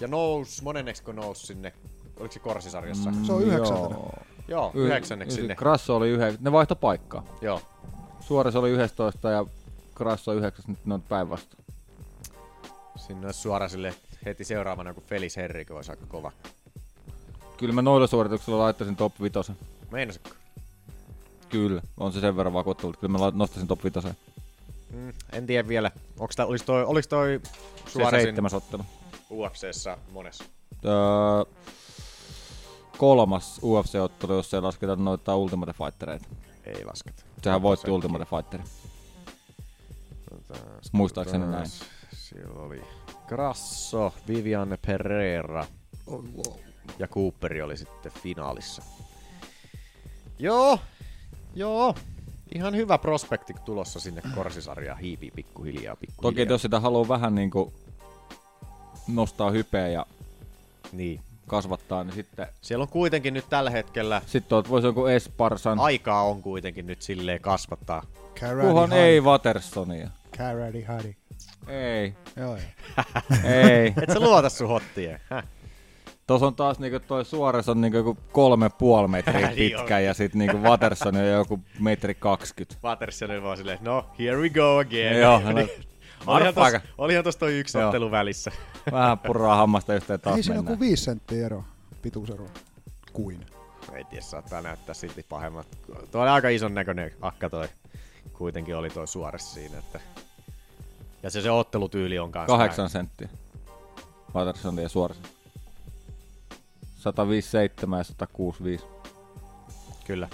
Ja 0.00 0.08
nous, 0.08 0.62
monenneksi 0.62 1.02
nousi 1.12 1.46
sinne, 1.46 1.72
oliko 2.16 2.32
se 2.32 2.38
korsisarjassa? 2.40 3.10
Mm. 3.10 3.24
Se 3.24 3.32
on 3.32 3.42
yhdeksäntenä. 3.42 3.94
Joo. 3.94 4.12
Joo, 4.48 4.70
Y- 4.74 4.84
yhdeksänneksi 4.86 5.36
sinne. 5.36 5.54
Grasso 5.54 5.96
oli 5.96 6.08
yhden, 6.08 6.36
ne 6.40 6.52
vaihto 6.52 6.76
paikkaa. 6.76 7.24
Joo, 7.40 7.60
Suores 8.20 8.56
oli 8.56 8.70
11 8.70 9.30
ja 9.30 9.46
Grasso 9.94 10.32
9, 10.32 10.64
nyt 10.68 10.86
ne 10.86 10.94
on 10.94 11.02
päinvastoin. 11.02 11.64
sinne 12.96 13.26
olisi 13.26 13.40
suora 13.40 13.68
sille 13.68 13.94
heti 14.24 14.44
seuraavana, 14.44 14.94
kun 14.94 15.02
Felis 15.06 15.36
Henrique 15.36 15.76
olisi 15.76 15.90
aika 15.92 16.06
kova. 16.06 16.32
Kyllä 17.56 17.74
mä 17.74 17.82
noilla 17.82 18.06
suorituksilla 18.06 18.58
laittaisin 18.58 18.96
top 18.96 19.12
5. 19.20 19.52
Meinasitko? 19.90 20.30
Kyllä, 21.54 21.82
on 21.96 22.12
se 22.12 22.20
sen 22.20 22.36
verran 22.36 22.52
vakuuttunut. 22.54 22.96
Kyllä 22.96 23.18
mä 23.18 23.30
nostaisin 23.34 23.68
top 23.68 23.84
5. 23.84 24.00
Se 24.02 24.14
Mm, 24.92 25.12
en 25.32 25.46
tiedä 25.46 25.68
vielä. 25.68 25.90
Onks 26.18 26.36
tää, 26.36 26.46
olis 26.46 26.62
toi, 26.62 26.84
oliks 26.84 27.08
toi 27.08 27.40
Suoresin 27.88 28.26
seitsemäs 28.26 28.54
ottelu. 28.54 28.82
UFCssä 29.30 29.98
monessa? 30.12 30.44
Öö, 30.84 30.92
kolmas 32.98 33.60
UFC-ottelu, 33.62 34.32
jos 34.32 34.54
ei 34.54 34.60
lasketa 34.60 34.96
noita 34.96 35.36
Ultimate 35.36 35.72
Fightereita. 35.72 36.28
Ei 36.64 36.84
lasketa. 36.84 37.22
Sehän 37.42 37.62
voitti. 37.62 37.90
Ultimate 37.90 38.24
Fighterin. 38.24 38.66
Tota, 40.30 40.60
Muistaakseni 40.92 41.46
näin. 41.46 41.66
Siellä 42.12 42.60
oli 42.60 42.82
Grasso, 43.28 44.14
Viviane 44.28 44.78
Pereira 44.86 45.66
ja 46.98 47.08
Cooperi 47.08 47.62
oli 47.62 47.76
sitten 47.76 48.12
finaalissa. 48.12 48.82
Joo, 50.38 50.78
joo. 51.54 51.94
Ihan 52.54 52.76
hyvä 52.76 52.98
prospekti 52.98 53.54
tulossa 53.64 54.00
sinne 54.00 54.22
korsisarjaan. 54.34 54.98
Hiipii 54.98 55.30
pikkuhiljaa, 55.30 55.96
pikkuhiljaa. 55.96 56.22
Toki 56.44 56.52
jos 56.52 56.62
sitä 56.62 56.80
haluaa 56.80 57.08
vähän 57.08 57.34
niinku 57.34 57.72
nostaa 59.08 59.50
hypeä 59.50 59.88
ja 59.88 60.06
Niin. 60.92 61.20
kasvattaa, 61.46 62.04
niin 62.04 62.14
sitten 62.14 62.46
Siellä 62.62 62.82
on 62.82 62.88
kuitenkin 62.88 63.34
nyt 63.34 63.44
tällä 63.50 63.70
hetkellä, 63.70 64.22
sitten 64.26 64.56
oot 64.56 64.68
voisi 64.70 64.86
joku 64.86 65.06
Esparsan. 65.06 65.78
aikaa 65.80 66.22
on 66.22 66.42
kuitenkin 66.42 66.86
nyt 66.86 67.02
silleen 67.02 67.40
kasvattaa. 67.40 68.02
Kuhan 68.60 68.92
ei 68.92 69.20
Watersonia. 69.20 70.10
Karate 70.38 70.84
Hardy. 70.84 71.14
Ei. 71.68 72.14
Joo. 72.36 72.56
Ei. 73.44 73.86
Et 74.02 74.10
sä 74.12 74.20
luota 74.20 74.48
sun 74.48 74.68
hottiin. 74.68 75.18
Häh? 75.30 75.44
Tuossa 76.26 76.46
on 76.46 76.54
taas 76.54 76.78
niinku 76.78 77.00
toi 77.00 77.24
Suores 77.24 77.68
on 77.68 77.80
niinku 77.80 77.96
joku 77.96 78.18
kolme 78.32 78.70
puoli 78.78 79.08
metriä 79.08 79.52
pitkä 79.56 79.98
ja 80.00 80.14
sit 80.14 80.34
niinku 80.34 80.56
Waterson 80.62 81.16
on 81.16 81.28
joku 81.28 81.60
metri 81.78 82.14
kaksikymmentä. 82.14 82.76
Patterson 82.82 83.30
oli 83.30 83.42
vaan 83.42 83.56
silleen, 83.56 83.78
no, 83.82 84.06
here 84.18 84.36
we 84.36 84.48
go 84.50 84.78
again. 84.78 85.20
Joo, 85.20 85.38
no, 85.40 85.66
olihan, 86.26 86.54
tos, 86.54 86.72
olihan 86.98 87.24
tossa 87.24 87.40
toi 87.40 87.58
yksi 87.58 87.78
Joo. 87.78 87.86
ottelu 87.86 88.10
välissä. 88.10 88.52
Vähän 88.92 89.18
purraa 89.18 89.56
hammasta 89.56 89.94
yhteen 89.94 90.20
taas 90.20 90.36
Ei 90.36 90.42
siinä 90.42 90.54
mennään. 90.54 90.72
on 90.72 90.78
kuin 90.78 90.88
5 90.88 91.04
senttiä 91.04 91.46
ero, 91.46 91.64
pituusero. 92.02 92.46
Kuin. 93.12 93.46
Ei 93.92 94.04
tiedä, 94.04 94.24
saattaa 94.24 94.62
näyttää 94.62 94.94
silti 94.94 95.26
pahemmat. 95.28 95.66
Tuo 96.10 96.22
oli 96.22 96.30
aika 96.30 96.48
ison 96.48 96.74
näköinen 96.74 97.10
akka 97.20 97.50
toi. 97.50 97.68
Kuitenkin 98.32 98.76
oli 98.76 98.90
toi 98.90 99.08
suores 99.08 99.54
siinä, 99.54 99.78
että... 99.78 100.00
Ja 101.22 101.30
se, 101.30 101.40
se 101.40 101.50
ottelutyyli 101.50 102.18
on 102.18 102.32
kanssa. 102.32 102.52
Kahdeksan 102.52 102.88
senttiä. 102.88 103.28
Waterson 104.34 104.78
ja 104.78 104.88
Suores. 104.88 105.18
157 107.04 107.98
ja 107.98 108.04
165. 108.04 108.84
Kyllä. 110.06 110.28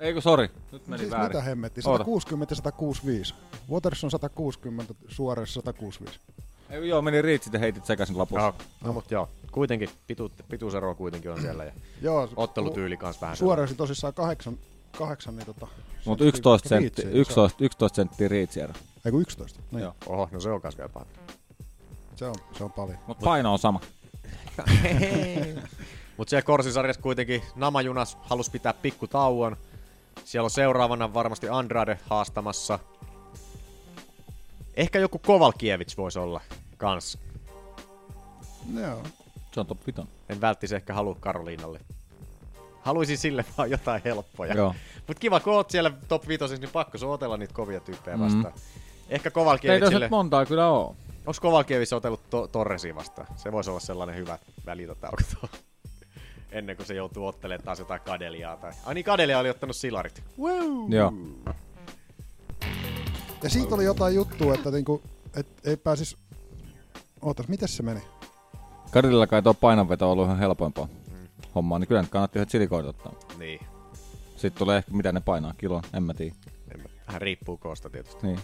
Eikö 0.00 0.20
sori, 0.20 0.48
nyt 0.72 0.86
meni 0.86 0.98
Siis 1.00 1.10
väärin. 1.10 1.28
mitä 1.28 1.42
hemmetti? 1.42 1.80
Oota. 1.84 1.98
160 1.98 2.52
ja 2.52 2.56
165. 2.56 3.34
Waterson 3.70 4.10
160, 4.10 4.94
Suores 5.08 5.54
165. 5.54 6.20
Ei, 6.70 6.88
joo, 6.88 7.02
meni 7.02 7.22
riitsit 7.22 7.52
ja 7.52 7.58
heitit 7.58 7.84
sekaisin 7.84 8.18
lopussa. 8.18 8.40
Joo, 8.42 8.54
no, 8.84 8.92
mut 8.92 9.10
joo. 9.10 9.28
Kuitenkin, 9.52 9.90
pitu, 10.06 10.32
pituusero 10.50 10.94
kuitenkin 10.94 11.30
on 11.30 11.40
siellä. 11.40 11.64
Ja 11.64 11.72
Joo, 12.02 12.28
ottelutyyli 12.36 12.96
kanssa 12.96 13.20
vähän. 13.20 13.36
Suores 13.36 13.72
tosissaan 13.72 14.14
kahdeksan, 14.14 14.58
kahdeksan 14.98 15.36
niin 15.36 15.46
tota... 15.46 15.66
Mut 16.06 16.18
senttiä 16.18 16.28
11, 16.28 16.68
sentti, 16.68 17.02
riitsiä, 17.02 17.04
se 17.34 17.40
on- 17.40 17.46
11, 17.46 17.64
11 17.64 17.96
senttiä 17.96 18.28
riitsiero. 18.28 18.72
Ei 19.04 19.12
kun 19.12 19.20
11. 19.20 19.60
Niin. 19.70 19.82
Joo. 19.82 19.94
Oho, 20.06 20.28
no 20.32 20.40
se 20.40 20.50
on 20.50 20.60
kans 20.60 20.76
vielä 20.78 20.88
paha. 20.88 21.06
Se 22.16 22.24
on, 22.26 22.34
se 22.58 22.64
on 22.64 22.72
paljon. 22.72 22.98
Mut 23.06 23.18
paino 23.18 23.52
on 23.52 23.58
sama. 23.58 23.80
Mut 26.16 26.28
siellä 26.28 26.42
korsisarjassa 26.42 27.02
kuitenkin 27.02 27.42
Namajunas 27.56 28.18
halusi 28.22 28.50
pitää 28.50 28.72
pikku 28.72 29.06
tauon. 29.06 29.56
Siellä 30.24 30.44
on 30.44 30.50
seuraavana 30.50 31.14
varmasti 31.14 31.48
Andrade 31.48 31.98
haastamassa. 32.10 32.78
Ehkä 34.76 34.98
joku 34.98 35.18
Kovalkiewicz 35.18 35.96
voisi 35.96 36.18
olla 36.18 36.40
kans. 36.76 37.18
Joo. 38.80 39.02
Se 39.52 39.60
on 39.60 39.66
top 39.66 39.78
5. 39.86 40.00
En 40.28 40.40
välttis 40.40 40.72
ehkä 40.72 40.94
halua 40.94 41.16
Karoliinalle. 41.20 41.80
Haluaisin 42.82 43.18
sille 43.18 43.44
vaan 43.58 43.70
jotain 43.70 44.02
helppoja. 44.04 44.54
Joo. 44.54 44.74
Mut 45.08 45.18
kiva, 45.18 45.40
kun 45.40 45.52
oot 45.52 45.70
siellä 45.70 45.90
top 46.08 46.28
5, 46.28 46.44
niin 46.58 46.70
pakko 46.70 46.98
sun 46.98 47.10
otella 47.10 47.36
niitä 47.36 47.54
kovia 47.54 47.80
tyyppejä 47.80 48.16
Mm. 48.16 48.22
vastaan. 48.22 48.54
Ehkä 49.08 49.30
Ei 49.72 49.80
tässä 49.80 50.08
montaa 50.10 50.46
kyllä 50.46 50.68
oo. 50.68 50.96
Onko 51.28 51.38
Kovalkiewicz 51.40 51.92
otellut 51.92 52.30
to- 52.30 52.48
Torresiin 52.48 52.94
vastaan? 52.94 53.28
Se 53.36 53.52
voisi 53.52 53.70
olla 53.70 53.80
sellainen 53.80 54.16
hyvä 54.16 54.38
välitotauko. 54.66 55.16
Ennen 56.52 56.76
kuin 56.76 56.86
se 56.86 56.94
joutuu 56.94 57.26
ottelemaan 57.26 57.64
taas 57.64 57.78
jotain 57.78 58.00
kadeliaa. 58.00 58.56
Tai... 58.56 58.72
Ai 58.84 58.94
niin, 58.94 59.04
kadelia 59.04 59.38
oli 59.38 59.50
ottanut 59.50 59.76
silarit. 59.76 60.22
Wow. 60.38 60.92
Joo. 60.92 61.12
Ja 63.42 63.50
siitä 63.50 63.74
oli 63.74 63.84
jotain 63.84 64.14
juttua, 64.14 64.54
että 64.54 64.70
niinku, 64.70 65.02
et 65.36 65.46
ei 65.64 65.76
pääsis... 65.76 66.16
Ootas, 67.22 67.48
miten 67.48 67.68
se 67.68 67.82
meni? 67.82 68.00
Karilla 68.90 69.26
kai 69.26 69.42
tuo 69.42 69.54
painonveto 69.54 70.06
on 70.06 70.12
ollut 70.12 70.26
ihan 70.26 70.38
helpompaa 70.38 70.88
hommaa, 71.54 71.78
niin 71.78 71.88
kyllä 71.88 72.02
nyt 72.02 72.10
kannatti 72.10 72.38
yhdet 72.38 72.50
silikoidit 72.50 72.88
ottaa. 72.88 73.12
Niin. 73.38 73.60
Sitten 74.36 74.58
tulee 74.58 74.78
ehkä, 74.78 74.92
mitä 74.92 75.12
ne 75.12 75.20
painaa, 75.20 75.54
kilo, 75.58 75.82
en 75.94 76.02
mä 76.02 76.14
tiedä. 76.14 76.34
Vähän 77.06 77.22
riippuu 77.22 77.56
koosta 77.56 77.90
tietysti. 77.90 78.26
Niin. 78.26 78.38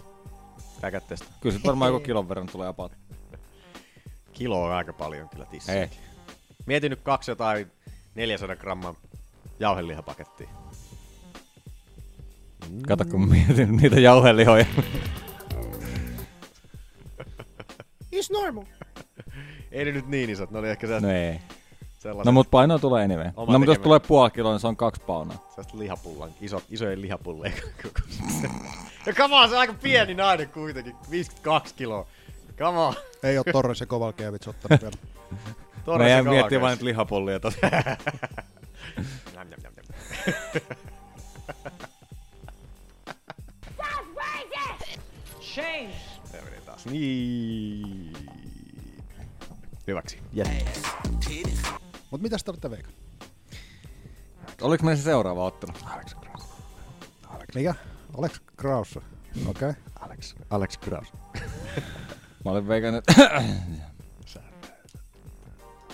Täkä 0.85 1.01
testaa. 1.01 1.37
Kyllä 1.41 1.55
sit 1.55 1.65
varmaan 1.65 1.93
joku 1.93 2.05
kilon 2.05 2.29
verran 2.29 2.47
tulee 2.47 2.67
apat. 2.67 2.97
Kilo 4.33 4.63
on 4.63 4.71
aika 4.71 4.93
paljon 4.93 5.29
kyllä 5.29 5.45
tissiä. 5.45 5.75
Ei. 5.75 5.89
Mietin 6.65 6.89
nyt 6.89 7.01
kaksi 7.01 7.31
jotain 7.31 7.71
400 8.15 8.55
gramman 8.55 8.97
jauhelihapakettia. 9.59 10.49
Kato, 12.87 13.05
kun 13.05 13.29
mietin 13.29 13.77
niitä 13.77 13.99
jauhelihoja. 13.99 14.65
It's 18.15 18.31
normal. 18.31 18.63
Ei 19.71 19.85
ne 19.85 19.91
nyt 19.91 20.07
niin 20.07 20.29
isot, 20.29 20.51
ne 20.51 20.59
oli 20.59 20.69
ehkä 20.69 20.87
se 20.87 20.99
no 20.99 21.09
ei. 21.09 21.39
Sellaiset, 22.05 22.25
No 22.25 22.31
mut 22.31 22.51
painoa 22.51 22.79
tulee 22.79 23.03
anyway. 23.03 23.29
Oma 23.35 23.53
no 23.53 23.59
mut 23.59 23.67
jos 23.67 23.79
tulee 23.79 23.99
puoli 23.99 24.31
kiloa, 24.31 24.51
niin 24.51 24.59
se 24.59 24.67
on 24.67 24.75
kaksi 24.77 25.01
paunaa. 25.01 25.37
sellaiset 25.49 25.73
lihapullan, 25.73 26.29
iso, 26.41 26.61
isojen 26.69 27.01
lihapulleen. 27.01 27.53
ja 29.05 29.13
come 29.13 29.35
on, 29.35 29.49
se 29.49 29.55
on 29.55 29.59
aika 29.61 29.73
pieni 29.73 30.13
nainen 30.13 30.49
kuitenkin. 30.49 30.95
52 31.11 31.75
kiloa. 31.75 32.07
Come 32.57 32.79
on. 32.79 32.93
Ei 33.23 33.37
oo 33.37 33.43
Torres 33.51 33.79
ja 33.79 33.85
Kovalkiewicz 33.85 34.47
ottanut 34.47 34.81
vielä. 34.81 34.97
Torres 35.85 36.05
Meidän 36.05 36.25
ja 36.25 36.31
miettii 36.31 36.61
vain 36.61 36.71
nyt 36.71 36.81
lihapullia 36.81 37.39
tossa. 37.39 37.59
Njam, 39.33 39.47
njam, 39.47 39.59
njam, 39.61 39.73
njam. 39.73 39.85
Change. 45.41 45.95
Meni 46.33 46.61
taas. 46.65 46.85
Niin. 46.85 48.13
Hyväksi. 49.87 50.19
Yes. 50.37 50.49
Mut 52.11 52.21
mitäs 52.21 52.43
te 52.43 52.51
olette 52.51 52.69
veikannut? 52.69 52.99
Oliko 54.61 54.85
meillä 54.85 54.97
se 54.97 55.03
seuraava 55.03 55.45
ottelu? 55.45 55.71
Mikä? 57.55 57.75
Alex 58.17 58.39
Kraus. 58.57 58.97
Okei. 58.97 59.49
Okay. 59.49 59.73
Alex, 59.99 60.35
Alex 60.49 60.77
Kraus. 60.77 61.13
Mä 62.45 62.51
olin 62.51 62.67
veikannut... 62.67 63.03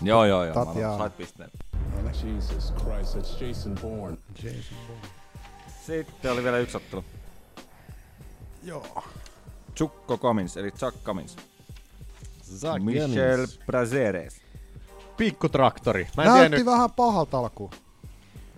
joo, 0.02 0.26
joo, 0.26 0.44
joo. 0.46 0.66
Tatjana. 0.66 0.92
Mä 0.92 0.98
sait 0.98 1.18
pisteen. 1.18 1.52
Jesus 2.24 2.74
Christ, 2.74 3.16
it's 3.16 3.44
Jason 3.44 3.76
Bourne. 3.82 4.18
Sitten 5.86 6.32
oli 6.32 6.44
vielä 6.44 6.58
yksi 6.58 6.78
ottelu. 6.78 7.06
Joo. 8.64 9.04
Chukko 9.76 10.18
Cummins, 10.18 10.58
eli 10.58 10.72
Chuck 10.72 11.04
Cummins. 11.04 11.38
Zach 12.44 12.84
Michel. 12.84 13.48
Brazeres. 13.66 14.41
Pikkutraktori. 15.18 16.08
Mä 16.18 16.24
en, 16.24 16.30
Näytti 16.30 16.50
tiennyt, 16.50 16.66
vähän 16.66 16.92
pahalta 16.92 17.38
alkuun. 17.40 17.72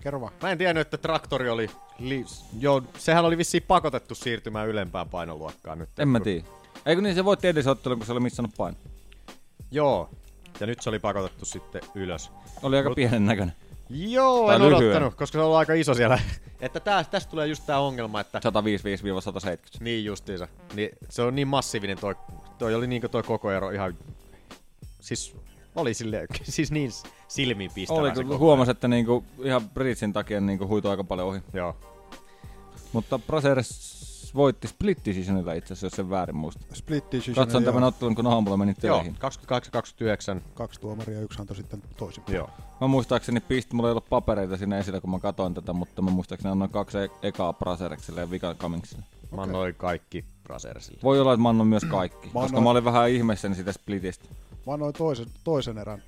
Kerro 0.02 0.22
vaan. 0.22 0.34
mä 0.42 0.52
en 0.52 0.58
tiennyt, 0.58 0.82
että 0.82 0.98
traktori 0.98 1.50
oli... 1.50 1.70
Li, 2.00 2.26
joo, 2.60 2.84
sehän 2.98 3.26
oli 3.26 3.38
vissiin 3.38 3.64
pakotettu 3.68 4.16
siirtymään 4.16 4.68
ylempään 4.70 5.10
painoluokkaan 5.10 5.80
nyt. 5.80 5.90
En 6.00 6.08
mä 6.08 6.20
tiedä. 6.20 6.48
Eikö 6.86 7.02
niin, 7.02 7.16
se 7.16 7.26
voitti 7.26 7.48
edellisen 7.48 7.72
ottelun, 7.72 7.98
kun 7.98 8.06
se 8.06 8.12
oli 8.12 8.20
missannut 8.20 8.54
paino. 8.58 8.78
Joo. 9.72 10.10
Ja 10.60 10.68
nyt 10.68 10.82
se 10.82 10.90
oli 10.90 11.00
pakotettu 11.00 11.46
sitten 11.46 11.82
ylös. 11.96 12.32
Oli 12.64 12.78
aika 12.78 12.90
Mut- 12.90 12.96
pienen 12.96 13.26
näköinen. 13.26 13.56
Joo, 13.90 14.48
Tai 14.48 14.56
en 14.56 14.62
lyhyen. 14.62 14.78
odottanut, 14.78 15.16
koska 15.16 15.38
se 15.38 15.42
on 15.44 15.58
aika 15.58 15.74
iso 15.74 15.94
siellä. 15.94 16.20
että 16.62 16.80
tää, 16.80 17.04
tästä 17.04 17.30
tulee 17.32 17.48
just 17.48 17.66
tää 17.66 17.80
ongelma, 17.80 18.20
että 18.20 18.40
155-170. 18.40 19.78
niin 19.80 20.06
justiinsa. 20.06 20.48
Niin 20.74 20.90
se 21.10 21.22
on 21.22 21.36
niin 21.36 21.48
massiivinen 21.48 21.98
toi, 21.98 22.16
toi 22.58 22.76
oli 22.76 22.88
niinku 22.88 23.10
toi 23.10 23.24
koko 23.24 23.52
ero 23.52 23.70
ihan... 23.70 23.98
Siis 25.02 25.36
oli 25.76 25.94
sille, 25.94 26.26
siis 26.44 26.72
niin 26.72 26.92
silmiin 27.28 27.72
pistävä 27.76 28.00
Oli, 28.00 28.16
se 28.16 28.24
kun 28.24 28.40
huomasi, 28.40 28.72
että 28.72 28.88
niinku, 28.88 29.24
ihan 29.44 29.70
Britsin 29.70 30.14
takia 30.14 30.42
niinku 30.42 30.68
huitu 30.68 30.90
aika 30.90 31.04
paljon 31.04 31.28
ohi. 31.28 31.40
Joo. 31.54 31.76
Mutta 32.94 33.20
Brazeres 33.20 34.04
voitti 34.36 34.68
Split 34.68 35.06
Decisionilla 35.06 35.54
itse 35.54 35.74
asiassa, 35.74 35.86
jos 35.86 35.94
sen 35.94 36.10
väärin 36.10 36.36
muista. 36.36 36.66
Split 36.74 37.12
decision. 37.12 37.36
Katson 37.36 37.64
tämän 37.64 37.84
ottelun, 37.84 38.16
kun 38.16 38.28
aamulla 38.28 38.58
meni 38.58 38.74
Joo, 38.84 38.98
töihin. 38.98 39.18
28-29. 40.38 40.42
Kaksi 40.54 40.82
tuomaria, 40.82 41.22
yksi 41.22 41.42
antoi 41.42 41.56
sitten 41.58 41.82
toisin. 41.98 42.24
Joo. 42.28 42.50
Mä 42.82 42.88
muistaakseni 42.88 43.40
pisti, 43.40 43.76
mulla 43.76 43.90
ei 43.90 43.92
ollut 43.92 44.10
papereita 44.10 44.58
siinä 44.58 44.78
esillä, 44.78 45.02
kun 45.02 45.10
mä 45.10 45.20
katsoin 45.20 45.54
tätä, 45.54 45.74
mutta 45.74 46.02
mä 46.02 46.12
muistaakseni 46.12 46.52
annoin 46.52 46.72
kaksi 46.72 46.98
e- 46.98 47.10
ekaa 47.22 47.54
Brazerekselle 47.54 48.22
ja 48.22 48.30
vika 48.32 48.56
Cummingsille. 48.56 49.04
Mä 49.36 49.42
annoin 49.42 49.76
kaikki 49.76 50.26
Brazersille. 50.44 51.00
Voi 51.04 51.20
olla, 51.20 51.34
että 51.34 51.42
mä 51.42 51.50
annoin 51.50 51.70
myös 51.70 51.84
kaikki, 51.86 52.28
Mä 52.28 52.34
koska 52.34 52.46
annoin- 52.48 52.64
mä 52.64 52.70
olin 52.70 52.84
vähän 52.86 53.10
ihmeessäni 53.10 53.56
siitä 53.56 53.72
Splitistä. 53.72 54.26
Mä 54.68 54.74
annoin 54.74 54.94
toisen, 54.94 55.28
toisen 55.44 55.78
erän 55.78 56.04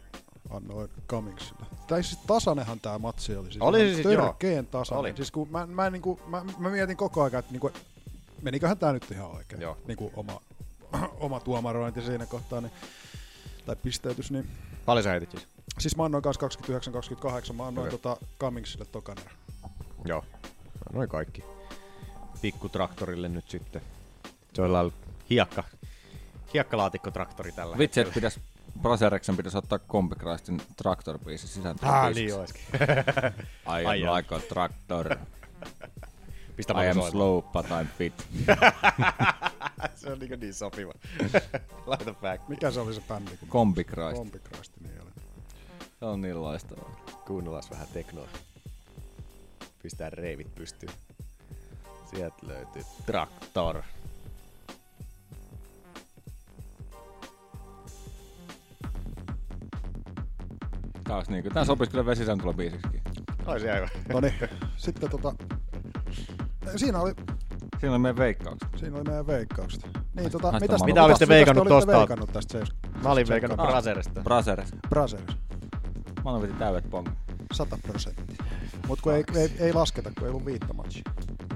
annoin 0.49 0.89
Cummingsille. 1.07 1.65
Tai 1.87 2.03
siis 2.03 2.19
tasanenhan 2.27 2.79
tää 2.79 2.99
matsi 2.99 3.35
oli. 3.35 3.51
Siis 3.51 3.61
Oli 3.61 3.93
siis, 3.93 4.05
joo. 4.05 4.23
törkeen 4.25 4.65
tasainen. 4.65 4.99
Oli. 4.99 5.15
Siis 5.15 5.31
kun 5.31 5.47
mä, 5.51 5.65
mä, 5.65 5.89
niinku, 5.89 6.19
mä, 6.27 6.45
mä, 6.57 6.69
mietin 6.69 6.97
koko 6.97 7.23
ajan, 7.23 7.39
että 7.39 7.51
niinku, 7.51 7.71
meniköhän 8.41 8.77
tää 8.77 8.93
nyt 8.93 9.11
ihan 9.11 9.31
oikein. 9.31 9.61
Joo. 9.61 9.77
Niinku 9.87 10.11
oma, 10.15 10.41
oma 11.19 11.39
tuomarointi 11.39 12.01
siinä 12.01 12.25
kohtaa, 12.25 12.61
niin, 12.61 12.71
tai 13.65 13.75
pisteytys, 13.75 14.31
niin 14.31 14.49
Paljon 14.85 15.03
sä 15.03 15.09
heitit 15.09 15.31
siis? 15.31 15.47
Siis 15.79 15.97
mä 15.97 16.05
annoin 16.05 16.21
kanssa 16.21 16.47
29-28, 17.49 17.53
mä 17.53 17.67
annoin 17.67 17.87
Okei. 17.87 17.99
tota 17.99 18.17
Cummingsille 18.39 18.85
tokan 18.85 19.17
erän. 19.17 19.35
Joo. 20.05 20.21
Mä 20.21 20.89
annoin 20.89 21.09
kaikki. 21.09 21.43
Pikkutraktorille 22.41 23.29
nyt 23.29 23.49
sitten. 23.49 23.81
Se 24.53 24.61
on 24.61 24.91
hiekka. 25.29 25.63
Hiekkalaatikko-traktori 26.55 27.51
tällä 27.51 27.77
Vitsi, 27.77 27.99
että 27.99 28.13
hetkellä. 28.13 28.29
pitäis 28.31 28.55
Brazereksen 28.81 29.37
pitäisi 29.37 29.57
ottaa 29.57 29.79
Combi 29.79 30.15
Christin 30.15 30.61
Tractor-biisi 30.83 31.47
sisään. 31.47 31.75
Ah, 31.81 32.13
niin 32.13 32.35
olisikin. 32.35 32.63
I 33.79 33.85
am 33.85 33.87
Ai 33.87 33.99
like 33.99 34.35
a 34.35 34.39
tractor. 34.39 35.15
Pistä 36.55 36.73
I 36.73 36.75
vaan 36.75 36.87
am 36.87 36.93
soimaan. 36.93 37.11
slow, 37.11 37.43
but 37.43 37.65
I'm 37.65 37.87
fit. 37.97 38.27
se 39.95 40.11
on 40.11 40.19
niin, 40.19 40.39
niin 40.39 40.53
sopiva. 40.53 40.93
Laita 41.85 42.13
back. 42.13 42.47
Mikä 42.47 42.71
se 42.71 42.79
oli 42.79 42.93
se 42.93 43.01
bändi? 43.07 43.31
Combi 43.49 43.83
Christ, 43.83 44.23
niin 44.79 45.01
oli. 45.01 45.11
Se 45.99 46.05
on 46.05 46.21
niin 46.21 46.41
loistavaa. 46.41 46.95
Kuunnellaan 47.27 47.63
vähän 47.71 47.87
teknoa. 47.93 48.27
Pistää 49.83 50.09
reivit 50.09 50.55
pystyyn. 50.55 50.91
Sieltä 52.09 52.35
löytyy 52.47 52.83
traktor. 53.05 53.81
Olisi 61.15 61.31
niinku, 61.31 61.49
tää 61.49 61.65
sopisi 61.65 61.91
kyllä 61.91 62.05
vesisäntulon 62.05 62.55
biisiksikin. 62.55 63.01
Oisi 63.45 63.69
aivan. 63.69 63.89
No 64.13 64.19
niin, 64.19 64.33
sitten 64.77 65.09
tota... 65.09 65.33
Siinä 66.75 66.99
oli, 67.01 67.13
Siinä 67.79 67.91
oli 67.93 67.99
meidän 67.99 68.17
veikkaukset. 68.17 68.69
siinä 68.77 68.95
oli 68.95 69.03
meidän 69.03 69.27
veikkaukset. 69.27 69.87
Niin, 70.15 70.31
tota, 70.31 70.51
Haista 70.51 70.63
mitäs. 70.65 70.83
Mitä 70.85 71.03
olisitte 71.03 71.27
veikannut 71.27 71.67
tosta? 71.67 71.97
veikannut 71.97 72.33
tästä 72.33 72.51
seis? 72.59 72.69
Mä 73.03 73.11
olin 73.11 73.27
veikannut 73.27 73.59
Ah. 73.59 73.67
Brazerista. 73.67 74.21
Brazeres. 74.21 74.69
Brazzers, 74.89 75.23
Mä 76.25 76.31
olin 76.31 76.41
veti 76.41 76.53
täydet 76.53 76.89
pong. 76.89 77.07
100 77.53 77.77
prosenttia. 77.87 78.45
Mut 78.87 79.01
kun 79.01 79.13
ei, 79.13 79.23
ei, 79.35 79.51
ei, 79.59 79.73
lasketa, 79.73 80.11
kun 80.17 80.23
ei 80.23 80.29
ollut 80.29 80.45
viittä 80.45 80.73
matchia. 80.73 81.01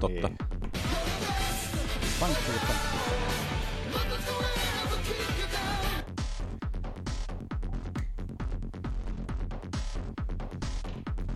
Totta. 0.00 0.28
Niin. 0.28 0.38
Pankki, 2.20 2.42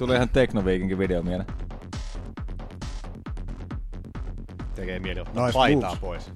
Tuli 0.04 0.14
ihan 0.14 0.28
Teknoviikinkin 0.28 0.98
video 0.98 1.22
mieleen. 1.22 1.46
Tekee 4.74 4.98
mieli 4.98 5.20
ottaa 5.20 5.46
Nice 5.46 5.58
paitaa 5.58 5.90
moves. 5.90 6.00
pois. 6.00 6.32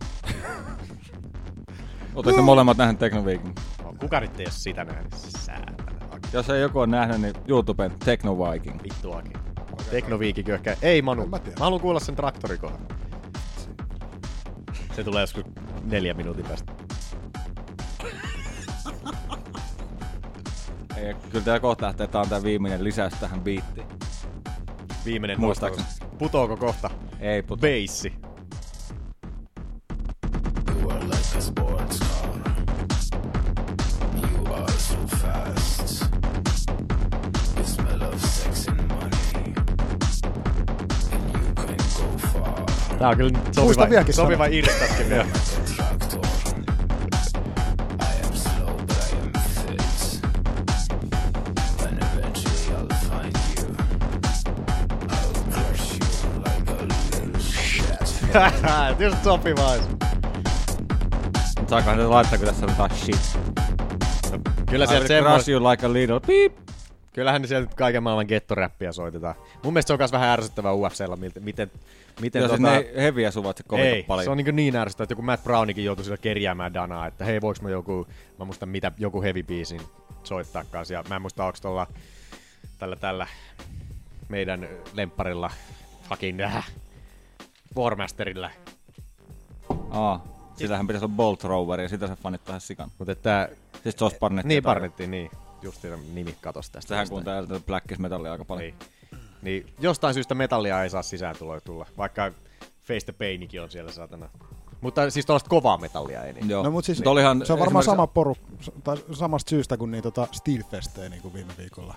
Oletteko 2.15 2.37
te 2.37 2.43
molemmat 2.43 2.77
nähneet 2.77 2.99
Teknoviikin? 2.99 3.55
No, 3.85 3.95
Kuka 4.01 4.21
nyt 4.21 4.41
ei 4.41 4.47
oo 4.47 4.53
sitä 4.53 4.85
nähnyt? 4.85 5.13
Säätänä. 5.15 5.77
Jos 6.33 6.51
ei 6.51 6.61
joku 6.63 6.79
ole 6.79 6.87
nähnyt, 6.87 7.21
niin 7.21 7.35
YouTuben 7.49 7.93
Techno 8.05 8.39
Viking. 8.39 8.83
Vittuakin. 8.83 9.33
Teknoviikin 9.91 10.51
ehkä. 10.51 10.77
Ei 10.83 11.03
Manu. 11.03 11.27
Mä 11.27 11.37
mä 11.37 11.53
haluan 11.61 11.81
kuulla 11.81 12.01
sen 12.01 12.17
traktorikohan. 12.17 12.79
Se 14.97 15.05
tulee 15.05 15.23
joskus 15.23 15.45
neljä 15.85 16.15
minuutin 16.15 16.45
päästä. 16.45 16.73
Ei, 21.03 21.15
kyllä 21.31 21.45
tää 21.45 21.61
kohta 21.61 21.87
lähtee, 21.87 22.07
tää 22.07 22.21
on 22.21 22.29
tää 22.29 22.43
viimeinen 22.43 22.85
lisäys 22.85 23.13
tähän 23.21 23.41
biittiin. 23.41 23.87
Viimeinen 25.05 25.41
Muistaakseni. 25.41 25.87
Putoako 26.19 26.57
kohta? 26.57 26.91
Ei, 27.21 27.43
put... 27.43 27.61
Beissi. 27.61 28.13
You 30.81 30.91
are 30.91 31.01
like 31.01 31.39
a 31.39 31.41
sports 31.41 31.99
car. 31.99 32.41
You 34.23 34.55
are 34.55 34.73
so 34.73 34.97
fast. 35.17 36.03
You 37.57 37.65
smell 37.65 38.03
of 38.03 38.21
sex 38.25 38.69
and 38.69 38.81
money. 38.89 39.55
And 41.13 41.35
you 41.35 41.55
can 41.55 41.77
go 41.77 42.19
far. 42.19 42.65
Tää 42.99 43.09
on 43.09 43.17
kyllä 43.17 43.39
Muista 43.39 43.63
sopiva, 43.65 43.89
vieläkin 43.91 44.15
sopiva 44.15 44.45
sanat. 44.45 44.53
irstatkin 44.55 45.09
vielä. 45.11 45.27
Just 59.05 59.25
sopiva 59.25 59.71
olisi. 59.71 59.89
Mut 61.59 61.69
Saakohan 61.69 61.99
ne 61.99 62.07
laittaa, 62.07 62.39
kun 62.39 62.47
tässä 62.47 62.67
on 62.67 62.75
taas 62.75 63.01
shit. 63.01 63.39
Kyllä 64.71 64.85
I 64.85 64.89
sieltä 64.89 65.09
semmoista... 65.09 65.37
crush 65.37 65.51
you 65.51 65.71
like 65.71 65.87
a 65.87 65.93
little 65.93 66.21
beep. 66.21 66.53
Kyllähän 67.13 67.49
sieltä 67.49 67.67
nyt 67.67 67.75
kaiken 67.75 68.03
maailman 68.03 68.27
gettoräppiä 68.29 68.93
soitetaan. 68.93 69.35
Mun 69.65 69.73
mielestä 69.73 69.87
se 69.87 69.93
on 69.93 69.99
myös 69.99 70.13
vähän 70.13 70.29
ärsyttävää 70.29 70.73
UFCllä, 70.73 71.17
miten, 71.17 71.43
miten, 71.43 71.71
miten 72.21 72.41
Joo, 72.41 72.49
siis 72.49 72.61
tota... 72.61 72.73
ne 72.73 73.03
heviä 73.03 73.31
suvaitse 73.31 73.63
kovin 73.67 73.85
Ei, 73.85 74.03
paljon. 74.03 74.25
se 74.25 74.31
on 74.31 74.37
niin, 74.37 74.57
niin 74.57 74.77
ärsyttävää, 74.77 75.05
että 75.05 75.13
joku 75.13 75.23
Matt 75.23 75.45
Brownikin 75.45 75.85
joutui 75.85 76.05
sillä 76.05 76.17
kerjäämään 76.17 76.75
Danaa, 76.75 77.07
että 77.07 77.25
hei, 77.25 77.41
voiko 77.41 77.61
mä 77.63 77.71
joku, 77.71 78.07
mä 78.39 78.45
muistan 78.45 78.69
mitä, 78.69 78.93
joku 78.99 79.23
heavy 79.23 79.43
biisin 79.43 79.81
soittaa 80.25 80.65
kanssa. 80.65 80.95
Ja 80.95 81.05
mä 81.09 81.17
en 81.17 81.23
muista, 81.23 81.45
onko 81.45 81.59
tuolla 81.63 81.87
tällä, 82.79 82.97
tällä 82.97 83.27
meidän 84.29 84.69
lempparilla 84.93 85.51
fucking 86.09 86.41
äh, 86.41 86.71
Warmasterilla. 87.77 88.51
Aa, 89.91 90.25
sillähän 90.57 90.87
pitäisi 90.87 91.05
olla 91.05 91.15
Bolt 91.17 91.45
Rover 91.45 91.81
ja 91.81 91.89
sitä 91.89 92.07
se 92.07 92.15
fanittaa 92.15 92.53
ihan 92.53 92.61
sikan. 92.61 92.91
Mutta 92.99 93.13
että... 93.13 93.49
Siis 93.83 93.97
Josh 94.01 94.19
Barnett. 94.19 94.49
Niin, 94.49 94.63
Barnetti, 94.63 95.07
niin. 95.07 95.31
Just 95.63 95.85
nimi 96.13 96.37
katos 96.41 96.71
tästä. 96.71 96.89
Sehän 96.89 97.09
kuuntelee 97.09 97.47
tätä 97.47 97.61
Blackis 97.67 97.99
Metallia 97.99 98.33
aika 98.33 98.45
paljon. 98.45 98.63
Niin. 98.63 98.75
niin. 99.43 99.67
jostain 99.81 100.15
syystä 100.15 100.35
metallia 100.35 100.83
ei 100.83 100.91
saa 100.91 101.03
sisään 101.03 101.37
tulla, 101.39 101.61
tulla 101.61 101.87
vaikka 101.97 102.33
Face 102.85 103.05
the 103.05 103.13
Painikin 103.13 103.63
on 103.63 103.71
siellä 103.71 103.93
satana. 103.93 104.29
Mutta 104.81 105.11
siis 105.11 105.27
tuollaista 105.27 105.51
kovaa 105.51 105.79
metallia 105.79 106.25
ei 106.25 106.33
niin. 106.33 106.49
Joo. 106.49 106.63
No, 106.63 106.71
mut 106.71 106.85
siis, 106.85 106.99
Mutta 106.99 107.11
olihan 107.11 107.47
se 107.47 107.53
on 107.53 107.59
varmaan 107.59 107.83
esimerkiksi- 107.83 107.91
sama 107.97 108.07
poru, 108.07 108.37
tai 108.85 108.97
samasta 109.13 109.51
syystä 109.51 109.77
kuin 109.77 109.91
niin 109.91 110.03
tota 110.03 110.29
Steelfestejä 110.33 111.09
niin 111.09 111.23
kuin 111.23 111.35
viime 111.35 111.53
viikolla. 111.59 111.95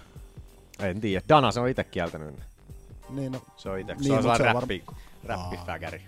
En 0.79 1.01
tiedä. 1.01 1.25
Dana 1.29 1.51
se 1.51 1.59
on 1.59 1.69
itse 1.69 1.83
kieltänyt. 1.83 2.35
Niin, 3.09 3.31
no, 3.31 3.41
Se 3.57 3.69
on 3.69 3.79
itse. 3.79 3.93
Niin, 3.93 4.03
se 4.03 4.13
on 4.13 4.15
mut 4.15 4.21
sellainen 4.23 4.51
se 4.51 4.57
on 4.57 4.61
räppi, 4.61 4.83
räppifäkäri. 5.23 6.01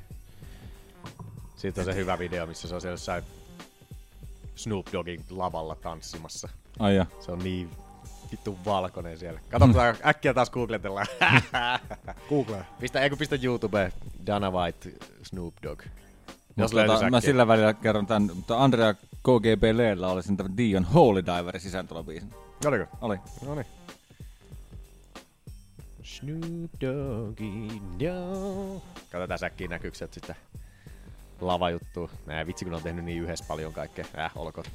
Sitten 1.55 1.81
on 1.81 1.85
se 1.85 1.95
hyvä 1.95 2.19
video, 2.19 2.45
missä 2.45 2.67
se 2.67 2.75
on 2.75 2.81
siellä 2.81 2.93
jossain 2.93 3.23
Snoop 4.55 4.87
Doggin 4.93 5.23
lavalla 5.29 5.75
tanssimassa. 5.75 6.49
Ai 6.79 6.95
ja. 6.95 7.05
Se 7.19 7.31
on 7.31 7.39
niin 7.39 7.69
vittu 8.31 8.57
valkoinen 8.65 9.17
siellä. 9.17 9.39
Katsotaan, 9.49 9.95
äkkiä 10.05 10.33
taas 10.33 10.49
googletellaan. 10.49 11.07
Google. 12.29 12.65
Pistä, 12.79 13.01
eikö 13.01 13.15
pistä 13.15 13.39
YouTubeen 13.43 13.93
Dana 14.25 14.51
White 14.51 14.91
Snoop 15.23 15.53
Dogg. 15.63 15.83
Jos 16.57 16.71
tota, 16.71 17.09
mä 17.09 17.21
sillä 17.21 17.47
välillä 17.47 17.73
kerron 17.73 18.07
tämän, 18.07 18.29
mutta 18.35 18.63
Andrea 18.63 18.93
KGB 18.93 19.63
Leellä 19.73 20.07
oli 20.07 20.23
sen 20.23 20.37
Dion 20.57 20.83
Holy 20.83 21.23
Diverin 21.25 21.61
sisääntulobiisin. 21.61 22.33
Oliko? 22.65 22.97
Oli. 23.01 23.17
No 23.45 23.55
niin. 23.55 23.65
Snoop 26.03 26.71
Doggy, 26.81 27.79
no. 28.07 28.81
Katsotaan 29.11 29.39
säkkiin 29.39 29.69
näkyykö 29.69 29.97
sieltä 29.97 30.13
sitä 30.13 30.35
lavajuttua. 31.41 32.09
Nää 32.25 32.47
vitsi 32.47 32.65
kun 32.65 32.73
on 32.73 32.83
tehnyt 32.83 33.05
niin 33.05 33.23
yhdessä 33.23 33.45
paljon 33.47 33.73
kaikkea. 33.73 34.05
Äh, 34.17 34.31
olkoon. 34.35 34.65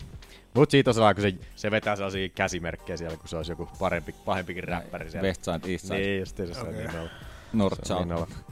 Mut 0.54 0.70
siitä 0.70 0.90
on 0.90 1.14
kun 1.14 1.22
se, 1.22 1.34
se 1.56 1.70
vetää 1.70 1.96
sellaisia 1.96 2.28
käsimerkkejä 2.28 2.96
siellä, 2.96 3.16
kun 3.16 3.28
se 3.28 3.36
olisi 3.36 3.52
joku 3.52 3.68
parempi, 3.78 4.14
pahempikin 4.24 4.64
räppäri 4.64 5.10
siellä. 5.10 5.26
West 5.26 5.44
Side, 5.44 5.72
East 5.72 5.84
Side. 5.84 5.98
Niin, 5.98 6.20
just 6.20 6.36
se, 6.36 6.54
se 6.54 6.60
on 6.60 6.72
niin 6.74 6.96
olla. 6.98 7.10
North 7.52 7.80
Se 7.84 7.94
on 7.94 8.08
niin 8.08 8.18
South. 8.18 8.32
olla. 8.32 8.44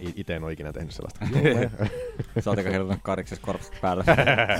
I- 0.00 0.12
Ite 0.16 0.36
en 0.36 0.44
ole 0.44 0.52
ikinä 0.52 0.72
tehnyt 0.72 0.92
sellaista. 0.94 1.26
Sä 2.40 2.50
oot 2.50 2.58
aika 2.58 2.96
karikses 3.02 3.38
korpset 3.38 3.80
päällä. 3.80 4.04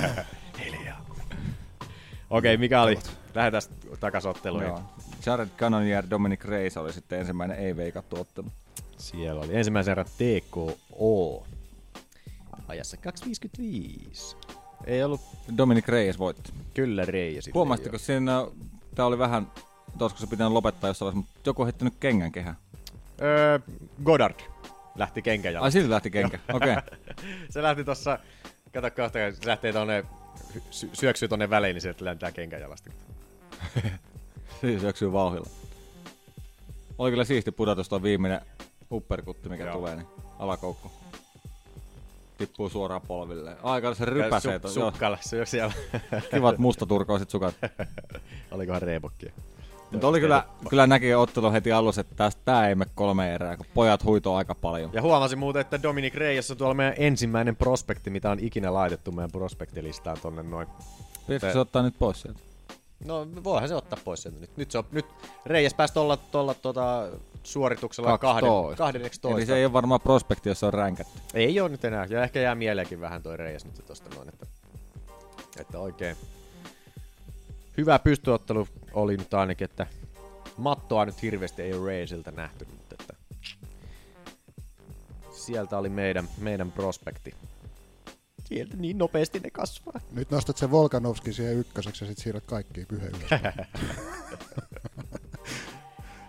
Hiljaa. 0.65 1.05
Okei, 2.29 2.57
mikä 2.57 2.81
oli? 2.81 2.99
Lähdetään 3.35 3.63
takas 3.99 4.25
otteluun. 4.25 4.79
Jared 5.25 5.49
Cannonier 5.57 6.05
Dominic 6.09 6.45
Reyes 6.45 6.77
oli 6.77 6.93
sitten 6.93 7.19
ensimmäinen 7.19 7.57
ei-veikattu 7.57 8.19
ottelu. 8.19 8.47
Siellä 8.97 9.41
oli 9.41 9.55
ensimmäisen 9.55 9.91
erän 9.91 10.05
TKO. 10.05 11.47
Ajassa 12.67 12.97
2.55. 13.27 14.37
Ei 14.85 15.03
ollut... 15.03 15.21
Dominic 15.57 15.87
Reyes 15.87 16.19
voitti. 16.19 16.53
Kyllä 16.73 17.05
Reyes. 17.05 17.49
Huomasitteko 17.53 17.97
siinä, 17.97 18.47
tää 18.95 19.05
oli 19.05 19.17
vähän, 19.17 19.51
olisiko 19.99 20.19
se 20.19 20.27
pitänyt 20.27 20.53
lopettaa 20.53 20.89
jossain 20.89 21.05
vaiheessa, 21.13 21.33
mutta 21.33 21.49
joku 21.49 21.61
on 21.61 21.65
heittänyt 21.65 21.93
kengän 21.99 22.31
kehään. 22.31 22.57
Öö, 23.21 23.59
Goddard 24.03 24.39
lähti 24.95 25.21
kenkän 25.21 25.57
Ai 25.57 25.71
siltä 25.71 25.89
lähti 25.89 26.11
kenkä, 26.11 26.39
okei. 26.53 26.75
se 27.49 27.63
lähti 27.63 27.83
tossa, 27.83 28.19
kato 28.73 28.91
kohta, 28.91 29.19
se 29.19 29.47
lähtee 29.47 29.73
tonne, 29.73 30.05
sy- 30.71 30.89
syöksyy 30.93 31.27
tonne 31.27 31.49
väliin, 31.49 31.73
niin 31.73 31.81
sieltä 31.81 32.05
lentää 32.05 32.31
kenkän 32.31 32.61
jalasta. 32.61 32.91
Siis 34.61 34.81
syöksyy 34.81 35.11
vauhilla. 35.11 35.47
Oli 36.97 37.11
kyllä 37.11 37.23
siisti 37.23 37.51
pudotus 37.51 37.89
tuo 37.89 38.03
viimeinen 38.03 38.41
upperkutti, 38.91 39.49
mikä 39.49 39.63
Joo. 39.63 39.73
tulee, 39.73 39.95
niin 39.95 40.07
alakoukku. 40.39 40.91
Tippuu 42.37 42.69
suoraan 42.69 43.01
polville. 43.07 43.57
Aika 43.63 43.93
se 43.93 44.05
rypäsee. 44.05 44.57
Su- 44.57 44.69
sukkalla, 44.69 45.17
se 45.21 45.39
on 45.39 45.47
siellä. 45.47 45.73
Kivat 46.35 46.57
mustaturkoiset 46.57 47.29
sukat. 47.29 47.55
Olikohan 48.51 48.81
reebokkia? 48.81 49.31
Mutta 49.91 50.07
oli 50.07 50.19
kyllä, 50.19 50.43
kyllä 50.69 50.87
näki 50.87 51.13
ottelu 51.13 51.51
heti 51.51 51.71
alussa, 51.71 52.01
että 52.01 52.15
tästä 52.15 52.41
tää 52.45 52.69
ei 52.69 52.75
mene 52.75 52.91
kolme 52.95 53.35
erää, 53.35 53.57
kun 53.57 53.65
pojat 53.73 54.03
huitoo 54.03 54.35
aika 54.35 54.55
paljon. 54.55 54.89
Ja 54.93 55.01
huomasin 55.01 55.39
muuten, 55.39 55.59
että 55.59 55.83
Dominic 55.83 56.13
Reyes 56.13 56.51
on 56.51 56.57
tuolla 56.57 56.73
meidän 56.73 56.95
ensimmäinen 56.97 57.55
prospekti, 57.55 58.09
mitä 58.09 58.31
on 58.31 58.39
ikinä 58.39 58.73
laitettu 58.73 59.11
meidän 59.11 59.31
prospektilistaan 59.31 60.17
tonne 60.21 60.43
noin. 60.43 60.67
Pitäisikö 61.27 61.53
se 61.53 61.59
ottaa 61.59 61.83
nyt 61.83 61.95
pois 61.99 62.21
sieltä? 62.21 62.50
No 63.05 63.27
voihan 63.43 63.69
se 63.69 63.75
ottaa 63.75 63.99
pois 64.03 64.21
sieltä 64.21 64.39
nyt. 64.39 64.57
Nyt, 64.57 64.71
se 64.71 64.77
on, 64.77 64.83
nyt 64.91 65.05
Reyes 65.45 65.73
pääsi 65.73 65.93
tuolla, 65.93 66.17
tuolla 66.17 66.53
tota, 66.53 67.07
suorituksella 67.43 68.17
kahden, 68.17 68.49
12. 68.49 68.83
12. 68.83 69.29
Eli 69.29 69.45
se 69.45 69.55
ei 69.55 69.65
ole 69.65 69.73
varmaan 69.73 70.01
prospekti, 70.01 70.49
jos 70.49 70.59
se 70.59 70.65
on 70.65 70.73
ränkätty. 70.73 71.19
Ei 71.33 71.59
ole 71.59 71.69
nyt 71.69 71.85
enää. 71.85 72.05
Ja 72.09 72.23
ehkä 72.23 72.39
jää 72.39 72.55
mieleenkin 72.55 73.01
vähän 73.01 73.23
toi 73.23 73.37
Reyes 73.37 73.65
nyt 73.65 73.85
tosta 73.85 74.15
noin, 74.15 74.29
että, 74.29 74.45
että 75.59 75.79
oikein 75.79 76.17
hyvä 77.77 77.99
pystyottelu 77.99 78.67
oli 78.93 79.17
nyt 79.17 79.33
ainakin, 79.33 79.65
että 79.65 79.87
mattoa 80.57 81.05
nyt 81.05 81.21
hirveästi 81.21 81.61
ei 81.61 81.73
ole 81.73 81.87
Reyesiltä 81.87 82.31
nähty, 82.31 82.65
mutta 82.65 82.95
että 82.99 83.13
sieltä 85.31 85.77
oli 85.77 85.89
meidän, 85.89 86.27
meidän 86.37 86.71
prospekti. 86.71 87.33
Sieltä 88.51 88.77
niin 88.77 88.97
nopeasti 88.97 89.39
ne 89.39 89.49
kasvaa. 89.49 90.01
Nyt 90.11 90.31
nostat 90.31 90.57
sen 90.57 90.71
Volkanovskin 90.71 91.33
siihen 91.33 91.57
ykköseksi 91.57 92.03
ja 92.03 92.09
sit 92.09 92.17
siirrät 92.17 92.43
kaikki 92.45 92.85
pyhe 92.85 93.07
ylös. 93.07 93.29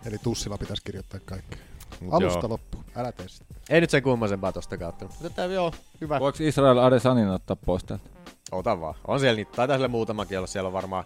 Eli 0.07 0.19
tussilla 0.19 0.59
pitäisi 0.59 0.82
kirjoittaa 0.85 1.20
kaikki. 1.24 1.57
Mut 2.01 2.15
Alusta 2.15 2.39
joo. 2.39 2.49
loppu. 2.49 2.85
Älä 2.97 3.12
tee 3.12 3.28
sitä. 3.28 3.44
Ei 3.70 3.81
nyt 3.81 3.90
sen 3.90 4.03
kummosempaa 4.03 4.53
tosta 4.53 4.78
kautta. 4.78 5.05
Mutta 5.05 5.31
tää 5.31 5.47
joo, 5.47 5.73
hyvä. 6.01 6.20
Voiko 6.20 6.39
Israel 6.40 6.78
Adesanin 6.78 7.28
ottaa 7.28 7.57
pois 7.57 7.85
täältä? 7.85 8.11
Ota 8.53 8.81
vaan. 8.81 8.94
On 9.09 9.20
siellä 9.20 9.36
niitä, 9.36 9.53
taitaa 9.57 9.77
siellä 9.77 9.89
muutamakin 9.89 10.39
olla. 10.39 10.47
Siellä 10.47 10.66
on 10.66 10.73
varmaan, 10.73 11.05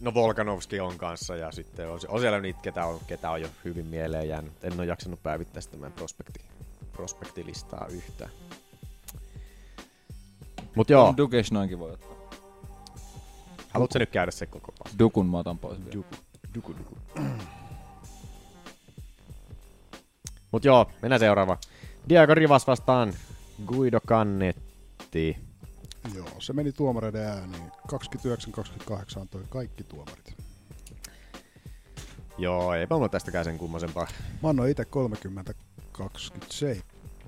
no 0.00 0.14
Volkanovski 0.14 0.80
on 0.80 0.98
kanssa 0.98 1.36
ja 1.36 1.52
sitten 1.52 1.90
on, 1.90 2.00
on 2.08 2.20
siellä 2.20 2.40
niitä, 2.40 2.60
ketä 2.62 2.86
on, 2.86 3.00
ketä 3.06 3.30
on 3.30 3.40
jo 3.40 3.48
hyvin 3.64 3.86
mieleen 3.86 4.28
jäänyt. 4.28 4.52
En 4.62 4.72
ole 4.72 4.86
jaksanut 4.86 5.22
päivittää 5.22 5.60
sitä 5.60 5.76
meidän 5.76 5.92
prospekti, 5.92 6.40
prospektilistaa 6.92 7.86
yhtään. 7.90 8.30
Mut 10.78 10.90
joo, 10.90 11.14
Dukesh 11.16 11.52
noinkin 11.52 11.78
voi 11.78 11.92
ottaa. 11.92 12.10
haluatko 13.70 13.98
nyt 13.98 14.10
käydä 14.10 14.30
se 14.30 14.46
koko 14.46 14.72
passi? 14.78 14.98
Dukun 14.98 15.26
mä 15.26 15.38
otan 15.38 15.58
pois 15.58 15.78
vielä. 15.78 15.92
Duku, 15.92 16.14
duku, 16.54 16.74
duku. 16.78 16.96
Mut 20.52 20.64
joo, 20.64 20.90
mennään 21.02 21.20
seuraava. 21.20 21.58
Diego 22.08 22.34
Rivas 22.34 22.66
vastaan 22.66 23.12
Guido 23.66 24.00
Cannetti. 24.00 25.36
Joo, 26.14 26.28
se 26.38 26.52
meni 26.52 26.72
tuomareiden 26.72 27.26
ääniin. 27.26 27.72
29-28 27.92 29.20
antoi 29.20 29.44
kaikki 29.48 29.84
tuomarit. 29.84 30.36
Joo, 32.38 32.74
eipä 32.74 32.94
mulla 32.94 33.08
tästäkään 33.08 33.44
sen 33.44 33.58
kummosempaa. 33.58 34.06
Mä 34.42 34.48
annoin 34.48 34.70
itse 34.70 34.86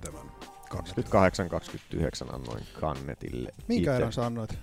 30-27. 0.05 0.50
28-29 0.71 2.35
annoin 2.35 2.63
kannetille. 2.79 3.49
Minkä 3.67 3.95
erän 3.95 4.13
sä 4.13 4.25
annoit? 4.25 4.57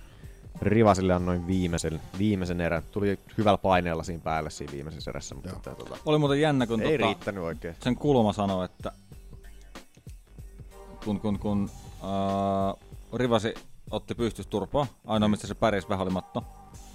Rivasille 0.61 1.13
annoin 1.13 1.47
viimeisen, 1.47 2.01
viimeisen 2.17 2.61
erän. 2.61 2.83
Tuli 2.91 3.19
hyvällä 3.37 3.57
paineella 3.57 4.03
siinä 4.03 4.23
päälle 4.23 4.49
siinä 4.49 4.73
viimeisessä 4.73 5.11
erässä, 5.11 5.35
mutta 5.35 5.49
että, 5.49 5.75
tota, 5.75 5.97
Oli 6.05 6.17
muuten 6.17 6.41
jännä, 6.41 6.67
kun 6.67 6.81
ei 6.81 6.97
tota, 6.97 7.07
riittänyt 7.07 7.43
oikein. 7.43 7.75
sen 7.83 7.95
kulma 7.95 8.33
sanoi, 8.33 8.65
että 8.65 8.91
kun, 11.05 11.19
kun, 11.19 11.39
kun 11.39 11.69
uh, 12.01 13.19
Rivasi 13.19 13.53
otti 13.91 14.15
pystysturpaa, 14.15 14.87
ainoa 15.05 15.29
mistä 15.29 15.47
se 15.47 15.55
pärjäsi 15.55 15.89
vähän 15.89 16.03
oli 16.03 16.13
matto, 16.13 16.43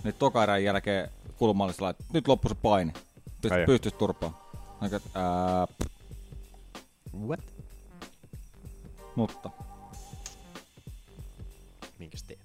niin 0.05 0.15
toka 0.19 0.43
erän 0.43 0.65
jälkeen 0.65 1.11
kulma 1.39 1.65
oli 1.65 1.73
sellainen, 1.73 1.97
että 2.01 2.13
nyt 2.13 2.29
loppui 2.29 2.49
se 2.49 2.55
paine. 2.55 2.93
Joo. 3.43 3.67
pystysturpaa. 3.67 4.51
Ää, 5.15 5.67
What? 7.27 7.41
Mutta, 9.17 9.51
Minkäs 11.99 12.23
teet? 12.23 12.41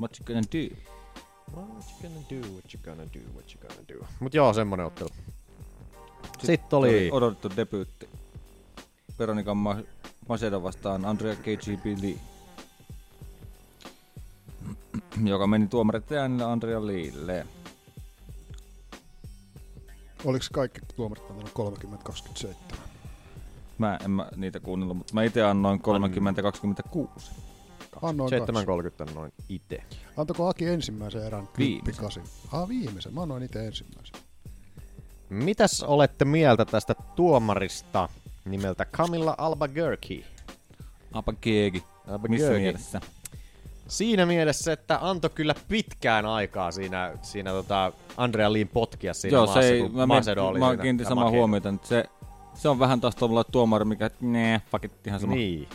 what 0.00 0.18
you 0.20 0.26
gonna 0.26 0.42
do? 0.52 0.76
What 1.56 1.84
you 1.90 1.98
gonna 2.02 2.20
do, 2.30 2.48
what 2.52 2.74
you 2.74 2.82
gonna 2.84 3.04
do, 3.14 3.20
what 3.34 3.54
you 3.54 3.68
gonna 3.68 3.82
do. 3.88 4.06
Mut 4.20 4.34
joo, 4.34 4.52
semmonen 4.52 4.86
ottelu. 4.86 5.08
Sitten 6.42 6.78
oli... 6.78 7.10
odotettu 7.12 7.56
debyytti. 7.56 8.08
Veronika 9.18 9.54
Ma- 9.54 9.82
Macedo 10.28 10.62
vastaan 10.62 11.04
Andrea 11.04 11.36
KGB 11.36 11.84
Lee. 12.02 12.16
joka 15.30 15.46
meni 15.46 15.66
tuomarit 15.66 16.12
äänillä 16.12 16.52
Andrea 16.52 16.86
Leelle. 16.86 17.46
Oliko 20.24 20.44
kaikki 20.52 20.80
tuomarit 20.96 21.24
antanut 21.30 21.52
30-27? 22.48 22.76
Mä 23.78 23.98
en 24.04 24.10
mä 24.10 24.28
niitä 24.36 24.60
kuunnellut, 24.60 24.96
mutta 24.96 25.14
mä 25.14 25.22
itse 25.22 25.42
annoin 25.42 25.80
30-26. 26.96 27.30
Annoin 28.02 28.32
7.30 29.08 29.14
noin 29.14 29.32
ite. 29.48 29.84
Antoiko 30.16 30.48
Aki 30.48 30.66
ensimmäisen 30.66 31.26
erän? 31.26 31.48
Viimeisen. 31.58 32.22
10-8? 32.22 32.26
Ah, 32.52 32.68
viimeisen. 32.68 33.14
Mä 33.14 33.22
annoin 33.22 33.42
itse 33.42 33.66
ensimmäisen. 33.66 34.20
Mitäs 35.28 35.82
olette 35.82 36.24
mieltä 36.24 36.64
tästä 36.64 36.94
tuomarista 37.16 38.08
nimeltä 38.44 38.84
Camilla 38.84 39.34
Albuquerque? 39.38 40.24
Apakeegi. 41.12 41.78
Missä 41.78 42.14
Albuquerque. 42.14 42.58
mielessä? 42.58 43.00
Siinä 43.88 44.26
mielessä, 44.26 44.72
että 44.72 44.98
antoi 45.02 45.30
kyllä 45.34 45.54
pitkään 45.68 46.26
aikaa 46.26 46.70
siinä, 46.70 47.18
siinä 47.22 47.50
tota 47.50 47.92
Andrea 48.16 48.52
Liin 48.52 48.68
potkia 48.68 49.14
siinä 49.14 49.36
Joo, 49.36 49.44
maassa, 49.46 49.62
se 49.62 49.68
ei, 49.68 49.80
kun 49.80 49.96
mä, 49.96 50.06
Macedo 50.06 50.46
oli 50.46 50.58
mä, 50.58 50.66
mä 50.66 50.76
kiinnitin 50.76 51.08
samaa 51.08 51.30
huomiota, 51.30 51.68
että 51.68 51.88
se, 51.88 52.04
se 52.54 52.68
on 52.68 52.78
vähän 52.78 53.00
taas 53.00 53.16
tuolla 53.16 53.44
tuomari, 53.44 53.84
mikä, 53.84 54.10
nee, 54.20 54.60
fuck 54.70 54.84
it, 54.84 55.06
ihan 55.06 55.20
sama. 55.20 55.34
Niin. 55.34 55.68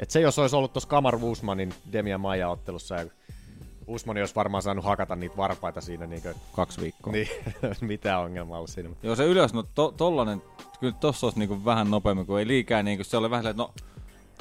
Et 0.00 0.10
se 0.10 0.20
jos 0.20 0.38
olisi 0.38 0.56
ollut 0.56 0.72
tuossa 0.72 0.88
Kamar 0.88 1.18
Usmanin 1.22 1.74
Demia 1.92 2.18
Maija 2.18 2.48
ottelussa 2.48 2.94
ja 2.94 3.06
Usmani 3.86 4.20
olisi 4.20 4.34
varmaan 4.34 4.62
saanut 4.62 4.84
hakata 4.84 5.16
niitä 5.16 5.36
varpaita 5.36 5.80
siinä 5.80 6.06
niinkö... 6.06 6.34
Kaksi 6.52 6.80
viikkoa. 6.80 7.12
Niin, 7.12 7.28
mitään 7.80 8.20
ongelmaa 8.20 8.58
ollut 8.58 8.70
siinä. 8.70 8.90
Joo, 9.02 9.16
se 9.16 9.24
ylös, 9.24 9.54
no 9.54 9.64
to, 9.74 9.94
tollanen, 9.96 10.42
kyllä 10.80 10.94
tossa 11.00 11.26
olisi 11.26 11.38
niinku 11.38 11.64
vähän 11.64 11.90
nopeammin, 11.90 12.26
kun 12.26 12.38
ei 12.38 12.46
liikaa 12.46 12.82
niinku, 12.82 13.04
se 13.04 13.16
oli 13.16 13.30
vähän 13.30 13.46
että 13.46 13.62
no... 13.62 13.72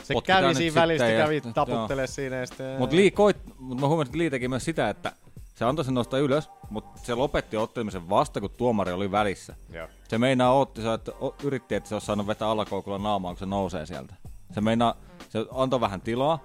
Se 0.03 0.14
kävi 0.26 0.56
siinä 0.56 0.94
ja 0.94 1.23
kävi 1.26 1.41
taputtelee 1.53 2.07
siinä 2.07 2.36
ja 2.36 2.45
sitten... 2.45 2.80
Mut 2.80 2.94
Lee 2.94 3.11
koit, 3.11 3.38
mut 3.60 3.80
mä 3.80 3.88
huomasin, 3.88 4.10
että 4.10 4.18
Lee 4.18 4.30
teki 4.30 4.48
myös 4.48 4.65
sitä, 4.65 4.90
että 4.90 5.11
se 5.60 5.65
antoi 5.65 5.86
sen 5.86 5.94
nostaa 5.94 6.19
ylös, 6.19 6.49
mutta 6.69 6.99
se 7.03 7.15
lopetti 7.15 7.57
ottelemisen 7.57 8.10
vasta, 8.10 8.41
kun 8.41 8.49
tuomari 8.49 8.91
oli 8.91 9.11
välissä. 9.11 9.56
Joo. 9.69 9.88
Se 10.07 10.18
meinaa 10.18 10.53
otti, 10.53 10.81
se, 10.81 10.94
että 10.94 11.11
o- 11.11 11.36
yritti, 11.44 11.76
että 11.76 11.90
se 11.90 11.95
olisi 11.95 12.06
saanut 12.06 12.27
vetää 12.27 12.49
alakoukulla 12.49 12.98
naamaan, 12.98 13.36
kun 13.36 13.40
se 13.40 13.45
nousee 13.45 13.86
sieltä. 13.86 14.15
Se 14.53 14.61
meinaa, 14.61 14.95
se 15.30 15.45
antoi 15.52 15.81
vähän 15.81 16.02
tilaa, 16.02 16.40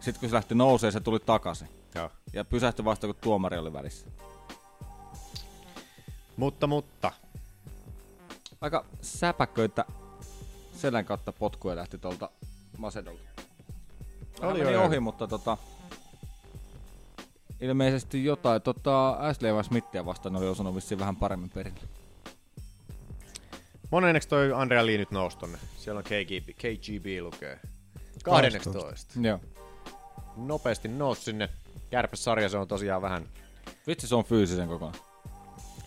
sitten 0.00 0.20
kun 0.20 0.28
se 0.28 0.34
lähti 0.34 0.54
nousee, 0.54 0.90
se 0.90 1.00
tuli 1.00 1.20
takaisin. 1.20 1.68
Joo. 1.94 2.10
Ja 2.32 2.44
pysähtyi 2.44 2.84
vasta, 2.84 3.06
kun 3.06 3.16
tuomari 3.20 3.58
oli 3.58 3.72
välissä. 3.72 4.06
Mutta, 6.36 6.66
mutta. 6.66 7.12
Aika 8.60 8.84
säpäköitä 9.02 9.84
selän 10.76 11.04
kautta 11.04 11.32
potkuja 11.32 11.76
lähti 11.76 11.98
tuolta 11.98 12.30
Macedolta. 12.78 13.22
Oli 14.42 14.64
meni 14.64 14.76
ohi, 14.76 15.00
mutta 15.00 15.26
tota, 15.26 15.56
ilmeisesti 17.60 18.24
jotain. 18.24 18.62
Tota, 18.62 19.10
Ashley 19.10 19.54
vai 19.54 19.64
Smithia 19.64 20.06
vastaan 20.06 20.36
oli 20.36 20.48
osunut 20.48 20.74
vissiin 20.74 20.98
vähän 20.98 21.16
paremmin 21.16 21.50
perille. 21.50 21.80
Monenneksi 23.90 24.28
toi 24.28 24.52
Andrea 24.52 24.86
Lee 24.86 24.98
nyt 24.98 25.10
nousi 25.10 25.38
tonne? 25.38 25.58
Siellä 25.78 25.98
on 25.98 26.04
KGB, 26.04 26.48
KGB 26.48 27.06
lukee. 27.22 27.60
12. 28.24 29.20
Joo. 29.20 29.40
Nopeasti 30.36 30.88
nousi 30.88 31.22
sinne. 31.22 31.48
Kärpäsarja 31.90 32.48
se 32.48 32.58
on 32.58 32.68
tosiaan 32.68 33.02
vähän 33.02 33.28
Vitsi, 33.86 34.08
se 34.08 34.14
on 34.14 34.24
fyysisen 34.24 34.68
kokonaan. 34.68 34.98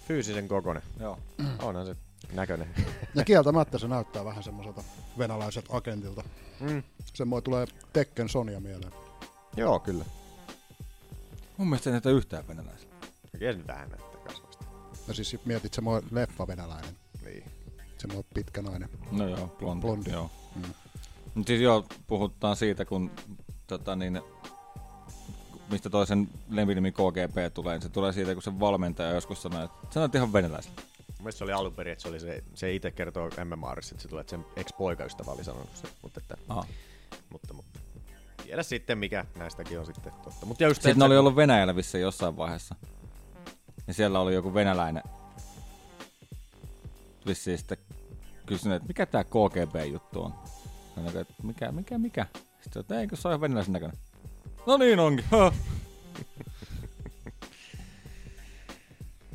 fyysisen 0.07 0.47
kokonen. 0.47 0.81
Joo. 0.99 1.19
Onhan 1.61 1.85
se 1.85 1.95
näköinen. 2.33 2.67
Ja 3.15 3.23
kieltämättä 3.25 3.77
se 3.77 3.87
näyttää 3.87 4.25
vähän 4.25 4.43
semmoiselta 4.43 4.83
venäläiseltä 5.17 5.67
agentilta. 5.71 6.23
Mm. 6.59 6.83
Semmoinen 7.13 7.43
tulee 7.43 7.65
Tekken 7.93 8.29
Sonia 8.29 8.59
mieleen. 8.59 8.91
Joo, 9.57 9.79
kyllä. 9.79 10.05
Mun 11.57 11.67
mielestä 11.67 11.89
ei 11.89 11.91
näytä 11.91 12.09
yhtään 12.09 12.47
venäläistä. 12.47 12.95
Kyllä 13.31 13.51
se 13.51 13.57
nyt 13.57 13.67
vähän 13.67 13.89
näyttää 13.89 14.21
kasvasta. 14.21 14.65
Ja 15.07 15.13
siis 15.13 15.29
sit 15.29 15.45
mietit 15.45 15.73
semmoinen 15.73 16.09
leffa 16.11 16.47
venäläinen. 16.47 16.97
Niin. 17.25 17.43
Semmoinen 17.97 18.25
pitkä 18.33 18.61
nainen. 18.61 18.89
No 19.11 19.27
joo, 19.27 19.47
blondi. 19.59 19.81
Blondi. 19.81 20.09
Joo. 20.09 20.31
Mm. 20.55 20.73
Mut 21.35 21.47
siis 21.47 21.61
joo, 21.61 21.85
puhutaan 22.07 22.55
siitä, 22.55 22.85
kun 22.85 23.11
tota 23.67 23.95
niin, 23.95 24.21
mistä 25.71 25.89
toisen 25.89 26.29
lempinimi 26.49 26.91
KGP 26.91 27.53
tulee, 27.53 27.75
niin 27.75 27.81
se 27.81 27.89
tulee 27.89 28.13
siitä, 28.13 28.33
kun 28.33 28.43
se 28.43 28.59
valmentaja 28.59 29.11
joskus 29.11 29.41
sanoi, 29.41 29.65
että 29.65 29.87
sä 29.93 29.99
näyt 29.99 30.15
ihan 30.15 30.33
venäläiseltä. 30.33 30.81
Mielestäni 31.19 31.37
se 31.37 31.43
oli 31.43 31.53
alun 31.53 31.73
perin, 31.73 31.91
että 31.91 32.01
se, 32.01 32.09
oli 32.09 32.19
se, 32.19 32.43
se 32.53 32.73
itse 32.73 32.91
kertoo 32.91 33.29
MMRissa, 33.45 33.93
että 33.93 34.01
se 34.01 34.07
tulee, 34.07 34.21
että 34.21 34.31
sen 34.31 34.45
ex-poikaystävä 34.55 35.31
oli 35.31 35.43
sanonut 35.43 35.75
se. 35.75 35.87
Mutta, 36.01 36.19
että, 36.19 36.37
Aha. 36.49 36.65
mutta, 37.29 37.53
mutta 37.53 37.76
tiedä 38.47 38.63
sitten, 38.63 38.97
mikä 38.97 39.25
näistäkin 39.35 39.79
on 39.79 39.85
sitten 39.85 40.13
totta. 40.23 40.45
Mutta 40.45 40.63
just 40.63 40.81
Sitten 40.81 40.99
ne 40.99 41.05
oli 41.05 41.17
ollut 41.17 41.35
Venäjällä 41.35 41.75
vissiin 41.75 42.01
jossain 42.01 42.37
vaiheessa. 42.37 42.75
Ja 43.87 43.93
siellä 43.93 44.19
oli 44.19 44.33
joku 44.33 44.53
venäläinen 44.53 45.03
vissiin 47.25 47.57
sitten 47.57 47.77
kysynyt, 48.45 48.75
että 48.75 48.87
mikä 48.87 49.05
tää 49.05 49.23
KGB-juttu 49.23 50.23
on. 50.23 50.33
Sanoin, 50.95 51.17
että 51.17 51.33
mikä, 51.43 51.71
mikä, 51.71 51.97
mikä? 51.97 52.25
Sitten 52.61 52.79
että 52.79 52.99
eikö 52.99 53.15
se 53.15 53.27
ole 53.27 53.41
venäläisen 53.41 53.73
näköinen. 53.73 53.97
No 54.65 54.77
niin 54.77 54.99
onkin. 54.99 55.25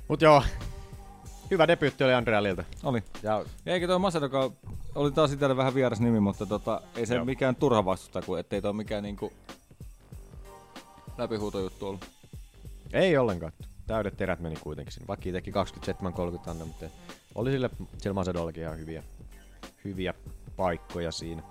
Mut 0.08 0.22
joo, 0.22 0.42
hyvä 1.50 1.68
debyytti 1.68 2.04
oli 2.04 2.14
Andrea 2.14 2.42
Liltä. 2.42 2.64
Oli. 2.82 3.02
Ja 3.22 3.44
eikä 3.66 3.86
toi 3.86 3.98
Masedoka 3.98 4.50
oli 4.94 5.12
taas 5.12 5.32
itselle 5.32 5.56
vähän 5.56 5.74
vieras 5.74 6.00
nimi, 6.00 6.20
mutta 6.20 6.46
tota, 6.46 6.80
ei 6.96 7.06
se 7.06 7.14
Joo. 7.14 7.24
mikään 7.24 7.56
turha 7.56 7.84
vastusta, 7.84 8.22
kun 8.22 8.38
ettei 8.38 8.62
toi 8.62 8.72
mikään 8.72 9.02
niinku 9.02 9.32
läpihuutojuttu 11.18 11.86
ollut. 11.86 12.10
Ei 12.92 13.16
ollenkaan. 13.16 13.52
Täydet 13.86 14.16
terät 14.16 14.40
meni 14.40 14.56
kuitenkin 14.56 14.92
sinne. 14.92 15.06
Vaikka 15.06 15.30
teki 15.32 15.50
27-30 15.50 15.54
anna, 16.50 16.64
mutta 16.64 16.86
oli 17.34 17.50
sille 17.50 17.70
sillä 17.98 18.14
Macedollakin 18.14 18.62
ihan 18.62 18.78
hyviä, 18.78 19.02
hyviä 19.84 20.14
paikkoja 20.56 21.12
siinä. 21.12 21.42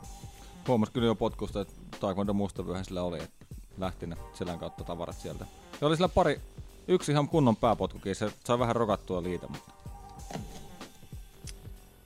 Huomas 0.68 0.90
kyllä 0.90 1.08
jo 1.08 1.16
potkusta, 1.16 1.62
että 1.62 1.74
Taekwondo 2.00 2.34
mustavyöhän 2.34 2.86
sillä 2.86 3.04
oli, 3.04 3.24
että 3.24 3.46
lähti 3.78 4.08
ne 4.08 4.18
selän 4.34 4.60
kautta 4.60 4.84
tavarat 4.84 5.16
sieltä. 5.18 5.46
Ja 5.82 5.88
oli 5.88 5.96
sillä 5.96 6.10
pari, 6.10 6.42
yksi 6.88 7.12
ihan 7.12 7.28
kunnon 7.28 7.56
pääpotkukin, 7.56 8.16
se 8.16 8.32
sai 8.46 8.60
vähän 8.60 8.76
rokattua 8.76 9.24
liitä, 9.24 9.48
mutta 9.48 9.72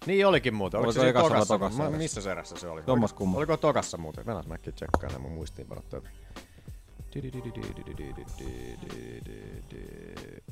Niin 0.05 0.27
olikin 0.27 0.53
muuten. 0.53 0.79
Oliko, 0.79 1.01
Oliko 1.01 1.05
se 1.05 1.13
tokassa? 1.13 1.53
tokassa 1.53 1.83
erässä? 1.83 1.97
missä 1.97 2.21
se 2.21 2.31
erässä 2.31 2.55
se 2.57 2.67
oli? 2.67 2.81
Tommas 2.83 3.11
Oliko- 3.11 3.17
kumma. 3.17 3.37
Oliko 3.37 3.57
tokassa 3.57 3.97
muuten? 3.97 4.25
Venäs 4.25 4.47
mäkin 4.47 4.73
tsekkaan 4.73 5.13
nämä 5.13 5.23
mun 5.23 5.31
muistiinpanot 5.31 5.89
täältä. 5.89 6.09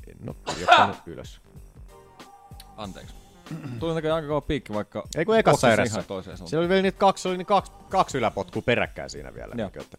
En 0.08 0.28
oo 0.28 0.34
kirjoittanut 0.46 0.96
ylös. 1.06 1.40
anteeksi. 2.76 3.14
Tuli 3.80 3.94
näköjään 3.94 4.16
aika 4.16 4.28
kova 4.28 4.40
piikki, 4.40 4.72
vaikka 4.72 5.04
Ei 5.16 5.24
kun 5.24 5.38
ekassa 5.38 5.72
erässä. 5.72 6.02
Siellä 6.34 6.60
oli 6.62 6.68
vielä 6.68 6.82
niitä 6.82 6.98
kaksi, 6.98 7.28
oli 7.28 7.36
niitä 7.38 7.48
kaksi, 7.48 7.72
kaksi 7.88 8.18
yläpotkua 8.18 8.62
peräkkäin 8.62 9.10
siinä 9.10 9.34
vielä. 9.34 9.54
Niin, 9.54 9.70
että, 9.80 9.98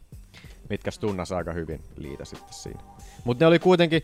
mitkä 0.69 0.91
stunnas 0.91 1.31
aika 1.31 1.51
hyvin 1.53 1.81
liitä 1.97 2.25
sitten 2.25 2.53
siinä. 2.53 2.79
Mutta 3.23 3.43
ne 3.45 3.47
oli 3.47 3.59
kuitenkin, 3.59 4.01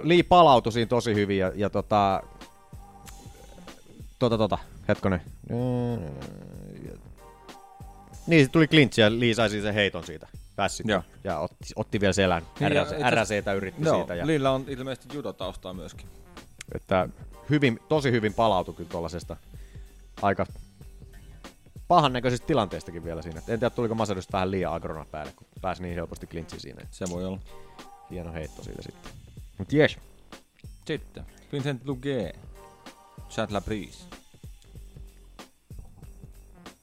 Lii 0.00 0.22
palautui 0.22 0.72
siinä 0.72 0.88
tosi 0.88 1.14
hyvin 1.14 1.38
ja, 1.38 1.52
ja 1.54 1.70
tota, 1.70 2.22
tota, 4.18 4.38
tota, 4.38 4.58
hetkonen. 4.88 5.22
Niin, 8.26 8.44
se 8.44 8.50
tuli 8.50 8.68
klintsi 8.68 9.00
ja 9.00 9.10
Lii 9.18 9.34
sai 9.34 9.50
siis 9.50 9.62
sen 9.62 9.74
heiton 9.74 10.04
siitä. 10.04 10.28
Pääsi 10.56 10.82
Joo. 10.86 11.02
ja 11.24 11.38
otti, 11.38 11.56
otti 11.76 12.00
vielä 12.00 12.12
selän. 12.12 12.42
Niin, 12.60 12.72
RCtä 13.10 13.52
yritti 13.52 13.84
Joo, 13.84 13.96
siitä. 13.96 14.14
Ja, 14.14 14.26
Lillä 14.26 14.50
on 14.50 14.64
ilmeisesti 14.68 15.16
judotaustaa 15.16 15.74
myöskin. 15.74 16.06
että 16.74 17.08
hyvin, 17.50 17.80
tosi 17.88 18.10
hyvin 18.10 18.34
palautui 18.34 18.74
kyllä 18.74 18.90
tuollaisesta 18.90 19.36
aika 20.22 20.46
pahan 21.88 22.12
näköisestä 22.12 22.46
tilanteestakin 22.46 23.04
vielä 23.04 23.22
siinä. 23.22 23.38
Et 23.38 23.48
En 23.48 23.60
tiedä, 23.60 23.70
tuliko 23.70 23.94
Masedosta 23.94 24.32
vähän 24.32 24.50
liian 24.50 24.72
agrona 24.72 25.06
päälle, 25.10 25.32
kun 25.36 25.46
pääsi 25.60 25.82
niin 25.82 25.94
helposti 25.94 26.26
klintsiin 26.26 26.60
siinä. 26.60 26.86
Se 26.90 27.04
voi 27.10 27.24
olla. 27.24 27.38
Hieno 28.10 28.32
heitto 28.32 28.62
siitä 28.62 28.82
sitten. 28.82 29.12
Mut 29.58 29.72
jes. 29.72 29.96
Sitten 30.86 31.26
Vincent 31.52 31.84
Lugue. 31.84 32.32
Chat 33.36 33.50
la 33.50 33.60
prise. 33.60 34.04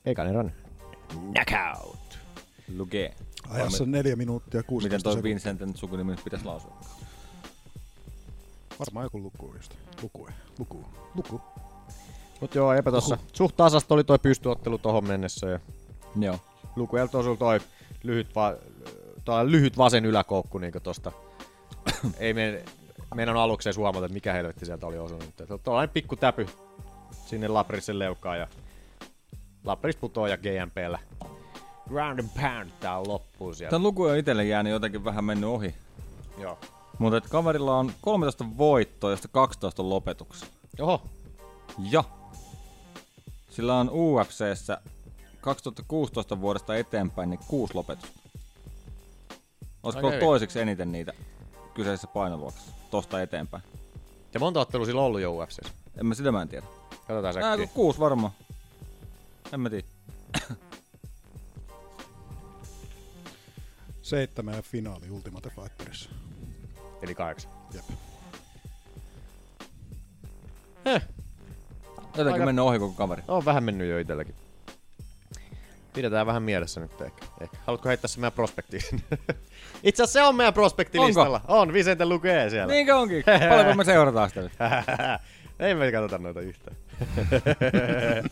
Ekan 0.06 0.28
erän. 0.28 0.54
Knockout. 1.10 2.20
Lugue. 2.78 3.14
Ajassa 3.50 3.86
4 3.86 4.16
minuuttia 4.16 4.64
16 4.64 4.86
Miten 4.88 5.04
toi 5.04 5.14
sekuntia. 5.14 5.30
Vincentin 5.30 5.78
sukunimi 5.78 6.12
nyt 6.12 6.24
pitäisi 6.24 6.46
lausua? 6.46 6.78
Varmaan 8.80 9.04
joku 9.06 9.22
luku 9.22 9.54
just. 9.56 9.74
Luku. 10.02 10.28
Luku. 10.60 10.86
Luku. 11.16 11.42
Mut 12.42 12.56
joo, 12.56 12.74
eipä 12.74 12.92
tossa. 12.92 13.18
Suht 13.34 13.56
tasasta 13.58 13.94
oli 13.94 14.04
toi 14.04 14.20
pystyottelu 14.20 14.78
tohon 14.78 15.08
mennessä 15.08 15.48
ja 15.48 15.60
Joo. 16.20 16.40
Lukuelta 16.76 17.18
on 17.18 17.24
sulla 17.24 17.38
toi 17.38 17.60
lyhyt, 18.04 18.36
va- 18.36 18.56
toi 19.26 19.52
lyhyt 19.52 19.78
vasen 19.78 20.06
yläkoukku 20.06 20.58
niinku 20.58 20.80
tosta. 20.80 21.12
Ei 22.20 22.34
me, 22.34 22.64
meidän 23.16 23.36
on 23.36 23.42
aluksi 23.42 23.70
edes 23.70 23.78
huomata, 23.78 24.06
että 24.06 24.14
mikä 24.14 24.34
helvetti 24.34 24.66
sieltä 24.66 24.88
oli 24.88 24.98
osunut. 24.98 25.34
Tuollainen 25.64 25.94
pikku 25.94 26.16
täpy 26.16 26.48
sinne 27.26 27.48
Laprisen 27.48 28.00
leukaan 28.00 28.40
ja 28.40 28.48
Lapris 29.64 29.96
putoo 29.96 30.28
ja 30.28 30.38
GMPllä. 30.38 31.00
Ground 31.90 32.20
and 32.20 32.30
pound 32.42 32.70
tää 32.80 32.98
on 32.98 33.08
loppuun 33.08 33.56
siellä. 33.56 33.70
Tämä 33.70 33.84
luku 33.84 34.04
on 34.04 34.18
itselle 34.18 34.46
jäänyt 34.46 34.72
jotenkin 34.72 35.06
vähän 35.06 35.24
mennyt 35.24 35.50
ohi. 35.50 35.76
Joo. 36.38 36.60
Mutta 37.00 37.30
kaverilla 37.30 37.78
on 37.78 37.92
13 38.02 38.46
voittoa, 38.58 39.12
josta 39.12 39.28
12 39.28 39.82
on 39.82 39.90
lopetuksella. 39.90 40.54
Oho. 40.80 41.02
Ja 41.90 42.04
sillä 43.50 43.78
on 43.78 43.90
UFCssä 43.90 44.82
2016 45.42 46.42
vuodesta 46.42 46.76
eteenpäin 46.76 47.30
niin 47.30 47.40
kuusi 47.48 47.76
lopetusta. 47.76 48.20
Olisiko 49.84 50.08
hyvin. 50.08 50.20
toiseksi 50.20 50.60
eniten 50.60 50.92
niitä 50.92 51.14
kyseisessä 51.74 52.08
painoluokassa, 52.08 52.72
tosta 52.92 53.22
eteenpäin? 53.22 53.64
Ja 54.34 54.40
monta 54.40 54.60
ottelua 54.60 54.86
sillä 54.86 55.02
on 55.02 55.08
ollut 55.08 55.22
jo 55.22 55.32
UFCssä? 55.38 55.62
En 56.00 56.06
mä 56.06 56.14
sitä 56.14 56.32
mä 56.32 56.42
en 56.42 56.48
tiedä. 56.48 56.66
Katsotaan 56.90 57.24
Nää, 57.24 57.34
säkkiä. 57.34 57.68
kun 57.68 57.76
kuusi 57.76 58.00
varmaan. 58.00 58.32
En 59.54 59.60
mä 59.60 59.70
tiedä. 59.70 59.88
Seitsemän 64.02 64.54
ja 64.56 64.62
finaali 64.62 65.10
Ultimate 65.10 65.50
Fighterissa. 65.50 66.10
Eli 67.02 67.16
kahdeksan. 67.16 67.52
Jep. 67.74 67.86
Eh. 70.86 71.02
Jotenkin 72.18 72.34
Aika- 72.34 72.46
mennyt 72.46 72.66
ohi 72.66 72.80
koko 72.80 72.94
kaveri. 72.94 73.24
On 73.28 73.46
vähän 73.46 73.64
mennyt 73.64 73.90
jo 73.90 74.00
itselläkin. 74.00 74.36
Pidetään 75.94 76.26
vähän 76.28 76.44
mielessä 76.44 76.80
nyt 76.80 77.02
ehkä. 77.02 77.26
ehkä. 77.42 77.58
Haluatko 77.66 77.90
heittää 77.90 78.08
se 78.08 78.20
meidän 78.20 78.32
prospektiin? 78.32 78.84
Itse 79.84 80.04
asiassa 80.04 80.20
se 80.20 80.24
on 80.24 80.36
meidän 80.36 80.54
prospektilistalla. 80.54 81.42
On, 81.48 81.74
Vicente 81.74 82.06
lukee 82.06 82.50
siellä. 82.50 82.74
Niinkö 82.74 82.96
onkin? 82.96 83.24
Paljonko 83.50 83.76
me 83.76 83.84
seurataan 83.84 84.30
sitä 84.30 84.42
nyt? 84.42 84.52
Ei 85.60 85.76
me 85.76 85.92
katsota 85.92 86.18
noita 86.18 86.42
yhtään. 86.42 86.78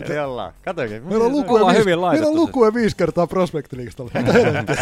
Eli 0.00 0.18
ollaan. 0.18 0.52
Katoinkin. 0.64 1.02
Meillä 1.02 1.24
on 1.24 1.32
lukuja, 1.32 1.60
Ollaan 1.60 1.74
viisi, 1.76 1.90
hyvin 1.90 2.00
meillä 2.00 2.26
on 2.26 2.34
lukuja 2.34 2.74
viisi 2.74 2.96
kertaa 2.96 3.26
prospektilistalla. 3.26 4.10
Mitä? 4.14 4.76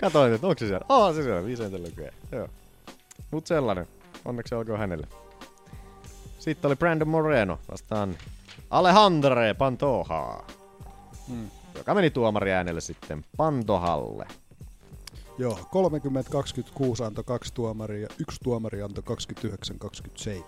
Katoin, 0.00 0.34
että 0.34 0.46
onko 0.46 0.58
se 0.58 0.66
siellä. 0.66 0.86
Oh, 0.88 1.14
se 1.14 1.22
siellä. 1.22 1.46
Vicente 1.46 1.78
lukee. 1.78 2.12
Joo. 2.32 2.48
Mut 3.30 3.46
sellainen. 3.46 3.88
Onneksi 4.24 4.54
olkoon 4.54 4.78
hänelle. 4.78 5.06
Sitten 6.38 6.68
oli 6.68 6.76
Brandon 6.76 7.08
Moreno 7.08 7.58
vastaan 7.70 8.16
Alejandre 8.74 9.54
Pantoja. 9.54 10.42
Hmm. 11.28 11.50
Joka 11.74 11.94
meni 11.94 12.10
tuomariäänelle 12.10 12.80
sitten 12.80 13.24
Pantohalle. 13.36 14.26
Joo, 15.38 15.58
30-26 17.00 17.04
antoi 17.04 17.24
kaksi 17.24 17.54
tuomaria 17.54 18.02
ja 18.02 18.08
yksi 18.18 18.40
tuomari 18.44 18.82
antoi 18.82 19.04
29-27. 20.40 20.44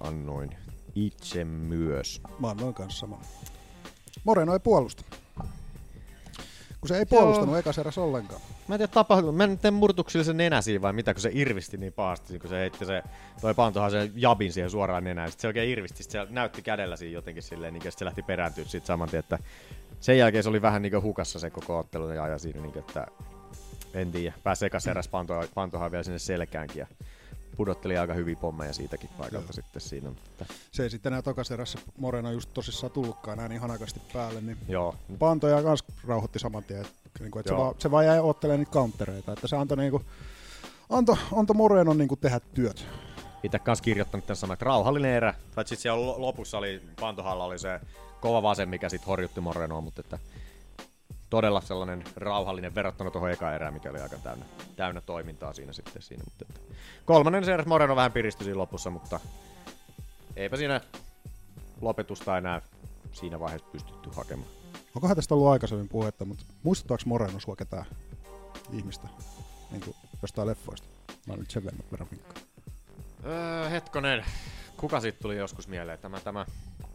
26-30 0.00 0.06
annoin 0.06 0.56
itse 0.94 1.44
myös. 1.44 2.20
Mä 2.38 2.50
annoin 2.50 2.74
kanssa 2.74 3.00
saman. 3.00 3.20
Moreno 4.24 4.52
ei 4.52 4.60
puolusta. 4.60 5.04
Kun 6.80 6.88
se 6.88 6.98
ei 6.98 7.06
puolustanut 7.06 7.56
ekas 7.56 7.78
eräs 7.78 7.98
ollenkaan. 7.98 8.40
Mä 8.68 8.74
en 8.74 8.78
tiedä 8.78 8.92
tapahtuu, 8.92 9.32
mä 9.32 9.44
en 9.44 9.58
tiedä 9.58 9.76
murtuuko 9.76 10.10
sillä 10.10 10.24
se 10.24 10.32
nenä 10.32 10.62
siinä 10.62 10.82
vai 10.82 10.92
mitä, 10.92 11.14
kun 11.14 11.20
se 11.20 11.30
irvisti 11.32 11.76
niin 11.76 11.92
pahasti, 11.92 12.38
kun 12.38 12.50
se 12.50 12.58
heitti 12.58 12.84
se, 12.84 13.02
toi 13.40 13.54
Pantohan 13.54 13.90
se 13.90 14.10
jabin 14.14 14.52
siihen 14.52 14.70
suoraan 14.70 15.04
nenään, 15.04 15.30
sit 15.30 15.40
se 15.40 15.46
oikein 15.46 15.70
irvisti, 15.70 16.02
se 16.02 16.26
näytti 16.30 16.62
kädellä 16.62 16.96
siinä 16.96 17.12
jotenkin 17.12 17.42
silleen, 17.42 17.74
niin, 17.74 17.92
se 17.92 18.04
lähti 18.04 18.22
perääntyä 18.22 18.64
siitä 18.64 18.86
saman 18.86 19.08
tien, 19.08 19.20
että 19.20 19.38
sen 20.00 20.18
jälkeen 20.18 20.42
se 20.42 20.48
oli 20.48 20.62
vähän 20.62 20.82
niin 20.82 21.02
hukassa 21.02 21.38
se 21.38 21.50
koko 21.50 21.78
ottelu 21.78 22.10
ja 22.10 22.24
aja 22.24 22.38
siinä, 22.38 22.60
niin, 22.60 22.78
että 22.78 23.06
en 23.94 24.12
tiedä, 24.12 24.34
pääsi 24.42 24.66
ekas 24.66 24.86
eräs 24.86 25.08
Pantohan, 25.08 25.48
Pantohan 25.54 25.90
vielä 25.90 26.02
sinne 26.02 26.18
selkäänkin 26.18 26.80
ja 26.80 26.86
pudotteli 27.56 27.98
aika 27.98 28.14
hyviä 28.14 28.36
pommeja 28.36 28.72
siitäkin 28.72 29.10
paikalta 29.18 29.46
Joo. 29.46 29.52
sitten 29.52 29.82
siinä. 29.82 30.08
Mutta, 30.08 30.44
Se 30.72 30.82
ei 30.82 30.90
sitten 30.90 31.12
enää 31.12 31.22
tokas 31.22 31.50
erässä 31.50 31.78
Moreno 31.98 32.32
just 32.32 32.50
tosissaan 32.54 32.92
tullutkaan 32.92 33.38
enää 33.38 33.48
niin 33.48 33.60
hanakasti 33.60 34.00
päälle, 34.12 34.40
niin 34.40 34.56
joo, 34.68 34.94
Pantoja 35.18 35.62
kans 35.62 35.84
rauhoitti 36.06 36.38
saman 36.38 36.64
tien, 36.64 36.80
että, 36.80 37.01
niin 37.20 37.30
kuin, 37.30 37.40
että 37.40 37.52
se, 37.52 37.56
vaan, 37.56 37.74
se 37.78 37.90
vaan 37.90 38.06
jäi 38.06 38.20
ottelemaan 38.20 38.58
niitä 38.60 38.72
countereita, 38.72 39.32
että 39.32 39.48
se 39.48 39.56
antoi, 39.56 39.76
niin 39.76 39.90
kuin, 39.90 40.04
antoi, 40.90 41.16
antoi 41.36 41.56
Morenon 41.56 41.98
niin 41.98 42.08
kuin 42.08 42.20
tehdä 42.20 42.40
työt. 42.54 42.86
itse 43.42 43.58
kanssa 43.58 43.84
kirjoittanut 43.84 44.26
tämän 44.26 44.36
saman, 44.36 44.54
että 44.54 44.64
rauhallinen 44.64 45.10
erä. 45.10 45.34
Tai 45.54 45.64
sitten 45.64 45.82
siellä 45.82 46.06
lo- 46.06 46.20
lopussa 46.20 46.58
oli, 46.58 46.82
Pantohalla 47.00 47.44
oli 47.44 47.58
se 47.58 47.80
kova 48.20 48.42
vasen, 48.42 48.68
mikä 48.68 48.88
sitten 48.88 49.06
horjutti 49.06 49.40
Morenoa, 49.40 49.80
mutta 49.80 50.00
että 50.00 50.18
todella 51.30 51.60
sellainen 51.60 52.04
rauhallinen 52.16 52.74
verrattuna 52.74 53.10
tuohon 53.10 53.30
eka 53.30 53.52
erään, 53.54 53.74
mikä 53.74 53.90
oli 53.90 54.00
aika 54.00 54.16
täynnä, 54.18 54.44
täynnä 54.76 55.00
toimintaa 55.00 55.52
siinä 55.52 55.72
sitten 55.72 56.02
siinä. 56.02 56.24
Mutta 56.24 56.44
että 56.48 56.74
kolmannen 57.04 57.44
se 57.44 57.56
Moreno 57.66 57.96
vähän 57.96 58.12
piristyi 58.12 58.44
siinä 58.44 58.58
lopussa, 58.58 58.90
mutta 58.90 59.20
eipä 60.36 60.56
siinä 60.56 60.80
lopetusta 61.80 62.38
enää 62.38 62.62
siinä 63.12 63.40
vaiheessa 63.40 63.68
pystytty 63.72 64.10
hakemaan. 64.16 64.61
Onkohan 64.94 65.16
tästä 65.16 65.34
ollut 65.34 65.48
aikaisemmin 65.48 65.88
puhetta, 65.88 66.24
mutta 66.24 66.44
muistuttaako 66.62 67.02
Moreno 67.06 67.40
sua 67.40 67.56
ketään 67.56 67.86
ihmistä 68.72 69.08
niin 69.70 69.82
kuin 69.82 69.96
jostain 70.22 70.48
leffoista? 70.48 70.88
Mä 71.26 71.36
nyt 71.36 71.50
sen 71.50 71.64
verran 71.64 72.08
vinkkaan. 72.10 72.46
Öö, 73.24 73.68
hetkonen, 73.68 74.24
kuka 74.76 75.00
siitä 75.00 75.18
tuli 75.22 75.36
joskus 75.36 75.68
mieleen? 75.68 75.98
Tämä, 75.98 76.20
tämä, 76.20 76.46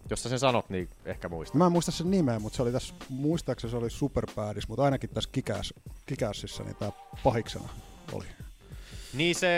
jos 0.09 0.23
sä 0.23 0.29
sen 0.29 0.39
sanot, 0.39 0.69
niin 0.69 0.89
ehkä 1.05 1.29
muistat. 1.29 1.55
Mä 1.55 1.65
en 1.65 1.71
muista 1.71 1.91
sen 1.91 2.11
nimeä, 2.11 2.39
mutta 2.39 2.55
se 2.55 2.61
oli 2.61 2.71
tässä, 2.71 2.93
muistaakseni 3.09 3.71
se 3.71 3.77
oli 3.77 3.89
Superbadis, 3.89 4.67
mutta 4.67 4.83
ainakin 4.83 5.09
tässä 5.09 5.29
Kikäs, 5.31 5.73
Kikäsissä 6.05 6.63
niin 6.63 6.75
tää 6.75 6.91
pahiksena 7.23 7.69
oli. 8.13 8.25
Niin 9.13 9.35
se, 9.35 9.49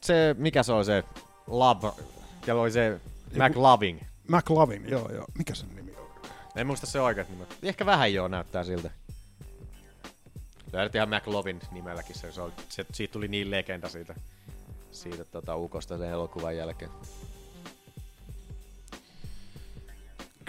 se, 0.00 0.34
mikä 0.38 0.62
se 0.62 0.72
oli 0.72 0.84
se 0.84 1.04
Love, 1.46 1.92
ja 2.46 2.54
oli 2.54 2.70
se 2.70 3.00
McLoving. 3.34 4.00
McLovin, 4.28 4.88
joo 4.88 5.12
joo. 5.12 5.24
Mikä 5.38 5.54
sen 5.54 5.68
nimi? 5.76 5.83
En 6.56 6.66
muista 6.66 6.86
se 6.86 7.00
oikeat 7.00 7.28
nimet. 7.28 7.58
Ehkä 7.62 7.86
vähän 7.86 8.14
joo 8.14 8.28
näyttää 8.28 8.64
siltä. 8.64 8.90
Löydät 10.72 10.94
ihan 10.94 11.08
McLovin 11.08 11.60
nimelläkin 11.72 12.16
se, 12.18 12.32
se, 12.32 12.40
oli, 12.40 12.52
se, 12.68 12.86
siitä 12.92 13.12
tuli 13.12 13.28
niin 13.28 13.50
legenda 13.50 13.88
siitä, 13.88 14.14
siitä 14.90 15.24
tota, 15.24 15.56
ukosta 15.56 15.98
sen 15.98 16.08
elokuvan 16.10 16.56
jälkeen. 16.56 16.90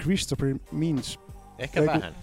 Christopher 0.02 0.56
Mintz. 0.72 1.18
Ehkä 1.58 1.80
Ei, 1.80 1.88
kun- 1.88 1.96
vähän. 1.96 2.16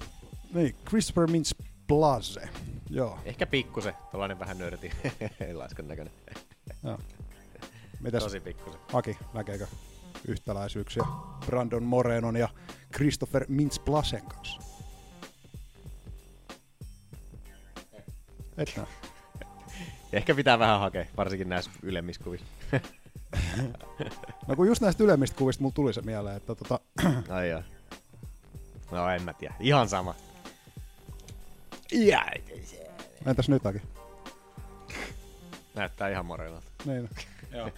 Niin, 0.54 0.76
Christopher 0.88 1.26
Mintz 1.30 1.52
Blaze. 1.88 2.48
Joo. 2.90 3.18
Ehkä 3.24 3.46
pikkusen, 3.46 3.94
tällainen 4.12 4.38
vähän 4.38 4.58
nörti, 4.58 4.90
laiskan 5.52 5.88
näköinen. 5.88 6.12
joo. 6.84 6.98
Mitäs 8.00 8.22
Tosi 8.22 8.40
pikkusen. 8.40 8.80
Aki, 8.92 9.16
näkeekö 9.34 9.66
yhtäläisyyksiä 10.28 11.04
Brandon 11.46 11.82
Morenon 11.82 12.36
ja 12.36 12.48
Christopher 12.94 13.44
Mintz 13.48 13.78
Blasen 13.78 14.22
kanssa? 14.26 14.62
Et 18.58 18.72
näe. 18.76 18.86
Ehkä 20.12 20.34
pitää 20.34 20.58
vähän 20.58 20.80
hakea, 20.80 21.06
varsinkin 21.16 21.48
näissä 21.48 21.70
ylemmissä 21.82 22.24
kuvissa. 22.24 22.46
No 24.46 24.56
kun 24.56 24.66
just 24.66 24.82
näistä 24.82 25.04
ylemmistä 25.04 25.38
kuvista 25.38 25.62
mulla 25.62 25.74
tuli 25.74 25.94
se 25.94 26.02
mieleen, 26.02 26.36
että 26.36 26.54
tota, 26.54 26.80
Ai 27.28 27.50
joo. 27.50 27.62
No 28.90 29.08
en 29.08 29.22
mä 29.22 29.32
tiedä. 29.32 29.54
Ihan 29.60 29.88
sama. 29.88 30.14
entäs 33.26 33.48
nyt 33.48 33.66
Aki? 33.66 33.82
Näyttää 35.74 36.08
ihan 36.08 36.26
morenalta. 36.26 36.66
Niin. 36.84 37.08
Joo. 37.50 37.70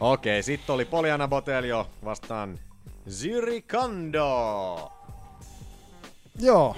Okei, 0.00 0.42
sitten 0.42 0.74
oli 0.74 0.84
Poliana 0.84 1.28
Botelio 1.28 1.90
vastaan 2.04 2.58
Zyri 3.10 3.62
Kondo. 3.62 4.92
Joo. 6.40 6.76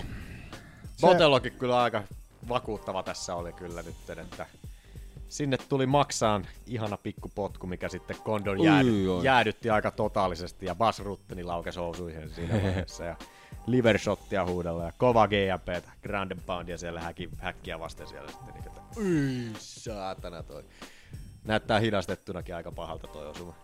Se- 0.96 1.06
Botelokin 1.06 1.52
kyllä 1.52 1.82
aika 1.82 2.02
vakuuttava 2.48 3.02
tässä 3.02 3.34
oli 3.34 3.52
kyllä 3.52 3.82
nyt, 3.82 4.10
että 4.18 4.46
sinne 5.28 5.56
tuli 5.68 5.86
maksaan 5.86 6.46
ihana 6.66 6.96
pikkupotku, 6.96 7.66
mikä 7.66 7.88
sitten 7.88 8.16
Kondon 8.24 8.62
jäädy, 8.62 9.08
oi. 9.08 9.24
jäädytti 9.24 9.70
aika 9.70 9.90
totaalisesti 9.90 10.66
ja 10.66 10.74
Bas 10.74 10.98
Rutteni 10.98 11.44
laukesi 11.44 11.78
housuihin 11.78 12.30
siinä 12.30 12.54
vaiheessa 12.62 13.04
ja 13.04 13.16
livershottia 13.66 14.44
huudella 14.46 14.84
ja 14.84 14.92
kova 14.98 15.28
GMP, 15.28 15.84
Grand 16.02 16.32
Poundia 16.46 16.78
siellä 16.78 17.00
häki, 17.00 17.28
häkkiä 17.38 17.78
vasten 17.80 18.06
siellä 18.06 18.30
sitten. 18.30 18.54
Niin, 18.54 18.66
että, 18.66 18.80
Ui, 19.00 19.50
saatana 19.58 20.42
toi. 20.42 20.64
Näyttää 21.44 21.78
hidastettunakin 21.80 22.54
aika 22.54 22.72
pahalta 22.72 23.06
toi 23.06 23.26
osuma. 23.26 23.54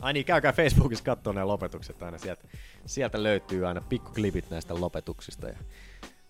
Ai 0.00 0.12
niin, 0.12 0.26
käykää 0.26 0.52
Facebookissa 0.52 1.04
katsoa 1.04 1.32
nämä 1.32 1.46
lopetukset 1.46 2.02
aina. 2.02 2.18
Sieltä, 2.18 2.48
sieltä 2.86 3.22
löytyy 3.22 3.66
aina 3.66 3.80
pikkuklipit 3.80 4.50
näistä 4.50 4.80
lopetuksista. 4.80 5.46
Ja 5.48 5.54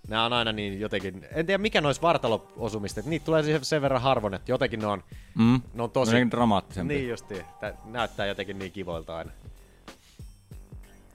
nämä 0.08 0.24
on 0.24 0.32
aina 0.32 0.52
niin 0.52 0.80
jotenkin, 0.80 1.26
en 1.32 1.46
tiedä 1.46 1.58
mikä 1.62 1.80
noissa 1.80 2.02
vartalo-osumista, 2.02 3.00
että 3.00 3.10
niitä 3.10 3.24
tulee 3.24 3.42
sen- 3.62 3.82
verran 3.82 4.02
harvoin, 4.02 4.34
että 4.34 4.52
jotenkin 4.52 4.80
ne 4.80 4.86
on, 4.86 5.04
Mm. 5.34 5.60
ne 5.74 5.82
on 5.82 5.90
tosi... 5.90 6.14
Ne 6.14 6.22
on 6.22 6.30
dramaattisempia. 6.30 6.96
Niin 6.96 7.08
justiin, 7.08 7.40
että 7.40 7.74
näyttää 7.84 8.26
jotenkin 8.26 8.58
niin 8.58 8.72
kivoilta 8.72 9.16
aina. 9.16 9.30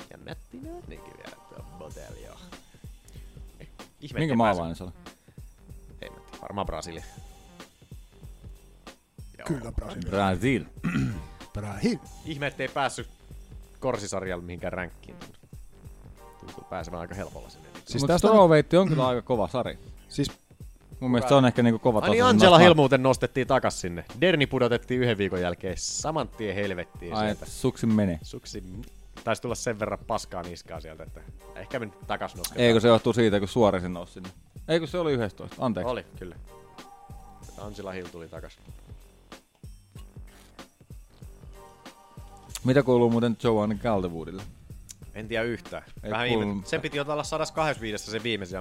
Ja 0.10 0.18
nätti 0.26 0.58
nättikin 0.58 1.14
vielä 1.18 1.36
tuo 1.50 1.66
Botelio. 1.80 2.36
Ihme, 4.02 4.20
Minkä 4.20 4.36
maalainen 4.36 4.76
se 4.76 4.84
oli? 4.84 4.92
Ei 6.02 6.10
mä 6.10 6.16
tiedä, 6.16 6.42
varmaan 6.42 6.68
Brasilia. 6.68 7.04
Joo. 9.50 9.60
Kyllä 9.60 9.72
Brasilia. 9.72 10.10
Brazil. 10.10 10.64
Brahil. 11.54 11.98
Ihme, 12.26 12.48
ettei 12.48 12.68
päässyt 12.68 13.08
korsisarjalla 13.80 14.44
mihinkään 14.44 14.74
ränkkiin. 14.74 15.16
Tuntuu 16.40 16.64
pääsevän 16.70 17.00
aika 17.00 17.16
helpolla 17.16 17.50
sinne. 17.50 17.68
Siis 17.86 17.94
Mutta 18.04 18.14
tästä 18.14 18.28
strawweight 18.28 18.74
on 18.74 18.88
kyllä 18.88 19.08
aika 19.08 19.22
kova 19.22 19.48
sarja. 19.48 19.78
Siis 20.10 20.32
Mun 21.00 21.12
mielestä 21.12 21.30
se 21.30 21.36
on 21.36 21.46
ehkä 21.46 21.64
niinku 21.64 21.80
kova 21.80 21.98
Ai 22.00 22.02
taso. 22.02 22.12
niin 22.12 22.24
Angela 22.24 22.58
Hill 22.58 22.74
muuten 22.74 23.04
nostettiin 23.04 23.48
takas 23.48 23.82
sinne. 23.82 24.06
Derni 24.22 24.48
pudotettiin 24.48 25.02
yhden 25.02 25.18
viikon 25.18 25.42
jälkeen 25.42 25.76
saman 25.78 26.28
tien 26.28 26.56
helvettiin 26.56 27.14
Ai, 27.14 27.26
sieltä. 27.26 27.46
suksi 27.46 27.86
menee. 27.88 28.20
Suksi 28.22 28.64
taisi 29.24 29.42
tulla 29.42 29.56
sen 29.56 29.80
verran 29.80 30.00
paskaa 30.08 30.44
niskaa 30.44 30.80
sieltä, 30.80 31.04
että 31.04 31.22
ehkä 31.56 31.80
me 31.80 31.86
nyt 31.86 32.00
takas 32.08 32.36
nostetaan. 32.36 32.62
Eikö 32.66 32.80
se 32.80 32.88
johtuu 32.88 33.14
siitä, 33.14 33.40
kun 33.40 33.48
suorisin 33.48 33.94
nousi 33.94 34.14
sinne? 34.14 34.30
Eikö 34.68 34.88
se 34.88 34.98
oli 34.98 35.14
11? 35.14 35.56
Anteeksi. 35.60 35.92
Oli, 35.92 36.06
kyllä. 36.20 36.36
Angela 37.58 37.92
Hill 37.92 38.08
tuli 38.08 38.28
takas. 38.28 38.58
Mitä 42.64 42.84
kuuluu 42.84 43.10
muuten 43.10 43.38
Joanne 43.44 43.76
Calderwoodille? 43.76 44.44
En 45.16 45.28
tiedä 45.28 45.44
yhtään. 45.44 45.84
Ei 46.04 46.12
Vähän 46.12 46.28
kuulu- 46.28 46.42
ihme. 46.42 46.62
Sen 46.66 46.82
piti 46.82 47.00
olla 47.00 47.24
125 47.24 48.12
se 48.12 48.24
viimeisin, 48.24 48.60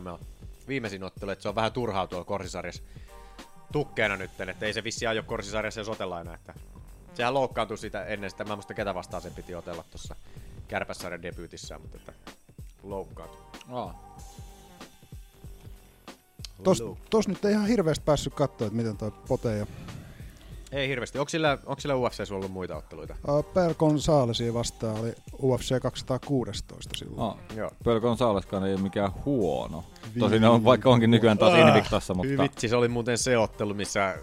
viimeisin 0.68 1.05
ottelu, 1.05 1.31
että 1.31 1.43
se 1.43 1.48
on 1.48 1.55
vähän 1.55 1.72
turhaa 1.72 2.06
tuolla 2.06 2.24
korsisarjassa 2.24 2.82
tukkeena 3.72 4.16
nyt, 4.16 4.31
että 4.40 4.66
ei 4.66 4.72
se 4.72 4.85
vissi 4.85 5.06
aio 5.06 5.22
korsisarjassa 5.22 5.81
jos 5.81 5.89
otella 5.89 6.20
enää. 6.20 6.35
Että 6.35 6.55
sehän 7.14 7.35
loukkaantui 7.35 7.78
sitä 7.78 8.05
ennen 8.05 8.31
sitä, 8.31 8.44
mä 8.44 8.52
en 8.52 8.59
muista 8.59 8.74
ketä 8.74 8.94
vastaan 8.94 9.22
se 9.22 9.31
piti 9.31 9.55
otella 9.55 9.85
tuossa 9.90 10.16
kärpässarjan 10.68 11.22
debyytissä, 11.22 11.78
mutta 11.78 11.97
että 11.97 12.12
loukkaantui. 12.82 13.40
Aa. 13.70 14.16
Tos, 16.62 16.82
tos 17.10 17.28
nyt 17.28 17.44
ei 17.44 17.52
ihan 17.52 17.66
hirveästi 17.66 18.05
päässyt 18.05 18.35
katsoa, 18.35 18.66
että 18.66 18.77
miten 18.77 18.97
toi 18.97 19.10
Pote 19.28 19.56
ja 19.56 19.66
Ei 20.72 20.88
hirveästi. 20.88 21.18
Onko 21.18 21.28
sillä, 21.28 21.59
onko 21.66 21.80
sillä 21.80 21.94
UFCssä 21.97 22.34
ollut 22.34 22.51
muita 22.52 22.76
otteluita? 22.76 23.14
uh, 23.28 23.52
Per 23.55 23.74
Gonzalesia 23.74 24.55
vastaan 24.55 25.01
oli 25.01 25.12
UFC 25.42 25.80
216 25.82 26.98
silloin. 26.98 27.20
Ah, 27.20 27.36
Joo. 27.56 27.70
Pel 27.84 28.01
Gonzaleskaan 28.01 28.64
ei 28.66 28.74
ole 28.74 28.80
mikään 28.82 29.10
huono. 29.24 29.84
Tosin 30.18 30.44
on, 30.44 30.64
vaikka 30.64 30.90
onkin 30.90 31.10
nykyään 31.10 31.38
taas 31.38 31.55
Ah, 31.55 31.68
Invictassa, 31.68 32.14
mutta... 32.14 32.42
Vitsi, 32.42 32.68
se 32.68 32.76
oli 32.76 32.88
muuten 32.88 33.18
se 33.18 33.38
ottelu, 33.38 33.74
missä 33.74 34.14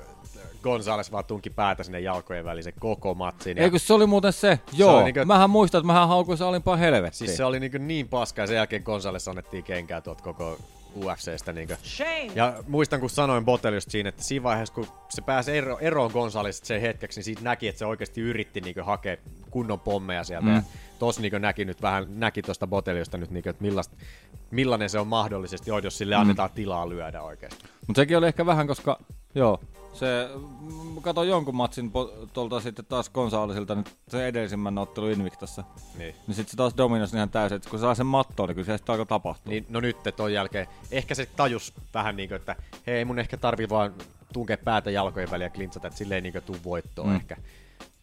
Gonzales 0.64 1.11
vaan 1.11 1.26
tunki 1.26 1.49
päätä 1.49 1.84
sinne 1.84 1.99
jalkojen 1.99 2.45
väliin 2.45 2.64
se 2.64 2.72
koko 2.72 3.14
matsin. 3.14 3.57
ja- 3.57 3.64
Eikö 3.64 3.80
se 3.80 3.94
oli 3.94 4.06
muuten 4.06 4.34
se? 4.34 4.60
Joo, 4.74 4.95
oli 4.95 5.03
niinkö- 5.03 5.26
mähän 5.26 5.49
muistan, 5.49 5.80
että 5.80 5.88
mähän 5.88 6.07
haukuin 6.07 6.38
se 6.38 6.44
alimpaa 6.44 6.76
helvettiin. 6.76 7.14
Siis 7.28 7.38
se 7.38 7.45
oli 7.45 7.60
niin, 7.60 7.88
niin 7.88 8.07
paska 8.07 8.41
ja 8.41 8.48
sen 8.48 8.56
jälkeen 8.56 8.84
Gonzales 8.86 9.28
annettiin 9.28 9.64
kenkää 9.64 10.02
tuot 10.02 10.22
koko 10.22 10.57
UFCstä. 10.98 11.53
Niin 11.53 11.69
Shame. 11.84 12.32
Ja 12.36 12.64
muistan, 12.68 12.99
kun 12.99 13.10
sanoin 13.10 13.45
Boteliosta 13.45 13.91
siinä, 13.91 14.10
että 14.10 14.24
siinä 14.24 14.44
vaiheessa, 14.44 14.74
kun 14.76 14.88
se 15.10 15.22
pääsi 15.22 15.57
ero, 15.57 15.78
eroon 15.80 16.11
Gonzalesista 16.11 16.68
sen 16.68 16.82
hetkeksi, 16.82 17.18
niin 17.18 17.26
siitä 17.26 17.41
näki, 17.44 17.68
että 17.68 17.80
se 17.80 17.86
oikeasti 17.86 18.22
yritti 18.22 18.61
niin 18.61 18.76
hakea 18.84 19.18
kunnon 19.52 19.80
pommeja 19.80 20.24
sieltä. 20.24 20.48
Mm. 20.48 20.56
Ja 20.56 20.61
tos 20.99 21.19
niin 21.19 21.41
näki 21.41 21.65
nyt 21.65 21.82
vähän, 21.82 22.06
näki 22.10 22.41
tuosta 22.41 22.68
Boteliosta 22.68 23.18
nyt, 23.18 23.32
niin 23.32 23.49
että 23.49 23.64
millast, 23.64 23.91
millainen 24.52 24.90
se 24.90 24.99
on 24.99 25.07
mahdollisesti, 25.07 25.72
jos 25.84 25.98
sille 25.98 26.15
Mm. 26.15 26.22
annetaan 26.22 26.49
tilaa 26.49 26.90
lyödä 26.90 27.22
oikeasti. 27.22 27.65
Mutta 27.88 28.02
sekin 28.02 28.18
oli 28.18 28.28
ehkä 28.28 28.45
vähän, 28.45 28.68
koska 28.68 28.99
joo, 29.36 29.60
se, 29.98 30.30
mm, 30.61 31.02
katsoin 31.02 31.30
jonkun 31.30 31.56
matsin 31.56 31.91
tuolta 32.34 32.60
sitten 32.61 32.86
taas 32.86 33.10
Gonzalesilta 33.10 33.76
nyt 33.76 33.95
se 34.07 34.28
edellisimmän 34.28 34.78
ottelu 34.78 35.07
Invictassa. 35.10 35.64
Niin. 35.98 36.15
Niin 36.28 36.36
sit 36.36 36.49
se 36.49 36.57
taas 36.57 36.74
dominosi 36.78 37.15
ihan 37.15 37.30
täysin, 37.30 37.56
että 37.56 37.69
kun 37.69 37.80
se 37.80 37.82
saa 37.82 37.95
sen 37.95 38.06
mattoon, 38.06 38.49
niin 38.49 38.56
kyllä 38.56 38.65
se 38.65 38.78
sitten 38.78 38.94
alkoi 38.94 39.06
tapahtua. 39.06 39.52
Niin, 39.52 39.65
no 39.69 39.80
nyt 39.80 39.98
ton 40.15 40.34
jälkeen, 40.34 40.68
ehkä 40.91 41.15
se 41.15 41.26
tajus 41.36 41.74
vähän 41.94 42.15
niin 42.15 42.30
kuin, 42.30 42.36
että 42.36 42.56
hei 42.88 43.06
mun 43.06 43.19
ehkä 43.19 43.38
tarvii 43.38 43.69
vaan 43.69 43.94
tunkea 44.34 44.57
päätä 44.57 44.91
jalkojen 44.91 45.32
väliä 45.32 45.45
ja 45.45 45.49
klintsata, 45.49 45.88
että 45.88 45.98
silleen 45.98 46.24
niin 46.24 46.34
kuin 46.34 46.44
tuu 46.44 46.57
voittoon 46.64 47.10
Mm. 47.10 47.15
ehkä. 47.15 47.38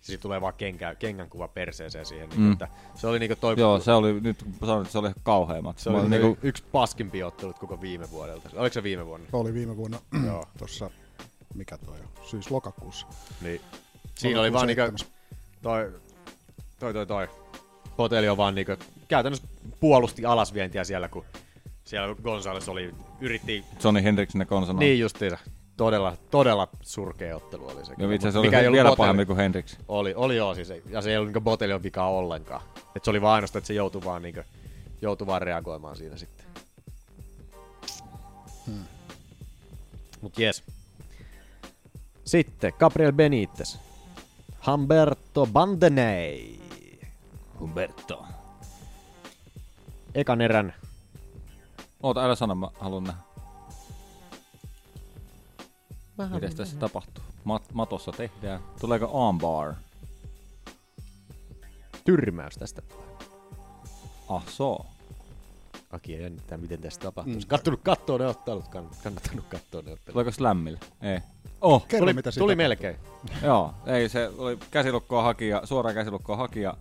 Siis 0.00 0.20
tulee 0.20 0.40
vaan 0.40 0.54
kenkä, 0.58 0.94
kengän 0.94 1.28
kuva 1.28 1.48
perseeseen 1.48 2.06
siihen. 2.06 2.28
Niin 2.28 2.40
Mm. 2.40 2.46
mm. 2.46 2.52
että 2.52 2.68
se 2.94 3.06
oli 3.06 3.18
niinku 3.18 3.36
toi... 3.40 3.54
Joo, 3.58 3.80
se 3.80 3.92
oli, 3.92 4.20
nyt 4.20 4.42
kun 4.42 4.54
sanoin, 4.68 4.82
että 4.82 4.92
se 4.92 4.98
oli 4.98 5.10
kauhea 5.22 5.62
matsi. 5.62 5.84
Se 5.84 5.90
oli 5.90 5.98
olin 5.98 6.10
niinku... 6.10 6.38
yksi 6.42 6.64
paskimpia 6.72 7.26
ottelut 7.26 7.58
koko 7.58 7.80
viime 7.80 8.10
vuodelta. 8.10 8.48
Oliko 8.56 8.72
se 8.74 8.82
viime 8.82 9.06
vuonna? 9.06 9.26
Oli 9.32 9.54
viime 9.54 9.76
vuonna 9.76 9.98
Joo. 10.26 10.44
tuossa, 10.58 10.90
mikä 11.54 11.78
toi 11.78 12.00
on, 12.00 12.08
syys-lokakuussa. 12.26 13.06
Niin. 13.40 13.60
Siinä 14.14 14.40
oli 14.40 14.52
vaan 14.52 14.66
niinku 14.66 14.82
toi, 15.62 15.92
toi, 16.78 16.92
toi, 16.92 17.06
toi. 17.06 17.28
Botelio 17.96 18.36
vaan 18.36 18.54
niinku 18.54 18.72
käytännössä 19.08 19.48
puolusti 19.80 20.24
alasvientiä 20.24 20.84
siellä, 20.84 21.08
kun 21.08 21.24
siellä 21.84 22.14
Gonzales 22.22 22.68
oli, 22.68 22.94
yritti... 23.20 23.64
Johnny 23.84 24.02
Hendriksen 24.02 24.38
ja 24.38 24.46
Gonzalo. 24.46 24.78
Niin 24.78 24.98
justiinsa. 24.98 25.38
Todella, 25.76 26.16
todella 26.30 26.68
surkea 26.80 27.36
ottelu 27.36 27.68
oli 27.68 27.84
se. 27.84 27.94
Joo, 27.98 28.10
itse 28.10 28.28
asiassa 28.28 28.40
oli 28.40 28.48
mikä 28.48 28.72
vielä 28.72 28.96
pahempi 28.96 29.26
kuin 29.26 29.36
Hendricks. 29.36 29.78
Oli, 29.88 30.14
oli 30.14 30.36
joo 30.36 30.54
siis. 30.54 30.72
Ja 30.90 31.02
se 31.02 31.10
ei 31.10 31.16
ollut 31.16 31.28
niinku 31.28 31.40
Botelion 31.40 31.82
vikaa 31.82 32.10
ollenkaan. 32.10 32.62
Et 32.96 33.04
se 33.04 33.10
oli 33.10 33.22
vaan 33.22 33.34
ainoastaan, 33.34 33.60
että 33.60 33.66
se 33.66 33.74
joutui 33.74 34.04
vaan, 34.04 34.22
niinku, 34.22 34.40
joutui 35.02 35.26
vaan 35.26 35.42
reagoimaan 35.42 35.96
siinä 35.96 36.16
sitten. 36.16 36.46
Hmm. 38.66 38.84
Mut 40.20 40.38
jes. 40.38 40.64
Sitten 42.24 42.72
Gabriel 42.78 43.12
Benitez. 43.12 43.76
Humberto 44.66 45.46
Bandenei. 45.46 46.60
Humberto. 47.60 48.26
Ekan 50.14 50.40
erän. 50.40 50.74
Oota, 52.02 52.24
älä 52.24 52.34
sano, 52.34 52.54
mä 52.54 52.68
haluan 52.78 53.04
nähdä. 53.04 53.20
Mä 56.18 56.24
haluan 56.24 56.40
Mites 56.42 56.54
tässä 56.54 56.76
tapahtuu? 56.76 57.24
Mat- 57.44 57.72
matossa 57.72 58.12
tehdään. 58.12 58.60
Tuleeko 58.80 59.26
armbar? 59.28 59.74
Tyrmäys 62.04 62.54
tästä. 62.54 62.82
Ah, 64.28 64.46
so. 64.48 64.86
Aki 65.90 66.12
jännittää, 66.22 66.58
miten 66.58 66.80
tässä 66.80 67.00
tapahtuu. 67.00 67.34
Mm. 67.34 67.40
Mm. 67.40 67.46
Kattonut 67.48 67.80
kattoo 67.82 68.18
ne 68.18 68.26
ottelut, 68.26 68.64
kann- 68.64 68.96
kannattanut 69.02 69.44
katsoa 69.48 69.82
ne 69.82 69.92
ottelut. 69.92 70.12
Tuleeko 70.12 70.30
slammille? 70.32 70.78
Ei. 71.02 71.20
Oh, 71.64 71.86
Kerro, 71.88 72.04
Tuli- 72.04 72.12
mitä 72.12 72.30
siitä 72.30 72.42
tuli 72.42 72.56
melkein. 72.56 72.96
Joo, 73.42 73.74
ei 73.86 74.08
se 74.08 74.30
oli 74.38 74.58
käsilukkoa 74.70 75.22
hakija, 75.22 75.60
suoraan 75.64 75.94
käsilukkoa 75.94 76.36
hakija. 76.36 76.74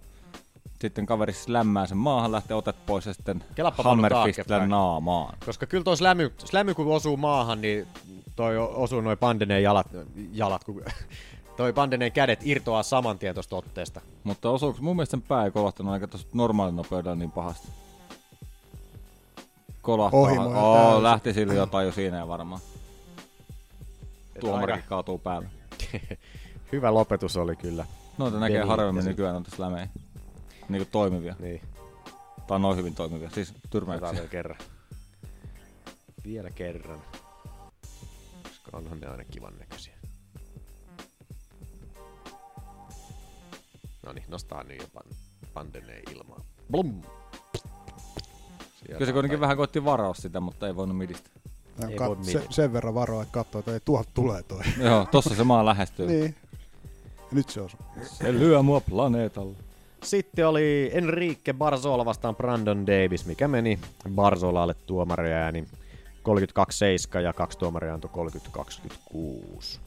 Sitten 0.81 1.05
kaveri 1.05 1.33
slämmää 1.33 1.87
sen 1.87 1.97
maahan, 1.97 2.31
lähtee 2.31 2.57
otet 2.57 2.75
pois 2.85 3.05
ja 3.05 3.13
sitten 3.13 3.43
hammerfistillä 3.83 4.67
naamaan. 4.67 5.37
Koska 5.45 5.65
kyllä 5.65 5.83
tuo 5.83 5.95
slämy, 5.95 6.33
slämy 6.45 6.73
kun 6.73 6.87
osuu 6.87 7.17
maahan, 7.17 7.61
niin 7.61 7.87
toi 8.35 8.57
osuu 8.57 9.01
noin 9.01 9.17
pandeneen 9.17 9.63
jalat, 9.63 9.87
jalat 10.33 10.63
kun 10.63 10.81
toi 11.57 11.73
pandeneen 11.73 12.11
kädet 12.11 12.39
irtoaa 12.43 12.83
saman 12.83 13.19
tien 13.19 13.35
tosta 13.35 13.55
otteesta. 13.55 14.01
Mutta 14.23 14.49
osuuko 14.49 14.77
mun 14.81 14.95
mielestä 14.95 15.11
sen 15.11 15.21
pää 15.21 15.45
ei 15.45 15.51
kolahtanut 15.51 15.93
aika 15.93 16.07
tuossa 16.07 16.27
normaalin 16.33 16.75
nopeudella 16.75 17.15
niin 17.15 17.31
pahasti? 17.31 17.67
Kolahtaa. 19.81 20.19
Oo, 20.19 20.77
täysin. 20.87 21.03
lähti 21.03 21.33
sillä 21.33 21.53
jotain 21.53 21.85
jo 21.85 21.91
siinä 21.91 22.17
ja 22.17 22.27
varmaan. 22.27 22.61
Et 24.35 24.39
Tuomarikin 24.39 24.75
aika- 24.75 24.87
kaatuu 24.89 25.17
päälle. 25.17 25.49
Hyvä 26.71 26.93
lopetus 26.93 27.37
oli 27.37 27.55
kyllä. 27.55 27.85
Noita 28.17 28.39
näkee 28.39 28.63
harvemmin 28.63 29.05
nykyään 29.05 29.33
noita 29.33 29.55
slämejä. 29.55 29.87
Niinku 30.69 30.89
toimivia. 30.91 31.35
Niin. 31.39 31.61
Tai 32.47 32.59
noin 32.59 32.77
hyvin 32.77 32.95
toimivia. 32.95 33.29
Siis 33.29 33.53
tyrmäyksiä. 33.69 34.11
vielä 34.13 34.27
kerran. 34.27 34.57
Vielä 36.23 36.49
kerran. 36.49 37.01
Koska 38.43 38.77
onhan 38.77 38.99
ne 38.99 39.07
aina 39.07 39.23
kivan 39.23 39.53
näköisiä. 39.59 39.93
No 44.05 44.13
niin, 44.13 44.25
nostaa 44.27 44.63
nyt 44.63 44.81
jo 44.81 44.87
pan, 44.93 45.03
pandeneen 45.53 46.03
ilmaa. 46.11 46.39
Blum! 46.71 47.01
Kyllä 48.87 49.05
se 49.05 49.13
kuitenkin 49.13 49.39
vähän 49.39 49.57
koitti 49.57 49.85
varaa 49.85 50.13
sitä, 50.13 50.39
mutta 50.39 50.67
ei 50.67 50.75
voinut 50.75 50.97
midistä. 50.97 51.29
Ei 51.89 51.95
kat- 51.95 52.07
voi 52.07 52.17
se, 52.25 52.41
sen 52.49 52.73
verran 52.73 52.93
varoa, 52.93 53.21
että 53.21 53.33
katsoo, 53.33 53.59
että 53.59 53.73
ei 53.73 53.79
tuolta 53.85 54.09
tulee 54.13 54.43
toi. 54.43 54.61
Joo, 54.85 55.07
tossa 55.11 55.35
se 55.35 55.43
maa 55.43 55.65
lähestyy. 55.65 56.07
niin. 56.07 56.35
Nyt 57.31 57.49
se 57.49 57.61
osuu. 57.61 57.79
Se 58.03 58.33
lyö 58.33 58.61
mua 58.61 58.81
planeetalla. 58.81 59.55
Sitten 60.03 60.47
oli 60.47 60.91
Enrique 60.93 61.53
Barzola 61.53 62.05
vastaan 62.05 62.35
Brandon 62.35 62.87
Davis, 62.87 63.25
mikä 63.25 63.47
meni 63.47 63.79
Barzolalle 64.15 64.73
tuomariääni 64.73 65.65
32-7 67.17 67.19
ja 67.19 67.33
kaksi 67.33 67.57
tuomaria 67.57 67.93
antoi 67.93 68.11
30-26. 69.13 69.79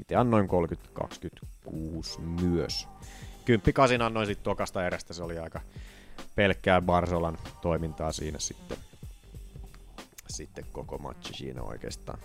Itse 0.00 0.16
annoin 0.16 0.48
30-26 1.68 2.20
myös. 2.20 2.88
Kymppi 3.44 3.72
kasin 3.72 4.02
annoin 4.02 4.26
sitten 4.26 4.44
tokasta 4.44 4.86
erästä, 4.86 5.14
se 5.14 5.22
oli 5.22 5.38
aika 5.38 5.60
pelkkää 6.34 6.80
Barzolan 6.80 7.38
toimintaa 7.62 8.12
siinä 8.12 8.38
sitten. 8.38 8.78
Sitten 10.30 10.66
koko 10.72 10.98
matchi 10.98 11.34
siinä 11.34 11.62
oikeastaan. 11.62 12.18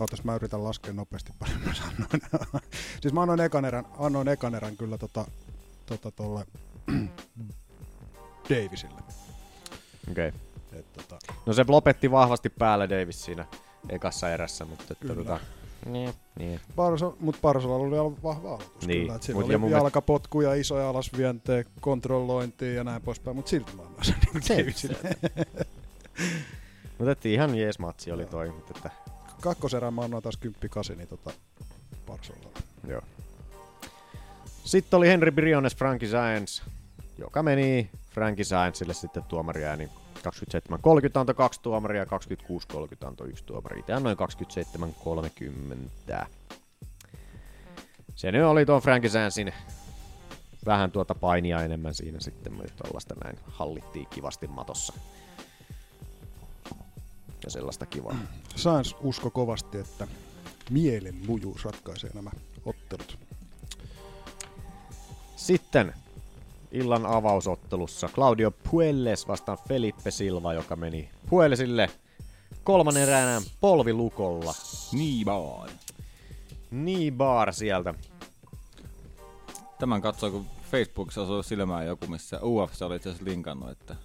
Ootas 0.00 0.24
mä 0.24 0.34
yritän 0.34 0.64
laskea 0.64 0.92
nopeasti 0.92 1.32
paljon 1.38 1.60
mä 1.60 1.74
sanoin. 1.74 2.42
siis 3.02 3.14
mä 3.14 3.22
annoin 3.22 3.40
ekan 3.40 3.64
erän, 3.64 3.84
annoin 3.98 4.28
ekan 4.28 4.54
erän 4.54 4.76
kyllä 4.76 4.98
tota, 4.98 5.24
tota 5.86 6.10
tolle 6.10 6.46
Davisille. 8.50 9.02
Okei. 10.10 10.28
Okay. 10.28 10.40
Et 10.72 10.92
tota, 10.92 11.18
No 11.46 11.52
se 11.52 11.64
lopetti 11.68 12.10
vahvasti 12.10 12.50
päällä 12.50 12.88
Davis 12.88 13.24
siinä 13.24 13.46
ekassa 13.88 14.30
erässä, 14.30 14.64
mutta 14.64 14.84
että 14.90 15.06
Kyllä. 15.06 15.14
tota, 15.14 15.40
niin, 15.86 16.14
niin. 16.38 16.60
Barso, 16.76 17.16
mutta 17.20 17.40
Barsolalla 17.40 17.84
oli 17.84 17.90
vielä 17.90 18.22
vahva 18.22 18.48
aloitus 18.48 18.86
Niin, 18.86 19.00
kyllä. 19.00 19.14
Et 19.14 19.22
sillä 19.22 19.36
mut 19.38 19.44
oli 19.44 19.52
ja 19.52 19.58
mun 19.58 19.70
jalkapotkuja, 19.70 20.54
isoja 20.54 20.88
alasvientejä, 20.88 21.64
kontrollointia 21.80 22.72
ja 22.72 22.84
näin 22.84 23.02
poispäin, 23.02 23.36
mutta 23.36 23.50
silti 23.50 23.76
mä 23.76 23.82
annoin 23.82 24.04
sen 24.04 24.16
niin 24.34 24.74
Se- 24.74 24.96
Mutta 26.98 27.28
ihan 27.28 27.54
jees 27.54 27.78
matsi 27.78 28.12
oli 28.12 28.26
toi, 28.26 28.50
mutta 28.50 28.72
että 28.76 28.90
Kakkoserän 29.40 29.94
mä 29.94 30.02
annoin 30.02 30.22
taas 30.22 30.36
10 30.36 30.58
niin 30.96 31.08
tota 31.08 31.30
Parsolla. 32.06 32.50
Joo. 32.88 33.02
Sitten 34.64 34.96
oli 34.96 35.08
Henry 35.08 35.30
Briones 35.30 35.76
Frankie 35.76 36.08
Saenz, 36.08 36.62
joka 37.18 37.42
meni 37.42 37.90
Frankie 38.10 38.44
Saenzille 38.44 38.94
sitten 38.94 39.22
tuomariääni 39.22 39.88
27-30 40.18 40.20
antoi 41.14 41.34
kaksi 41.34 41.62
tuomaria, 41.62 42.04
26-30 42.04 42.08
antoi 43.06 43.28
yksi 43.28 43.44
tuomari. 43.44 43.80
Itse 43.80 43.92
annoin 43.92 44.16
27-30. 46.20 46.26
Se 48.14 48.32
nyt 48.32 48.44
oli 48.44 48.66
tuon 48.66 48.82
Frankie 48.82 49.10
Saenzin 49.10 49.52
vähän 50.66 50.90
tuota 50.90 51.14
painia 51.14 51.62
enemmän 51.62 51.94
siinä 51.94 52.20
sitten, 52.20 52.52
mutta 52.52 52.72
tuollaista 52.82 53.14
näin 53.24 53.38
hallittiin 53.46 54.06
kivasti 54.06 54.46
matossa. 54.46 54.92
Ja 57.48 57.52
sellaista 57.52 57.86
kivaa. 57.86 58.16
Sainz 58.56 58.94
usko 59.00 59.30
kovasti, 59.30 59.78
että 59.78 60.08
mielen 60.70 61.14
lujuus 61.28 61.64
ratkaisee 61.64 62.10
nämä 62.14 62.30
ottelut. 62.64 63.18
Sitten 65.36 65.94
illan 66.72 67.06
avausottelussa 67.06 68.08
Claudio 68.08 68.50
Puelles 68.50 69.28
vastaan 69.28 69.58
Felipe 69.68 70.10
Silva, 70.10 70.52
joka 70.52 70.76
meni 70.76 71.10
Puellesille 71.30 71.90
kolmannen 72.64 73.02
erään 73.02 73.42
polvilukolla. 73.60 74.54
Niibar. 74.92 75.70
Niibar 76.70 77.52
sieltä. 77.52 77.94
Tämän 79.78 80.02
katsoi, 80.02 80.30
kun 80.30 80.46
Facebookissa 80.70 81.22
osui 81.22 81.44
silmään 81.44 81.86
joku, 81.86 82.06
missä 82.06 82.40
UFC 82.42 82.82
oli 82.82 82.96
itse 82.96 83.08
asiassa 83.08 83.30
linkannut, 83.30 83.70
että 83.70 83.96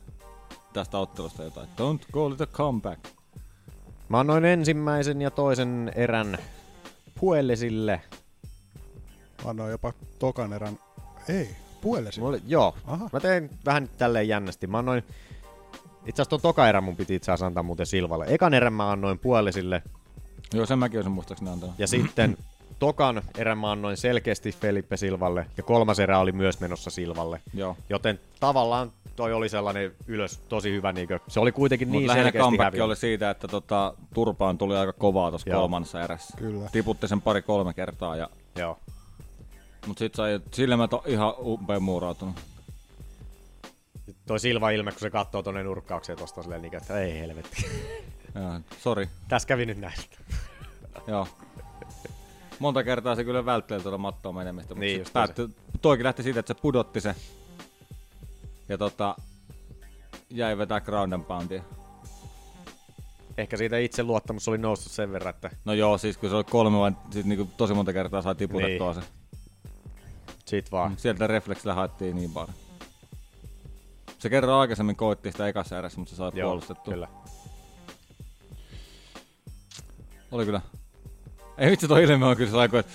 tästä 0.73 0.97
ottelusta 0.97 1.43
jotain. 1.43 1.69
Don't 1.69 2.11
call 2.13 2.33
it 2.33 2.41
a 2.41 2.47
comeback. 2.47 3.22
Mä 4.14 4.19
annoin 4.19 4.45
ensimmäisen 4.45 5.22
ja 5.22 5.31
toisen 5.31 5.91
erän 5.95 6.38
Puellesille. 7.19 8.02
Mä 9.44 9.49
annoin 9.49 9.72
jopa 9.72 9.94
tokan 10.19 10.53
erän. 10.53 10.80
Ei, 11.30 11.49
puolesi. 11.81 12.19
Mulla, 12.19 12.38
joo, 12.48 12.76
Aha. 12.85 13.10
mä 13.14 13.19
tein 13.19 13.49
vähän 13.65 13.90
tälleen 13.98 14.27
jännästi. 14.27 14.68
Mä 14.68 14.77
annoin, 14.77 15.03
itse 16.06 16.22
asiassa 16.22 16.30
tuon 16.30 16.41
toka 16.41 16.69
erän 16.69 16.84
mun 16.84 16.95
piti 16.95 17.15
itse 17.15 17.31
asiassa 17.31 17.45
antaa 17.45 17.64
muuten 17.64 17.85
Silvalle. 17.85 18.26
Ekan 18.27 18.53
erän 18.53 18.73
mä 18.73 18.91
annoin 18.91 19.19
Puellesille 19.19 19.84
Joo, 20.53 20.65
sen 20.65 20.80
mäkin 20.80 20.98
olisin 20.98 21.11
muistaakseni 21.11 21.52
antanut. 21.52 21.76
ja 21.77 21.88
sitten 21.88 22.38
tokan 22.79 23.21
erän 23.37 23.57
mä 23.57 23.71
annoin 23.71 23.97
selkeästi 23.97 24.51
Felipe 24.51 24.97
Silvalle 24.97 25.45
ja 25.57 25.63
kolmas 25.63 25.99
erä 25.99 26.19
oli 26.19 26.31
myös 26.31 26.59
menossa 26.59 26.89
Silvalle. 26.89 27.41
Joo. 27.53 27.77
Joten 27.89 28.19
tavallaan 28.39 28.91
toi 29.15 29.33
oli 29.33 29.49
sellainen 29.49 29.91
ylös 30.07 30.37
tosi 30.49 30.71
hyvä, 30.71 30.93
niin 30.93 31.07
se 31.27 31.39
oli 31.39 31.51
kuitenkin 31.51 31.87
Mut 31.87 31.97
niin 31.97 32.07
lähinnä 32.07 32.23
selkeästi 32.23 32.45
comeback 32.45 32.65
hävinnyt. 32.65 32.85
oli 32.85 32.95
siitä, 32.95 33.29
että 33.29 33.47
tota, 33.47 33.93
turpaan 34.13 34.57
tuli 34.57 34.75
aika 34.75 34.93
kovaa 34.93 35.29
tuossa 35.29 35.51
kolmannessa 35.51 36.03
erässä. 36.03 36.37
Kyllä. 36.37 36.69
Tiputti 36.71 37.07
sen 37.07 37.21
pari-kolme 37.21 37.73
kertaa. 37.73 38.15
Ja... 38.15 38.29
Joo. 38.55 38.79
Mut 39.87 39.97
sit 39.97 40.15
sai 40.15 40.39
silmät 40.51 40.93
on 40.93 41.01
ihan 41.05 41.33
umpeen 41.39 41.83
muurautunut. 41.83 42.35
Toi 44.25 44.39
Silva 44.39 44.69
ilme, 44.69 44.91
kun 44.91 44.99
se 44.99 45.09
katsoo 45.09 45.43
tonne 45.43 45.63
nurkkaukseen 45.63 46.17
tosta 46.17 46.41
silleen, 46.41 46.61
niin, 46.61 46.75
että 46.75 46.99
ei 46.99 47.19
helvetti. 47.19 47.65
Joo, 48.35 48.59
sori. 48.79 49.09
Tässä 49.27 49.47
kävi 49.47 49.65
nyt 49.65 49.77
näin. 49.77 49.97
Joo. 51.07 51.27
Monta 52.64 52.84
kertaa 52.84 53.15
se 53.15 53.23
kyllä 53.23 53.45
vältteli 53.45 53.81
tuolla 53.84 53.98
mattoon 53.98 54.35
menemistä, 54.35 54.73
mutta 54.73 54.80
Niin 54.80 55.06
päättyi, 55.14 55.49
toikin 55.81 56.03
lähti 56.03 56.23
siitä, 56.23 56.40
että 56.40 56.53
se 56.53 56.61
pudotti 56.61 57.02
se. 57.02 57.15
Ja 58.69 58.77
tota, 58.77 59.15
jäi 60.30 60.57
vetää 60.57 60.81
ground 60.81 61.14
and 61.14 61.23
poundia. 61.23 61.64
Ehkä 63.38 63.57
siitä 63.57 63.77
itse 63.77 64.03
luottamus 64.03 64.48
oli 64.48 64.57
noussut 64.57 64.91
sen 64.91 65.11
verran, 65.11 65.34
että 65.35 65.49
No 65.65 65.73
joo, 65.73 65.98
siis 65.98 66.18
kun 66.18 66.30
se 66.30 66.35
oli 66.35 66.44
kolme, 66.44 66.77
vaan 66.77 66.98
sit 67.11 67.26
niinku 67.26 67.48
tosi 67.57 67.73
monta 67.73 67.94
kertaa 67.94 68.22
sai 68.22 68.35
tiputettua 68.35 68.94
Niin. 68.94 69.03
se. 69.03 69.10
sit 70.45 70.72
vaan. 70.72 70.94
Sieltä 70.98 71.27
refleksillä 71.27 71.73
haettiin 71.73 72.15
niin 72.15 72.31
paljon. 72.31 72.56
Se 74.19 74.30
kerran 74.30 74.56
aikaisemmin 74.60 74.95
koitti 74.95 75.31
sitä 75.31 75.48
ekassa 75.48 75.80
erässä, 75.80 75.99
mutta 75.99 76.10
se 76.10 76.15
sai 76.15 76.31
Joo, 76.35 76.49
puolustettua. 76.49 76.94
kyllä. 76.94 77.07
Oli 80.31 80.45
kyllä. 80.45 80.61
Ei 81.57 81.71
vitsi 81.71 81.88
toi 81.88 82.03
ilme 82.03 82.25
on 82.25 82.38
kyllä 82.38 82.49
sellainen, 82.49 82.80
että 82.80 82.93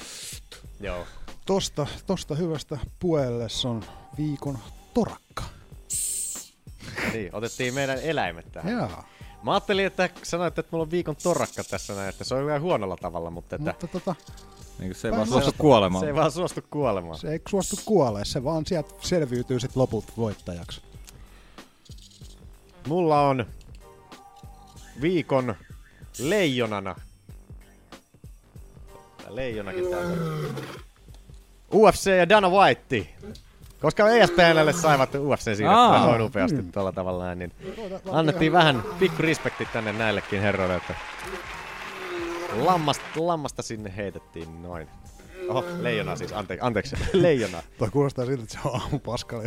Joo. 0.81 1.07
Tosta, 1.47 1.87
tosta 2.07 2.35
hyvästä 2.35 2.79
puelles 2.99 3.65
on 3.65 3.85
viikon 4.19 4.59
torakka. 4.95 5.45
Niin, 7.13 7.35
otettiin 7.35 7.75
meidän 7.75 7.99
eläimet 8.03 8.53
tähän. 8.53 8.73
Jaa. 8.73 9.09
Mä 9.43 9.53
ajattelin, 9.53 9.87
että 9.87 10.11
sanoit, 10.23 10.59
että 10.59 10.69
mulla 10.73 10.83
on 10.83 10.91
viikon 10.91 11.17
torakka 11.23 11.65
tässä 11.65 11.95
näin, 11.95 12.09
että 12.09 12.25
se 12.25 12.35
on 12.35 12.47
vähän 12.47 12.63
huonolla 12.63 12.97
tavalla, 12.97 13.31
mutta 13.31 13.57
että 13.57 13.71
Mutta 13.71 13.87
tota, 13.87 14.15
niin 14.79 14.95
se 14.95 15.09
ei 15.09 15.13
vaan 15.13 15.27
suostu 15.27 15.53
kuolemaan. 15.59 16.01
se 16.01 16.07
ei 16.07 16.15
vaan 16.15 16.33
suostu 16.33 16.61
kuolemaan. 16.71 17.19
se 17.19 17.33
ei 17.33 17.41
suostu 17.49 17.77
kuolee, 17.85 18.25
se 18.25 18.45
vaan 18.45 18.67
sieltä 18.67 18.95
selviytyy 19.01 19.61
sit 19.61 19.77
lopulta 19.77 20.13
voittajaksi. 20.17 20.81
Mulla 22.89 23.21
on 23.29 23.47
viikon 25.01 25.55
leijonana. 26.19 26.97
Tää 29.23 29.37
Leijonakin 29.37 29.91
täältä. 29.91 30.17
UFC 31.75 32.07
ja 32.19 32.29
Dana 32.29 32.49
White. 32.49 33.07
Koska 33.83 34.09
ESPNlle 34.11 34.73
saivat 34.73 35.15
UFC 35.15 35.63
Aa. 35.69 36.07
noin 36.07 36.23
upeasti 36.23 36.63
tuolla 36.63 36.93
tavalla 36.93 37.35
niin 37.35 37.53
annettiin 38.13 38.53
vähän 38.53 38.83
pikku 38.99 39.23
respekti 39.23 39.69
tänne 39.73 39.93
näillekin 39.93 40.41
herroille, 40.41 40.77
että 40.77 40.95
lammasta, 42.57 43.05
lammasta 43.17 43.63
sinne 43.63 43.93
heitettiin 43.97 44.63
noin. 44.63 44.89
Oho, 45.49 45.65
leijona 45.81 46.17
siis, 46.17 46.33
ante, 46.33 46.59
anteeksi, 46.61 46.97
leijona. 47.13 47.63
Toi 47.79 47.91
kuulostaa 47.91 48.27
siltä, 48.27 48.43
että 48.43 48.53
se 48.55 48.69
on 48.69 48.81
aamupaskalla. 48.81 49.45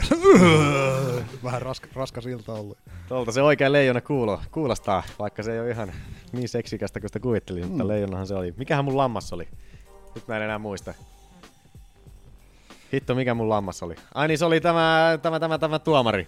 Vähän 1.43 1.61
raska, 1.61 1.87
raskas 1.93 2.25
ilta 2.25 2.53
ollut. 2.53 2.77
Tuolta 3.07 3.31
se 3.31 3.41
oikea 3.41 3.71
leijona 3.71 4.01
kuulo, 4.01 4.41
kuulostaa, 4.51 5.03
vaikka 5.19 5.43
se 5.43 5.53
ei 5.53 5.59
ole 5.59 5.69
ihan 5.69 5.91
niin 6.31 6.49
seksikästä 6.49 6.99
kuin 6.99 7.09
sitä 7.09 7.19
kuvittelin, 7.19 7.67
mutta 7.67 7.87
leijonahan 7.87 8.27
se 8.27 8.35
oli. 8.35 8.53
Mikähän 8.57 8.85
mun 8.85 8.97
lammas 8.97 9.33
oli? 9.33 9.47
Nyt 10.15 10.27
mä 10.27 10.37
en 10.37 10.43
enää 10.43 10.59
muista. 10.59 10.93
Hitto, 12.93 13.15
mikä 13.15 13.33
mun 13.33 13.49
lammas 13.49 13.83
oli? 13.83 13.95
Ai 14.13 14.27
niin, 14.27 14.37
se 14.37 14.45
oli 14.45 14.61
tämä, 14.61 15.19
tämä, 15.21 15.39
tämä, 15.39 15.57
tämä 15.57 15.79
tuomari. 15.79 16.27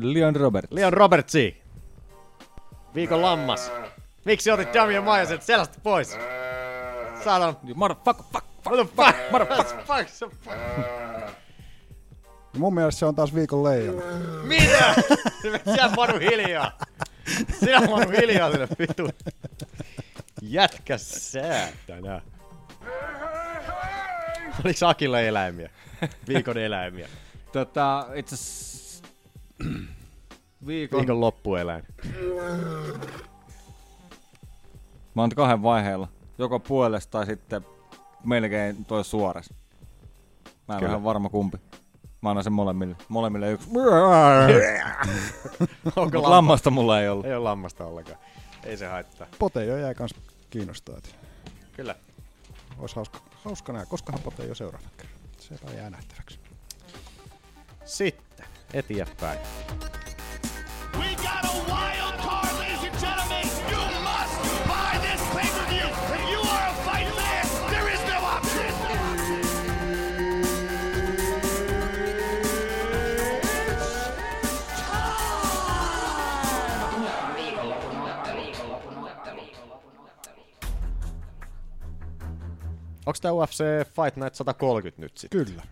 Leon 0.00 0.36
Robert. 0.36 0.72
Leon 0.72 0.92
Robertsi. 0.92 1.62
Viikon 2.94 3.22
lammas. 3.22 3.72
Miksi 4.24 4.50
otit 4.50 4.74
Damian 4.74 5.04
Maijasen 5.04 5.42
sellaista 5.42 5.78
pois? 5.82 6.16
Saatan. 7.24 7.56
Motherfucker, 7.74 8.24
fuck, 8.32 8.44
fuck. 8.64 8.94
Fuck, 8.96 9.16
motherfucker, 9.30 9.84
fuck, 9.84 10.32
fuck. 10.44 10.56
Ja 12.54 12.58
mun 12.60 12.74
mielestä 12.74 12.98
se 12.98 13.06
on 13.06 13.14
taas 13.14 13.34
viikon 13.34 13.64
leijona. 13.64 14.02
Mitä? 14.42 14.94
Sinä 15.64 15.90
Manu 15.96 16.18
hiljaa. 16.18 16.78
Sinä 17.60 17.80
Manu 17.80 18.10
hiljaa 18.10 18.50
sinne 18.50 18.68
vittu. 18.78 19.08
Jätkä 20.42 20.98
säätänä. 20.98 22.20
Oliks 24.64 24.82
Akilla 24.82 25.20
eläimiä? 25.20 25.70
Viikon 26.28 26.58
eläimiä. 26.58 27.08
Tota, 27.52 28.06
itse 28.14 28.36
viikon, 30.66 31.00
Viikon 31.00 31.20
loppueläin. 31.20 31.84
Mä 35.14 35.22
oon 35.22 35.30
kahden 35.30 35.62
vaiheella. 35.62 36.08
Joko 36.40 36.60
puolesta 36.60 37.10
tai 37.10 37.26
sitten 37.26 37.66
melkein 38.24 38.84
toi 38.84 39.04
suores. 39.04 39.50
Mä 40.68 40.74
en 40.74 40.78
Kyllä. 40.78 40.80
ole 40.80 40.88
ihan 40.88 41.04
varma 41.04 41.28
kumpi. 41.28 41.58
Mä 42.20 42.30
annan 42.30 42.44
sen 42.44 42.52
molemmille. 42.52 42.96
Molemmille 43.08 43.52
yksi. 43.52 43.68
Onko 45.96 46.30
lammasta 46.30 46.70
mulla 46.70 47.00
ei 47.00 47.08
ollut. 47.08 47.26
Ei 47.26 47.34
ole 47.34 47.42
lammasta 47.44 47.86
ollenkaan. 47.86 48.18
Ei 48.64 48.76
se 48.76 48.86
haittaa. 48.86 49.26
Potejo 49.38 49.76
jäi 49.76 49.94
kans 49.94 50.14
kiinnostaa. 50.50 50.96
että 50.98 51.08
Kyllä. 51.72 51.94
Olisi 52.78 52.96
hauska, 52.96 53.18
hauska 53.44 53.72
nähdä. 53.72 53.86
Koskahan 53.86 54.20
Potejo 54.20 54.54
seuraavat 54.54 54.90
kerran. 54.96 55.14
Se 55.38 55.54
jää 55.76 55.90
nähtäväksi. 55.90 56.38
Sitten 57.84 58.46
eteenpäin. 58.72 59.38
Onks 83.10 83.20
tää 83.20 83.32
UFC 83.32 83.64
Fight 83.84 84.16
Night 84.16 84.34
130 84.34 85.02
nyt 85.02 85.18
sitten? 85.18 85.46
Kyllä. 85.46 85.62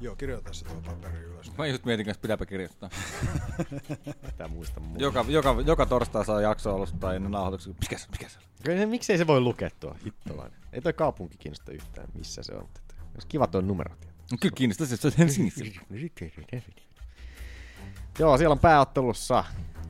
Joo, 0.00 0.16
kirjoita 0.16 0.52
se 0.52 0.64
tuohon 0.64 0.82
paperiin 0.82 1.24
ylös. 1.24 1.56
Mä 1.58 1.66
just 1.66 1.84
mietin, 1.84 2.10
että 2.10 2.22
pitääpä 2.22 2.46
kirjoittaa. 2.46 2.90
Pitää 4.26 4.48
muistaa 4.48 4.82
muuta. 4.82 5.02
joka, 5.02 5.24
joka, 5.28 5.56
joka 5.66 5.86
torstai 5.86 6.24
saa 6.24 6.40
jakso 6.40 6.74
alustaa 6.74 7.14
ennen 7.14 7.32
nauhoituksia. 7.32 7.74
Mikä 7.80 7.98
se, 7.98 8.06
mikä 8.10 8.28
se? 8.28 8.86
Miksei 8.86 9.18
se 9.18 9.26
voi 9.26 9.40
lukea 9.40 9.70
tuo 9.80 9.96
hittolainen? 10.04 10.58
Ei 10.72 10.80
toi 10.80 10.92
kaupunki 10.92 11.38
kiinnosta 11.38 11.72
yhtään, 11.72 12.08
missä 12.14 12.42
se 12.42 12.54
on. 12.54 12.68
Olisi 13.14 13.28
kiva 13.28 13.46
tuo 13.46 13.60
numero. 13.60 13.94
No 14.30 14.38
Kyllä 14.40 14.54
kiinnostaa, 14.54 14.86
se 14.86 15.06
on 15.06 15.12
Helsingissä. 15.18 15.64
Joo, 18.18 18.38
siellä 18.38 18.52
on 18.52 18.58
pääottelussa 18.58 19.44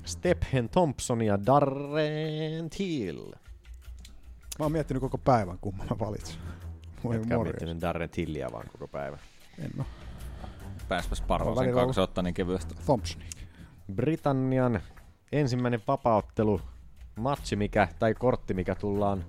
Stephen 0.05 0.68
Thompson 0.68 1.22
ja 1.22 1.46
Darren 1.46 2.70
Till. 2.76 3.32
Mä 4.59 4.64
oon 4.64 4.72
miettinyt 4.72 5.01
koko 5.01 5.18
päivän, 5.18 5.59
kumman 5.60 5.86
mä 5.90 5.98
valitsen. 5.98 6.36
Voi 7.05 7.16
Etkä 7.16 7.36
morjens. 7.36 7.60
miettinyt 7.60 7.82
Darren 7.82 8.10
Tillia 8.10 8.48
vaan 8.52 8.66
koko 8.72 8.89
päivä. 8.89 9.18
En 9.59 9.70
oo. 9.78 9.86
Pääspäs 10.89 11.20
Parhosen 11.20 11.74
ollut 11.74 11.98
ottaa 11.98 12.22
niin 12.22 12.35
kevyesti. 12.35 12.74
Thompson. 12.85 13.22
Britannian 13.94 14.80
ensimmäinen 15.32 15.80
vapauttelu, 15.89 16.60
matchi 17.16 17.56
mikä, 17.56 17.89
tai 17.98 18.14
kortti 18.14 18.55
mikä 18.55 18.74
tullaan 18.74 19.24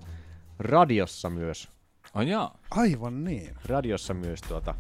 radiossa 0.60 1.30
myös. 1.30 1.70
Oh 2.16 2.22
jaa. 2.22 2.58
Aivan 2.72 3.24
niin. 3.24 3.56
Radiossa 3.66 4.14
myös 4.14 4.42
tuota 4.42 4.76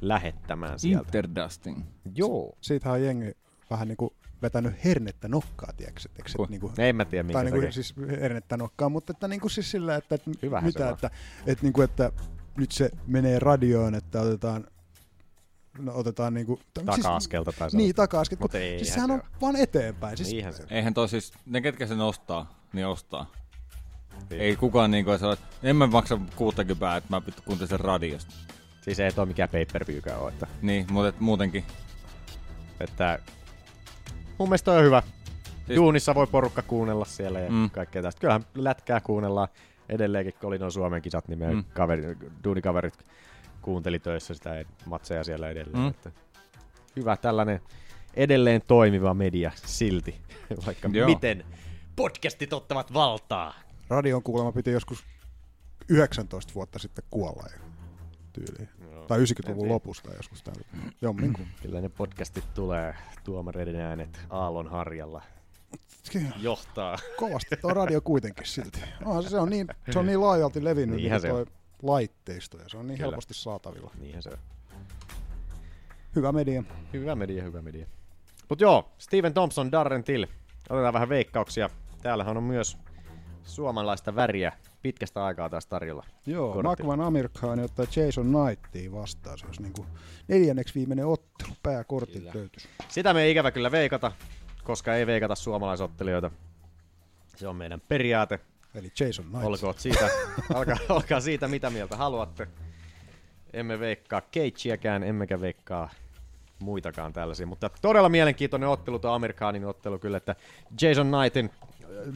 lähettämään 0.00 0.78
sieltä. 0.78 1.06
Interdusting. 1.06 1.82
Joo. 2.14 2.56
Siitähän 2.60 2.98
on 2.98 3.04
jengi 3.04 3.32
vähän 3.70 3.88
niinku 3.88 4.14
vetänyt 4.42 4.84
hernettä 4.84 5.28
nokkaa, 5.28 5.72
tiedätkö? 5.76 6.00
Et, 6.18 6.24
Ku- 6.36 6.46
niinku, 6.50 6.72
En 6.78 6.96
mä 6.96 7.04
tiedä, 7.04 7.22
minkä 7.22 7.32
tai 7.32 7.44
niinku, 7.44 7.60
takia. 7.60 7.72
siis 7.72 7.94
hernettä 8.20 8.56
nokkaa, 8.56 8.88
mutta 8.88 9.10
että 9.12 9.28
niinku 9.28 9.48
siis 9.48 9.70
sillä, 9.70 9.96
että, 9.96 10.14
että 10.14 10.30
Hyvähän 10.42 10.72
se 10.72 10.78
mitä, 10.78 10.88
on. 10.88 10.94
että, 10.94 11.10
että, 11.46 11.62
niinku, 11.64 11.82
että 11.82 12.12
nyt 12.56 12.72
se 12.72 12.90
menee 13.06 13.38
radioon, 13.38 13.94
että 13.94 14.20
otetaan 14.20 14.66
No 15.78 15.92
otetaan 15.94 16.34
niinku... 16.34 16.60
tai 16.74 16.84
Taka-askelta 16.84 17.52
tai 17.52 17.70
Siis, 17.70 17.78
niin, 17.82 17.94
taka-askelta. 17.94 18.44
Mut 18.44 18.50
kun- 18.50 18.60
eihän 18.60 18.78
Siis 18.78 18.88
se 18.88 18.94
sehän 18.94 19.10
on 19.10 19.20
oo. 19.20 19.26
vaan 19.40 19.56
eteenpäin. 19.56 20.16
Siis, 20.16 20.30
Niinhän 20.30 20.54
se 20.54 20.62
on. 20.62 20.68
Eihän 20.70 20.94
toi 20.94 21.08
siis, 21.08 21.32
ne 21.46 21.60
ketkä 21.60 21.86
sen 21.86 22.00
ostaa, 22.00 22.68
niin 22.72 22.86
ostaa. 22.86 23.30
Niin. 24.30 24.40
Ei 24.42 24.56
kukaan 24.56 24.90
niinku 24.90 25.18
sano, 25.18 25.32
että 25.32 25.46
en 25.62 25.76
mä 25.76 25.86
maksa 25.86 26.18
60 26.36 26.96
että 26.96 27.08
mä 27.10 27.22
kuuntelen 27.44 27.68
sen 27.68 27.80
radiosta. 27.80 28.34
Siis 28.82 29.00
ei 29.00 29.12
toi 29.12 29.26
mikään 29.26 29.48
pay 29.48 29.66
per 29.72 29.86
viewkään 29.86 30.18
ole. 30.20 30.28
Että, 30.32 30.46
Niin, 30.62 30.86
mutta 30.90 31.08
et 31.08 31.20
muutenkin. 31.20 31.64
että 32.80 33.18
mun 34.40 34.48
mielestä 34.48 34.72
on 34.72 34.84
hyvä. 34.84 35.02
Siis- 35.66 35.76
Duunissa 35.76 36.14
voi 36.14 36.26
porukka 36.26 36.62
kuunnella 36.62 37.04
siellä 37.04 37.40
ja 37.40 37.50
Mm. 37.50 37.70
kaikkea 37.70 38.02
tästä. 38.02 38.20
Kyllähän 38.20 38.44
lätkää 38.54 39.00
kuunnellaan 39.00 39.48
edelleenkin, 39.88 40.34
kun 40.40 40.48
oli 40.48 40.58
noin 40.58 40.72
Suomen 40.72 41.02
kisat, 41.02 41.28
niin 41.28 41.38
meidän 41.38 41.56
Mm. 41.56 41.64
kaveri, 41.74 42.16
duunikaverit 42.44 42.94
kuunteli 43.62 43.98
töissä 43.98 44.34
sitä 44.34 44.64
matseja 44.86 45.24
siellä 45.24 45.48
edelleen. 45.48 45.78
Mm. 45.82 45.88
Että 45.88 46.10
hyvä 46.96 47.16
tällainen 47.16 47.60
edelleen 48.14 48.62
toimiva 48.66 49.14
media 49.14 49.50
silti, 49.54 50.20
vaikka 50.66 50.88
Joo. 50.92 51.08
miten 51.08 51.44
podcastit 51.96 52.52
ottavat 52.52 52.92
valtaa. 52.94 53.54
Radion 53.88 54.22
kuulemma 54.22 54.52
piti 54.52 54.70
joskus 54.70 55.04
19 55.88 56.54
vuotta 56.54 56.78
sitten 56.78 57.04
kuolla 57.10 57.42
tyyliin. 58.32 58.68
Joo, 58.90 59.06
tai 59.06 59.18
en 59.18 59.24
90-luvun 59.24 59.62
tiedä. 59.62 59.74
lopusta 59.74 60.14
joskus 60.14 60.42
täällä. 60.42 60.62
Jommin 61.00 61.48
Kyllä 61.62 61.80
ne 61.80 61.88
podcastit 61.88 62.54
tulee, 62.54 62.94
tuomareiden 63.24 63.80
äänet 63.80 64.20
Aallon 64.30 64.68
harjalla 64.68 65.22
johtaa. 66.36 66.98
Kovasti 67.16 67.56
tuo 67.56 67.74
radio 67.74 68.00
kuitenkin 68.00 68.46
silti. 68.46 68.80
Onhan 69.04 69.22
se, 69.22 69.38
on 69.38 69.50
niin, 69.50 69.66
se 69.90 69.98
on 69.98 70.06
niin 70.06 70.20
laajalti 70.20 70.64
levinnyt 70.64 70.96
Niinhän 70.96 71.22
niin 71.22 71.30
se 71.30 71.44
toi 71.44 71.46
laitteisto 71.82 72.58
ja 72.58 72.68
se 72.68 72.76
on 72.76 72.86
niin 72.86 72.98
Kyllä. 72.98 73.10
helposti 73.10 73.34
saatavilla. 73.34 73.90
Niinhän 74.00 74.22
se 74.22 74.30
on. 74.30 74.38
Hyvä 76.16 76.32
media. 76.32 76.64
Hyvä 76.92 77.14
media, 77.14 77.42
hyvä 77.42 77.62
media. 77.62 77.86
Mut 78.48 78.60
joo, 78.60 78.90
Steven 78.98 79.34
Thompson, 79.34 79.72
Darren 79.72 80.04
Till. 80.04 80.26
Otetaan 80.70 80.94
vähän 80.94 81.08
veikkauksia. 81.08 81.70
Täällähän 82.02 82.36
on 82.36 82.42
myös 82.42 82.76
suomalaista 83.44 84.14
väriä 84.14 84.52
pitkästä 84.82 85.24
aikaa 85.24 85.48
taas 85.48 85.66
tarjolla. 85.66 86.06
Joo, 86.26 86.52
Kortti. 86.52 86.62
Makvan 86.82 87.00
Amerikkaani 87.00 87.62
ottaa 87.62 87.86
Jason 87.96 88.26
Knightia 88.26 88.92
vastaan. 88.92 89.38
Se 89.38 89.46
olisi 89.46 89.62
niinku 89.62 89.86
neljänneksi 90.28 90.74
viimeinen 90.74 91.06
ottelu. 91.06 91.52
Pääkortit 91.62 92.14
Kyllä. 92.14 92.30
löytyisi. 92.34 92.68
Sitä 92.88 93.14
me 93.14 93.22
ei 93.22 93.30
ikävä 93.30 93.50
kyllä 93.50 93.70
veikata, 93.70 94.12
koska 94.64 94.94
ei 94.94 95.06
veikata 95.06 95.34
suomalaisottelijoita. 95.34 96.30
Se 97.36 97.48
on 97.48 97.56
meidän 97.56 97.80
periaate. 97.88 98.40
Eli 98.74 98.92
Jason 99.00 99.24
Knight. 99.24 99.44
Olkoot 99.44 99.78
siitä, 99.78 100.08
olkaa, 100.54 100.76
olkaa 100.88 101.20
siitä 101.20 101.48
mitä 101.48 101.70
mieltä 101.70 101.96
haluatte. 101.96 102.48
Emme 103.52 103.80
veikkaa 103.80 104.20
Cageäkään, 104.20 105.02
emmekä 105.02 105.40
veikkaa 105.40 105.90
muitakaan 106.58 107.12
tällaisia. 107.12 107.46
Mutta 107.46 107.70
todella 107.82 108.08
mielenkiintoinen 108.08 108.68
ottelu 108.68 108.98
tuo 108.98 109.10
Amerikaanin 109.10 109.64
ottelu 109.64 109.98
kyllä, 109.98 110.16
että 110.16 110.36
Jason 110.82 111.10
Knightin 111.10 111.50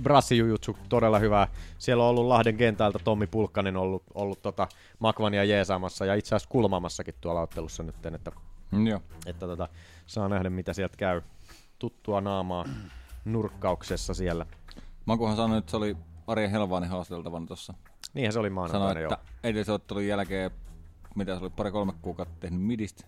brassijujutsu 0.02 0.77
todella 0.89 1.19
hyvä. 1.19 1.48
Siellä 1.78 2.05
on 2.05 2.11
ollut 2.11 2.27
Lahden 2.27 2.56
kentältä 2.56 2.98
Tommi 2.98 3.27
Pulkkanen 3.27 3.77
ollut, 3.77 4.02
ollut 4.15 4.43
tota 4.43 4.69
Makvania 4.98 5.44
jeesaamassa 5.44 6.06
ja 6.06 6.15
itse 6.15 6.28
asiassa 6.35 6.48
kulmaamassakin 6.48 7.15
tuolla 7.20 7.40
ottelussa 7.40 7.82
nyt, 7.82 8.06
että, 8.06 8.32
Mm, 8.70 8.86
joo. 8.86 9.01
että 9.27 9.47
tota, 9.47 9.69
saa 10.06 10.28
nähdä 10.28 10.51
mitä 10.51 10.73
sieltä 10.73 10.97
käy. 10.97 11.23
Tuttua 11.78 12.20
naamaa 12.20 12.65
nurkkauksessa 13.24 14.15
siellä. 14.15 14.47
Makuhan 15.06 15.36
sanoi, 15.36 15.59
että 15.59 15.70
se 15.70 15.77
oli 15.77 15.97
Arjen 16.27 16.51
Helvaani 16.51 16.86
haasteltavana 16.86 17.47
tuossa. 17.47 17.74
Niinhän 18.15 18.32
se 18.32 18.39
oli 18.39 18.48
Sanoi, 18.48 18.55
maanantaina 18.55 19.01
että 19.01 19.15
joo. 19.15 19.39
edellisen 19.44 19.74
ottelun 19.74 20.06
jälkeen, 20.06 20.51
mitä 21.15 21.35
se 21.36 21.40
oli, 21.40 21.51
pari-kolme 21.51 21.93
kuukautta 22.02 22.35
tehnyt 22.40 22.62
midistä. 22.62 23.06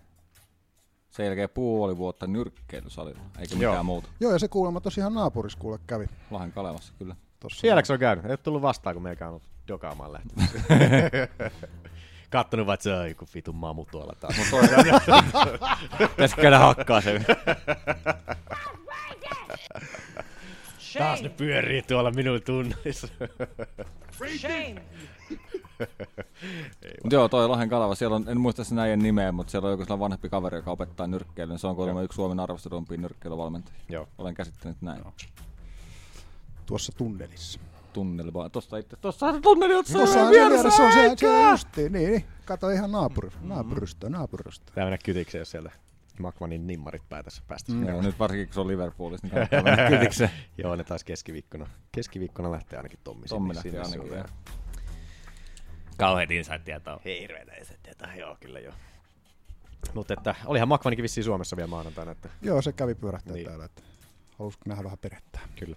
Sen 1.17 1.25
jälkeen 1.25 1.49
puoli 1.49 1.97
vuotta 1.97 2.27
nyrkkeilysalilla, 2.27 3.19
eikä 3.39 3.55
Joo. 3.55 3.71
mitään 3.71 3.85
muuta. 3.85 4.09
Joo, 4.19 4.31
ja 4.31 4.39
se 4.39 4.47
kuulemma 4.47 4.81
tosiaan 4.81 5.13
naapurissa 5.13 5.59
kuule 5.59 5.79
kävi. 5.87 6.05
Lahden 6.31 6.51
Kalevassa 6.51 6.93
kyllä. 6.99 7.15
Tossa. 7.39 7.59
Sielläkö 7.61 7.85
se 7.85 7.93
on 7.93 7.99
käynyt? 7.99 8.25
Ei 8.25 8.31
ole 8.31 8.37
tullut 8.37 8.61
vastaan, 8.61 8.95
kun 8.95 9.03
meikä 9.03 9.25
on 9.25 9.29
ollut 9.29 9.43
dokaamaan 9.67 10.13
lähtenyt. 10.13 10.49
Kattonut 12.29 12.65
vaan, 12.65 12.73
että 12.73 12.83
se 12.83 12.93
on 12.93 13.09
joku 13.09 13.25
vitun 13.35 13.55
mamu 13.55 13.85
tuolla 13.91 14.13
taas. 14.19 14.35
Pitäisikö 15.97 16.41
käydä 16.41 16.59
hakkaa 16.59 17.01
sen? 17.01 17.25
Taas 20.97 21.21
ne 21.21 21.29
pyörii 21.29 21.81
tuolla 21.81 22.11
minun 22.11 22.41
tunnissa. 22.45 23.07
Shame. 24.37 24.81
Mut 27.03 27.13
joo, 27.13 27.29
toi 27.29 27.47
Lahden 27.47 27.69
Kaleva, 27.69 27.95
siellä 27.95 28.15
on, 28.15 28.29
en 28.29 28.39
muista 28.39 28.63
sen 28.63 28.79
äijän 28.79 28.99
nimeä, 28.99 29.31
mutta 29.31 29.51
siellä 29.51 29.65
on 29.65 29.71
joku 29.71 29.83
sellainen 29.83 29.99
vanhempi 29.99 30.29
kaveri, 30.29 30.57
joka 30.57 30.71
opettaa 30.71 31.07
nyrkkeilyä. 31.07 31.57
Se 31.57 31.67
on 31.67 31.75
kuulemma 31.75 32.01
yksi 32.01 32.15
Suomen 32.15 32.39
arvostetumpia 32.39 32.97
nyrkkeilyvalmentajia. 32.97 33.81
Joo. 33.89 34.07
Olen 34.17 34.33
käsittänyt 34.33 34.81
näin. 34.81 35.03
Tuossa 36.65 36.91
tunnelissa. 36.97 37.59
Tunneli 37.93 38.33
vaan. 38.33 38.51
Tossa 38.51 38.77
itse, 38.77 38.97
tossa 38.97 39.25
on 39.25 39.41
tunneli, 39.41 39.85
sä 39.85 39.93
Tuossa 39.93 40.21
on 40.21 40.29
vieressä, 40.29 40.63
vieressä 40.63 40.83
on 40.83 40.91
se, 40.91 41.15
se 41.17 41.49
justiin. 41.51 41.91
Niin, 41.91 42.09
niin. 42.09 42.25
Kato 42.45 42.69
ihan 42.69 42.91
naapuri, 42.91 43.29
naapurista, 43.41 44.09
naapurista. 44.09 44.71
Tää 44.75 44.85
mennä 44.85 44.97
kytikseen, 44.97 45.39
jos 45.39 45.51
sieltä 45.51 45.71
Makmanin 46.19 46.67
nimmarit 46.67 47.09
päätässä 47.09 47.43
päästä. 47.47 47.71
Mm. 47.71 47.87
Joo, 47.87 48.01
nyt 48.01 48.19
varsinkin 48.19 48.47
kun 48.47 48.53
se 48.53 48.59
on 48.59 48.67
Liverpoolissa, 48.67 49.27
niin 49.27 49.31
kannattaa 49.31 49.63
mennä 49.75 49.89
kytikseen. 49.89 50.29
Joo, 50.57 50.75
ne 50.75 50.83
taas 50.83 51.03
keskiviikkona. 51.03 51.67
Keskiviikkona 51.91 52.51
lähtee 52.51 52.77
ainakin 52.77 52.99
Tommi 53.03 53.27
Tommi 53.27 53.55
sinne, 53.55 53.77
lähtee 53.77 53.85
sinne 53.85 54.15
ainakin. 54.15 54.33
Kauheet 55.97 56.31
inside-tietoa. 56.31 56.99
Hirveetä 57.05 57.51
tietää, 57.83 58.15
joo, 58.15 58.37
kyllä 58.39 58.59
joo. 58.59 58.73
Mutta 59.93 60.13
että 60.13 60.35
olihan 60.45 60.67
Makvanikin 60.67 61.03
vissiin 61.03 61.23
Suomessa 61.23 61.55
vielä 61.57 61.67
maanantaina, 61.67 62.11
että 62.11 62.29
Joo, 62.41 62.61
se 62.61 62.71
kävi 62.73 62.95
pyörähtää 62.95 63.33
Niin. 63.33 63.45
täällä, 63.47 63.65
että 63.65 63.81
halusiko 64.39 64.63
nähdä 64.67 64.83
vähän 64.83 64.97
perettää. 64.97 65.41
Kyllä. 65.55 65.75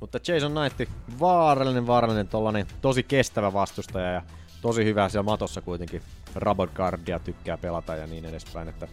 Mutta 0.00 0.18
Jason 0.28 0.52
Knight, 0.52 0.92
vaarallinen, 1.20 1.86
vaarallinen, 1.86 2.28
tollanen, 2.28 2.66
tosi 2.80 3.02
kestävä 3.02 3.52
vastustaja 3.52 4.12
ja 4.12 4.22
tosi 4.62 4.84
hyvä 4.84 5.08
siellä 5.08 5.22
matossa 5.22 5.60
kuitenkin. 5.62 6.02
Rubber 6.34 6.68
guardia 6.68 7.18
tykkää 7.18 7.58
pelata 7.58 7.96
ja 7.96 8.06
niin 8.06 8.24
edespäin, 8.24 8.68
että 8.68 8.88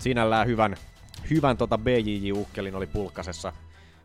sinällään 0.00 0.46
hyvän, 0.46 0.76
hyvän 1.30 1.56
tota 1.56 1.78
BJJ-ukkelin 1.78 2.74
oli 2.74 2.86
pulkkasessa 2.86 3.52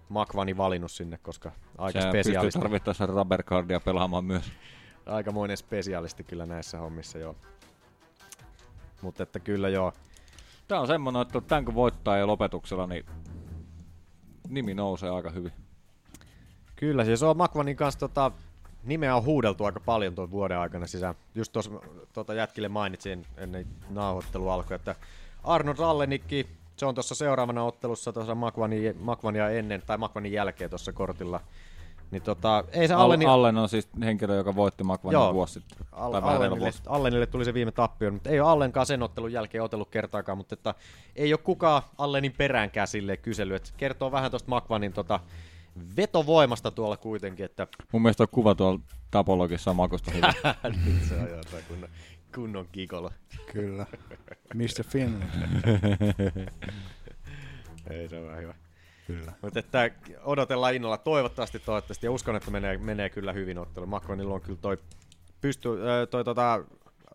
Makvani 0.10 0.58
valinnut 0.58 0.92
sinne, 0.92 1.18
koska 1.18 1.52
aika 1.78 2.00
Sä 2.02 2.06
pystyy 2.06 2.24
spesiaalisti, 2.24 2.60
tarvittaessa 2.60 3.06
rubbercardia 3.06 3.80
pelaamaan 3.80 4.26
myös. 4.26 4.52
Aikamoinen 5.06 5.58
spesiaalisti 5.58 6.24
kyllä 6.24 6.46
näissä 6.46 6.78
hommissa 6.78 7.18
joo. 7.18 7.36
Mutta 9.02 9.24
että 9.24 9.40
kyllä 9.40 9.70
joo, 9.70 9.94
Tää 10.68 10.80
on 10.80 10.88
semmonen, 10.88 11.22
että 11.22 11.42
tän 11.42 11.66
kun 11.66 11.76
voittaa 11.76 12.18
ja 12.18 12.28
lopetuksella, 12.28 12.88
niin 12.88 13.06
nimi 14.50 14.74
nousee 14.74 15.10
aika 15.10 15.30
hyvin. 15.30 15.52
Kyllä, 16.76 17.06
siis 17.06 17.24
on 17.24 17.38
Makvanin 17.38 17.76
kanssa 17.76 18.00
tota, 18.00 18.32
nimeä 18.84 19.16
on 19.16 19.24
huudeltu 19.24 19.66
aika 19.66 19.80
paljon 19.80 20.16
tuon 20.16 20.32
vuoden 20.32 20.58
aikana 20.58 20.88
sisään. 20.88 21.16
Just 21.36 21.52
tuossa 21.52 21.72
tota 22.14 22.34
jätkille 22.34 22.68
mainitsin 22.68 23.26
ennen 23.38 23.68
nauhoittelu 23.90 24.50
alkoi, 24.50 24.76
että 24.76 24.96
Arnold 25.44 25.78
Rallenikki, 25.78 26.48
se 26.78 26.86
on 26.86 26.96
tuossa 26.96 27.16
seuraavana 27.16 27.64
ottelussa 27.64 28.14
tuossa 28.14 28.36
Makvania, 28.36 28.94
Makvania 29.00 29.50
ennen 29.50 29.84
tai 29.86 29.98
Makvanin 29.98 30.32
jälkeen 30.32 30.70
tuossa 30.70 30.94
kortilla. 30.94 31.42
Niin 32.14 32.24
tota, 32.24 32.64
ei 32.72 32.88
se 32.88 32.94
Al- 32.94 33.02
Alleni... 33.02 33.26
Allen 33.26 33.58
on 33.58 33.70
siis 33.70 33.90
henkilö, 34.04 34.36
joka 34.36 34.56
voitti 34.56 34.84
Makvanin 34.84 35.14
Joo. 35.14 35.34
vuosi 35.34 35.54
sitten. 35.54 35.78
Al- 35.92 36.14
Allenille, 36.14 36.60
vuosi. 36.60 36.82
Allenille 36.88 37.26
tuli 37.26 37.46
se 37.46 37.54
viime 37.54 37.72
tappio, 37.72 38.12
mutta 38.12 38.30
ei 38.30 38.40
ole 38.40 38.50
Allenkaan 38.50 38.86
sen 38.86 39.04
ottelun 39.04 39.32
jälkeen 39.32 39.64
otellut 39.64 39.90
kertaakaan, 39.90 40.38
mutta 40.38 40.54
että 40.54 40.76
ei 41.16 41.34
ole 41.34 41.40
kukaan 41.44 41.82
Allenin 41.98 42.34
peräänkään 42.38 42.88
sille 42.88 43.18
kysely. 43.18 43.56
Että 43.56 43.70
kertoo 43.78 44.12
vähän 44.12 44.32
tuosta 44.32 44.50
Makvanin 44.50 44.94
tota, 44.94 45.20
vetovoimasta 45.98 46.72
tuolla 46.72 46.98
kuitenkin, 46.98 47.46
että 47.46 47.68
Mun 47.92 48.02
mielestä 48.02 48.24
on 48.24 48.28
kuva 48.32 48.56
tuolla 48.56 48.80
tapologissa 49.12 49.70
on 49.72 49.76
makusta 49.76 50.12
hyvä. 50.12 50.34
Nyt 50.86 51.04
se 51.10 51.16
on 51.16 51.30
jotain 51.30 51.64
kunnon, 51.68 51.90
kunnon 52.36 52.68
kikolla. 52.72 53.12
Kyllä. 53.54 53.86
Mr. 54.54 54.84
Finley. 54.88 55.28
Ei 57.90 58.10
se 58.10 58.18
on 58.18 58.26
vähän 58.28 58.42
hyvä. 58.42 58.54
Kyllä. 59.08 59.34
Mutta 59.42 59.60
että 59.60 59.92
odotellaan 60.24 60.74
innolla 60.74 60.98
toivottavasti, 60.98 61.60
toivottavasti 61.60 62.08
ja 62.08 62.12
uskon, 62.12 62.36
että 62.36 62.52
menee, 62.52 62.78
menee 62.78 63.10
kyllä 63.10 63.34
hyvin 63.34 63.58
ottelu. 63.58 63.86
Makronilla 63.86 64.34
on 64.34 64.42
kyllä 64.42 64.60
toi, 64.62 64.78
pysty, 65.42 65.70
toi 66.10 66.24
tota, 66.24 66.64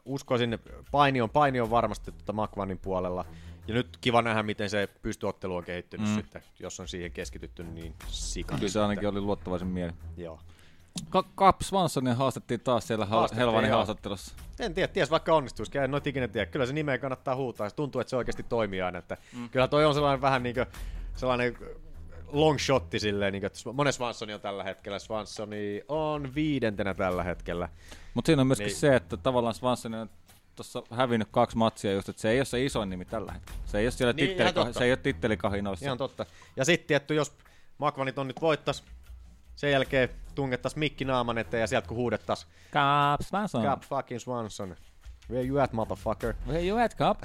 uskoisin, 0.04 0.58
paini 0.90 1.20
on, 1.20 1.30
paini 1.30 1.60
on 1.60 1.70
varmasti 1.70 2.12
tota 2.12 2.32
Makvanin 2.32 2.78
puolella. 2.78 3.24
Ja 3.68 3.74
nyt 3.74 3.98
kiva 4.00 4.22
nähdä, 4.22 4.42
miten 4.42 4.70
se 4.70 4.88
pystyottelu 5.02 5.56
on 5.56 5.64
kehittynyt 5.64 6.08
Mm. 6.08 6.14
sitten, 6.14 6.42
jos 6.60 6.80
on 6.80 6.88
siihen 6.88 7.12
keskitytty 7.12 7.64
niin 7.64 7.94
sikana. 8.08 8.58
Kyllä 8.58 8.72
se 8.72 8.80
ainakin 8.80 9.08
oli 9.08 9.20
luottavaisen 9.20 9.68
mieli. 9.68 9.92
Joo. 10.16 10.40
Ka- 11.10 11.24
Cap 11.36 11.60
Swansonia 11.62 12.14
haastettiin 12.14 12.60
taas 12.60 12.86
siellä 12.86 13.06
ha- 13.06 13.16
Haastettiin, 13.16 13.46
Helvanin 13.46 13.68
joo. 13.68 13.76
haastattelussa. 13.76 14.34
En 14.60 14.74
tiedä, 14.74 14.88
ties 14.92 15.10
vaikka 15.10 15.34
onnistuisikin, 15.34 15.82
en 15.82 15.90
noit 15.90 16.06
ikinä 16.06 16.28
tiedä. 16.28 16.46
Kyllä 16.46 16.66
se 16.66 16.72
nimeä 16.72 16.98
kannattaa 16.98 17.36
huutaa, 17.36 17.68
se 17.68 17.74
tuntuu, 17.76 18.00
että 18.00 18.10
se 18.10 18.16
oikeasti 18.16 18.42
toimii 18.42 18.82
aina. 18.82 18.98
Että 18.98 19.16
mm. 19.36 19.48
Kyllä 19.48 19.68
toi 19.68 19.84
on 19.84 19.94
sellainen 19.94 20.20
vähän 20.20 20.42
niin 20.42 20.54
kuin, 20.54 20.66
sellainen 21.18 21.58
long 22.26 22.58
shotti 22.58 22.98
silleen, 23.00 23.32
niin 23.32 23.40
kuin, 23.42 23.46
että 23.46 23.58
monen 23.72 23.92
Swansoni 23.92 24.34
on 24.34 24.40
tällä 24.40 24.64
hetkellä. 24.64 24.98
Swansoni 24.98 25.82
on 25.88 26.34
viidentenä 26.34 26.94
tällä 26.94 27.22
hetkellä. 27.22 27.68
Mutta 28.14 28.26
siinä 28.26 28.40
on 28.40 28.46
myöskin 28.46 28.66
Niin. 28.66 28.76
se, 28.76 28.96
että 28.96 29.16
tavallaan 29.16 29.54
Swanson 29.54 29.94
on 29.94 30.10
tuossa 30.56 30.82
hävinnyt 30.90 31.28
kaksi 31.30 31.56
matsia 31.56 31.92
just, 31.92 32.08
että 32.08 32.22
se 32.22 32.30
ei 32.30 32.38
ole 32.38 32.44
se 32.44 32.64
isoin 32.64 32.90
nimi 32.90 33.04
tällä 33.04 33.32
hetkellä. 33.32 33.60
Se 33.64 33.78
ei 33.78 33.84
ole 33.84 33.90
siellä 33.90 34.12
Niin, 34.12 34.30
tittelikah- 34.38 34.72
se 34.78 34.84
ei 34.84 34.90
ole 34.90 34.96
tittelikahinoissa. 34.96 35.84
Ihan 35.86 35.98
totta. 35.98 36.26
Ja 36.56 36.64
sitten 36.64 36.86
tietty, 36.88 37.14
jos 37.14 37.32
Makvanit 37.78 38.18
on 38.18 38.26
nyt 38.28 38.40
voittas, 38.40 38.84
sen 39.56 39.70
jälkeen 39.72 40.08
tungettas 40.34 40.76
mikki 40.76 41.04
naaman 41.04 41.38
eteen 41.38 41.60
ja 41.60 41.66
sieltä 41.66 41.88
kun 41.88 41.96
huudettas 41.96 42.46
Cap 42.72 43.20
Swanson. 43.22 43.62
Cap 43.64 43.82
fucking 43.82 44.20
Swanson. 44.20 44.76
Where 45.30 45.46
you 45.46 45.58
at, 45.58 45.72
motherfucker? 45.72 46.34
Where 46.46 46.66
you 46.66 46.78
at, 46.78 46.96
Cap? 46.96 47.18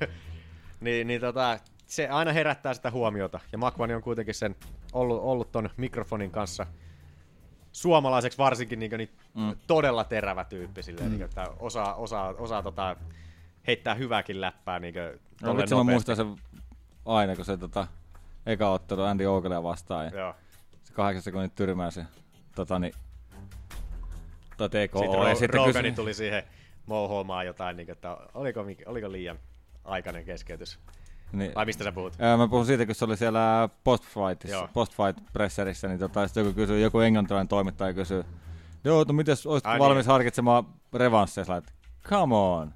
niin, 0.80 1.06
niin 1.06 1.20
tota, 1.20 1.58
se 1.92 2.08
aina 2.08 2.32
herättää 2.32 2.74
sitä 2.74 2.90
huomiota. 2.90 3.40
Ja 3.52 3.58
Makvani 3.58 3.94
on 3.94 4.02
kuitenkin 4.02 4.34
sen 4.34 4.56
ollut, 4.92 5.20
ollut 5.22 5.52
ton 5.52 5.70
mikrofonin 5.76 6.30
kanssa 6.30 6.66
suomalaiseksi 7.72 8.38
varsinkin 8.38 8.78
niin, 8.78 8.90
niin 8.98 9.10
mm. 9.34 9.56
todella 9.66 10.04
terävä 10.04 10.44
tyyppi 10.44 10.82
silleen, 10.82 11.06
Mm. 11.06 11.12
niin, 11.12 11.22
että 11.22 11.46
osaa, 11.58 11.94
osaa, 11.94 12.28
osaa 12.38 12.62
tota, 12.62 12.96
heittää 13.66 13.94
hyvääkin 13.94 14.40
läppää 14.40 14.78
niin 14.78 14.94
No, 14.94 15.00
tolleen 15.40 15.56
vitsi, 15.58 15.74
mä 15.74 15.84
muistan 15.84 16.16
sen 16.16 16.36
aina, 17.06 17.36
kun 17.36 17.44
se 17.44 17.56
tota, 17.56 17.86
eka 18.46 18.70
ottelu 18.70 19.02
Andy 19.02 19.26
Oaklea 19.26 19.62
vastaan. 19.62 20.04
Ja 20.06 20.18
Joo. 20.18 20.34
Se 20.82 20.92
kahdeksan 20.92 21.22
sekunnin 21.22 21.50
tyrmäys 21.50 21.96
ja 21.96 22.04
tota 22.54 22.78
niin, 22.78 22.94
tai 24.56 24.68
TKO. 24.68 24.98
Sitten 24.98 25.28
ja 25.28 25.34
sitten 25.34 25.54
Rogani 25.54 25.82
kysy- 25.90 25.96
tuli 25.96 26.14
siihen 26.14 26.42
mouhoamaan 26.86 27.46
jotain, 27.46 27.76
niin, 27.76 27.90
että 27.90 28.16
oliko, 28.34 28.64
oliko 28.86 29.12
liian 29.12 29.38
aikainen 29.84 30.24
keskeytys. 30.24 30.78
Niin. 31.32 31.54
Vai 31.54 31.66
mistä 31.66 31.84
sä 31.84 31.92
puhut? 31.92 32.12
Ää, 32.18 32.36
Mä 32.36 32.48
puhun 32.48 32.66
siitä, 32.66 32.86
kun 32.86 32.94
se 32.94 33.04
oli 33.04 33.16
siellä 33.16 33.68
post-fightissa, 33.84 34.56
Joo. 34.56 34.68
post-fight-presserissä, 34.72 35.88
niin 35.88 35.98
tota, 35.98 36.26
sitten 36.26 36.44
joku 36.44 36.54
kysyy, 36.54 36.80
joku 36.80 37.00
englantilainen 37.00 37.48
toimittaja 37.48 37.94
kysyy, 37.94 38.24
joo, 38.84 39.04
no 39.08 39.14
mites, 39.14 39.46
olisitko 39.46 39.70
Ai 39.70 39.78
valmis 39.78 40.06
niin. 40.06 40.12
harkitsemaan 40.12 40.64
revansseja? 40.94 41.44
Sä 41.44 41.62
come 42.08 42.34
on, 42.36 42.72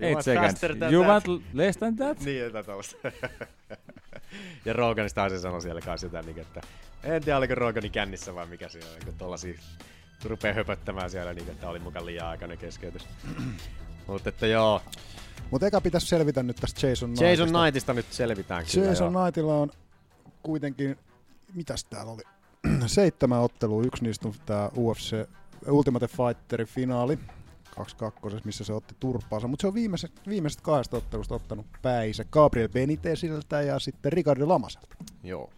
You 0.00 0.08
eight 0.08 0.22
seconds, 0.22 0.62
you 0.92 1.04
that? 1.04 1.26
want 1.26 1.42
less 1.52 1.78
than 1.78 1.96
that? 1.96 2.20
Niin, 2.20 2.40
jotain 2.40 2.66
tällaista. 2.66 2.96
ja 4.64 4.72
Roganista 4.72 5.28
se 5.28 5.38
sanoi 5.38 5.62
siellä 5.62 5.80
kanssa 5.80 6.06
sitä, 6.06 6.22
niin, 6.22 6.38
että 6.38 6.60
en 7.04 7.22
tiedä 7.22 7.38
oliko 7.38 7.54
Rogani 7.54 7.90
kännissä 7.90 8.34
vai 8.34 8.46
mikä 8.46 8.68
se 8.68 8.78
on, 8.78 9.04
kun 9.04 9.14
tollasia 9.18 9.54
rupeaa 10.24 10.54
höpöttämään 10.54 11.10
siellä, 11.10 11.34
niin, 11.34 11.50
että 11.50 11.68
oli 11.68 11.78
mukaan 11.78 12.06
liian 12.06 12.26
aikainen 12.26 12.58
keskeytys. 12.58 13.06
Mutta 14.06 14.28
että 14.28 14.46
joo, 14.46 14.82
Mutta 15.50 15.66
eka 15.66 15.80
pitäisi 15.80 16.06
selvitä 16.06 16.42
nyt 16.42 16.56
tästä 16.56 16.86
Jason 16.86 17.08
Knightista. 17.08 17.42
Jason 17.42 17.60
Knightista 17.60 17.94
nyt 17.94 18.06
selvitään 18.10 18.64
kyllä 18.72 18.86
Jason 18.86 19.12
joo. 19.12 19.22
Knightilla 19.22 19.54
on 19.54 19.70
kuitenkin, 20.42 20.98
mitäs 21.54 21.84
täällä 21.84 22.12
oli, 22.12 22.22
seitsemän 22.86 23.40
ottelua, 23.40 23.82
yksi 23.82 24.04
niistä 24.04 24.28
on 24.28 24.34
tämä 24.46 24.70
UFC 24.76 25.28
Ultimate 25.68 26.08
Fighterin 26.08 26.66
finaali, 26.66 27.18
22, 27.76 28.40
missä 28.44 28.64
se 28.64 28.72
otti 28.72 28.96
turpaansa, 29.00 29.48
mutta 29.48 29.62
se 29.62 29.66
on 29.66 29.74
viimeiset, 29.74 30.12
viimeiset 30.28 30.60
kahdesta 30.60 30.96
ottelusta 30.96 31.34
ottanut 31.34 31.66
päinsä 31.82 32.24
Gabriel 32.30 32.68
Beniteziltä 32.68 33.62
ja 33.62 33.78
sitten 33.78 34.12
Ricardo 34.12 34.48
Lamaselta. 34.48 34.96
Joo. 35.22 35.50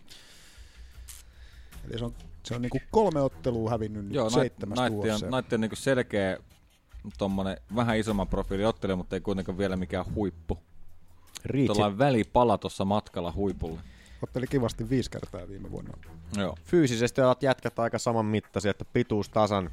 Eli 1.90 1.98
se 1.98 2.04
on, 2.04 2.14
se 2.42 2.54
on 2.54 2.62
niinku 2.62 2.78
kolme 2.90 3.20
ottelua 3.20 3.70
hävinnyt 3.70 4.04
nyt 4.04 4.14
Joo, 4.14 4.30
seitsemästä 4.30 4.90
Knight 4.90 5.06
UFC. 5.06 5.22
on, 5.22 5.34
on 5.52 5.60
niinku 5.60 5.76
selkeä 5.76 6.38
tommonen 7.18 7.56
vähän 7.76 7.98
isomman 7.98 8.28
profiilin 8.28 8.66
ottelija, 8.66 8.96
mutta 8.96 9.16
ei 9.16 9.20
kuitenkaan 9.20 9.58
vielä 9.58 9.76
mikään 9.76 10.14
huippu. 10.14 10.58
Riitsi. 11.44 11.66
Tuollainen 11.74 11.98
välipala 11.98 12.58
tuossa 12.58 12.84
matkalla 12.84 13.32
huipulle. 13.32 13.80
Otteli 14.22 14.46
kivasti 14.46 14.90
viisi 14.90 15.10
kertaa 15.10 15.48
viime 15.48 15.70
vuonna. 15.70 15.94
Joo. 16.36 16.56
Fyysisesti 16.64 17.20
ovat 17.20 17.42
jätkät 17.42 17.78
aika 17.78 17.98
saman 17.98 18.26
mittaisia, 18.26 18.70
että 18.70 18.84
pituus 18.92 19.28
tasan, 19.28 19.70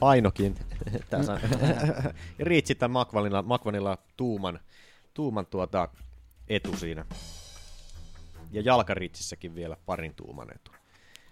painokin 0.00 0.54
tasan. 1.10 1.40
riitsi 2.38 2.74
tämän 2.74 2.90
Makvanilla, 2.92 3.42
Makvanilla 3.42 3.98
tuuman, 4.16 4.60
tuuman 5.14 5.46
tuota 5.46 5.88
etu 6.48 6.76
siinä. 6.76 7.04
Ja 8.52 8.62
jalkariitsissäkin 8.62 9.54
vielä 9.54 9.76
parin 9.86 10.14
tuuman 10.14 10.50
etu. 10.54 10.70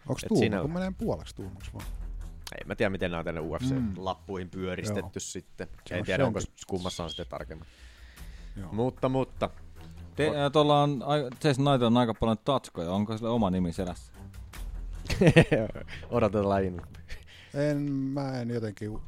Onko 0.08 0.20
tuuma, 0.28 0.40
siinä- 0.40 0.60
kun 0.60 0.72
menee 0.72 0.92
puoleksi 0.98 1.34
tuumaksi 1.36 1.70
vaan? 1.74 1.86
Ei 2.58 2.64
mä 2.66 2.74
tiedä, 2.74 2.90
miten 2.90 3.10
nämä 3.10 3.18
on 3.18 3.24
tänne 3.24 3.40
Mm. 3.40 3.46
UFC-lappuihin 3.48 4.50
pyöristetty 4.50 5.00
Joo. 5.16 5.20
sitten. 5.20 5.68
Se 5.86 5.94
en 5.94 6.04
tiedä, 6.04 6.26
onko 6.26 6.40
kummassa 6.66 7.02
on 7.04 7.10
sitten 7.10 7.26
tarkemmin. 7.28 7.66
Joo. 8.56 8.68
Mutta, 8.72 9.08
mutta. 9.08 9.50
Te, 10.16 10.36
ää, 10.36 10.50
tuolla 10.50 10.82
on, 10.82 11.04
Jason 11.44 11.64
Knight 11.64 11.82
on 11.82 11.96
aika 11.96 12.14
paljon 12.14 12.38
tatskoja. 12.44 12.90
Onko 12.90 13.16
sillä 13.16 13.30
oma 13.30 13.50
nimi 13.50 13.72
selässä? 13.72 14.12
Odotetaan 16.10 16.64
inno. 16.64 16.82
En, 17.54 17.76
mä 17.92 18.40
en 18.40 18.50
jotenkin... 18.50 18.98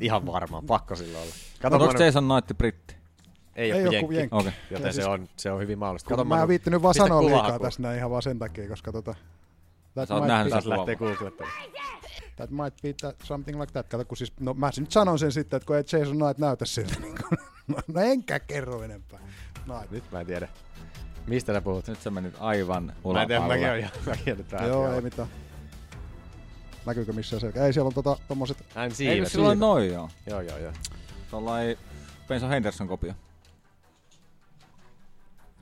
Ihan 0.00 0.26
varmaan, 0.26 0.66
pakko 0.66 0.96
sillä 0.96 1.18
olla. 1.18 1.32
Onko 1.64 1.86
Manu- 1.86 2.02
Jason 2.04 2.28
Knight 2.28 2.58
britti? 2.58 2.96
Ei, 3.56 3.72
Ei 3.72 3.86
ole 3.86 3.94
jenkki, 3.94 4.14
jenkki. 4.14 4.36
Okei. 4.36 4.52
joten 4.70 4.86
Ja 4.86 4.92
se, 4.92 4.96
siis- 4.96 5.06
on, 5.06 5.28
se 5.36 5.50
on 5.50 5.60
hyvin 5.60 5.78
mahdollista. 5.78 6.08
Kato, 6.08 6.24
mä 6.24 6.34
en 6.34 6.38
Manu, 6.38 6.48
viittinyt 6.48 6.82
vaan 6.82 6.94
sanoa 6.94 7.22
liikaa 7.26 7.58
tässä 7.58 7.82
näin 7.82 7.98
ihan 7.98 8.10
vaan 8.10 8.22
sen 8.22 8.38
takia, 8.38 8.68
koska 8.68 8.92
tota... 8.92 9.14
That 9.98 10.08
Sä 10.08 10.14
oot 10.14 10.22
might 10.22 10.28
nähnyt 10.34 10.54
be- 10.54 10.60
sen 10.60 10.70
Lähtee 10.70 10.96
kuvan. 10.96 11.12
googlettamaan. 11.14 11.56
That 12.36 12.50
might 12.50 12.82
be 12.82 12.92
that, 13.00 13.16
something 13.22 13.60
like 13.60 13.72
that. 13.72 13.88
Kato, 13.88 14.04
kun 14.04 14.16
siis, 14.16 14.32
no 14.40 14.54
mä 14.54 14.70
nyt 14.78 14.92
sanon 14.92 15.18
sen 15.18 15.32
sitten, 15.32 15.56
että 15.56 15.66
kun 15.66 15.76
ei 15.76 15.82
Jason 15.92 16.16
Knight 16.16 16.38
näytä 16.38 16.64
siltä, 16.64 17.00
niin 17.00 17.14
kuin, 17.18 17.38
no 17.94 18.00
enkä 18.00 18.40
kerro 18.40 18.82
enempää. 18.82 19.18
Knight. 19.64 19.90
Nyt 19.90 20.04
mä 20.12 20.20
en 20.20 20.26
tiedä. 20.26 20.48
Mistä 21.26 21.52
sä 21.52 21.60
puhut? 21.60 21.86
Nyt 21.88 22.02
sä 22.02 22.10
menit 22.10 22.34
aivan 22.40 22.92
Mä 23.12 23.22
en 23.22 23.28
tiedä, 23.28 23.46
mäkin 23.46 23.62
ihan- 23.78 23.90
mäkin 24.06 24.46
vähän 24.52 24.68
Joo, 24.68 24.80
siellä. 24.82 24.94
ei 24.96 25.00
mitään. 25.02 25.28
Näkyykö 26.86 27.12
missään 27.12 27.40
selkeä? 27.40 27.64
Ei, 27.66 27.72
siellä 27.72 27.86
on 27.88 27.94
tota, 27.94 28.16
tommoset... 28.28 28.64
Hän 28.74 28.90
siivet. 28.90 29.28
sillä 29.28 29.46
ole 29.46 29.54
noin 29.54 29.88
joo? 29.92 30.08
Joo, 30.26 30.40
joo, 30.40 30.58
joo. 30.58 30.72
Tuollain 31.30 31.76
Benson 32.28 32.50
Henderson 32.50 32.88
kopio. 32.88 33.12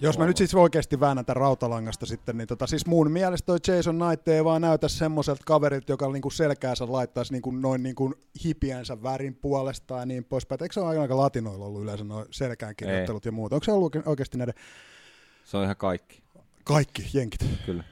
Jos 0.00 0.18
mä 0.18 0.26
nyt 0.26 0.36
siis 0.36 0.54
oikeasti 0.54 1.00
väännän 1.00 1.24
tämän 1.24 1.40
rautalangasta 1.40 2.06
sitten, 2.06 2.36
niin 2.36 2.48
tota, 2.48 2.66
siis 2.66 2.86
mun 2.86 3.10
mielestä 3.10 3.46
toi 3.46 3.58
Jason 3.68 3.98
Knight 3.98 4.28
ei 4.28 4.44
vaan 4.44 4.62
näytä 4.62 4.88
semmoiselta 4.88 5.42
kaverilta, 5.46 5.92
joka 5.92 6.12
niinku 6.12 6.30
selkäänsä 6.30 6.92
laittaisi 6.92 7.32
niinku 7.32 7.50
noin 7.50 7.82
niinku 7.82 8.14
hipiänsä 8.44 9.02
värin 9.02 9.34
puolesta 9.34 9.98
ja 9.98 10.06
niin 10.06 10.24
poispäin. 10.24 10.62
Eikö 10.62 10.72
se 10.72 10.80
ole 10.80 10.98
aika 10.98 11.16
latinoilla 11.16 11.64
ollut 11.64 11.82
yleensä 11.82 12.04
noin 12.04 12.26
selkäänkirjoittelut 12.30 13.24
ja 13.24 13.32
muuta? 13.32 13.56
Onko 13.56 13.64
se 13.64 13.72
ollut 13.72 13.96
oikeasti 14.06 14.38
näiden 14.38 14.54
Se 15.44 15.56
on 15.56 15.64
ihan 15.64 15.76
kaikki. 15.76 16.22
kaikki 16.64 17.10
jenkit? 17.14 17.40
Kyllä. 17.66 17.84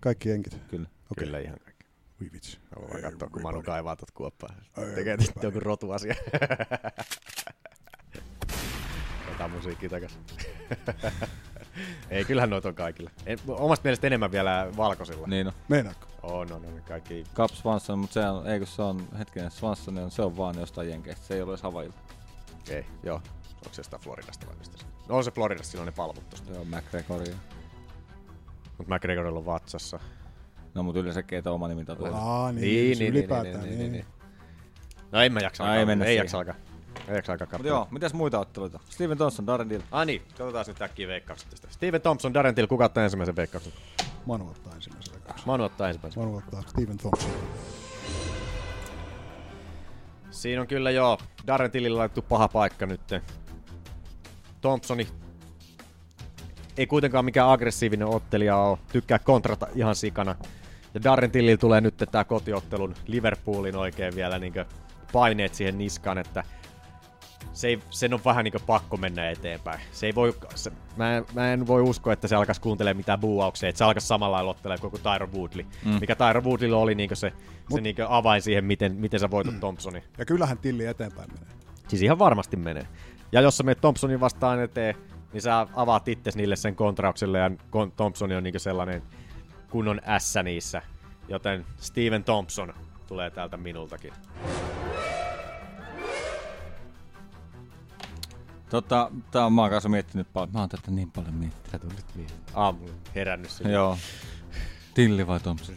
Kaikki 0.00 0.28
jenkit? 0.28 0.60
Kyllä. 0.68 0.88
Okei. 1.12 1.24
Kyllä 1.26 1.38
ihan 1.38 1.58
kaikki. 1.64 1.86
Ui 2.22 2.30
vitsi. 2.32 2.58
Mä 2.76 2.88
voin 2.88 3.02
katsoa, 3.02 3.28
kun 3.28 3.42
Manu 3.42 3.62
kaivaa 3.62 3.96
tot 3.96 4.10
kuoppaa. 4.10 4.54
Ei, 4.78 4.94
Tekee 4.94 5.16
sitten 5.20 5.42
joku 5.42 5.60
rotuasia. 5.60 6.14
Otetaan 9.36 9.50
musiikki 9.50 9.88
takas. 9.88 10.18
Ei, 12.10 12.24
kyllähän 12.24 12.50
noita 12.50 12.68
on 12.68 12.74
kaikilla. 12.74 13.10
En, 13.26 13.38
omasta 13.48 13.84
mielestä 13.84 14.06
enemmän 14.06 14.32
vielä 14.32 14.68
valkoisilla. 14.76 15.26
Niin 15.26 15.46
on. 15.46 15.52
Meinaatko? 15.68 16.06
On, 16.22 16.52
on, 16.52 16.64
on. 16.64 16.82
Kaikki. 16.88 17.24
Cap 17.34 17.50
Swanson, 17.50 17.98
mutta 17.98 18.14
se 18.14 18.20
on, 18.28 18.46
eikö 18.46 18.66
se 18.66 18.82
on, 18.82 19.08
hetkinen, 19.18 19.50
Swanson 19.50 19.98
on, 19.98 20.10
se 20.10 20.22
on 20.22 20.36
vaan 20.36 20.58
jostain 20.58 20.88
jenkeistä. 20.90 21.26
Se 21.26 21.34
ei 21.34 21.42
ole 21.42 21.50
edes 21.50 21.62
Havailta. 21.62 21.96
Ei, 22.70 22.86
joo. 23.02 23.14
Onko 23.54 23.68
se 23.72 23.80
jostain 23.80 24.02
Floridasta 24.02 24.46
vai 24.46 24.56
mistä 24.56 24.78
se? 24.78 24.84
No 25.08 25.16
on 25.16 25.24
se 25.24 25.30
Floridasta, 25.30 25.70
sillä 25.70 25.82
on 25.82 25.86
ne 25.86 25.92
palvut 25.96 26.30
tosta. 26.30 26.52
Se 26.54 26.58
on 26.60 26.66
McGregor. 26.66 27.28
ja- 27.28 27.34
Mutta 28.78 28.94
McGregorilla 28.94 29.38
on 29.38 29.46
vatsassa. 29.46 30.00
No 30.74 30.82
mut 30.82 30.96
yleensä 30.96 31.22
keitä 31.22 31.50
oma 31.52 31.68
nimi 31.68 31.84
tulee. 31.84 32.12
Aa, 32.14 32.52
niin, 32.52 32.62
Niin, 32.62 32.74
niin, 32.74 32.98
niin, 32.98 33.10
ylipäätään. 33.10 33.54
niin, 33.54 33.62
Niin, 33.64 33.78
niin, 33.78 33.92
niin, 33.92 33.92
niin. 33.92 34.04
No 35.12 35.20
en 35.20 35.32
mä 35.32 35.40
jaksa 35.40 35.62
No, 35.64 35.68
alkaa. 35.70 35.80
ei 35.80 35.86
mennä 35.86 36.04
ei 36.04 36.16
jaksa 36.16 36.38
alkaa. 36.38 36.54
Ei 37.08 37.14
jaksa 37.14 37.32
alkaa 37.32 37.46
Mut 37.46 37.50
katsoa. 37.50 37.68
joo, 37.68 37.88
mitäs 37.90 38.14
muita 38.14 38.38
otteluita? 38.38 38.80
Steven 38.90 39.18
Thompson, 39.18 39.46
Darren 39.46 39.68
Till. 39.68 39.80
Ah 39.90 40.06
niin, 40.06 40.22
katsotaan 40.38 40.64
nyt 40.68 40.82
äkkiä 40.82 41.08
veikkaukset 41.08 41.50
tästä. 41.50 41.68
Steven 41.70 42.00
Thompson, 42.00 42.34
Darren 42.34 42.54
Till, 42.54 42.66
kuka 42.66 42.84
ottaa 42.84 43.04
ensimmäisen 43.04 43.36
veikkauksen? 43.36 43.72
Manu 44.26 44.48
ottaa 44.50 44.74
ensimmäisen 44.74 45.14
veikkauksen. 45.14 45.46
Manu 45.46 45.64
ottaa 45.64 45.88
ensimmäisen. 45.88 46.22
Manu 46.22 46.36
ottaa 46.36 46.62
Steven 46.66 46.98
Thompson. 46.98 47.30
Siinä 50.30 50.60
on 50.60 50.66
kyllä 50.66 50.90
joo, 50.90 51.18
Darren 51.46 51.70
Tillille 51.70 51.98
laitettu 51.98 52.22
paha 52.22 52.48
paikka 52.48 52.86
nyt. 52.86 53.00
Thompsoni 54.60 55.08
ei 56.76 56.86
kuitenkaan 56.86 57.24
mikään 57.24 57.48
aggressiivinen 57.50 58.08
ottelija 58.08 58.56
ole, 58.56 58.78
tykkää 58.92 59.18
kontrata 59.18 59.66
ihan 59.74 59.94
sikana. 59.94 60.34
Ja 60.94 61.02
Darren 61.02 61.30
Tillillä 61.30 61.56
tulee 61.56 61.80
nyt 61.80 61.94
tää 62.12 62.24
kotiottelun 62.24 62.94
Liverpoolin 63.06 63.76
oikein 63.76 64.14
vielä 64.14 64.38
niin 64.38 64.54
paineet 65.12 65.54
siihen 65.54 65.78
niskaan, 65.78 66.18
että 66.18 66.44
se 67.52 67.68
ei, 67.68 67.78
sen 67.90 68.14
on 68.14 68.20
vähän 68.24 68.44
niin 68.44 68.54
pakko 68.66 68.96
mennä 68.96 69.30
eteenpäin. 69.30 69.80
Se 69.92 70.06
ei 70.06 70.14
voi, 70.14 70.34
se, 70.54 70.72
mä, 70.96 71.16
en, 71.16 71.24
mä 71.34 71.52
en 71.52 71.66
voi 71.66 71.82
uskoa, 71.82 72.12
että 72.12 72.28
se 72.28 72.36
alkaisi 72.36 72.60
kuuntelemaan 72.60 72.96
mitään 72.96 73.20
buuauksia, 73.20 73.68
että 73.68 73.78
se 73.78 73.84
alkaisi 73.84 74.06
samalla 74.06 74.36
lailla 74.36 74.50
ottelemaan 74.50 74.80
koko 74.80 74.98
Tyron 74.98 75.32
Woodley. 75.32 75.66
Mm. 75.84 76.00
Mikä 76.00 76.14
Tyron 76.14 76.44
Woodleylla 76.44 76.76
oli 76.76 76.94
niin 76.94 77.10
se, 77.10 77.16
se 77.16 77.32
Mut- 77.72 77.80
niin 77.80 77.96
avain 78.08 78.42
siihen, 78.42 78.64
miten, 78.64 78.94
miten 78.94 79.20
sä 79.20 79.30
voitot 79.30 79.60
Thompsonin. 79.60 80.02
Ja 80.18 80.24
kyllähän 80.24 80.58
Tilli 80.58 80.86
eteenpäin 80.86 81.30
menee. 81.32 81.54
Siis 81.88 82.02
ihan 82.02 82.18
varmasti 82.18 82.56
menee. 82.56 82.86
Ja 83.32 83.40
jos 83.40 83.56
sä 83.56 83.62
menet 83.62 83.80
Thompsonin 83.80 84.20
vastaan 84.20 84.62
eteen, 84.62 84.94
niin 85.32 85.42
sä 85.42 85.66
avaat 85.74 86.08
itse 86.08 86.30
niille 86.34 86.56
sen 86.56 86.76
kontraukselle 86.76 87.38
ja 87.38 87.50
Thompson 87.96 88.32
on 88.32 88.42
niinku 88.42 88.58
sellainen 88.58 89.02
kunnon 89.70 90.00
ässä 90.06 90.42
niissä. 90.42 90.82
Joten 91.28 91.66
Steven 91.76 92.24
Thompson 92.24 92.74
tulee 93.06 93.30
täältä 93.30 93.56
minultakin. 93.56 94.12
Tota, 98.70 99.10
tää 99.30 99.46
on 99.46 99.52
mä 99.52 99.60
oon 99.60 99.70
kanssa 99.70 99.88
miettinyt 99.88 100.32
paljon. 100.32 100.52
Mä 100.52 100.60
oon 100.60 100.68
tätä 100.68 100.90
niin 100.90 101.10
paljon 101.10 101.34
miettinyt. 101.34 101.70
Tätä 101.72 101.86
on 101.86 101.96
nyt 101.96 102.06
miettinyt. 102.14 102.42
Aamu 102.54 102.88
herännyt 103.14 103.50
sinne. 103.50 103.72
Joo. 103.72 103.98
Tilli 104.94 105.26
vai 105.26 105.40
Thompson? 105.40 105.74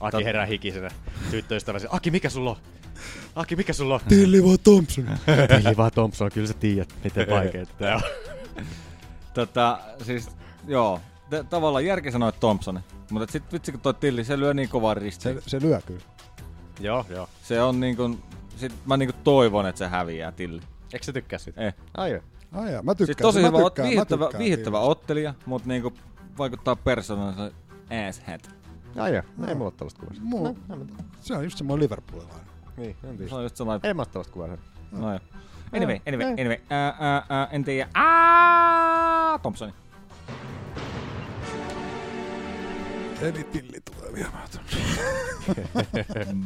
Aki 0.00 0.16
Tot- 0.16 0.24
herää 0.24 0.46
hikisenä. 0.46 0.90
Tyttöystävänsä. 1.30 1.88
Aki, 1.90 2.10
mikä 2.10 2.30
sulla 2.30 2.50
on? 2.50 2.56
Aki, 3.34 3.56
mikä 3.56 3.72
sulla 3.72 3.94
on? 3.94 4.00
Tilli 4.08 4.44
vai 4.44 4.58
Thompson? 4.58 5.04
Tilli 5.48 5.76
vai 5.76 5.90
Thompson, 5.90 6.30
kyllä 6.34 6.46
sä 6.46 6.54
tiedät, 6.54 6.94
miten 7.04 7.30
vaikeet 7.30 7.68
tää 7.78 7.94
on. 7.96 8.02
Tota, 9.34 9.78
siis, 10.02 10.28
joo. 10.66 11.00
T- 11.30 11.50
tavallaan 11.50 11.84
järki 11.84 12.12
sanoi 12.12 12.28
että 12.28 12.40
Thompson. 12.40 12.80
Mutta 13.10 13.32
sit 13.32 13.52
vitsi 13.52 13.72
kun 13.72 13.80
toi 13.80 13.94
Tilli, 13.94 14.24
se 14.24 14.38
lyö 14.38 14.54
niin 14.54 14.68
kovaa 14.68 14.94
ristiin. 14.94 15.34
Se, 15.34 15.42
se 15.46 15.60
lyö 15.60 15.80
kyllä. 15.86 16.00
joo, 16.80 17.06
joo. 17.10 17.28
Se 17.42 17.62
on 17.62 17.80
niin 17.80 17.96
kuin, 17.96 18.22
sit 18.56 18.72
mä 18.86 18.96
niin 18.96 19.12
kuin 19.12 19.22
toivon, 19.24 19.66
että 19.66 19.78
se 19.78 19.88
häviää 19.88 20.32
Tilli. 20.32 20.62
Eikö 20.94 21.04
sä 21.04 21.12
tykkää 21.12 21.38
siitä? 21.38 21.60
Ei. 21.60 21.72
Ai 21.94 22.10
joo. 22.12 22.20
Ai 22.52 22.72
jaa, 22.72 22.82
mä 22.82 22.94
tykkään. 22.94 23.06
Siis 23.06 23.16
tosi 23.16 23.42
hyvä, 23.42 23.58
tykkään, 23.64 23.88
viihdyttävä, 23.88 24.24
tykkään 24.24 24.38
viihdyttävä 24.44 24.78
ottelija, 24.80 25.34
mutta 25.46 25.68
niinku 25.68 25.92
vaikuttaa 26.38 26.76
persoonansa 26.76 27.50
asshat. 28.08 28.50
Ai 28.96 29.14
joo, 29.14 29.22
ei 29.48 29.54
mulla 29.54 29.70
ole 29.70 29.74
tällaista 29.76 30.00
kuvaa. 30.00 30.14
Muu, 30.20 30.58
se 31.20 31.34
on 31.34 31.44
just 31.44 31.58
semmoinen 31.58 31.84
Liverpoolilainen. 31.84 32.46
Niin, 32.76 32.96
en 33.04 33.16
tiedä. 33.16 33.28
Se 33.28 33.34
on 33.34 33.42
just 33.42 33.56
sellainen... 33.56 33.86
Ei 33.88 33.94
mä 33.94 34.02
oo 34.02 34.06
tällaista 34.06 34.32
kuvaa. 34.32 34.48
No 34.92 35.10
joo. 35.10 35.20
Anyway, 35.76 35.98
anyway, 36.08 36.32
anyway. 36.32 36.56
Ää, 36.70 36.96
ää, 37.00 37.26
ää, 37.28 37.48
en 37.50 37.64
tiedä. 37.64 37.88
Aa, 37.94 39.38
Thompsoni. 39.38 39.72
Eli 43.20 43.44
Tilli 43.44 43.80
tulee 43.80 44.12
viemään. 44.14 44.48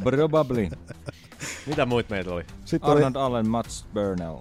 Probably. 0.03 0.69
Mitä 1.67 1.85
muut 1.85 2.09
meitä 2.09 2.33
oli? 2.33 2.45
Sitten 2.65 2.89
oli, 2.89 3.03
Arnold 3.03 3.25
Allen, 3.25 3.49
Mats 3.49 3.85
Burnell. 3.93 4.37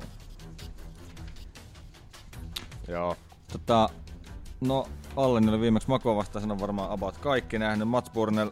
Joo. 2.89 3.17
Tota, 3.53 3.89
no 4.61 4.89
Allen 5.17 5.49
oli 5.49 5.61
viimeksi 5.61 5.89
Makoa 5.89 6.17
vastaan, 6.17 6.43
sen 6.43 6.51
on 6.51 6.61
varmaan 6.61 6.91
about 6.91 7.19
kaikki 7.19 7.59
nähnyt. 7.59 7.89
Mats 7.89 8.11
Burnell, 8.11 8.51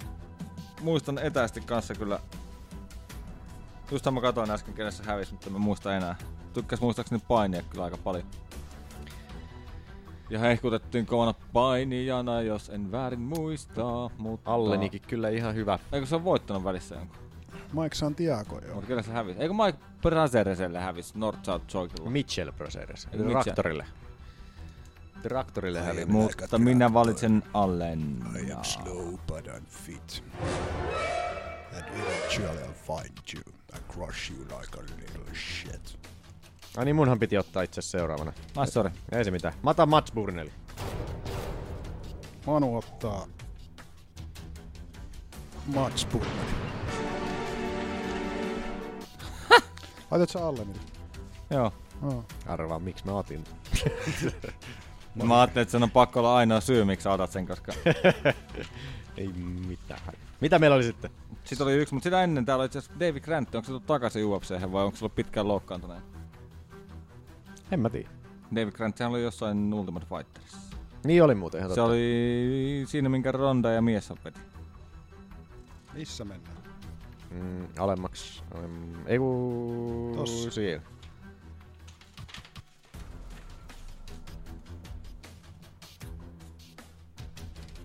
muistan 0.81 1.19
etäisesti 1.19 1.61
kanssa 1.61 1.94
kyllä. 1.94 2.20
Justhan 3.90 4.15
mä 4.15 4.20
katsoin 4.20 4.51
äsken, 4.51 4.74
kenessä 4.74 5.05
hävisi, 5.07 5.32
mutta 5.32 5.51
en 5.51 5.61
muista 5.61 5.97
enää. 5.97 6.16
Tykkäs 6.53 6.81
muistaakseni 6.81 7.23
painia 7.28 7.62
kyllä 7.62 7.85
aika 7.85 7.97
paljon. 7.97 8.27
Ja 10.31 10.39
hehkutettiin 10.39 11.07
kovana 11.07 11.35
painijana, 11.53 12.43
jos 12.43 12.70
en 12.70 12.93
väärin 12.93 13.20
muista, 13.20 14.11
mutta... 14.19 14.55
Allenikin 14.55 15.03
kyllä 15.09 15.28
ihan 15.28 15.55
hyvä. 15.55 15.78
Eikö 15.93 16.07
se 16.07 16.15
on 16.15 16.24
voittanut 16.24 16.65
välissä 16.65 16.94
jonkun? 16.94 17.16
Mike 17.73 17.94
Santiago, 17.94 18.59
joo. 18.59 18.74
Mutta 18.74 18.86
kyllä 18.86 19.03
se 19.03 19.11
hävisi. 19.11 19.40
Eikö 19.40 19.55
Mike 19.55 19.78
Brazereselle 20.03 20.78
hävisi 20.78 21.19
North 21.19 21.44
South 21.44 21.66
Choikilla? 21.66 22.11
Mitchell 22.11 22.51
Mitchell? 22.51 23.43
Traktorille. 23.43 23.86
Traktorille 25.23 25.81
hävisi. 25.81 26.07
Mutta 26.07 26.59
minä 26.59 26.93
valitsen 26.93 27.43
Allen. 27.55 28.16
I 28.47 28.53
am 28.53 28.65
slow 28.65 29.19
but 29.27 29.47
unfit. 29.57 30.24
And 31.77 31.85
eventually 31.89 32.59
I'll 32.59 32.97
find 32.97 33.19
you 33.35 33.43
and 33.73 33.82
crush 33.93 34.32
you 34.32 34.40
like 34.40 34.78
a 34.78 34.82
little 34.82 35.35
shit. 35.35 35.98
Ai 36.77 36.85
niin, 36.85 36.97
munhan 36.97 37.19
piti 37.19 37.39
ottaa 37.39 37.62
itse 37.62 37.82
seuraavana. 37.82 38.32
Ai 38.57 38.66
sorry. 38.66 38.90
Ei 39.12 39.24
se 39.24 39.31
mitään. 39.31 39.55
Mä 39.62 39.70
otan 39.70 39.89
Mats 39.89 40.12
Burnelli. 40.12 40.53
Manu 42.47 42.77
ottaa 42.77 43.27
Mats 45.66 46.07
Burnley. 46.07 46.35
Laitat 50.11 50.31
sä 50.31 50.47
alle 50.47 50.65
niitä? 50.65 50.81
Joo. 51.51 51.73
Oh. 52.03 52.24
Arvaa, 52.47 52.78
miksi 52.78 53.07
mä 53.07 53.12
otin. 53.12 53.44
Mä 55.24 55.40
ajattelin, 55.40 55.62
että 55.62 55.78
se 55.78 55.85
on 55.85 55.90
pakko 55.90 56.20
olla 56.20 56.36
ainoa 56.36 56.61
syy, 56.61 56.85
miksi 56.85 57.09
otat 57.09 57.31
sen, 57.31 57.47
koska... 57.47 57.73
Ei 59.16 59.28
mitään. 59.69 60.01
Mitä 60.40 60.59
meillä 60.59 60.77
oli 60.77 60.82
sitten? 60.82 61.11
Sitten 61.44 61.66
oli 61.66 61.74
yksi, 61.74 61.94
mutta 61.94 62.05
sitä 62.05 62.23
ennen 62.23 62.44
täällä 62.44 62.62
oli 62.62 62.66
itse 62.66 62.78
asiassa 62.78 63.01
David 63.01 63.20
Grant. 63.20 63.55
Onko 63.55 63.65
se 63.65 63.66
tullut 63.66 63.86
takaisin 63.86 64.24
UFC 64.24 64.73
vai 64.73 64.85
onko 64.85 64.97
se 64.97 65.05
ollut 65.05 65.15
pitkään 65.15 65.48
loukkaantuneen? 65.48 66.03
En 67.70 67.80
mä 67.80 67.90
tiedä. 67.90 68.09
David 68.55 68.72
Grant, 68.72 68.97
sehän 68.97 69.10
oli 69.10 69.22
jossain 69.22 69.74
Ultimate 69.74 70.06
Fighterissa. 70.06 70.59
Niin 71.05 71.22
oli 71.24 71.34
muuten 71.34 71.59
ihan 71.59 71.70
Se 71.70 71.74
totta. 71.74 71.90
oli 71.90 72.84
siinä, 72.88 73.09
minkä 73.09 73.32
Ronda 73.32 73.70
ja 73.70 73.82
mies 73.82 74.12
veti. 74.24 74.40
Missä 75.94 76.24
mennään? 76.24 76.56
Mm, 77.30 77.68
alemmaksi. 77.78 78.43
Um, 78.64 78.94
ei 79.06 79.18
ku... 79.18 80.12
Tossa. 80.16 80.51
Siinä. 80.51 80.82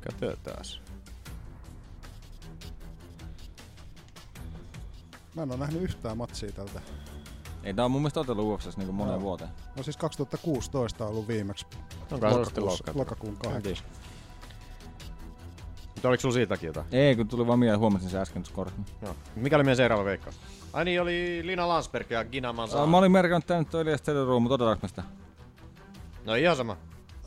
Katsotaan. 0.06 0.66
Mä 5.36 5.44
en 5.44 5.52
oo 5.52 5.58
nähnyt 5.58 5.82
yhtään 5.82 6.18
matsia 6.18 6.52
tältä. 6.52 6.82
Ei 7.64 7.74
tää 7.74 7.86
on 7.86 7.92
mun 7.92 8.02
mielestä 8.02 8.20
otellut 8.20 8.46
UFCssä 8.46 8.78
niinku 8.78 8.94
moneen 8.94 9.14
Joo. 9.14 9.22
vuoteen. 9.22 9.50
No 9.78 9.84
siis 9.84 9.98
2016 9.98 11.04
on 11.04 11.10
ollut 11.10 11.28
viimeksi. 11.28 11.66
Onko 12.12 12.46
sitten 12.46 12.66
lokakuussa, 12.66 12.92
lokakuun 12.96 13.38
8. 13.38 13.86
Mutta 15.88 16.10
oliko 16.10 16.22
sulla 16.22 16.34
siitäkin 16.34 16.68
jotain? 16.68 16.86
Ei, 16.92 17.16
kun 17.16 17.28
tuli 17.28 17.48
vaan 17.48 17.60
mieleen, 17.60 17.80
huomasin 17.80 18.10
sen 18.10 18.22
äsken 18.22 18.44
tuossa. 18.44 18.74
Joo. 19.02 19.16
Mikä 19.36 19.56
oli 19.56 19.64
meidän 19.64 19.78
seuraava 19.78 20.06
veikkaus? 20.06 20.40
Ai 20.74 20.86
niin, 20.86 21.02
oli 21.02 21.42
Lina 21.44 21.68
Landsberg 21.68 22.12
ja 22.12 22.26
Gina 22.26 22.54
Manzano. 22.54 22.88
Mä 22.88 22.98
olin 22.98 23.12
merkannut 23.12 23.46
tää 23.46 23.60
nyt 23.60 23.70
toi 23.70 23.82
Elias 23.82 24.02
Tederuu, 24.02 24.40
mutta 24.40 24.54
otetaanko 24.54 24.82
me 24.82 24.88
sitä? 24.88 25.04
No 26.26 26.36
ihan 26.36 26.56
sama. 26.56 26.78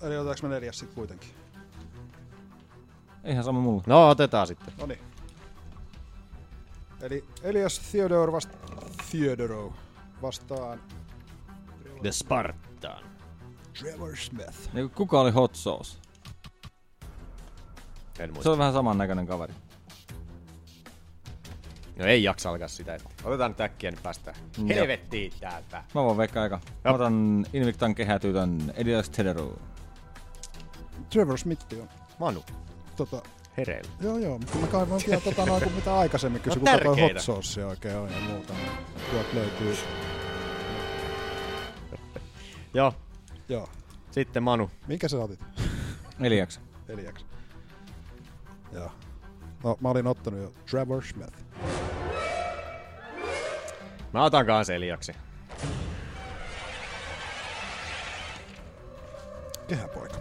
Eli 0.02 0.16
otetaanko 0.16 0.48
me 0.48 0.54
neljäs 0.54 0.78
sit 0.78 0.94
kuitenkin? 0.94 1.30
Ihan 3.24 3.44
sama 3.44 3.60
mulla. 3.60 3.82
No 3.86 4.08
otetaan 4.08 4.46
sitten. 4.46 4.74
Noniin. 4.78 5.00
Eli 7.00 7.24
Elias 7.42 7.78
Theodore 7.78 8.32
vast... 8.32 8.50
Theodoro 9.10 9.72
vastaan 10.22 10.80
The 12.04 12.12
Spartan. 12.12 13.04
Trevor 13.80 14.16
Smith. 14.16 14.72
Niin 14.72 14.90
kuka 14.90 15.20
oli 15.20 15.30
Hot 15.30 15.54
Sauce? 15.54 15.98
En 18.18 18.28
Se 18.28 18.32
muista. 18.32 18.50
on 18.52 18.58
vähän 18.58 18.72
samannäköinen 18.72 19.26
kaveri. 19.26 19.54
No 21.96 22.04
ei 22.06 22.22
jaksa 22.22 22.50
alkaa 22.50 22.68
sitä. 22.68 22.98
Otetaan 23.24 23.50
nyt 23.50 23.60
äkkiä, 23.60 23.90
niin 23.90 24.02
päästään 24.02 24.36
Joo. 24.58 24.68
helvettiin 24.68 25.32
täältä. 25.40 25.84
Mä 25.94 26.02
voin 26.04 26.16
veikkaa 26.16 26.42
aika. 26.42 26.60
Mä 26.84 26.90
otan 26.90 27.46
Invictan 27.52 27.94
kehätytön 27.94 28.72
Elias 28.76 29.10
Tederuu. 29.10 29.58
Trevor 31.10 31.38
Smith 31.38 31.66
on. 31.80 31.88
Manu, 32.18 32.44
Tota, 32.96 33.22
hereillä. 33.56 33.90
joo 34.00 34.18
joo, 34.18 34.38
mutta 34.38 34.58
mä 34.58 34.66
kaivoin 34.66 35.02
vielä 35.06 35.20
tota 35.20 35.46
noin, 35.46 35.62
kun 35.62 35.72
mitä 35.72 35.98
aikaisemmin 35.98 36.40
kysyin, 36.42 36.64
No 36.64 36.70
kuka 36.72 36.84
toi 36.84 37.00
hot 37.00 37.18
sauce 37.22 37.64
oikein 37.64 37.96
on 37.96 38.10
ja 38.12 38.20
muuta. 38.20 38.52
Niin 38.52 38.70
tuolta 39.10 39.28
löytyy. 39.34 39.76
Joo, 42.74 42.94
Joo. 43.48 43.68
sitten 44.10 44.42
Manu. 44.42 44.70
Minkä 44.86 45.08
sä 45.08 45.16
otit? 45.18 45.40
Eliaksi. 46.20 46.60
Eliaksi. 46.88 47.24
Joo. 48.72 48.90
No, 49.64 49.76
mä 49.80 49.88
olin 49.88 50.06
ottanut 50.06 50.40
jo 50.40 50.52
Trevor 50.70 51.04
Smith. 51.04 51.32
Mä 54.12 54.24
otan 54.24 54.46
kans 54.46 54.70
Eliaksi. 54.70 55.12
Kehäpoika. 59.68 60.16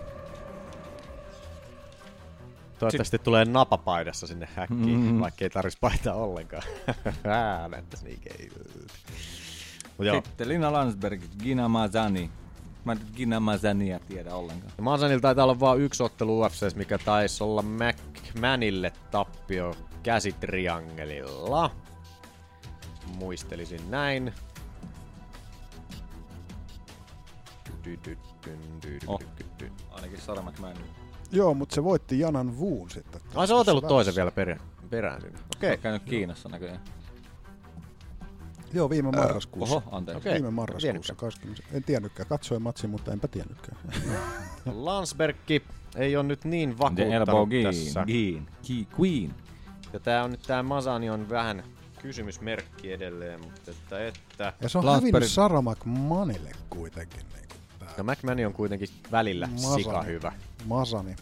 Toivottavasti 2.79 3.19
tulee 3.19 3.45
napapaidassa 3.45 4.27
sinne 4.27 4.47
häkkiin, 4.55 4.99
Mm. 4.99 5.19
vaikka 5.19 5.45
ei 5.45 5.49
tarvitsisi 5.49 5.79
paitaa 5.81 6.15
ollenkaan. 6.15 6.63
Näyttäisi 7.71 8.05
niin 8.05 8.21
joo. 9.99 10.15
Sitten 10.25 10.49
Lina 10.49 10.71
Landsberg, 10.73 11.21
Gina 11.43 11.67
Mazani. 11.67 12.31
Mä 12.85 12.91
en 12.91 12.99
Gina 13.15 13.39
Mazania 13.39 13.99
tiedä 13.99 14.35
ollenkaan. 14.35 14.73
Ja 14.77 14.83
Mansanilla 14.83 15.21
taitaa 15.21 15.43
olla 15.43 15.59
vain 15.59 15.81
yksi 15.81 16.03
ottelu 16.03 16.41
UFCs, 16.41 16.75
mikä 16.75 16.97
taisi 16.97 17.43
olla 17.43 17.61
McManille 17.61 18.93
tappio 19.11 19.75
käsitriangelilla. 20.03 21.71
Muistelisin 23.17 23.91
näin. 23.91 24.33
Oh, 29.07 29.21
ainakin 29.91 30.21
Sarah 30.21 30.45
McMahon. 30.45 30.77
Joo, 31.31 31.53
mutta 31.53 31.75
se 31.75 31.83
voitti 31.83 32.19
Janan 32.19 32.57
Vuun 32.57 32.89
sitten. 32.89 33.21
Ai 33.35 33.47
se 33.47 33.53
on 33.53 33.59
otellut 33.59 33.87
toisen 33.87 34.15
vielä 34.15 34.31
perä, 34.31 34.59
perään 34.89 35.21
sinne. 35.21 35.39
Okei. 35.57 35.69
Okay. 35.69 35.77
käynyt 35.77 36.03
Kiinassa 36.03 36.49
näköjään. 36.49 36.81
Joo, 38.73 38.89
viime 38.89 39.09
Öö, 39.15 39.21
marraskuussa. 39.21 39.75
oho, 39.75 39.89
anteeksi. 39.91 40.17
Okei, 40.17 40.33
Viime 40.33 40.49
marraskuussa. 40.51 40.85
tiennytkään. 40.85 41.17
20. 41.17 41.63
En 41.73 41.83
tiennytkään. 41.83 42.29
Katsoin 42.29 42.61
matsin, 42.61 42.89
mutta 42.89 43.11
enpä 43.13 43.27
tiennytkään. 43.27 43.77
Landsbergki 44.85 45.63
ei 45.95 46.15
ole 46.15 46.23
nyt 46.23 46.45
niin 46.45 46.75
The 46.95 47.15
Elbow 47.15 47.27
vakuuttanut 47.35 47.49
Geen, 47.49 47.63
tässä. 47.65 48.05
Geen, 48.07 48.47
Queen. 48.99 49.35
Ja 49.93 49.99
tää 49.99 50.23
on 50.23 50.31
nyt 50.31 50.41
tää 50.47 50.63
Masani 50.63 51.09
on 51.09 51.29
vähän 51.29 51.63
kysymysmerkki 52.01 52.91
edelleen, 52.93 53.39
mutta 53.39 53.71
että, 53.71 54.07
että... 54.07 54.53
Ja 54.61 54.69
se 54.69 54.77
on 54.77 54.83
Lansberg- 54.83 54.93
hävinnyt 54.93 55.23
Sarah 55.31 55.63
McManille 55.63 56.51
kuitenkin. 56.69 57.19
Niin 57.19 57.47
kuin 57.49 57.79
tää 57.79 57.89
Ja 57.97 58.03
McMahon 58.03 58.45
on 58.45 58.53
kuitenkin 58.53 58.89
välillä 59.11 59.47
Masani. 59.47 59.83
sika 59.83 60.01
hyvä. 60.03 60.31
Masani. 60.65 61.15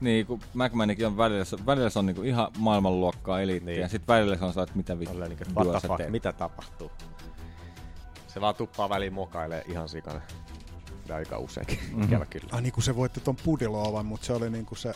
Niin, 0.00 0.26
kun 0.26 0.40
McMahonikin 0.54 1.06
on 1.06 1.16
välillä, 1.16 1.44
välillä 1.66 1.90
se 1.90 1.98
on 1.98 2.06
niinku 2.06 2.22
ihan 2.22 2.48
maailmanluokkaa 2.58 3.40
eliittiä, 3.40 3.72
Niin. 3.72 3.80
ja 3.80 3.88
sitten 3.88 4.14
välillä 4.14 4.36
se 4.36 4.44
on 4.44 4.50
sitä, 4.50 4.62
että 4.62 4.76
mitä 4.76 4.98
vittu 4.98 5.18
niinku, 5.18 5.44
what 5.56 5.80
the 5.80 5.88
fuck, 5.88 6.10
mitä 6.10 6.32
tapahtuu? 6.32 6.90
Se 8.26 8.40
vaan 8.40 8.54
tuppaa 8.54 8.88
väliin 8.88 9.12
mokailee 9.12 9.64
ihan 9.68 9.88
sikana. 9.88 10.20
Ja 11.08 11.16
aika 11.16 11.38
useinkin, 11.38 11.78
mm-hmm. 11.82 12.02
ikävä 12.02 12.24
kyllä. 12.26 12.48
Ai 12.52 12.62
niin 12.62 12.72
kuin 12.72 12.84
se 12.84 12.96
voitti 12.96 13.20
ton 13.20 13.36
Pudilovan, 13.44 14.06
mutta 14.06 14.26
se 14.26 14.32
oli 14.32 14.50
niin 14.50 14.66
kuin 14.66 14.78
se... 14.78 14.92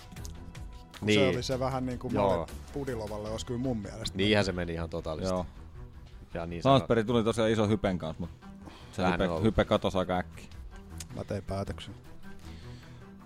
Niin. 1.01 1.20
Se 1.20 1.28
oli 1.28 1.43
se 1.43 1.60
vähän 1.60 1.86
niin 1.86 1.98
kuin 1.98 2.14
Joo. 2.14 2.47
Pudilovalle 2.72 3.31
olisi 3.31 3.47
kyllä 3.47 3.60
mun 3.60 3.78
mielestä. 3.78 4.16
Niinhän 4.16 4.44
se 4.44 4.52
meni 4.52 4.72
ihan 4.72 4.90
totaalisesti. 4.90 5.35
Joo. 5.35 5.47
Ja 6.35 6.47
niin 6.47 6.62
sanot. 6.62 6.78
Lansberg 6.78 7.06
tuli 7.06 7.24
tosiaan 7.24 7.51
iso 7.51 7.68
hypen 7.68 7.98
kanssa, 7.98 8.20
mutta 8.20 8.47
se 8.93 9.10
hype, 9.10 9.28
ollut. 9.28 9.43
hype 9.43 9.64
katosi 9.64 9.98
aika 9.98 10.16
äkkiä. 10.16 10.47
Mä 11.16 11.24
tein 11.24 11.43
päätöksen. 11.43 11.94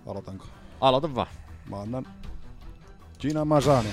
Aloitanko? 0.07 0.45
Aloita 0.81 1.15
vaan. 1.15 1.27
Mä 1.69 1.81
annan 1.81 2.07
Gina 3.19 3.45
Mazani. 3.45 3.89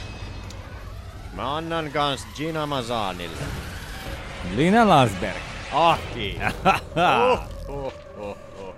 Mä 1.35 1.57
annan 1.57 1.91
kans 1.91 2.27
Gina 2.37 2.67
Mazanille. 2.67 3.43
Lina 4.55 4.89
Landsberg. 4.89 5.37
Ahki! 5.73 6.39
oh, 7.29 7.41
oh, 7.69 7.93
oh, 8.19 8.37
oh. 8.61 8.75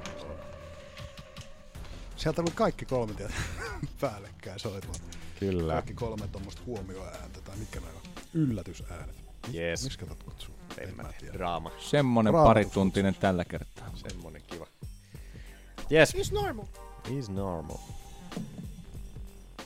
Sieltä 2.16 2.42
tuli 2.42 2.54
kaikki 2.54 2.84
kolme 2.84 3.14
tietä 3.14 3.34
päällekkäin. 4.00 4.58
Oli 4.64 4.80
vaan 4.88 5.00
Kyllä. 5.40 5.72
kaikki 5.72 5.94
kolme 5.94 6.28
tuommoista 6.28 6.62
huomioääntä 6.66 7.40
tai 7.40 7.56
mitkä 7.56 7.80
nämä 7.80 7.92
on? 7.92 8.22
Yllätysäänet. 8.34 9.16
Yes. 9.54 9.82
Miksi 9.82 9.98
tätä 9.98 10.14
kutsuu? 10.24 10.54
En 10.78 10.96
mä 10.96 11.04
tiedä. 11.18 11.32
Draama. 11.34 11.70
Semmonen 11.78 12.32
parituntinen 12.32 13.14
tällä 13.14 13.44
kertaa. 13.44 13.90
Semmonen 13.94 14.42
kiva. 14.46 14.66
Yes. 15.92 16.14
It's 16.14 16.34
normal. 16.42 16.66
Is 17.18 17.28
normal. 17.28 17.76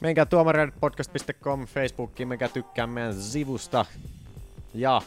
Menkää 0.03 0.27
tuomareidpodcast.com 0.27 1.67
Facebookiin, 1.67 2.29
menkää 2.29 2.49
tykkää 2.49 2.87
meidän 2.87 3.15
sivusta. 3.15 3.85
Ja 4.75 5.03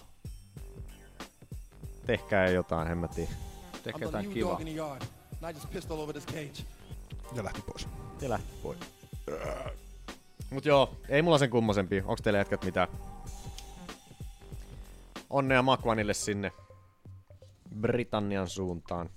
tehkää 2.06 2.50
jotain, 2.50 2.92
en 2.92 2.98
mä 2.98 3.08
tiedä. 3.08 3.32
Tehkää 3.84 4.02
jotain 4.02 4.30
kivaa. 4.30 4.52
dog 4.52 4.62
in 4.62 4.68
the 4.68 4.76
yard. 4.76 5.02
And 5.42 5.52
I 5.52 5.58
just 5.58 5.70
pissed 5.72 5.92
all 5.92 6.00
over 6.00 6.14
this 6.14 6.26
cage. 6.26 6.70
Ja 7.36 7.44
lähti 7.44 7.62
pois. 7.62 7.88
Ja 8.22 8.30
lähti 8.30 8.54
pois. 8.64 8.80
Mut 10.50 10.66
joo, 10.66 10.96
ei 11.10 11.22
mulla 11.22 11.38
sen 11.38 11.50
kummosempi. 11.50 12.04
Onks 12.06 12.22
teille 12.22 12.38
jätkät 12.38 12.64
mitään? 12.66 12.88
Onnea 15.30 15.62
Makwanille 15.62 16.14
sinne 16.14 16.52
Britannian 17.82 18.48
suuntaan. 18.48 19.10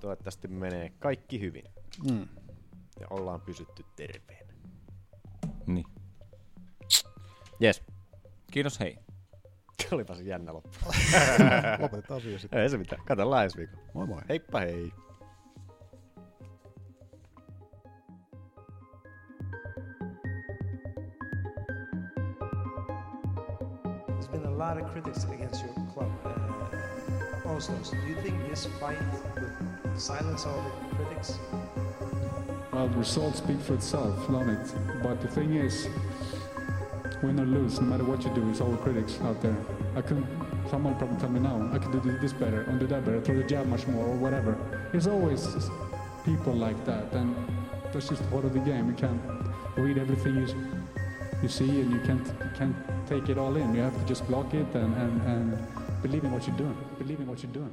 Toivottavasti 0.00 0.48
menee 0.48 0.92
kaikki 0.98 1.40
hyvin. 1.40 1.64
Mm. 2.10 2.28
Ja 3.00 3.06
ollaan 3.10 3.40
pysytty 3.40 3.84
terveenä. 3.96 4.52
Niin. 5.66 5.86
Yes. 7.62 7.82
Kiitos, 8.52 8.80
hei. 8.80 8.98
Olipa 9.92 10.14
se 10.14 10.22
jännä 10.22 10.52
loppu. 10.52 10.70
Lopetetaan 11.82 12.20
siihen 12.20 12.40
sitten. 12.40 12.60
Ei 12.60 12.68
se 12.68 12.78
mitään. 12.78 13.02
Katsellaan 13.04 13.44
ensi 13.44 13.58
viikolla. 13.58 13.82
Moi 13.94 14.06
moi. 14.06 14.22
Heippa 14.28 14.60
hei. 14.60 14.92
There's 24.08 24.28
been 24.28 24.44
a 24.44 24.50
lot 24.50 24.78
of 24.80 24.90
critics 24.92 25.24
against 25.24 25.64
your 25.64 25.74
club. 25.94 26.10
Uh, 26.24 27.56
Oslos, 27.56 27.90
do 27.90 27.96
you 28.08 28.14
think 28.22 28.48
this 28.48 28.66
fight 28.80 28.98
would 29.34 30.00
silence 30.00 30.46
all 30.46 30.62
the 30.62 30.96
critics? 30.96 31.38
Well, 32.76 32.88
results 32.88 33.38
speak 33.38 33.58
for 33.62 33.72
itself, 33.72 34.28
don't 34.30 34.50
it? 34.50 34.74
But 35.02 35.22
the 35.22 35.28
thing 35.28 35.54
is, 35.54 35.88
win 37.22 37.40
or 37.40 37.46
lose, 37.46 37.80
no 37.80 37.86
matter 37.86 38.04
what 38.04 38.22
you 38.22 38.28
do, 38.34 38.50
it's 38.50 38.60
all 38.60 38.76
critics 38.76 39.18
out 39.22 39.40
there. 39.40 39.56
I 39.96 40.02
couldn't, 40.02 40.26
someone 40.68 40.94
probably 40.96 41.16
tell 41.16 41.30
me 41.30 41.40
now, 41.40 41.70
I 41.72 41.78
could 41.78 41.90
do 41.90 42.18
this 42.18 42.34
better, 42.34 42.64
and 42.64 42.78
do 42.78 42.86
that 42.88 43.06
better, 43.06 43.22
throw 43.22 43.36
the 43.38 43.44
jab 43.44 43.66
much 43.66 43.86
more, 43.86 44.04
or 44.04 44.16
whatever. 44.16 44.58
There's 44.92 45.06
always 45.06 45.70
people 46.26 46.52
like 46.52 46.84
that, 46.84 47.10
and 47.14 47.34
that's 47.94 48.10
just 48.10 48.30
part 48.30 48.44
of 48.44 48.52
the 48.52 48.60
game. 48.60 48.88
You 48.88 48.94
can't 48.94 49.22
read 49.78 49.96
everything 49.96 50.36
you, 50.36 50.46
you 51.42 51.48
see, 51.48 51.80
and 51.80 51.90
you 51.90 52.00
can't, 52.00 52.26
you 52.26 52.50
can't 52.58 52.76
take 53.06 53.30
it 53.30 53.38
all 53.38 53.56
in. 53.56 53.74
You 53.74 53.80
have 53.80 53.98
to 53.98 54.04
just 54.04 54.28
block 54.28 54.52
it 54.52 54.66
and, 54.74 54.94
and, 54.96 55.22
and 55.22 56.02
believe 56.02 56.24
in 56.24 56.30
what 56.30 56.46
you're 56.46 56.58
doing. 56.58 56.76
Believe 56.98 57.20
in 57.20 57.26
what 57.26 57.42
you're 57.42 57.52
doing. 57.52 57.72